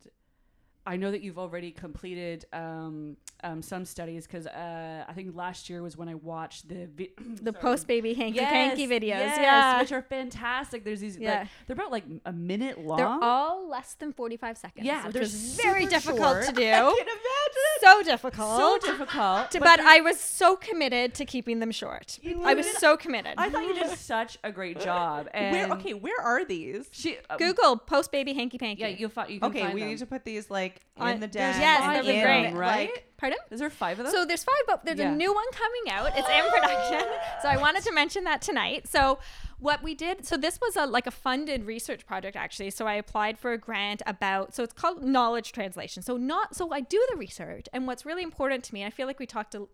I 0.86 0.96
know 0.96 1.12
that 1.12 1.22
you've 1.22 1.38
already 1.38 1.72
completed 1.72 2.46
um, 2.54 3.18
um, 3.44 3.62
some 3.62 3.84
studies 3.84 4.26
because 4.26 4.48
uh, 4.48 5.04
I 5.06 5.12
think 5.12 5.36
last 5.36 5.70
year 5.70 5.84
was 5.84 5.98
when 5.98 6.08
I 6.08 6.16
watched 6.16 6.70
the 6.70 6.88
vi- 6.88 7.12
the 7.42 7.52
post 7.52 7.88
baby 7.88 8.14
hanky 8.14 8.38
Yes, 8.38 8.52
panky 8.54 8.88
videos 8.88 9.20
yes, 9.20 9.38
yeah 9.38 9.80
which 9.82 9.92
are 9.92 10.02
fantastic. 10.02 10.86
There's 10.86 11.02
these 11.02 11.18
Yeah. 11.18 11.40
like 11.40 11.48
they're 11.68 11.74
about 11.74 11.92
like 11.92 12.06
a 12.26 12.32
minute 12.32 12.80
long. 12.80 12.98
they're 12.98 13.06
all 13.22 13.68
less 13.70 13.96
than 13.96 14.14
45 14.14 14.58
seconds 14.58 14.86
Yeah, 14.86 15.06
which 15.08 15.14
they're 15.14 15.24
is 15.24 15.56
very 15.62 15.86
difficult 15.88 16.22
short. 16.22 16.46
to 16.46 16.52
do 16.54 16.64
I 16.64 16.80
can 16.80 16.80
imagine. 16.80 17.67
so 17.82 18.04
difficult 18.04 18.58
so 18.58 18.78
difficult. 18.92 19.52
To- 19.52 19.60
but 19.60 19.78
but 19.78 19.80
I 19.82 20.02
was 20.02 20.20
so 20.20 20.56
committed 20.56 21.14
to 21.16 21.26
keeping 21.26 21.60
them 21.60 21.72
short. 21.72 22.20
I 22.44 22.54
was 22.54 22.66
so 22.78 22.98
committed. 22.98 23.34
I 23.38 23.50
thought 23.50 23.64
you 23.66 23.74
did 23.74 23.90
such 23.98 24.38
a 24.44 24.52
great 24.52 24.80
job. 24.80 25.28
And 25.34 25.52
Where 25.56 25.78
okay, 25.78 25.94
where 25.94 26.22
are 26.22 26.44
these? 26.46 26.88
she 26.92 27.18
uh, 27.30 27.38
Google 27.38 27.78
post 27.78 28.12
baby 28.12 28.34
hanky 28.34 28.58
panky. 28.58 28.82
Yeah, 28.82 28.88
you'll 28.90 29.10
find. 29.10 29.30
You 29.30 29.40
can 29.40 29.50
Okay, 29.50 29.62
find 29.62 29.74
we 29.74 29.82
them. 29.82 29.90
need 29.90 29.98
to 30.00 30.06
put 30.06 30.24
these 30.26 30.50
like 30.50 30.82
On- 30.98 31.10
in 31.12 31.20
the 31.20 31.28
there's- 31.28 31.56
den. 31.56 31.62
yes, 31.62 31.82
and 31.84 31.96
that'd 31.96 32.06
be 32.06 32.22
great. 32.22 32.54
right? 32.54 32.90
Like, 32.90 33.04
Pardon? 33.18 33.40
Is 33.50 33.60
there 33.60 33.70
five 33.72 34.00
of 34.00 34.06
them? 34.06 34.14
So 34.14 34.26
there's 34.26 34.44
five, 34.44 34.62
but 34.68 34.86
there's 34.86 35.00
Yeah. 35.00 35.12
a 35.12 35.16
new 35.16 35.34
one 35.34 35.46
coming 35.52 35.92
out. 35.92 36.12
It's 36.16 36.30
in 36.30 36.52
production. 36.52 37.08
so 37.42 37.48
I 37.50 37.58
wanted 37.58 37.84
to 37.86 37.92
mention 37.92 38.26
that 38.26 38.42
tonight. 38.44 38.88
So 38.88 39.18
what 39.60 39.82
we 39.82 39.96
did, 39.96 40.26
so 40.26 40.38
this 40.38 40.60
was 40.62 40.76
a 40.76 40.86
like 40.86 41.08
a 41.08 41.12
funded 41.12 41.66
research 41.66 42.06
project 42.06 42.36
actually. 42.36 42.70
So 42.70 42.86
I 42.88 42.94
applied 42.94 43.40
for 43.40 43.54
a 43.54 43.58
grant 43.58 44.02
about, 44.06 44.54
so 44.54 44.64
it's 44.64 44.74
called 44.74 45.04
knowledge 45.04 45.52
translation. 45.52 46.04
So 46.04 46.18
not, 46.18 46.56
so 46.56 46.72
I 46.72 46.82
do 46.82 47.04
the 47.12 47.18
research, 47.18 47.68
and 47.74 47.88
what's 47.88 48.06
really 48.06 48.24
important 48.24 48.64
to 48.66 48.74
me, 48.74 48.86
I 48.86 48.90
feel 48.90 49.08
like 49.08 49.20
we 49.20 49.26
talked 49.26 49.52
to, 49.54 49.68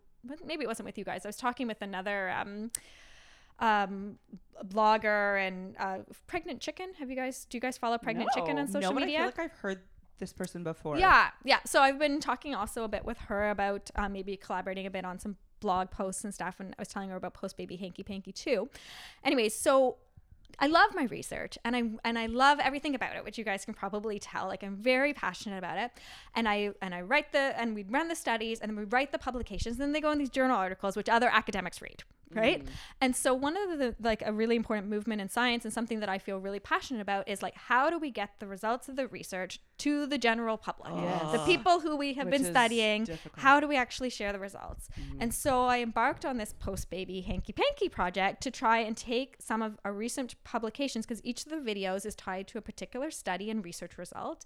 maybe 0.44 0.64
it 0.64 0.68
wasn't 0.68 0.86
with 0.86 0.98
you 0.98 1.04
guys. 1.04 1.24
I 1.24 1.28
was 1.28 1.36
talking 1.36 1.66
with 1.66 1.82
another. 1.82 2.30
Um, 2.30 2.70
um 3.60 4.18
blogger 4.66 5.46
and 5.46 5.76
uh 5.78 5.98
pregnant 6.26 6.60
chicken 6.60 6.88
have 6.98 7.08
you 7.08 7.14
guys 7.14 7.44
do 7.44 7.56
you 7.56 7.60
guys 7.60 7.78
follow 7.78 7.96
pregnant 7.96 8.28
chicken 8.34 8.58
on 8.58 8.66
no, 8.66 8.72
social 8.72 8.92
but 8.92 9.02
media 9.02 9.18
I 9.18 9.20
feel 9.20 9.26
like 9.26 9.38
I've 9.38 9.58
heard 9.58 9.80
this 10.18 10.32
person 10.32 10.62
before. 10.62 10.98
yeah, 10.98 11.30
yeah. 11.44 11.60
So 11.66 11.80
I've 11.80 11.98
been 11.98 12.20
talking 12.20 12.54
also 12.54 12.84
a 12.84 12.88
bit 12.88 13.04
with 13.04 13.18
her 13.18 13.50
about 13.50 13.90
uh, 13.96 14.08
maybe 14.08 14.36
collaborating 14.36 14.86
a 14.86 14.90
bit 14.90 15.04
on 15.04 15.18
some 15.18 15.36
blog 15.64 15.90
posts 15.90 16.24
and 16.24 16.32
stuff. 16.32 16.60
And 16.60 16.74
I 16.78 16.82
was 16.82 16.88
telling 16.88 17.08
her 17.08 17.16
about 17.16 17.32
Post 17.32 17.56
Baby 17.56 17.76
Hanky 17.76 18.02
Panky 18.02 18.32
too. 18.32 18.68
Anyways, 19.24 19.54
so 19.54 19.96
I 20.58 20.66
love 20.66 20.94
my 20.94 21.04
research 21.04 21.58
and 21.64 21.74
I 21.74 21.82
and 22.04 22.18
I 22.18 22.26
love 22.26 22.58
everything 22.60 22.94
about 22.94 23.16
it, 23.16 23.24
which 23.24 23.38
you 23.38 23.44
guys 23.44 23.64
can 23.64 23.74
probably 23.74 24.18
tell. 24.18 24.46
Like 24.46 24.62
I'm 24.62 24.76
very 24.76 25.12
passionate 25.14 25.58
about 25.58 25.78
it, 25.78 25.90
and 26.34 26.48
I 26.48 26.70
and 26.82 26.94
I 26.94 27.00
write 27.00 27.32
the 27.32 27.58
and 27.58 27.74
we 27.74 27.84
run 27.84 28.08
the 28.08 28.14
studies 28.14 28.60
and 28.60 28.70
then 28.70 28.76
we 28.76 28.84
write 28.84 29.10
the 29.10 29.18
publications. 29.18 29.76
And 29.76 29.82
then 29.82 29.92
they 29.92 30.00
go 30.00 30.10
in 30.10 30.18
these 30.18 30.30
journal 30.30 30.56
articles, 30.56 30.96
which 30.96 31.08
other 31.08 31.30
academics 31.32 31.80
read, 31.80 32.04
right? 32.32 32.64
Mm. 32.64 32.68
And 33.00 33.16
so 33.16 33.34
one 33.34 33.56
of 33.56 33.78
the 33.78 33.94
like 34.00 34.22
a 34.24 34.32
really 34.32 34.56
important 34.56 34.88
movement 34.88 35.20
in 35.20 35.28
science 35.28 35.64
and 35.64 35.72
something 35.72 36.00
that 36.00 36.08
i 36.08 36.18
feel 36.18 36.38
really 36.38 36.60
passionate 36.60 37.00
about 37.00 37.28
is 37.28 37.42
like 37.42 37.54
how 37.54 37.90
do 37.90 37.98
we 37.98 38.10
get 38.10 38.30
the 38.38 38.46
results 38.46 38.88
of 38.88 38.96
the 38.96 39.06
research 39.08 39.60
to 39.76 40.06
the 40.06 40.18
general 40.18 40.56
public? 40.56 40.92
Oh. 40.92 41.32
The 41.32 41.44
people 41.44 41.80
who 41.80 41.96
we 41.96 42.14
have 42.14 42.26
Which 42.26 42.42
been 42.42 42.50
studying 42.50 43.04
difficult. 43.04 43.40
how 43.40 43.60
do 43.60 43.66
we 43.66 43.76
actually 43.76 44.10
share 44.10 44.32
the 44.32 44.38
results? 44.38 44.88
Mm-hmm. 44.98 45.22
And 45.22 45.34
so 45.34 45.62
i 45.62 45.80
embarked 45.80 46.24
on 46.24 46.36
this 46.36 46.54
post 46.58 46.90
baby 46.90 47.20
hanky 47.20 47.52
panky 47.52 47.88
project 47.88 48.42
to 48.42 48.50
try 48.50 48.78
and 48.78 48.96
take 48.96 49.36
some 49.40 49.62
of 49.62 49.78
our 49.84 49.92
recent 49.92 50.42
publications 50.44 51.06
because 51.06 51.24
each 51.24 51.44
of 51.44 51.50
the 51.50 51.56
videos 51.56 52.06
is 52.06 52.14
tied 52.14 52.46
to 52.48 52.58
a 52.58 52.60
particular 52.60 53.10
study 53.10 53.50
and 53.50 53.64
research 53.64 53.98
result 53.98 54.44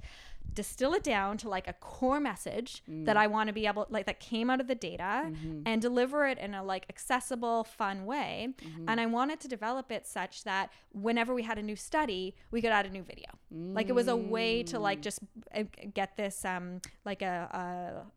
distill 0.54 0.92
it 0.94 1.02
down 1.02 1.36
to 1.38 1.48
like 1.48 1.68
a 1.68 1.72
core 1.74 2.18
message 2.20 2.82
that 3.06 3.16
I 3.16 3.26
want 3.28 3.48
to 3.48 3.52
be 3.52 3.66
able 3.66 3.86
like 3.90 4.06
that 4.06 4.18
came 4.20 4.50
out 4.50 4.60
of 4.60 4.66
the 4.66 4.74
data 4.74 5.30
and 5.66 5.80
deliver 5.80 6.26
it 6.26 6.38
in 6.38 6.54
a 6.54 6.62
like 6.64 6.86
accessible 6.88 7.64
fun 7.64 8.06
way. 8.06 8.48
And 8.88 9.00
I 9.00 9.06
wanted 9.06 9.40
to 9.40 9.48
develop 9.48 9.92
it 9.92 10.06
such 10.06 10.44
that 10.44 10.70
whenever 10.92 11.34
we 11.34 11.42
had 11.42 11.58
a 11.58 11.62
new 11.62 11.76
study 11.76 12.34
we 12.50 12.60
could 12.62 12.70
add 12.70 12.86
a 12.86 12.90
new 12.90 13.02
video. 13.02 13.26
Like 13.74 13.88
it 13.88 13.94
was 13.94 14.08
a 14.08 14.16
way 14.16 14.62
to 14.64 14.78
like 14.78 15.00
just 15.02 15.20
uh, 15.54 15.64
get 15.94 16.16
this 16.16 16.44
um 16.44 16.80
like 17.04 17.22
a, 17.22 17.48
a 17.52 18.10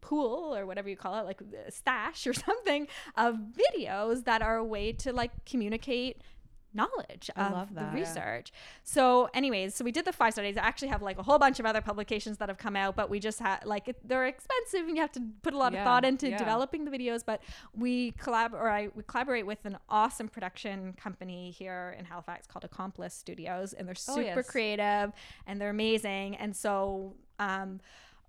pool 0.00 0.54
or 0.56 0.64
whatever 0.64 0.88
you 0.88 0.96
call 0.96 1.18
it 1.18 1.24
like 1.26 1.40
a 1.66 1.70
stash 1.70 2.26
or 2.26 2.32
something 2.48 2.86
of 3.16 3.36
videos 3.36 4.24
that 4.24 4.42
are 4.42 4.56
a 4.56 4.64
way 4.64 4.92
to 4.92 5.12
like 5.12 5.32
communicate 5.44 6.22
knowledge 6.74 7.30
I 7.34 7.48
of 7.48 7.74
the 7.74 7.88
research 7.94 8.52
so 8.84 9.28
anyways 9.34 9.74
so 9.74 9.84
we 9.84 9.90
did 9.92 10.04
the 10.04 10.12
five 10.12 10.32
studies 10.34 10.56
i 10.56 10.60
actually 10.60 10.88
have 10.88 11.00
like 11.02 11.18
a 11.18 11.22
whole 11.22 11.38
bunch 11.38 11.58
of 11.58 11.66
other 11.66 11.80
publications 11.80 12.38
that 12.38 12.48
have 12.48 12.58
come 12.58 12.76
out 12.76 12.94
but 12.94 13.08
we 13.08 13.18
just 13.20 13.38
had 13.40 13.64
like 13.64 13.88
it, 13.88 13.96
they're 14.06 14.26
expensive 14.26 14.80
and 14.86 14.90
you 14.96 15.00
have 15.00 15.10
to 15.12 15.22
put 15.42 15.54
a 15.54 15.56
lot 15.58 15.72
Yeah, 15.72 15.80
of 15.80 15.84
thought 15.84 16.04
into 16.04 16.28
yeah. 16.28 16.36
developing 16.36 16.84
the 16.84 16.90
videos 16.90 17.22
but 17.24 17.42
we 17.74 18.12
collab 18.12 18.52
or 18.52 18.68
i 18.70 18.88
we 18.94 19.02
collaborate 19.02 19.46
with 19.46 19.64
an 19.64 19.78
awesome 19.88 20.28
production 20.28 20.92
company 20.94 21.50
here 21.50 21.96
in 21.98 22.04
halifax 22.04 22.46
called 22.46 22.64
accomplice 22.64 23.14
studios 23.14 23.72
and 23.72 23.88
they're 23.88 23.94
Oh, 24.08 24.14
super 24.16 24.40
yes. 24.40 24.50
creative 24.50 25.12
and 25.46 25.60
they're 25.60 25.70
amazing 25.70 26.36
and 26.36 26.54
so 26.54 27.14
um 27.38 27.80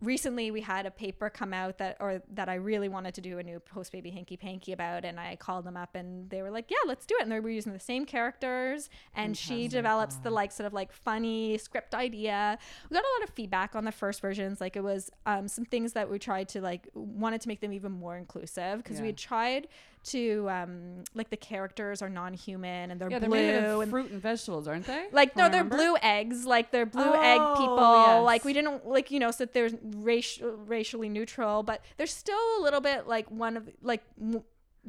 recently 0.02 0.50
we 0.52 0.62
had 0.62 0.86
a 0.86 0.92
paper 0.92 1.30
come 1.30 1.54
out 1.54 1.78
that 1.78 1.98
or 2.00 2.22
that 2.34 2.48
I 2.48 2.56
really 2.56 2.88
wanted 2.88 3.14
to 3.16 3.22
do 3.22 3.38
a 3.38 3.44
new 3.44 3.60
post 3.60 3.92
baby 3.92 4.10
hanky 4.10 4.38
panky 4.38 4.72
about 4.72 5.04
and 5.04 5.20
I 5.20 5.36
called 5.36 5.66
them 5.66 5.76
up 5.76 5.96
and 5.96 6.30
they 6.30 6.42
were 6.42 6.52
like 6.52 6.70
yeah 6.70 6.78
let's 6.88 7.06
do 7.06 7.16
it. 7.20 7.24
And 7.24 7.32
they 7.32 7.40
were 7.40 7.50
using 7.50 7.74
the 7.74 7.80
same 7.80 8.06
characters 8.06 8.90
and 9.14 9.36
she 9.36 9.68
develops 9.68 10.16
the 10.18 10.30
like 10.30 10.52
sort 10.52 10.68
of 10.68 10.74
like 10.74 10.92
funny 10.92 11.58
script 11.58 11.94
idea. 11.94 12.58
We 12.90 12.94
got 12.94 13.04
a 13.04 13.14
lot 13.20 13.28
of 13.28 13.34
feedback 13.36 13.76
on 13.76 13.84
the 13.86 13.92
first 13.92 14.22
versions. 14.22 14.62
Like 14.62 14.76
it 14.76 14.84
was 14.84 15.10
um, 15.26 15.48
some 15.48 15.66
things 15.66 15.94
that 15.94 16.10
we 16.10 16.18
tried 16.20 16.50
to 16.50 16.62
like 16.62 16.88
wanted 16.94 17.42
to 17.42 17.48
make 17.48 17.60
them 17.60 17.74
even 17.74 17.92
more 17.92 18.16
inclusive 18.18 18.78
because 18.78 18.98
Yeah. 18.98 19.02
we 19.04 19.08
had 19.10 19.18
tried 19.18 19.68
to 20.06 20.48
um 20.50 21.04
like 21.14 21.30
the 21.30 21.38
characters 21.38 22.02
are 22.02 22.10
non-human 22.10 22.90
and 22.92 23.00
they're 23.02 23.12
Yeah, 23.12 23.20
they're 23.20 23.30
blue 23.30 23.76
of 23.76 23.82
and 23.82 23.92
fruit 23.92 24.12
and 24.12 24.22
vegetables, 24.22 24.68
aren't 24.68 24.86
they? 24.86 25.08
like 25.12 25.36
no, 25.36 25.50
they're 25.50 25.64
blue 25.64 25.96
eggs. 26.02 26.46
Like 26.46 26.72
they're 26.72 26.86
blue 26.86 27.04
Oh, 27.06 27.22
egg 27.22 27.58
people. 27.60 27.78
yes. 28.08 28.24
Like 28.26 28.46
we 28.46 28.54
didn't 28.54 28.88
like 28.88 29.12
you 29.12 29.20
know 29.20 29.32
so 29.32 29.46
there's 29.46 29.74
racial 29.84 30.52
racially 30.52 31.10
neutral, 31.10 31.64
but 31.64 31.84
they're 31.98 32.08
still 32.08 32.40
a 32.60 32.62
little 32.62 32.82
bit 32.82 33.08
like 33.08 33.30
one 33.30 33.58
of 33.58 33.70
like. 33.82 34.04
m- 34.20 34.44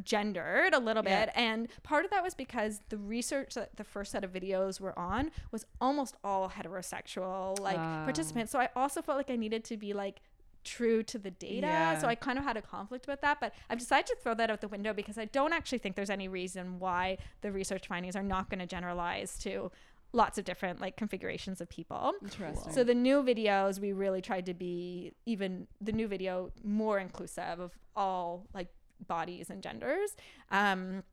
gendered 0.04 0.72
a 0.72 0.78
little 0.78 1.02
Yeah. 1.04 1.26
bit 1.26 1.34
and 1.34 1.68
part 1.82 2.04
of 2.04 2.12
that 2.12 2.22
was 2.22 2.32
because 2.32 2.80
the 2.90 2.96
research 2.96 3.54
that 3.54 3.76
the 3.76 3.82
first 3.84 4.12
set 4.12 4.22
of 4.24 4.32
videos 4.32 4.80
were 4.80 4.96
on 4.98 5.30
was 5.50 5.66
almost 5.80 6.14
all 6.22 6.48
heterosexual 6.48 7.58
like 7.58 7.76
Ah. 7.76 8.04
participants 8.04 8.52
so 8.52 8.60
i 8.60 8.68
also 8.76 9.02
felt 9.02 9.18
like 9.18 9.30
i 9.30 9.36
needed 9.36 9.64
to 9.64 9.76
be 9.76 9.92
like 9.92 10.20
true 10.64 11.02
to 11.02 11.18
the 11.18 11.30
data 11.30 11.66
Yeah. 11.66 11.98
so 11.98 12.06
i 12.08 12.14
kind 12.14 12.38
of 12.38 12.44
had 12.44 12.56
a 12.56 12.62
conflict 12.62 13.06
with 13.06 13.20
that 13.22 13.40
but 13.40 13.54
i've 13.70 13.78
decided 13.78 14.06
to 14.08 14.16
throw 14.16 14.34
that 14.34 14.50
out 14.50 14.60
the 14.60 14.68
window 14.68 14.92
because 14.92 15.16
i 15.18 15.24
don't 15.24 15.52
actually 15.52 15.78
think 15.78 15.96
there's 15.96 16.10
any 16.10 16.28
reason 16.28 16.78
why 16.78 17.16
the 17.40 17.50
research 17.50 17.86
findings 17.86 18.14
are 18.16 18.22
not 18.22 18.50
going 18.50 18.58
to 18.60 18.66
generalize 18.66 19.38
to 19.38 19.70
lots 20.12 20.38
of 20.38 20.44
different 20.44 20.80
like 20.80 20.96
configurations 20.96 21.60
of 21.60 21.68
people. 21.68 22.12
Interesting. 22.20 22.72
so 22.72 22.82
the 22.82 22.94
new 22.94 23.22
videos 23.22 23.78
we 23.78 23.92
really 23.92 24.20
tried 24.20 24.44
to 24.46 24.54
be 24.54 25.12
even 25.24 25.68
the 25.80 25.92
new 25.92 26.08
video 26.08 26.50
more 26.64 26.98
inclusive 26.98 27.60
of 27.60 27.70
all 27.94 28.44
like 28.52 28.66
bodies 29.06 29.50
and 29.50 29.62
genders. 29.62 30.10
Um 30.50 31.04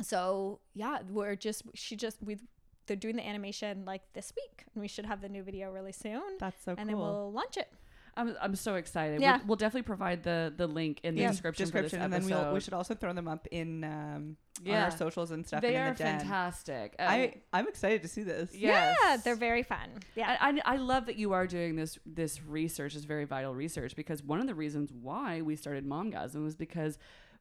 so 0.00 0.60
yeah 0.74 1.00
we're 1.10 1.36
just 1.36 1.62
she 1.74 1.94
just 1.94 2.16
we 2.22 2.38
they're 2.86 2.96
doing 2.96 3.16
the 3.16 3.26
animation 3.26 3.84
like 3.84 4.00
this 4.14 4.32
week 4.34 4.64
and 4.74 4.80
we 4.80 4.88
should 4.88 5.04
have 5.04 5.20
the 5.20 5.28
new 5.28 5.42
video 5.42 5.70
really 5.70 5.92
soon. 5.92 6.22
That's 6.40 6.64
so 6.64 6.74
and 6.78 6.88
then 6.88 6.96
we'll 6.96 7.30
launch 7.30 7.58
it 7.58 7.70
I'm, 8.18 8.36
I'm 8.42 8.54
so 8.56 8.74
excited. 8.74 9.20
Yeah. 9.20 9.38
We'll, 9.38 9.46
we'll 9.46 9.56
definitely 9.56 9.86
provide 9.86 10.22
the, 10.22 10.52
the 10.56 10.66
link 10.66 11.00
in 11.04 11.14
the 11.14 11.22
Yeah, 11.22 11.30
description, 11.30 11.64
description, 11.64 11.98
for 12.00 12.04
and 12.04 12.12
this 12.12 12.26
then 12.26 12.38
we'll, 12.44 12.52
we 12.52 12.60
should 12.60 12.72
also 12.74 12.94
throw 12.94 13.12
them 13.12 13.28
up 13.28 13.46
in 13.50 13.84
um, 13.84 14.36
on 14.66 14.74
our 14.74 14.90
socials 14.90 15.30
and 15.30 15.46
stuff. 15.46 15.62
They 15.62 15.76
and 15.76 15.76
in 15.76 15.82
are 15.82 15.92
the 15.94 15.98
den. 16.04 16.18
fantastic. 16.20 16.94
Um, 16.98 17.06
I 17.08 17.34
I'm 17.52 17.68
excited 17.68 18.02
to 18.02 18.08
see 18.08 18.24
this. 18.24 18.50
Yes. 18.52 18.96
yeah 19.02 19.16
they're 19.18 19.36
very 19.36 19.62
fun 19.62 19.88
yeah 20.16 20.36
I, 20.40 20.50
I, 20.50 20.60
I 20.74 20.76
love 20.76 21.06
that 21.06 21.16
you 21.16 21.32
are 21.32 21.46
doing 21.46 21.76
this 21.76 21.98
this 22.04 22.42
research, 22.42 22.94
this 22.94 23.04
very 23.04 23.24
vital 23.24 23.54
research, 23.54 23.94
because 23.94 24.22
one 24.22 24.40
of 24.40 24.46
the 24.48 24.54
reasons 24.54 24.92
why 24.92 25.42
we 25.42 25.54
started 25.54 25.86
Momgasm 25.86 26.42
was 26.42 26.56
because 26.56 26.98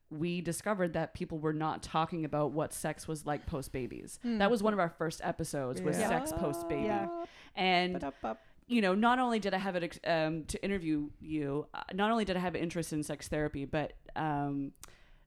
we 0.09 0.39
discovered 0.39 0.93
that 0.93 1.13
people 1.13 1.37
were 1.37 1.51
not 1.53 1.83
talking 1.83 2.23
about 2.23 2.51
what 2.51 2.71
sex 2.73 3.07
was 3.09 3.25
like 3.25 3.45
post 3.45 3.73
babies. 3.73 4.19
That 4.23 4.49
was 4.49 4.63
one 4.63 4.71
of 4.73 4.79
our 4.79 4.87
first 4.89 5.19
episodes 5.23 5.81
was 5.81 5.97
Yeah. 5.99 6.07
sex 6.07 6.31
post 6.31 6.69
baby, 6.69 6.83
Yeah. 6.83 7.25
and 7.55 7.93
Ba-da-ba. 7.93 8.37
You 8.67 8.81
know, 8.81 8.93
not 8.93 9.19
only 9.19 9.39
did 9.39 9.53
I 9.53 9.57
have 9.57 9.75
it 9.75 9.99
um, 10.05 10.43
to 10.45 10.63
interview 10.63 11.09
you, 11.19 11.67
uh, 11.73 11.83
not 11.93 12.11
only 12.11 12.25
did 12.25 12.35
I 12.35 12.39
have 12.39 12.55
an 12.55 12.61
interest 12.61 12.91
in 12.93 13.01
sex 13.01 13.27
therapy, 13.27 13.65
but 13.65 13.93
um, 14.15 14.73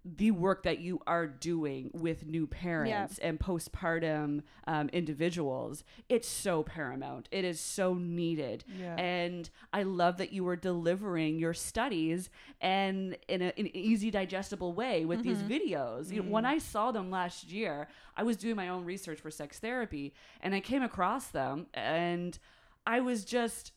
the 0.05 0.31
work 0.31 0.63
that 0.63 0.81
you 0.81 1.01
are 1.07 1.27
doing 1.27 1.91
with 1.93 2.27
new 2.27 2.47
parents 2.47 3.19
and 3.19 3.39
postpartum 3.39 4.43
um, 4.67 4.89
individuals, 4.91 5.85
it's 6.09 6.29
so 6.29 6.63
paramount. 6.63 7.29
It 7.31 7.45
is 7.45 7.61
so 7.61 7.95
needed. 7.95 8.65
Yeah. 8.79 8.95
And 8.97 9.49
I 9.73 9.83
love 9.83 10.19
that 10.19 10.33
you 10.33 10.45
were 10.45 10.57
delivering 10.57 11.39
your 11.39 11.55
studies 11.55 12.31
and 12.61 13.17
in, 13.29 13.43
a, 13.43 13.53
in 13.57 13.67
an 13.67 13.77
easy, 13.77 14.11
digestible 14.11 14.73
way 14.73 15.05
with 15.05 15.23
these 15.23 15.39
videos. 15.43 16.11
You 16.11 16.23
know, 16.23 16.31
when 16.31 16.47
I 16.47 16.59
saw 16.59 16.93
them 16.93 17.11
last 17.11 17.51
year, 17.51 17.89
I 18.17 18.23
was 18.23 18.37
doing 18.37 18.57
my 18.57 18.69
own 18.69 18.85
research 18.85 19.21
for 19.21 19.31
sex 19.31 19.59
therapy 19.59 20.15
and 20.41 20.55
I 20.55 20.61
came 20.61 20.83
across 20.83 21.29
them 21.29 21.67
and 21.75 22.39
I 22.87 23.01
was 23.01 23.25
just. 23.25 23.73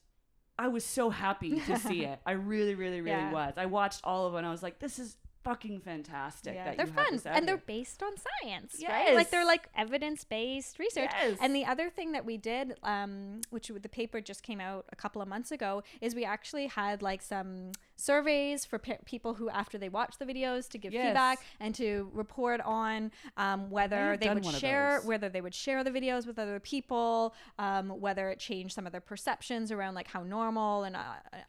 I 0.58 0.68
was 0.68 0.86
so 0.86 1.10
happy 1.10 1.60
to 1.62 1.80
see 1.80 2.04
it. 2.06 2.20
I 2.28 2.34
really, 2.34 2.76
really, 2.76 3.02
really 3.02 3.10
Yeah. 3.18 3.32
was. 3.32 3.54
I 3.58 3.66
watched 3.66 4.02
all 4.04 4.28
of 4.28 4.36
it 4.36 4.38
and 4.38 4.46
I 4.48 4.52
was 4.52 4.62
like, 4.62 4.78
this 4.78 5.00
is 5.00 5.18
fucking 5.44 5.82
fantastic. 5.82 6.56
Yeah, 6.56 6.76
they're 6.76 6.88
fun 6.88 7.20
and 7.26 7.48
they're 7.48 7.58
based 7.58 8.02
on 8.02 8.14
science, 8.18 8.82
right? 8.88 9.14
Like 9.16 9.30
they're 9.30 9.46
like 9.46 9.70
evidence-based 9.76 10.80
research. 10.80 11.12
Yes. 11.14 11.38
And 11.42 11.56
the 11.56 11.66
other 11.66 11.90
thing 11.90 12.14
that 12.14 12.26
we 12.26 12.38
did, 12.38 12.76
um, 12.84 13.42
which 13.50 13.68
the 13.68 13.90
paper 13.90 14.22
just 14.22 14.44
came 14.44 14.60
out 14.60 14.86
a 14.92 14.96
couple 14.96 15.22
of 15.22 15.28
months 15.28 15.52
ago, 15.52 15.84
is 16.02 16.16
we 16.16 16.26
actually 16.26 16.68
had 16.68 17.02
like 17.02 17.22
some 17.22 17.72
surveys 17.96 18.66
for 18.66 18.80
pe- 18.80 18.98
people 19.06 19.36
who, 19.36 19.50
after 19.50 19.78
they 19.78 19.90
watched 19.90 20.20
the 20.20 20.26
videos, 20.26 20.68
to 20.70 20.78
give 20.78 20.94
Yes. 20.94 21.08
feedback 21.08 21.40
and 21.60 21.74
to 21.76 22.10
report 22.14 22.62
on 22.62 23.12
um, 23.38 23.70
whether 23.70 24.18
they 24.18 24.30
would 24.34 24.46
share, 24.46 25.02
whether 25.06 25.30
they 25.30 25.42
would 25.42 25.56
share 25.56 25.84
the 25.84 25.92
videos 25.92 26.26
with 26.28 26.38
other 26.40 26.60
people, 26.60 27.34
um, 27.60 27.90
whether 27.90 28.30
it 28.30 28.40
changed 28.40 28.74
some 28.74 28.86
of 28.86 28.92
their 28.92 29.02
perceptions 29.02 29.72
around 29.72 29.94
like 29.96 30.08
how 30.08 30.24
normal 30.24 30.84
and 30.84 30.96
uh, 30.96 31.00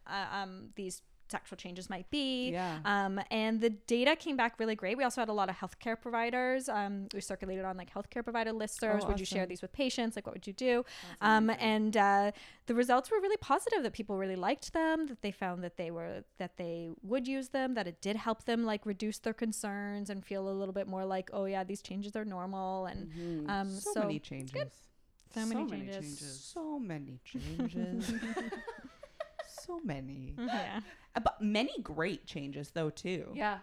uh, 0.07 0.27
um, 0.33 0.71
these 0.77 1.03
sexual 1.29 1.57
changes 1.57 1.89
might 1.91 2.09
be. 2.11 2.51
Yeah. 2.51 2.79
Um, 2.85 3.21
and 3.31 3.61
the 3.61 3.71
data 3.71 4.17
came 4.17 4.37
back 4.37 4.59
really 4.59 4.75
great. 4.75 4.97
We 4.97 5.05
also 5.05 5.21
had 5.21 5.29
a 5.29 5.33
lot 5.33 5.49
of 5.49 5.57
healthcare 5.57 6.01
providers. 6.01 6.69
Um, 6.69 7.09
we 7.15 7.21
circulated 7.21 7.65
on 7.65 7.77
like 7.77 7.93
healthcare 7.93 8.23
provider 8.23 8.53
listservs. 8.53 9.01
Oh, 9.03 9.09
would 9.09 9.21
you 9.21 9.27
share 9.27 9.47
these 9.47 9.63
with 9.63 9.73
patients? 9.73 10.17
Like, 10.17 10.27
what 10.27 10.35
would 10.35 10.47
you 10.47 10.53
do? 10.53 10.85
Um, 11.21 11.51
and 11.59 11.97
uh, 11.97 12.33
the 12.67 12.75
results 12.75 13.11
were 13.11 13.21
really 13.21 13.37
positive. 13.39 13.83
That 13.83 13.93
people 13.93 14.17
really 14.17 14.37
liked 14.37 14.73
them. 14.73 15.07
That 15.07 15.23
they 15.23 15.31
found 15.31 15.65
that 15.65 15.77
they 15.77 15.91
were 15.91 16.25
that 16.39 16.57
they 16.57 16.91
would 17.03 17.27
use 17.27 17.49
them. 17.49 17.75
That 17.75 17.87
it 17.87 18.01
did 18.01 18.17
help 18.17 18.45
them 18.45 18.65
like 18.65 18.85
reduce 18.87 19.19
their 19.19 19.35
concerns 19.35 20.11
and 20.11 20.25
feel 20.25 20.49
a 20.49 20.53
little 20.53 20.75
bit 20.75 20.87
more 20.87 21.05
like, 21.05 21.31
oh 21.33 21.47
yeah, 21.47 21.65
these 21.65 21.83
changes 21.83 22.15
are 22.17 22.25
normal. 22.25 22.87
And 22.87 23.49
um, 23.51 23.71
so, 23.71 23.93
so, 23.95 24.01
many 24.01 24.19
changes. 24.19 24.53
so 25.35 25.41
many 25.47 25.51
So 25.51 25.65
many 25.65 25.69
changes. 25.71 25.95
changes. 25.95 26.53
So 26.55 26.79
many 26.79 27.21
changes. 27.25 28.13
so 29.67 29.81
many. 29.85 30.35
yeah. 30.39 30.81
But 31.23 31.41
many 31.41 31.73
great 31.83 32.27
changes 32.27 32.71
though 32.71 32.91
too. 32.91 33.33
Yeah. 33.35 33.59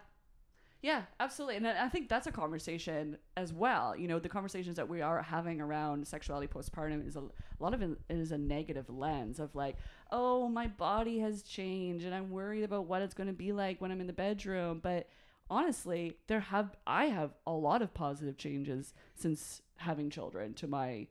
Yeah, 0.80 1.02
absolutely. 1.20 1.56
And 1.56 1.68
I 1.68 1.84
I 1.84 1.88
think 1.88 2.08
that's 2.08 2.26
a 2.26 2.32
conversation 2.32 3.16
as 3.36 3.52
well. 3.52 3.96
You 3.96 4.08
know, 4.08 4.18
the 4.18 4.28
conversations 4.28 4.76
that 4.76 4.88
we 4.88 5.00
are 5.00 5.22
having 5.22 5.60
around 5.60 6.06
sexuality 6.06 6.48
postpartum 6.48 7.06
is 7.06 7.14
a, 7.14 7.20
a 7.20 7.60
lot 7.60 7.72
of 7.72 7.82
it 7.82 7.90
is 8.10 8.32
a 8.32 8.38
negative 8.38 8.90
lens 8.90 9.38
of 9.38 9.54
like, 9.54 9.76
oh, 10.10 10.48
my 10.48 10.66
body 10.66 11.20
has 11.20 11.42
changed 11.42 12.04
and 12.04 12.14
I'm 12.14 12.30
worried 12.30 12.64
about 12.64 12.86
what 12.86 13.00
it's 13.02 13.14
going 13.14 13.28
to 13.28 13.32
be 13.32 13.52
like 13.52 13.80
when 13.80 13.92
I'm 13.92 14.00
in 14.00 14.08
the 14.08 14.12
bedroom. 14.12 14.80
But 14.82 15.08
honestly, 15.48 16.16
there 16.26 16.40
have 16.40 16.74
I 16.84 17.06
have 17.06 17.30
a 17.46 17.52
lot 17.52 17.80
of 17.80 17.94
positive 17.94 18.36
changes 18.36 18.92
since 19.14 19.62
having 19.76 20.10
children 20.10 20.52
to 20.54 20.66
my 20.66 21.06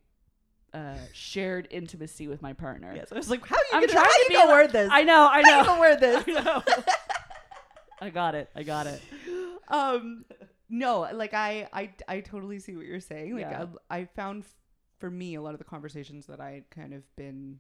uh, 0.74 0.96
shared 1.14 1.68
intimacy 1.72 2.28
with 2.28 2.42
my 2.42 2.54
partner. 2.54 2.94
Yes. 2.96 3.12
I 3.12 3.16
was 3.16 3.30
like, 3.30 3.46
how 3.46 3.56
are 3.56 3.60
you 3.60 3.66
I'm 3.74 3.82
gonna, 3.82 3.92
trying 3.94 4.06
how 4.06 4.12
to 4.12 4.20
you 4.24 4.28
be 4.30 4.34
gonna 4.36 4.52
like- 4.52 4.64
word 4.64 4.72
this? 4.72 4.90
I 4.92 5.04
know, 5.04 5.28
I 5.30 5.42
How 5.44 5.50
you 5.50 5.58
know. 5.58 5.64
gonna 5.66 5.80
word 5.82 6.00
this? 6.00 6.24
I 6.28 6.32
know. 6.32 6.64
I 8.02 8.10
got 8.10 8.36
it. 8.36 8.50
I 8.56 8.64
got 8.64 8.88
it. 8.88 9.02
um 9.68 10.26
no, 10.70 11.02
like 11.14 11.34
I, 11.34 11.68
I, 11.74 11.90
I 12.08 12.20
totally 12.22 12.60
see 12.60 12.78
what 12.78 12.86
you're 12.86 13.02
saying. 13.02 13.34
Like 13.36 13.42
Yeah. 13.42 13.66
I, 13.90 13.98
I 14.00 14.06
found 14.06 14.46
for 15.00 15.10
me 15.12 15.36
a 15.36 15.42
lot 15.42 15.54
of 15.54 15.58
the 15.60 15.66
conversations 15.66 16.28
that 16.28 16.40
I 16.40 16.52
had 16.52 16.70
kind 16.70 16.94
of 16.94 17.04
been 17.18 17.60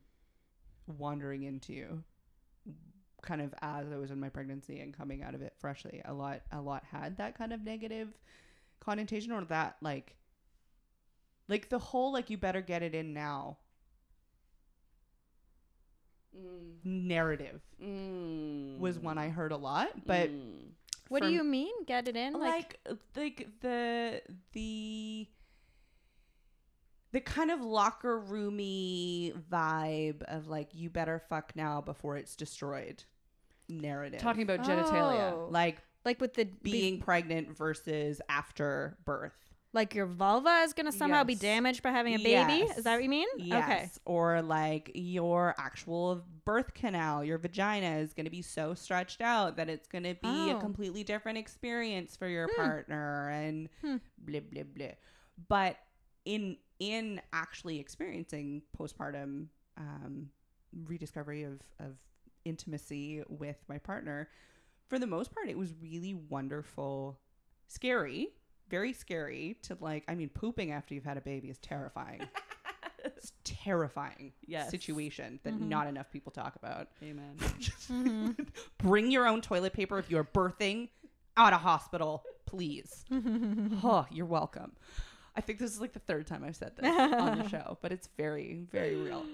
wandering 0.98 1.44
into, 1.44 2.02
kind 3.22 3.42
of 3.42 3.54
as 3.62 3.92
I 3.92 3.98
was 3.98 4.12
in 4.12 4.20
my 4.20 4.30
pregnancy 4.30 4.80
and 4.80 4.96
coming 4.96 5.24
out 5.24 5.36
of 5.36 5.42
it 5.42 5.54
freshly. 5.60 6.02
A 6.06 6.14
lot, 6.14 6.42
a 6.54 6.62
lot 6.62 6.84
had 6.90 7.18
that 7.18 7.38
kind 7.38 7.52
of 7.52 7.62
negative 7.64 8.08
connotation 8.80 9.32
or 9.34 9.44
that 9.46 9.76
like, 9.82 10.16
like 11.52 11.68
the 11.70 11.78
whole 11.78 12.14
like 12.14 12.30
you 12.30 12.38
better 12.38 12.62
get 12.62 12.82
it 12.82 12.96
in 12.96 13.14
now 13.14 13.58
mm. 16.36 16.72
narrative 16.84 17.62
mm. 17.84 18.80
was 18.80 18.98
one 18.98 19.18
I 19.18 19.30
heard 19.30 19.52
a 19.52 19.58
lot, 19.58 19.90
but. 20.06 20.30
Mm. 20.30 20.70
What 21.10 21.24
do 21.24 21.30
you 21.30 21.44
mean? 21.44 21.74
Get 21.86 22.08
it 22.08 22.16
in? 22.16 22.32
like 22.40 22.80
like 23.18 23.50
the 23.60 24.22
the 24.54 25.28
the 27.12 27.20
kind 27.20 27.52
of 27.52 27.60
locker 27.60 28.18
roomy 28.18 29.34
vibe 29.52 30.22
of 30.24 30.48
like 30.48 30.70
you 30.72 30.90
better 30.90 31.20
fuck 31.20 31.52
now 31.54 31.82
before 31.82 32.16
it's 32.16 32.38
destroyed 32.38 33.04
narrative 33.68 34.22
Talking 34.22 34.44
about 34.44 34.62
genitalia. 34.62 35.34
Oh. 35.34 35.48
like 35.50 35.82
like 36.06 36.22
with 36.22 36.34
the 36.34 36.46
be- 36.46 36.72
being 36.72 37.00
pregnant 37.02 37.58
versus 37.58 38.22
after 38.30 38.98
birth 39.04 39.51
like 39.74 39.96
your 39.96 40.06
vulva 40.06 40.62
is 40.64 40.74
gonna 40.74 40.92
somehow 40.92 41.24
be 41.24 41.36
damaged 41.36 41.82
by 41.82 41.92
having 41.92 42.14
a 42.14 42.18
baby. 42.18 42.30
Yes. 42.68 42.78
Is 42.80 42.84
that 42.84 42.96
what 42.96 43.04
you 43.04 43.10
mean? 43.10 43.28
yes 43.38 43.64
Okay. 43.70 43.90
or 44.06 44.42
like 44.42 44.92
your 44.96 45.56
actual 45.58 46.24
birth 46.46 46.74
canal 46.74 47.24
your 47.24 47.38
vagina 47.38 47.98
is 48.00 48.14
going 48.14 48.26
to 48.26 48.32
be 48.32 48.42
so 48.42 48.74
stretched 48.74 49.22
out 49.22 49.56
that 49.58 49.70
it's 49.70 49.88
going 49.88 50.04
to 50.04 50.16
be 50.16 50.50
a 50.50 50.56
Oh. 50.56 50.60
completely 50.60 51.04
different 51.04 51.38
experience 51.38 52.16
for 52.18 52.28
your 52.28 52.48
partner 52.58 53.30
and 53.30 53.70
Hmm. 53.82 53.98
blah 54.18 54.40
blah 54.42 54.64
blah 54.64 54.88
but 55.48 55.78
in 56.26 56.58
in 56.80 57.22
actually 57.32 57.80
experiencing 57.80 58.64
postpartum 58.78 59.48
um, 59.78 60.30
rediscovery 60.86 61.44
of 61.44 61.62
of 61.80 61.96
intimacy 62.44 63.24
with 63.30 63.58
my 63.70 63.78
partner 63.78 64.28
for 64.90 64.98
the 65.00 65.08
most 65.08 65.32
part 65.34 65.48
it 65.48 65.58
was 65.58 65.74
really 65.82 66.14
wonderful 66.14 67.20
scary 67.68 68.30
very 68.72 68.94
scary 68.94 69.58
to 69.62 69.78
like 69.80 70.04
i 70.08 70.16
mean 70.16 70.30
pooping 70.30 70.72
after 70.72 70.94
you've 70.96 71.04
had 71.04 71.18
a 71.18 71.22
baby 71.22 71.50
is 71.50 71.58
terrifying 71.60 72.22
it's 73.06 73.34
terrifying 73.44 74.32
Yes. 74.48 74.72
situation 74.72 75.40
that 75.44 75.54
mm-hmm. 75.54 75.70
not 75.70 75.88
enough 75.88 76.10
people 76.12 76.32
talk 76.32 76.56
about 76.56 76.88
Amen. 77.04 77.36
Mm-hmm. 77.92 78.32
bring 78.78 79.12
your 79.12 79.28
own 79.28 79.42
toilet 79.42 79.74
paper 79.74 80.00
if 80.00 80.10
you're 80.10 80.24
birthing 80.24 80.90
out 81.38 81.54
of 81.54 81.62
hospital, 81.62 82.24
please. 82.46 83.06
oh, 83.12 84.06
you're 84.12 84.26
welcome. 84.26 84.74
I 85.36 85.42
think 85.42 85.60
this 85.60 85.72
is 85.72 85.82
like 85.82 85.94
the 85.94 86.00
third 86.00 86.28
time 86.28 86.44
I've 86.46 86.56
said 86.56 86.74
this 86.78 86.86
on 86.86 87.40
the 87.40 87.48
show, 87.50 87.78
but 87.82 87.92
it's 87.92 88.10
very, 88.18 88.66
very 88.72 88.96
real. 88.96 89.26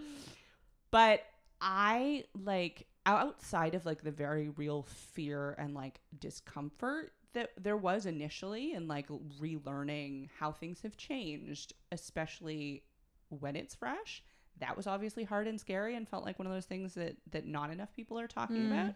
But 0.92 1.24
I 1.60 2.24
like 2.44 2.88
outside 3.06 3.74
of 3.76 3.86
like 3.86 4.04
the 4.04 4.12
very 4.12 4.50
real 4.50 4.84
fear 4.84 5.56
and 5.58 5.74
like 5.74 6.00
discomfort 6.20 7.14
that 7.38 7.52
there 7.56 7.78
was 7.78 8.08
initially 8.08 8.74
and 8.74 8.88
like 8.88 9.08
relearning 9.40 10.28
how 10.40 10.52
things 10.52 10.82
have 10.82 10.98
changed, 10.98 11.74
especially 11.92 12.82
when 13.30 13.56
it's 13.56 13.76
fresh. 13.76 14.24
That 14.60 14.76
was 14.76 14.88
obviously 14.88 15.24
hard 15.24 15.48
and 15.48 15.62
scary 15.62 15.96
and 15.96 16.10
felt 16.10 16.26
like 16.26 16.40
one 16.40 16.48
of 16.48 16.52
those 16.52 16.66
things 16.66 16.96
that 16.96 17.16
that 17.30 17.46
not 17.46 17.70
enough 17.70 17.94
people 17.94 18.20
are 18.20 18.28
talking 18.28 18.64
mm. 18.64 18.72
about. 18.72 18.96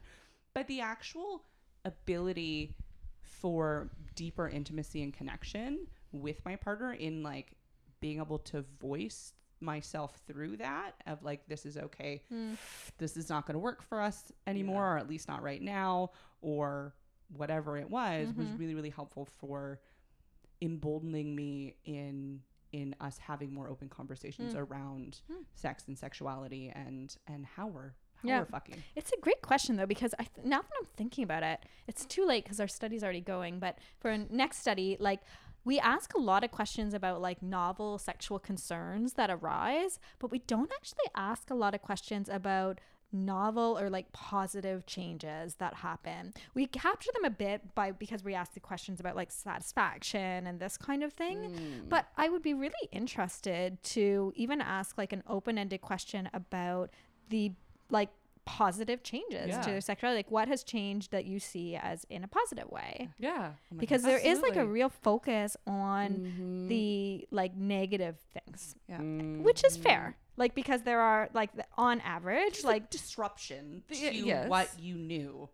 But 0.55 0.65
the 0.65 0.81
actual 0.81 1.43
ability 1.85 2.73
for 3.21 3.91
deeper 4.15 4.49
intimacy 4.49 5.03
and 5.03 5.13
connection 5.13 5.85
with 6.11 6.43
my 6.43 6.55
partner 6.55 6.93
in 6.93 7.21
like 7.21 7.51
being 7.99 8.17
able 8.17 8.39
to 8.39 8.65
voice 8.79 9.33
myself 9.59 10.19
through 10.25 10.57
that 10.57 10.93
of 11.05 11.21
like 11.21 11.47
this 11.47 11.67
is 11.67 11.77
okay 11.77 12.23
mm. 12.33 12.57
this 12.97 13.15
is 13.15 13.29
not 13.29 13.45
going 13.45 13.53
to 13.53 13.59
work 13.59 13.83
for 13.83 14.01
us 14.01 14.31
anymore 14.47 14.95
or 14.95 14.97
at 14.97 15.07
least 15.07 15.27
not 15.27 15.43
right 15.43 15.61
now 15.61 16.09
or 16.41 16.95
whatever 17.35 17.77
it 17.77 17.89
was 17.89 18.27
was 18.35 18.47
mm-hmm. 18.47 18.57
really 18.57 18.75
really 18.75 18.89
helpful 18.89 19.27
for 19.39 19.79
emboldening 20.61 21.35
me 21.35 21.75
in 21.85 22.41
in 22.71 22.95
us 23.01 23.17
having 23.17 23.53
more 23.53 23.67
open 23.67 23.89
conversations 23.89 24.53
mm. 24.53 24.65
around 24.65 25.19
hmm. 25.27 25.41
sex 25.53 25.83
and 25.87 25.97
sexuality 25.97 26.71
and 26.73 27.17
and 27.27 27.45
how 27.45 27.67
we're 27.67 27.93
how 28.15 28.29
Yeah. 28.29 28.39
we're 28.39 28.45
fucking 28.45 28.83
It's 28.95 29.11
a 29.11 29.19
great 29.19 29.41
question 29.41 29.75
though 29.75 29.85
because 29.85 30.13
I 30.19 30.23
th- 30.23 30.45
now 30.45 30.61
that 30.61 30.71
I'm 30.79 30.87
thinking 30.95 31.23
about 31.23 31.43
it, 31.43 31.59
it's 31.87 32.05
too 32.05 32.25
late 32.25 32.43
because 32.43 32.59
our 32.59 32.67
study's 32.67 33.03
already 33.03 33.21
going. 33.21 33.59
But 33.59 33.79
for 33.99 34.11
a 34.11 34.17
next 34.17 34.59
study, 34.59 34.95
like 34.99 35.21
we 35.63 35.79
ask 35.79 36.13
a 36.15 36.19
lot 36.19 36.43
of 36.43 36.51
questions 36.51 36.93
about 36.93 37.21
like 37.21 37.41
novel 37.41 37.97
sexual 37.97 38.39
concerns 38.39 39.13
that 39.13 39.29
arise, 39.29 39.99
but 40.19 40.31
we 40.31 40.39
don't 40.39 40.71
actually 40.71 41.05
ask 41.15 41.49
a 41.49 41.55
lot 41.55 41.75
of 41.75 41.81
questions 41.81 42.29
about 42.29 42.79
novel 43.13 43.77
or 43.79 43.89
like 43.89 44.11
positive 44.13 44.85
changes 44.85 45.55
that 45.55 45.75
happen. 45.75 46.33
We 46.53 46.65
capture 46.67 47.11
them 47.13 47.25
a 47.25 47.29
bit 47.29 47.75
by 47.75 47.91
because 47.91 48.23
we 48.23 48.33
ask 48.33 48.53
the 48.53 48.59
questions 48.59 48.99
about 48.99 49.15
like 49.15 49.31
satisfaction 49.31 50.47
and 50.47 50.59
this 50.59 50.77
kind 50.77 51.03
of 51.03 51.13
thing. 51.13 51.83
But 51.89 52.07
I 52.17 52.29
would 52.29 52.41
be 52.41 52.53
really 52.53 52.73
interested 52.91 53.81
to 53.83 54.33
even 54.35 54.61
ask 54.61 54.97
like 54.97 55.13
an 55.13 55.23
open-ended 55.27 55.81
question 55.81 56.29
about 56.33 56.91
the 57.29 57.51
like 57.89 58.09
positive 58.43 59.03
changes 59.03 59.49
Yeah. 59.49 59.61
to 59.61 59.69
their 59.69 59.81
sexuality. 59.81 60.17
Like 60.19 60.31
what 60.31 60.47
has 60.47 60.63
changed 60.63 61.11
that 61.11 61.25
you 61.25 61.39
see 61.39 61.75
as 61.75 62.05
in 62.09 62.23
a 62.23 62.27
positive 62.27 62.69
way? 62.71 63.09
Yeah. 63.19 63.51
because 63.77 64.01
there 64.03 64.17
is 64.17 64.41
like 64.41 64.55
a 64.55 64.65
real 64.65 64.89
focus 64.89 65.55
on 65.67 66.65
the 66.67 67.27
like 67.31 67.55
negative 67.55 68.17
things, 68.33 68.75
yeah 68.89 68.99
which 68.99 69.63
is 69.63 69.77
fair. 69.77 70.17
Like 70.37 70.55
because 70.55 70.83
there 70.83 71.01
are 71.01 71.29
like 71.33 71.55
the, 71.55 71.65
on 71.77 72.01
average, 72.01 72.53
Just, 72.53 72.65
like 72.65 72.89
disruption 72.89 73.83
to 73.89 73.95
yes. 74.15 74.49
what 74.49 74.69
you 74.79 74.95
knew 74.95 75.49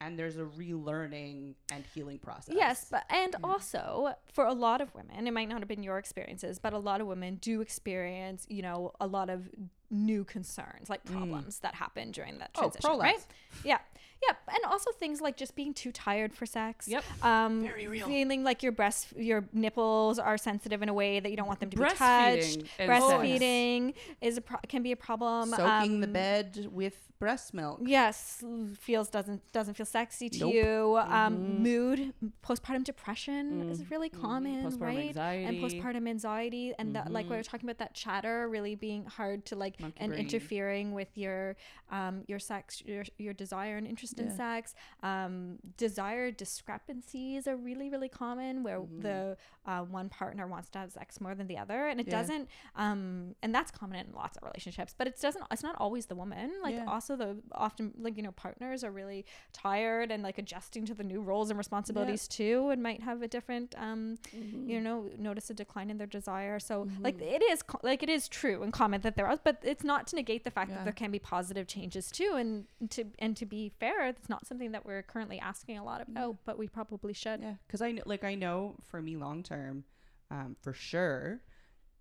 and 0.00 0.18
there's 0.18 0.38
a 0.38 0.44
relearning 0.44 1.54
and 1.70 1.84
healing 1.94 2.18
process 2.18 2.54
Yes, 2.56 2.86
but 2.90 3.04
and 3.10 3.34
mm-hmm. 3.34 3.44
also 3.44 4.14
for 4.32 4.46
a 4.46 4.52
lot 4.52 4.80
of 4.80 4.94
women, 4.94 5.26
it 5.26 5.32
might 5.32 5.48
not 5.48 5.58
have 5.58 5.68
been 5.68 5.82
your 5.82 5.98
experiences, 5.98 6.58
but 6.58 6.72
a 6.72 6.78
lot 6.78 7.00
of 7.00 7.06
women 7.06 7.36
do 7.36 7.60
experience, 7.60 8.46
you 8.48 8.62
know, 8.62 8.92
a 9.00 9.06
lot 9.06 9.28
of 9.28 9.48
new 9.90 10.24
concerns, 10.24 10.88
like 10.88 11.04
mm. 11.04 11.12
problems 11.12 11.58
that 11.58 11.74
happen 11.74 12.10
during 12.12 12.38
that 12.38 12.50
Oh, 12.56 12.62
transition, 12.62 12.90
right? 12.90 12.98
prolapse. 12.98 13.26
Yeah. 13.64 13.78
Yeah, 14.22 14.34
and 14.48 14.64
also 14.70 14.90
things 14.92 15.20
like 15.20 15.36
just 15.36 15.56
being 15.56 15.72
too 15.72 15.92
tired 15.92 16.34
for 16.34 16.44
sex. 16.44 16.86
Yep. 16.86 17.04
Um, 17.22 17.62
Very 17.62 17.86
real. 17.86 18.06
Feeling 18.06 18.44
like 18.44 18.62
your 18.62 18.72
breast, 18.72 19.08
your 19.16 19.44
nipples 19.52 20.18
are 20.18 20.36
sensitive 20.36 20.82
in 20.82 20.88
a 20.88 20.94
way 20.94 21.20
that 21.20 21.30
you 21.30 21.36
don't 21.36 21.46
want 21.48 21.60
them 21.60 21.70
to 21.70 21.76
be 21.76 21.82
touched. 21.84 22.60
Breastfeeding 22.78 22.86
Breastfeeding 22.86 23.94
is 24.20 24.36
a 24.36 24.40
pro- 24.42 24.58
can 24.68 24.82
be 24.82 24.92
a 24.92 24.96
problem. 24.96 25.50
soaking 25.50 26.00
the 26.00 26.06
Um, 26.06 26.12
bed 26.12 26.68
with 26.70 27.09
breast 27.20 27.52
milk 27.54 27.78
Yes, 27.84 28.42
feels 28.78 29.08
doesn't 29.10 29.40
doesn't 29.52 29.74
feel 29.74 29.86
sexy 29.86 30.28
to 30.30 30.38
Nope. 30.40 30.54
you. 30.54 30.98
Um, 31.06 31.62
mood, 31.62 32.14
postpartum 32.42 32.82
depression 32.82 33.62
is 33.70 33.90
really 33.90 34.08
common, 34.08 34.64
Postpartum 34.66 34.80
right? 34.80 35.08
anxiety. 35.08 35.44
And 35.44 35.58
postpartum 35.62 36.08
anxiety, 36.08 36.72
and 36.78 36.96
that, 36.96 37.12
like 37.12 37.28
we 37.30 37.36
were 37.36 37.42
talking 37.42 37.68
about 37.68 37.78
that 37.78 37.94
chatter 37.94 38.48
really 38.48 38.74
being 38.74 39.04
hard 39.04 39.44
to 39.46 39.54
like 39.54 39.78
Monkey 39.80 39.96
and 40.00 40.08
brain. 40.12 40.20
interfering 40.20 40.92
with 40.92 41.10
your 41.16 41.56
um 41.90 42.24
your 42.26 42.38
sex, 42.38 42.82
your 42.86 43.04
your 43.18 43.34
desire 43.34 43.76
and 43.76 43.86
interest 43.86 44.18
in 44.18 44.30
sex. 44.34 44.74
Um, 45.02 45.58
desire 45.76 46.30
discrepancies 46.30 47.46
are 47.46 47.56
really 47.56 47.90
really 47.90 48.08
common 48.08 48.62
where 48.62 48.80
the 48.98 49.36
uh, 49.66 49.82
one 49.82 50.08
partner 50.08 50.46
wants 50.46 50.70
to 50.70 50.78
have 50.78 50.90
sex 50.90 51.20
more 51.20 51.34
than 51.34 51.46
the 51.48 51.58
other, 51.58 51.86
and 51.88 52.00
it 52.00 52.06
Yeah. 52.06 52.18
doesn't. 52.18 52.48
Um, 52.76 53.34
and 53.42 53.54
that's 53.54 53.70
common 53.70 53.96
in 54.06 54.12
lots 54.14 54.36
of 54.38 54.42
relationships, 54.42 54.94
but 54.96 55.06
it 55.06 55.20
doesn't. 55.20 55.44
It's 55.50 55.62
not 55.62 55.76
always 55.78 56.06
the 56.06 56.14
woman. 56.14 56.50
Like 56.62 56.74
Yeah. 56.76 56.86
also 56.86 57.09
the 57.16 57.36
often 57.52 57.92
like 57.98 58.16
you 58.16 58.22
know 58.22 58.32
partners 58.32 58.82
are 58.84 58.90
really 58.90 59.24
tired 59.52 60.10
and 60.10 60.22
like 60.22 60.38
adjusting 60.38 60.84
to 60.86 60.94
the 60.94 61.04
new 61.04 61.20
roles 61.20 61.50
and 61.50 61.58
responsibilities 61.58 62.28
too, 62.28 62.70
and 62.70 62.82
might 62.82 63.02
have 63.02 63.22
a 63.22 63.28
different 63.28 63.74
um, 63.78 64.18
you 64.32 64.80
know, 64.80 65.08
notice 65.18 65.50
a 65.50 65.54
decline 65.54 65.90
in 65.90 65.98
their 65.98 66.06
desire. 66.06 66.58
So 66.58 66.86
like 67.00 67.20
it 67.20 67.42
is 67.42 67.62
co- 67.62 67.80
like 67.82 68.02
it 68.02 68.08
is 68.08 68.28
true 68.28 68.62
and 68.62 68.72
common 68.72 69.00
that 69.02 69.16
there 69.16 69.26
are, 69.26 69.38
but 69.42 69.58
it's 69.62 69.84
not 69.84 70.06
to 70.08 70.16
negate 70.16 70.44
the 70.44 70.50
fact 70.50 70.70
Yeah. 70.70 70.76
that 70.76 70.84
there 70.84 70.92
can 70.92 71.10
be 71.10 71.18
positive 71.18 71.66
changes 71.66 72.10
too. 72.10 72.34
And 72.36 72.66
to 72.90 73.04
and 73.18 73.36
to 73.36 73.46
be 73.46 73.70
fair, 73.80 74.06
it's 74.08 74.28
not 74.28 74.46
something 74.46 74.72
that 74.72 74.84
we're 74.86 75.02
currently 75.02 75.38
asking 75.38 75.78
a 75.78 75.84
lot 75.84 76.00
about, 76.00 76.36
but 76.44 76.58
we 76.58 76.68
probably 76.68 77.12
should. 77.12 77.40
yeah 77.40 77.54
because 77.66 77.80
i 77.82 77.90
kn- 77.92 78.02
like 78.06 78.24
i 78.24 78.34
know 78.34 78.76
for 78.84 79.00
me 79.02 79.16
long 79.16 79.42
term 79.42 79.84
um 80.30 80.56
for 80.60 80.72
sure 80.72 81.40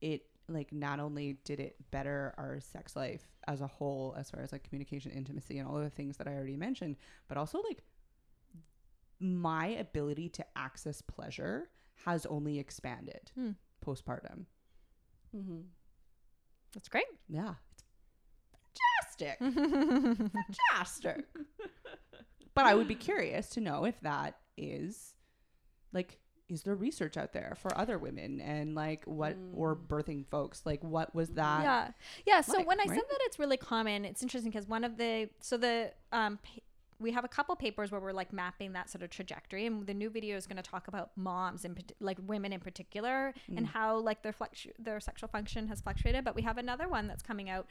it 0.01 0.23
like 0.53 0.71
not 0.73 0.99
only 0.99 1.37
did 1.45 1.59
it 1.59 1.75
better 1.91 2.33
our 2.37 2.59
sex 2.59 2.95
life 2.95 3.23
as 3.47 3.61
a 3.61 3.67
whole 3.67 4.15
as 4.17 4.29
far 4.31 4.41
as 4.41 4.51
like 4.51 4.63
communication 4.63 5.11
intimacy 5.11 5.57
and 5.59 5.67
all 5.67 5.77
of 5.77 5.83
the 5.83 5.89
things 5.89 6.17
that 6.17 6.27
i 6.27 6.31
already 6.33 6.55
mentioned 6.57 6.95
but 7.27 7.37
also 7.37 7.61
like 7.67 7.83
my 9.19 9.67
ability 9.67 10.29
to 10.29 10.45
access 10.55 11.01
pleasure 11.01 11.69
has 12.05 12.25
only 12.27 12.57
expanded 12.59 13.31
Hmm. 13.35 13.51
postpartum. 13.85 14.45
That's 16.73 16.87
great. 16.87 17.05
yeah. 17.27 17.55
It's 18.53 19.17
fantastic. 19.17 19.39
Fantastic. 20.69 21.25
But 22.55 22.65
i 22.65 22.73
would 22.75 22.87
be 22.87 22.95
curious 22.95 23.49
to 23.49 23.61
know 23.61 23.85
if 23.85 23.99
that 24.01 24.37
is 24.57 25.13
like 25.93 26.19
is 26.49 26.63
there 26.63 26.75
research 26.75 27.15
out 27.15 27.31
there 27.33 27.55
for 27.61 27.75
other 27.77 27.97
women 27.97 28.41
and 28.41 28.73
like 28.75 29.03
what 29.05 29.37
or 29.55 29.75
Mm. 29.75 29.87
birthing 29.87 30.25
folks? 30.27 30.63
Like 30.65 30.83
what 30.83 31.13
was 31.13 31.29
that? 31.29 31.61
yeah 31.63 31.91
yeah 32.25 32.41
so 32.41 32.57
like, 32.57 32.67
when 32.67 32.79
i 32.79 32.83
right? 32.85 32.89
said 32.97 33.05
that 33.09 33.19
it's 33.21 33.37
really 33.39 33.57
common 33.57 34.03
it's 34.05 34.21
interesting 34.23 34.51
because 34.51 34.67
one 34.67 34.83
of 34.83 34.97
the 34.97 35.29
so 35.39 35.57
the 35.57 35.91
um 36.11 36.39
we 36.99 37.11
have 37.11 37.23
a 37.23 37.27
couple 37.27 37.55
papers 37.55 37.91
where 37.91 38.01
we're 38.01 38.11
like 38.11 38.33
mapping 38.33 38.73
that 38.73 38.89
sort 38.89 39.03
of 39.03 39.09
trajectory 39.09 39.65
and 39.65 39.85
the 39.87 39.93
new 39.93 40.09
video 40.09 40.35
is 40.35 40.45
going 40.45 40.57
to 40.57 40.63
talk 40.63 40.87
about 40.87 41.11
moms 41.15 41.65
and 41.65 41.93
like 41.99 42.17
women 42.27 42.51
in 42.51 42.59
particular 42.59 43.33
and 43.55 43.67
how 43.67 43.97
like 43.97 44.21
their 44.21 44.33
fluctu- 44.33 44.71
their 44.77 44.99
sexual 44.99 45.29
function 45.29 45.67
has 45.67 45.81
fluctuated 45.81 46.23
but 46.23 46.35
we 46.35 46.41
have 46.41 46.57
another 46.57 46.87
one 46.87 47.07
that's 47.07 47.23
coming 47.23 47.49
out 47.49 47.67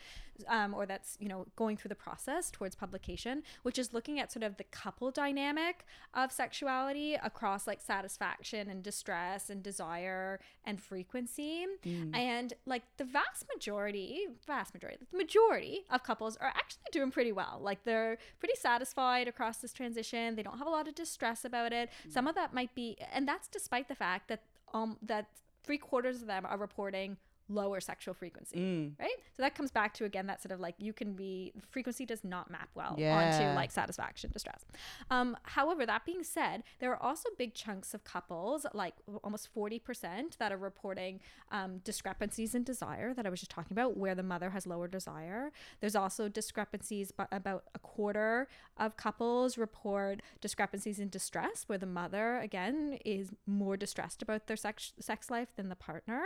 um, 0.48 0.74
or 0.74 0.86
that's 0.86 1.16
you 1.20 1.28
know 1.28 1.46
going 1.56 1.76
through 1.76 1.88
the 1.88 1.94
process 1.94 2.50
towards 2.50 2.74
publication 2.74 3.42
which 3.62 3.78
is 3.78 3.92
looking 3.92 4.18
at 4.20 4.32
sort 4.32 4.42
of 4.42 4.56
the 4.56 4.64
couple 4.64 5.10
dynamic 5.10 5.84
of 6.14 6.32
sexuality 6.32 7.14
across 7.22 7.66
like 7.66 7.80
satisfaction 7.80 8.68
and 8.70 8.82
distress 8.82 9.50
and 9.50 9.62
desire 9.62 10.38
and 10.64 10.80
frequency. 10.80 11.66
And 12.14 12.52
like 12.66 12.82
the 12.96 13.04
vast 13.04 13.46
majority 13.54 14.26
vast 14.46 14.74
majority 14.74 14.98
the 15.10 15.16
majority 15.16 15.84
of 15.90 16.02
couples 16.02 16.36
are 16.36 16.48
actually 16.48 16.82
doing 16.92 17.10
pretty 17.10 17.32
well. 17.32 17.58
Like 17.60 17.84
they're 17.84 18.18
pretty 18.38 18.54
satisfied 18.56 19.17
across 19.26 19.56
this 19.58 19.72
transition. 19.72 20.36
They 20.36 20.42
don't 20.42 20.58
have 20.58 20.66
a 20.66 20.70
lot 20.70 20.86
of 20.86 20.94
distress 20.94 21.44
about 21.44 21.72
it. 21.72 21.88
Some 22.08 22.28
of 22.28 22.34
that 22.36 22.54
might 22.54 22.74
be 22.74 22.96
and 23.12 23.26
that's 23.26 23.48
despite 23.48 23.88
the 23.88 23.94
fact 23.96 24.28
that 24.28 24.42
um 24.72 24.98
that 25.02 25.26
three 25.64 25.78
quarters 25.78 26.20
of 26.20 26.28
them 26.28 26.46
are 26.46 26.58
reporting 26.58 27.16
lower 27.48 27.80
sexual 27.80 28.14
frequency 28.14 28.58
Mm. 28.58 28.98
right? 28.98 29.16
So 29.36 29.42
that 29.42 29.54
comes 29.54 29.70
back 29.70 29.94
to 29.94 30.04
again 30.04 30.26
that 30.26 30.42
sort 30.42 30.52
of 30.52 30.60
like 30.60 30.74
you 30.78 30.92
can 30.92 31.14
be 31.14 31.52
frequency 31.70 32.04
does 32.04 32.22
not 32.24 32.50
map 32.50 32.68
well 32.74 32.94
Yeah. 32.98 33.16
onto 33.16 33.44
like 33.56 33.70
satisfaction 33.70 34.30
distress. 34.30 34.64
Um, 35.10 35.36
however 35.44 35.86
that 35.86 36.04
being 36.04 36.22
said 36.24 36.62
there 36.78 36.90
are 36.92 37.02
also 37.02 37.28
big 37.38 37.54
chunks 37.54 37.94
of 37.94 38.04
couples 38.04 38.66
like 38.74 38.94
almost 39.24 39.48
40% 39.54 40.36
that 40.38 40.52
are 40.52 40.56
reporting 40.58 41.20
um, 41.50 41.78
discrepancies 41.78 42.54
in 42.54 42.62
desire 42.64 43.14
that 43.14 43.26
i 43.26 43.30
was 43.30 43.40
just 43.40 43.50
talking 43.50 43.72
about 43.74 43.96
where 43.96 44.14
the 44.14 44.22
mother 44.22 44.50
has 44.50 44.66
lower 44.66 44.88
desire. 44.88 45.50
There's 45.80 45.96
also 45.96 46.28
discrepancies 46.28 47.12
but 47.12 47.28
about 47.32 47.64
a 47.74 47.78
quarter 47.78 48.48
of 48.76 48.96
couples 48.96 49.56
report 49.58 50.20
discrepancies 50.40 50.98
in 50.98 51.08
distress 51.08 51.64
where 51.66 51.78
the 51.78 51.86
mother 51.86 52.38
again 52.38 52.98
is 53.04 53.32
more 53.46 53.76
distressed 53.76 54.22
about 54.22 54.46
their 54.46 54.56
sex 54.56 54.92
sex 55.00 55.30
life 55.30 55.48
than 55.56 55.68
the 55.68 55.76
partner. 55.76 56.22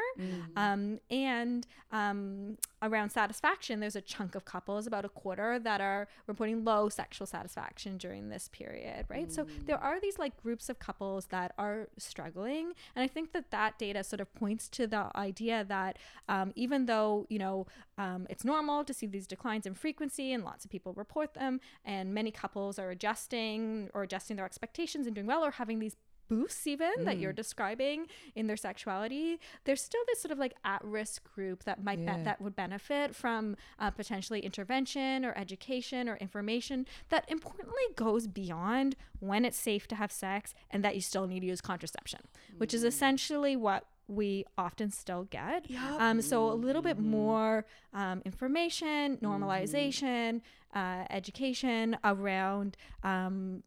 Um, 0.56 0.98
and 1.12 1.66
um, 1.92 2.56
around 2.80 3.10
satisfaction, 3.10 3.80
there's 3.80 3.94
a 3.94 4.00
chunk 4.00 4.34
of 4.34 4.46
couples, 4.46 4.86
about 4.86 5.04
a 5.04 5.10
quarter, 5.10 5.58
that 5.58 5.82
are 5.82 6.08
reporting 6.26 6.64
low 6.64 6.88
sexual 6.88 7.26
satisfaction 7.26 7.98
during 7.98 8.30
this 8.30 8.48
period, 8.48 9.04
right? 9.10 9.30
So 9.30 9.46
there 9.66 9.76
are 9.76 10.00
these 10.00 10.18
like 10.18 10.42
groups 10.42 10.70
of 10.70 10.78
couples 10.78 11.26
that 11.26 11.52
are 11.58 11.88
struggling. 11.98 12.72
And 12.96 13.04
I 13.04 13.08
think 13.08 13.32
that 13.32 13.50
that 13.50 13.78
data 13.78 14.02
sort 14.02 14.20
of 14.20 14.34
points 14.34 14.68
to 14.70 14.86
the 14.86 15.10
idea 15.14 15.64
that 15.68 15.98
um, 16.30 16.52
even 16.56 16.86
though, 16.86 17.26
you 17.28 17.38
know, 17.38 17.66
um, 17.98 18.26
it's 18.30 18.42
normal 18.44 18.82
to 18.82 18.94
see 18.94 19.06
these 19.06 19.26
declines 19.26 19.66
in 19.66 19.74
frequency 19.74 20.32
and 20.32 20.42
lots 20.42 20.64
of 20.64 20.70
people 20.70 20.94
report 20.94 21.34
them, 21.34 21.60
and 21.84 22.14
many 22.14 22.30
couples 22.30 22.78
are 22.78 22.88
adjusting 22.88 23.90
or 23.92 24.02
adjusting 24.02 24.36
their 24.36 24.46
expectations 24.46 25.06
and 25.06 25.14
doing 25.14 25.26
well 25.26 25.44
or 25.44 25.50
having 25.50 25.78
these 25.78 25.96
boosts 26.32 26.66
even 26.66 26.92
that 27.04 27.18
you're 27.18 27.32
describing 27.44 28.06
in 28.34 28.46
their 28.46 28.56
sexuality 28.56 29.38
there's 29.64 29.82
still 29.82 30.00
this 30.06 30.20
sort 30.22 30.32
of 30.32 30.38
like 30.38 30.54
at-risk 30.64 31.22
group 31.34 31.58
that 31.64 31.78
might 31.84 31.98
Yeah. 31.98 32.16
be- 32.16 32.22
that 32.28 32.40
would 32.40 32.56
benefit 32.56 33.14
from 33.22 33.42
uh, 33.78 33.90
potentially 33.90 34.40
intervention 34.40 35.24
or 35.26 35.32
education 35.36 36.08
or 36.08 36.16
information 36.28 36.86
that 37.10 37.24
importantly 37.36 37.86
goes 37.96 38.26
beyond 38.26 38.90
when 39.20 39.44
it's 39.44 39.58
safe 39.70 39.86
to 39.88 39.94
have 40.02 40.10
sex 40.10 40.54
and 40.70 40.82
that 40.84 40.94
you 40.94 41.02
still 41.02 41.26
need 41.26 41.40
to 41.40 41.46
use 41.46 41.60
contraception 41.60 42.20
which 42.60 42.72
is 42.72 42.82
essentially 42.92 43.54
what 43.56 43.82
we 44.08 44.44
often 44.58 44.90
still 44.90 45.24
get. 45.30 45.60
Um, 45.98 46.20
so 46.20 46.36
a 46.50 46.58
little 46.66 46.82
bit 46.82 46.98
more 46.98 47.64
um, 47.94 48.20
information 48.26 49.16
normalization 49.18 50.40
uh, 50.74 51.04
education 51.10 51.96
around 52.04 52.76
um, 53.04 53.62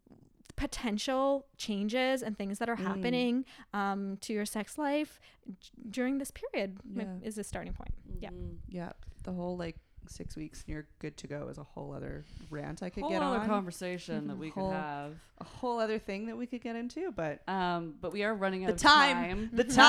potential 0.56 1.46
changes 1.58 2.22
and 2.24 2.38
things 2.38 2.60
that 2.60 2.70
are 2.70 2.76
happening 2.78 3.46
um, 3.74 4.18
to 4.22 4.34
your 4.34 4.46
sex 4.46 4.78
life 4.78 5.20
d- 5.48 5.56
during 5.92 6.18
this 6.18 6.32
period 6.32 6.78
Yeah. 6.96 7.06
is 7.24 7.38
a 7.38 7.44
starting 7.44 7.74
point. 7.74 7.94
Yeah. 8.20 8.30
Yeah. 8.70 8.92
The 9.24 9.32
whole 9.34 9.58
like 9.58 9.76
six 10.08 10.36
weeks 10.36 10.62
and 10.62 10.70
you're 10.74 10.86
good 11.00 11.18
to 11.18 11.26
go 11.28 11.48
is 11.50 11.58
a 11.58 11.64
whole 11.64 11.92
other 11.92 12.24
rant 12.52 12.84
I 12.84 12.90
could 12.92 13.02
Whole 13.02 13.10
get 13.10 13.24
other 13.24 13.40
on. 13.40 13.48
conversation 13.48 14.28
that 14.28 14.38
we 14.38 14.50
Whole- 14.50 14.70
could 14.70 14.76
have. 14.78 15.14
a 15.40 15.44
whole 15.44 15.80
other 15.80 15.98
thing 15.98 16.28
that 16.28 16.38
we 16.38 16.46
could 16.46 16.62
get 16.62 16.76
into, 16.76 17.12
but 17.12 17.42
Um, 17.50 17.96
but 18.00 18.14
we 18.14 18.24
are 18.24 18.34
running 18.36 18.64
out 18.66 18.68
the 18.68 18.74
of 18.76 18.80
time, 18.82 19.16
time. 19.16 19.50
the 19.52 19.64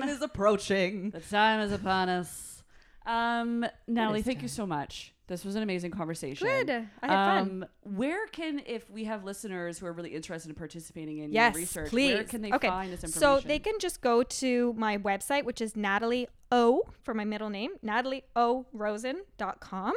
time 0.00 0.02
is 0.08 0.20
approaching. 0.20 1.10
The 1.10 1.20
time 1.20 1.60
is 1.60 1.70
upon 1.72 2.08
us. 2.08 2.62
Um, 3.06 3.64
Natalie, 3.86 4.20
is 4.20 4.26
thank 4.26 4.42
you 4.42 4.48
so 4.48 4.66
much. 4.66 5.11
This 5.28 5.44
was 5.44 5.54
an 5.54 5.62
amazing 5.62 5.92
conversation. 5.92 6.46
Good. 6.46 6.70
I 6.70 7.06
had 7.06 7.08
fun. 7.08 7.38
Um, 7.38 7.66
where 7.82 8.26
can, 8.26 8.60
if 8.66 8.90
we 8.90 9.04
have 9.04 9.24
listeners 9.24 9.78
who 9.78 9.86
are 9.86 9.92
really 9.92 10.10
interested 10.14 10.48
in 10.48 10.54
participating 10.56 11.18
in 11.18 11.32
Yes, 11.32 11.54
your 11.54 11.60
research, 11.60 11.90
please. 11.90 12.14
where 12.14 12.24
can 12.24 12.42
they 12.42 12.52
okay. 12.52 12.68
find 12.68 12.92
this 12.92 13.04
information? 13.04 13.42
So 13.42 13.46
they 13.46 13.58
can 13.58 13.74
just 13.78 14.00
go 14.00 14.22
to 14.22 14.74
my 14.76 14.98
website, 14.98 15.44
which 15.44 15.60
is 15.60 15.76
Natalie 15.76 16.28
O 16.52 16.84
for 17.02 17.14
my 17.14 17.24
middle 17.24 17.50
name, 17.50 17.72
natalieorosen.com. 17.84 19.94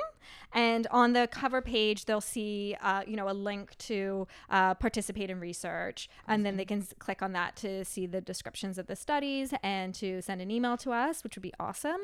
And 0.54 0.88
on 0.90 1.14
the 1.14 1.28
cover 1.32 1.62
page, 1.62 2.06
they'll 2.06 2.22
see, 2.22 2.76
uh, 2.82 3.04
you 3.06 3.16
know, 3.16 3.30
a 3.30 3.34
link 3.34 3.78
to 3.80 4.28
uh, 4.50 4.74
participate 4.76 5.30
in 5.30 5.40
research, 5.40 6.10
and 6.28 6.44
then 6.46 6.58
they 6.58 6.66
can 6.66 6.84
click 6.98 7.22
on 7.22 7.34
that 7.34 7.56
to 7.58 7.86
see 7.86 8.08
the 8.08 8.22
descriptions 8.22 8.78
of 8.80 8.88
the 8.88 8.96
studies 8.96 9.54
and 9.62 9.94
to 9.96 10.22
send 10.22 10.42
an 10.42 10.50
email 10.50 10.78
to 10.78 10.92
us, 10.92 11.24
which 11.24 11.36
would 11.36 11.44
be 11.44 11.54
awesome. 11.60 12.00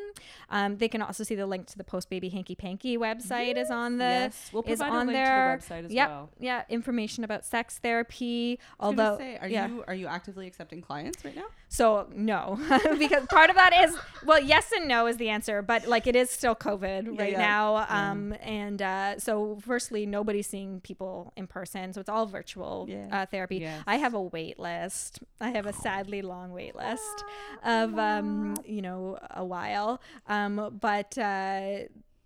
Um, 0.49 0.78
they 0.78 0.88
can 0.90 1.02
also 1.02 1.23
see 1.23 1.34
the 1.36 1.48
link 1.48 1.65
to 1.68 1.78
the 1.78 1.84
Post 1.84 2.10
Baby 2.10 2.30
Hanky 2.30 2.53
Panky 2.53 2.98
website 2.98 3.57
is 3.57 3.72
on 3.72 3.98
the 3.98 4.03
Yes, 4.03 4.49
we'll 4.53 4.64
is 4.64 4.80
provide 4.80 4.95
a 4.95 4.99
on 4.99 5.07
link 5.07 5.18
to 5.18 5.22
the 5.22 5.26
there. 5.26 5.57
website 5.60 5.86
as 5.86 5.91
yep, 5.94 6.10
well. 6.10 6.30
yeah, 6.40 6.64
information 6.69 7.23
about 7.23 7.44
sex 7.45 7.80
therapy. 7.80 8.60
I 8.80 8.88
was 8.88 8.95
gonna 8.95 9.10
Although, 9.10 9.18
say, 9.18 9.38
are 9.41 9.48
yeah. 9.48 9.68
you 9.68 9.84
are 9.88 9.95
you 9.95 10.06
actively 10.07 10.45
accepting 10.45 10.82
clients 10.82 11.26
right 11.26 11.36
now? 11.36 11.45
So 11.69 12.07
no, 12.14 12.60
because 12.99 13.26
part 13.28 13.49
of 13.49 13.56
that 13.56 13.73
is 13.86 13.98
well, 14.26 14.40
yes 14.43 14.72
and 14.76 14.88
no 14.88 15.07
is 15.07 15.18
the 15.18 15.30
answer, 15.30 15.61
but 15.61 15.88
like 15.88 16.07
it 16.07 16.15
is 16.15 16.30
still 16.30 16.55
COVID 16.55 17.19
right 17.19 17.31
yeah. 17.34 17.39
now, 17.39 17.85
um, 17.89 18.34
and 18.41 18.81
uh, 18.81 19.19
so 19.19 19.57
firstly, 19.61 20.05
nobody's 20.05 20.47
seeing 20.47 20.81
people 20.81 21.34
in 21.35 21.47
person, 21.47 21.93
so 21.93 21.99
it's 21.99 22.09
all 22.09 22.26
virtual 22.26 22.89
uh, 23.11 23.26
therapy. 23.26 23.57
Yes. 23.57 23.84
I 23.88 23.97
have 23.97 24.13
a 24.13 24.22
wait 24.22 24.59
list. 24.59 25.19
I 25.39 25.49
have 25.51 25.65
a 25.65 25.73
sadly 25.73 26.22
long 26.22 26.51
wait 26.51 26.76
list 26.76 27.23
of 27.63 27.97
um, 27.97 28.55
you 28.65 28.81
know 28.81 29.18
a 29.30 29.45
while, 29.45 30.01
um, 30.27 30.77
but 30.80 31.18
uh, 31.18 31.80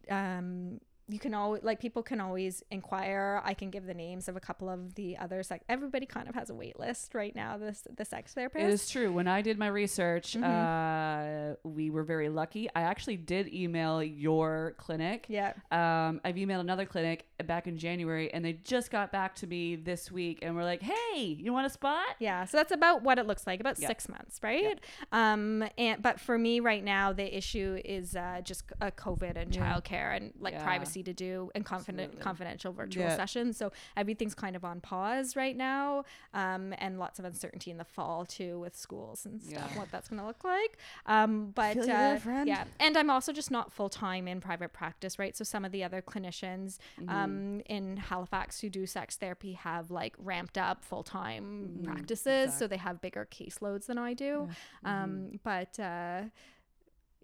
um. 0.09 0.79
You 1.07 1.19
can 1.19 1.36
always 1.36 1.61
like 1.61 1.80
people 1.80 2.02
can 2.02 2.19
always 2.19 2.64
inquire. 2.72 3.40
I 3.45 3.53
can 3.53 3.69
give 3.69 3.86
the 3.86 3.94
names 3.94 4.27
of 4.27 4.36
a 4.36 4.40
couple 4.40 4.69
of 4.69 4.95
the 4.95 5.18
others. 5.18 5.52
Like 5.52 5.61
everybody 5.69 6.07
kind 6.07 6.27
of 6.27 6.34
has 6.34 6.49
a 6.49 6.56
wait 6.56 6.80
list 6.80 7.14
right 7.14 7.36
now. 7.36 7.57
This 7.57 7.88
the 7.95 8.03
sex 8.06 8.34
therapist. 8.34 8.64
It 8.65 8.72
is 8.72 8.90
true. 8.90 9.14
When 9.14 9.27
I 9.27 9.41
did 9.41 9.60
my 9.60 9.68
research, 9.68 10.34
Mm-hmm. 10.34 10.44
uh, 10.44 11.56
we 11.64 11.90
were 11.90 12.03
very 12.03 12.30
lucky. 12.30 12.69
I 12.76 12.82
actually 12.82 13.18
did 13.18 13.53
email 13.53 14.02
your 14.02 14.73
clinic. 14.77 15.26
Yeah. 15.30 15.53
Um, 15.72 16.22
I've 16.26 16.36
emailed 16.36 16.61
another 16.61 16.86
clinic 16.86 17.27
back 17.45 17.68
in 17.68 17.77
January, 17.77 18.34
and 18.34 18.44
they 18.44 18.53
just 18.53 18.90
got 18.90 19.11
back 19.11 19.36
to 19.36 19.48
me 19.48 19.76
this 19.76 20.11
week, 20.11 20.40
and 20.41 20.56
were 20.56 20.64
like, 20.64 20.82
"Hey, 20.82 21.38
you 21.40 21.53
want 21.53 21.68
a 21.68 21.69
spot?" 21.69 22.07
Yeah, 22.19 22.45
so 22.45 22.57
that's 22.57 22.72
about 22.72 23.03
what 23.03 23.19
it 23.19 23.27
looks 23.27 23.45
like, 23.45 23.60
about 23.60 23.77
Yeah. 23.80 23.88
six 23.88 24.10
months, 24.10 24.40
right? 24.41 24.80
Um, 25.11 25.64
and 25.77 26.02
but 26.02 26.19
for 26.19 26.38
me 26.38 26.60
right 26.60 26.84
now, 26.84 27.14
the 27.14 27.36
issue 27.38 27.80
is 27.86 28.15
uh, 28.15 28.41
just 28.44 28.64
uh, 28.82 28.90
COVID 28.91 29.36
and 29.38 29.56
Yeah. 29.56 29.73
childcare 29.76 30.15
and 30.18 30.34
like 30.40 30.53
Yeah. 30.56 30.65
Privacy 30.95 31.03
to 31.03 31.13
do 31.13 31.49
and 31.55 31.65
confident, 31.65 32.19
confidential 32.19 32.72
virtual 32.73 33.03
Yeah. 33.03 33.15
sessions. 33.15 33.57
So 33.57 33.72
everything's 33.97 34.35
kind 34.35 34.55
of 34.55 34.63
on 34.63 34.81
pause 34.81 35.35
right 35.35 35.55
now, 35.55 36.03
um, 36.34 36.73
and 36.77 36.97
lots 36.99 37.19
of 37.19 37.26
uncertainty 37.26 37.72
in 37.72 37.77
the 37.77 37.84
fall 37.85 38.26
too 38.26 38.59
with 38.59 38.76
schools 38.76 39.26
and 39.26 39.41
stuff. 39.41 39.69
Yeah. 39.72 39.77
What 39.80 39.91
that's 39.91 40.07
going 40.09 40.19
to 40.22 40.27
look 40.27 40.43
like. 40.43 40.77
Um, 41.05 41.51
but 41.55 41.77
uh, 41.77 41.85
there, 41.85 42.43
yeah, 42.45 42.63
and 42.80 42.97
I'm 42.97 43.09
also 43.09 43.31
just 43.34 43.51
not 43.51 43.72
full 43.73 43.89
time 43.89 44.27
in 44.27 44.39
private 44.41 44.73
practice, 44.73 45.19
right? 45.19 45.35
So 45.35 45.43
some 45.43 45.65
of 45.65 45.72
the 45.72 45.84
other 45.84 46.01
clinicians 46.01 46.77
Mm-hmm. 46.99 47.09
um, 47.09 47.61
in 47.65 47.97
Halifax 47.97 48.59
who 48.61 48.69
do 48.69 48.85
sex 48.85 49.17
therapy 49.17 49.53
have 49.53 49.91
like 49.91 50.15
ramped 50.17 50.57
up 50.57 50.84
full 50.84 51.03
time 51.03 51.43
Mm-hmm. 51.45 51.84
practices, 51.85 52.53
so 52.53 52.67
they 52.67 52.77
have 52.77 53.01
bigger 53.01 53.27
caseloads 53.30 53.85
than 53.88 53.97
I 53.97 54.13
do. 54.13 54.47
Um, 54.84 55.39
but 55.43 55.80
uh, 55.80 56.22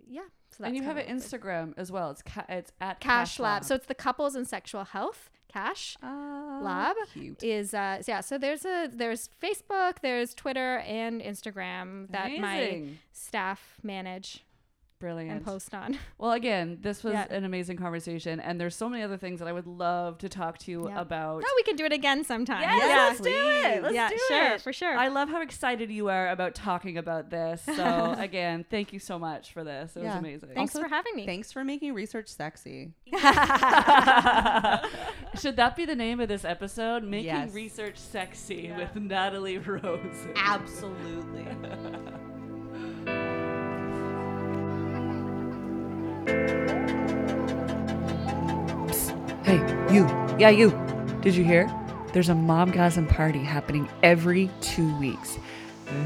yeah, 0.07 0.21
so 0.57 0.63
and 0.65 0.75
you 0.75 0.83
have 0.83 0.97
an 0.97 1.05
what 1.07 1.15
it's 1.15 1.31
like. 1.31 1.41
Instagram 1.41 1.73
as 1.77 1.91
well. 1.91 2.11
It's 2.11 2.21
ca- 2.21 2.45
it's 2.49 2.71
at 2.81 2.99
Cash 2.99 3.39
Lab. 3.39 3.63
So 3.63 3.75
it's 3.75 3.85
the 3.87 3.95
couples 3.95 4.35
and 4.35 4.47
sexual 4.47 4.83
health. 4.83 5.29
Cash 5.51 5.97
Lab 6.01 6.95
Cute. 7.13 7.43
is 7.43 7.73
uh 7.73 8.01
yeah. 8.07 8.21
So 8.21 8.37
there's 8.37 8.63
a 8.65 8.87
there's 8.91 9.29
Facebook, 9.41 9.99
there's 10.01 10.33
Twitter 10.33 10.77
and 10.79 11.21
Instagram 11.21 12.09
that 12.11 12.37
my 12.39 12.83
staff 13.11 13.77
manage. 13.83 14.43
Brilliant. 15.01 15.31
and 15.37 15.43
post 15.45 15.73
on. 15.75 15.97
Well, 16.17 16.31
again, 16.31 16.77
this 16.81 17.03
was 17.03 17.13
Yeah. 17.13 17.25
an 17.29 17.43
amazing 17.43 17.75
conversation, 17.77 18.39
and 18.39 18.61
there's 18.61 18.75
so 18.75 18.87
many 18.87 19.01
other 19.03 19.17
things 19.17 19.39
that 19.39 19.47
I 19.47 19.51
would 19.51 19.67
love 19.67 20.19
to 20.19 20.29
talk 20.29 20.57
to 20.59 20.71
you 20.71 20.87
Yeah. 20.87 21.01
about. 21.01 21.41
No, 21.41 21.47
we 21.57 21.63
can 21.63 21.75
do 21.75 21.83
it 21.83 21.91
again 21.91 22.23
sometime. 22.23 22.61
Yes, 22.61 22.83
yeah. 22.87 23.05
let's 23.07 23.19
do 23.19 23.29
it. 23.29 23.83
Let's 23.83 23.95
yeah, 23.95 24.09
do 24.09 24.17
sure, 24.29 24.51
it. 24.53 24.61
for 24.61 24.71
sure. 24.71 24.95
I 24.95 25.07
love 25.09 25.27
how 25.29 25.41
excited 25.41 25.89
you 25.91 26.07
are 26.09 26.29
about 26.29 26.53
talking 26.55 26.97
about 26.97 27.29
this. 27.31 27.61
So, 27.65 28.15
again, 28.19 28.63
thank 28.69 28.93
you 28.93 28.99
so 28.99 29.17
much 29.19 29.51
for 29.51 29.63
this. 29.63 29.95
It 29.97 30.03
was 30.03 30.13
amazing. 30.15 30.49
Thanks 30.53 30.75
Also, 30.75 30.87
for 30.87 30.93
having 30.93 31.15
me. 31.15 31.25
Thanks 31.25 31.51
for 31.51 31.63
making 31.63 31.93
research 31.93 32.27
sexy. 32.29 32.93
Should 35.39 35.55
that 35.55 35.73
be 35.75 35.85
the 35.85 35.95
name 35.95 36.19
of 36.19 36.27
this 36.27 36.45
episode? 36.45 37.03
Making 37.03 37.25
Yes. 37.25 37.53
research 37.53 37.97
sexy 37.97 38.71
with 38.77 38.95
Natalie 38.95 39.57
Rosen. 39.57 40.33
Absolutely. 40.35 41.47
Hey, 49.43 49.57
you. 49.93 50.05
Yeah, 50.39 50.49
you. 50.49 50.71
Did 51.21 51.35
you 51.35 51.43
hear? 51.43 51.69
There's 52.13 52.29
a 52.29 52.33
momgasm 52.33 53.07
party 53.07 53.39
happening 53.39 53.87
every 54.03 54.49
two 54.61 54.97
weeks. 54.97 55.37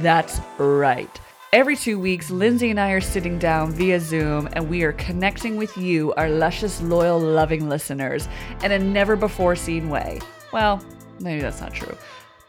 That's 0.01 0.39
right. 0.57 1.09
Every 1.53 1.77
two 1.77 1.99
weeks, 1.99 2.29
Lindsay 2.29 2.69
and 2.69 2.79
I 2.79 2.91
are 2.91 3.01
sitting 3.01 3.39
down 3.39 3.71
via 3.71 3.99
Zoom 3.99 4.49
and 4.53 4.69
we 4.69 4.83
are 4.83 4.91
connecting 4.91 5.55
with 5.55 5.77
you, 5.77 6.13
our 6.15 6.29
luscious, 6.29 6.81
loyal, 6.81 7.17
loving 7.17 7.69
listeners, 7.69 8.27
in 8.61 8.71
a 8.71 8.79
never 8.79 9.15
before 9.15 9.55
seen 9.55 9.89
way. 9.89 10.19
Well, 10.51 10.83
maybe 11.19 11.41
that's 11.41 11.61
not 11.61 11.73
true. 11.73 11.95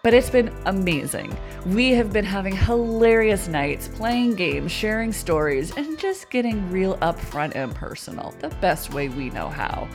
But 0.07 0.15
it's 0.15 0.31
been 0.31 0.53
amazing. 0.67 1.37
We 1.67 1.91
have 1.95 2.13
been 2.13 2.25
having 2.25 2.55
hilarious 2.55 3.49
nights, 3.49 3.89
playing 3.89 4.37
games, 4.37 4.71
sharing 4.71 5.13
stories, 5.13 5.77
and 5.77 5.99
just 5.99 6.31
getting 6.31 6.71
real 6.71 6.97
upfront 6.99 7.57
and 7.57 7.75
personal, 7.75 8.33
the 8.39 8.51
best 8.61 8.95
way 8.95 9.09
we 9.09 9.31
know 9.31 9.49
how. 9.49 9.89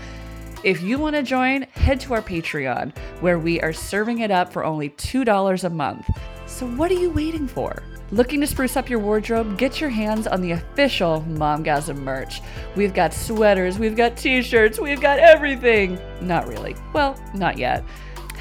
If 0.65 0.81
you 0.81 0.99
want 0.99 1.15
to 1.15 1.23
join, 1.23 1.61
head 1.61 2.01
to 2.01 2.13
our 2.13 2.21
Patreon, 2.21 2.93
where 3.21 3.39
we 3.39 3.61
are 3.61 3.71
serving 3.71 4.19
it 4.19 4.31
up 4.31 4.51
for 4.51 4.65
only 4.65 4.89
$2 4.89 5.63
a 5.63 5.69
month. 5.69 6.09
So, 6.45 6.67
what 6.67 6.91
are 6.91 6.95
you 6.95 7.09
waiting 7.09 7.47
for? 7.47 7.81
Looking 8.11 8.41
to 8.41 8.47
spruce 8.47 8.75
up 8.75 8.89
your 8.89 8.99
wardrobe? 8.99 9.57
Get 9.57 9.79
your 9.79 9.91
hands 9.91 10.27
on 10.27 10.41
the 10.41 10.51
official 10.51 11.23
Momgasm 11.29 11.95
merch. 11.95 12.41
We've 12.75 12.93
got 12.93 13.13
sweaters, 13.13 13.79
we've 13.79 13.95
got 13.95 14.17
t 14.17 14.41
shirts, 14.41 14.77
we've 14.77 14.99
got 14.99 15.19
everything. 15.19 15.97
Not 16.19 16.49
really. 16.49 16.75
Well, 16.91 17.17
not 17.33 17.57
yet. 17.57 17.85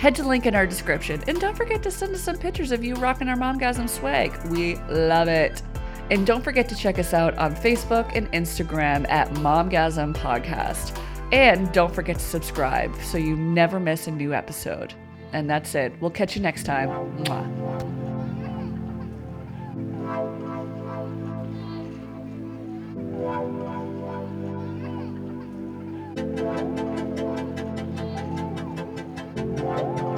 Head 0.00 0.14
to 0.14 0.26
link 0.26 0.46
in 0.46 0.54
our 0.54 0.66
description. 0.66 1.22
And 1.28 1.38
don't 1.38 1.54
forget 1.54 1.82
to 1.82 1.90
send 1.90 2.14
us 2.14 2.22
some 2.22 2.38
pictures 2.38 2.72
of 2.72 2.82
you 2.82 2.94
rocking 2.94 3.28
our 3.28 3.36
Momgasm 3.36 3.86
swag. 3.86 4.34
We 4.46 4.76
love 4.88 5.28
it. 5.28 5.60
And 6.10 6.26
don't 6.26 6.42
forget 6.42 6.70
to 6.70 6.74
check 6.74 6.98
us 6.98 7.12
out 7.12 7.36
on 7.36 7.54
Facebook 7.54 8.10
and 8.16 8.26
Instagram 8.32 9.06
at 9.10 9.28
Momgasm 9.34 10.16
Podcast. 10.16 10.98
And 11.32 11.70
don't 11.72 11.94
forget 11.94 12.16
to 12.18 12.24
subscribe 12.24 12.96
so 13.02 13.18
you 13.18 13.36
never 13.36 13.78
miss 13.78 14.06
a 14.06 14.10
new 14.10 14.32
episode. 14.32 14.94
And 15.34 15.50
that's 15.50 15.74
it. 15.74 15.92
We'll 16.00 16.10
catch 16.10 16.34
you 16.34 16.40
next 16.40 16.64
time. 16.64 16.88
Mwah. 16.88 18.00
Thank 26.46 27.18
you. 27.20 27.29
Thank 29.56 30.00
you. 30.00 30.09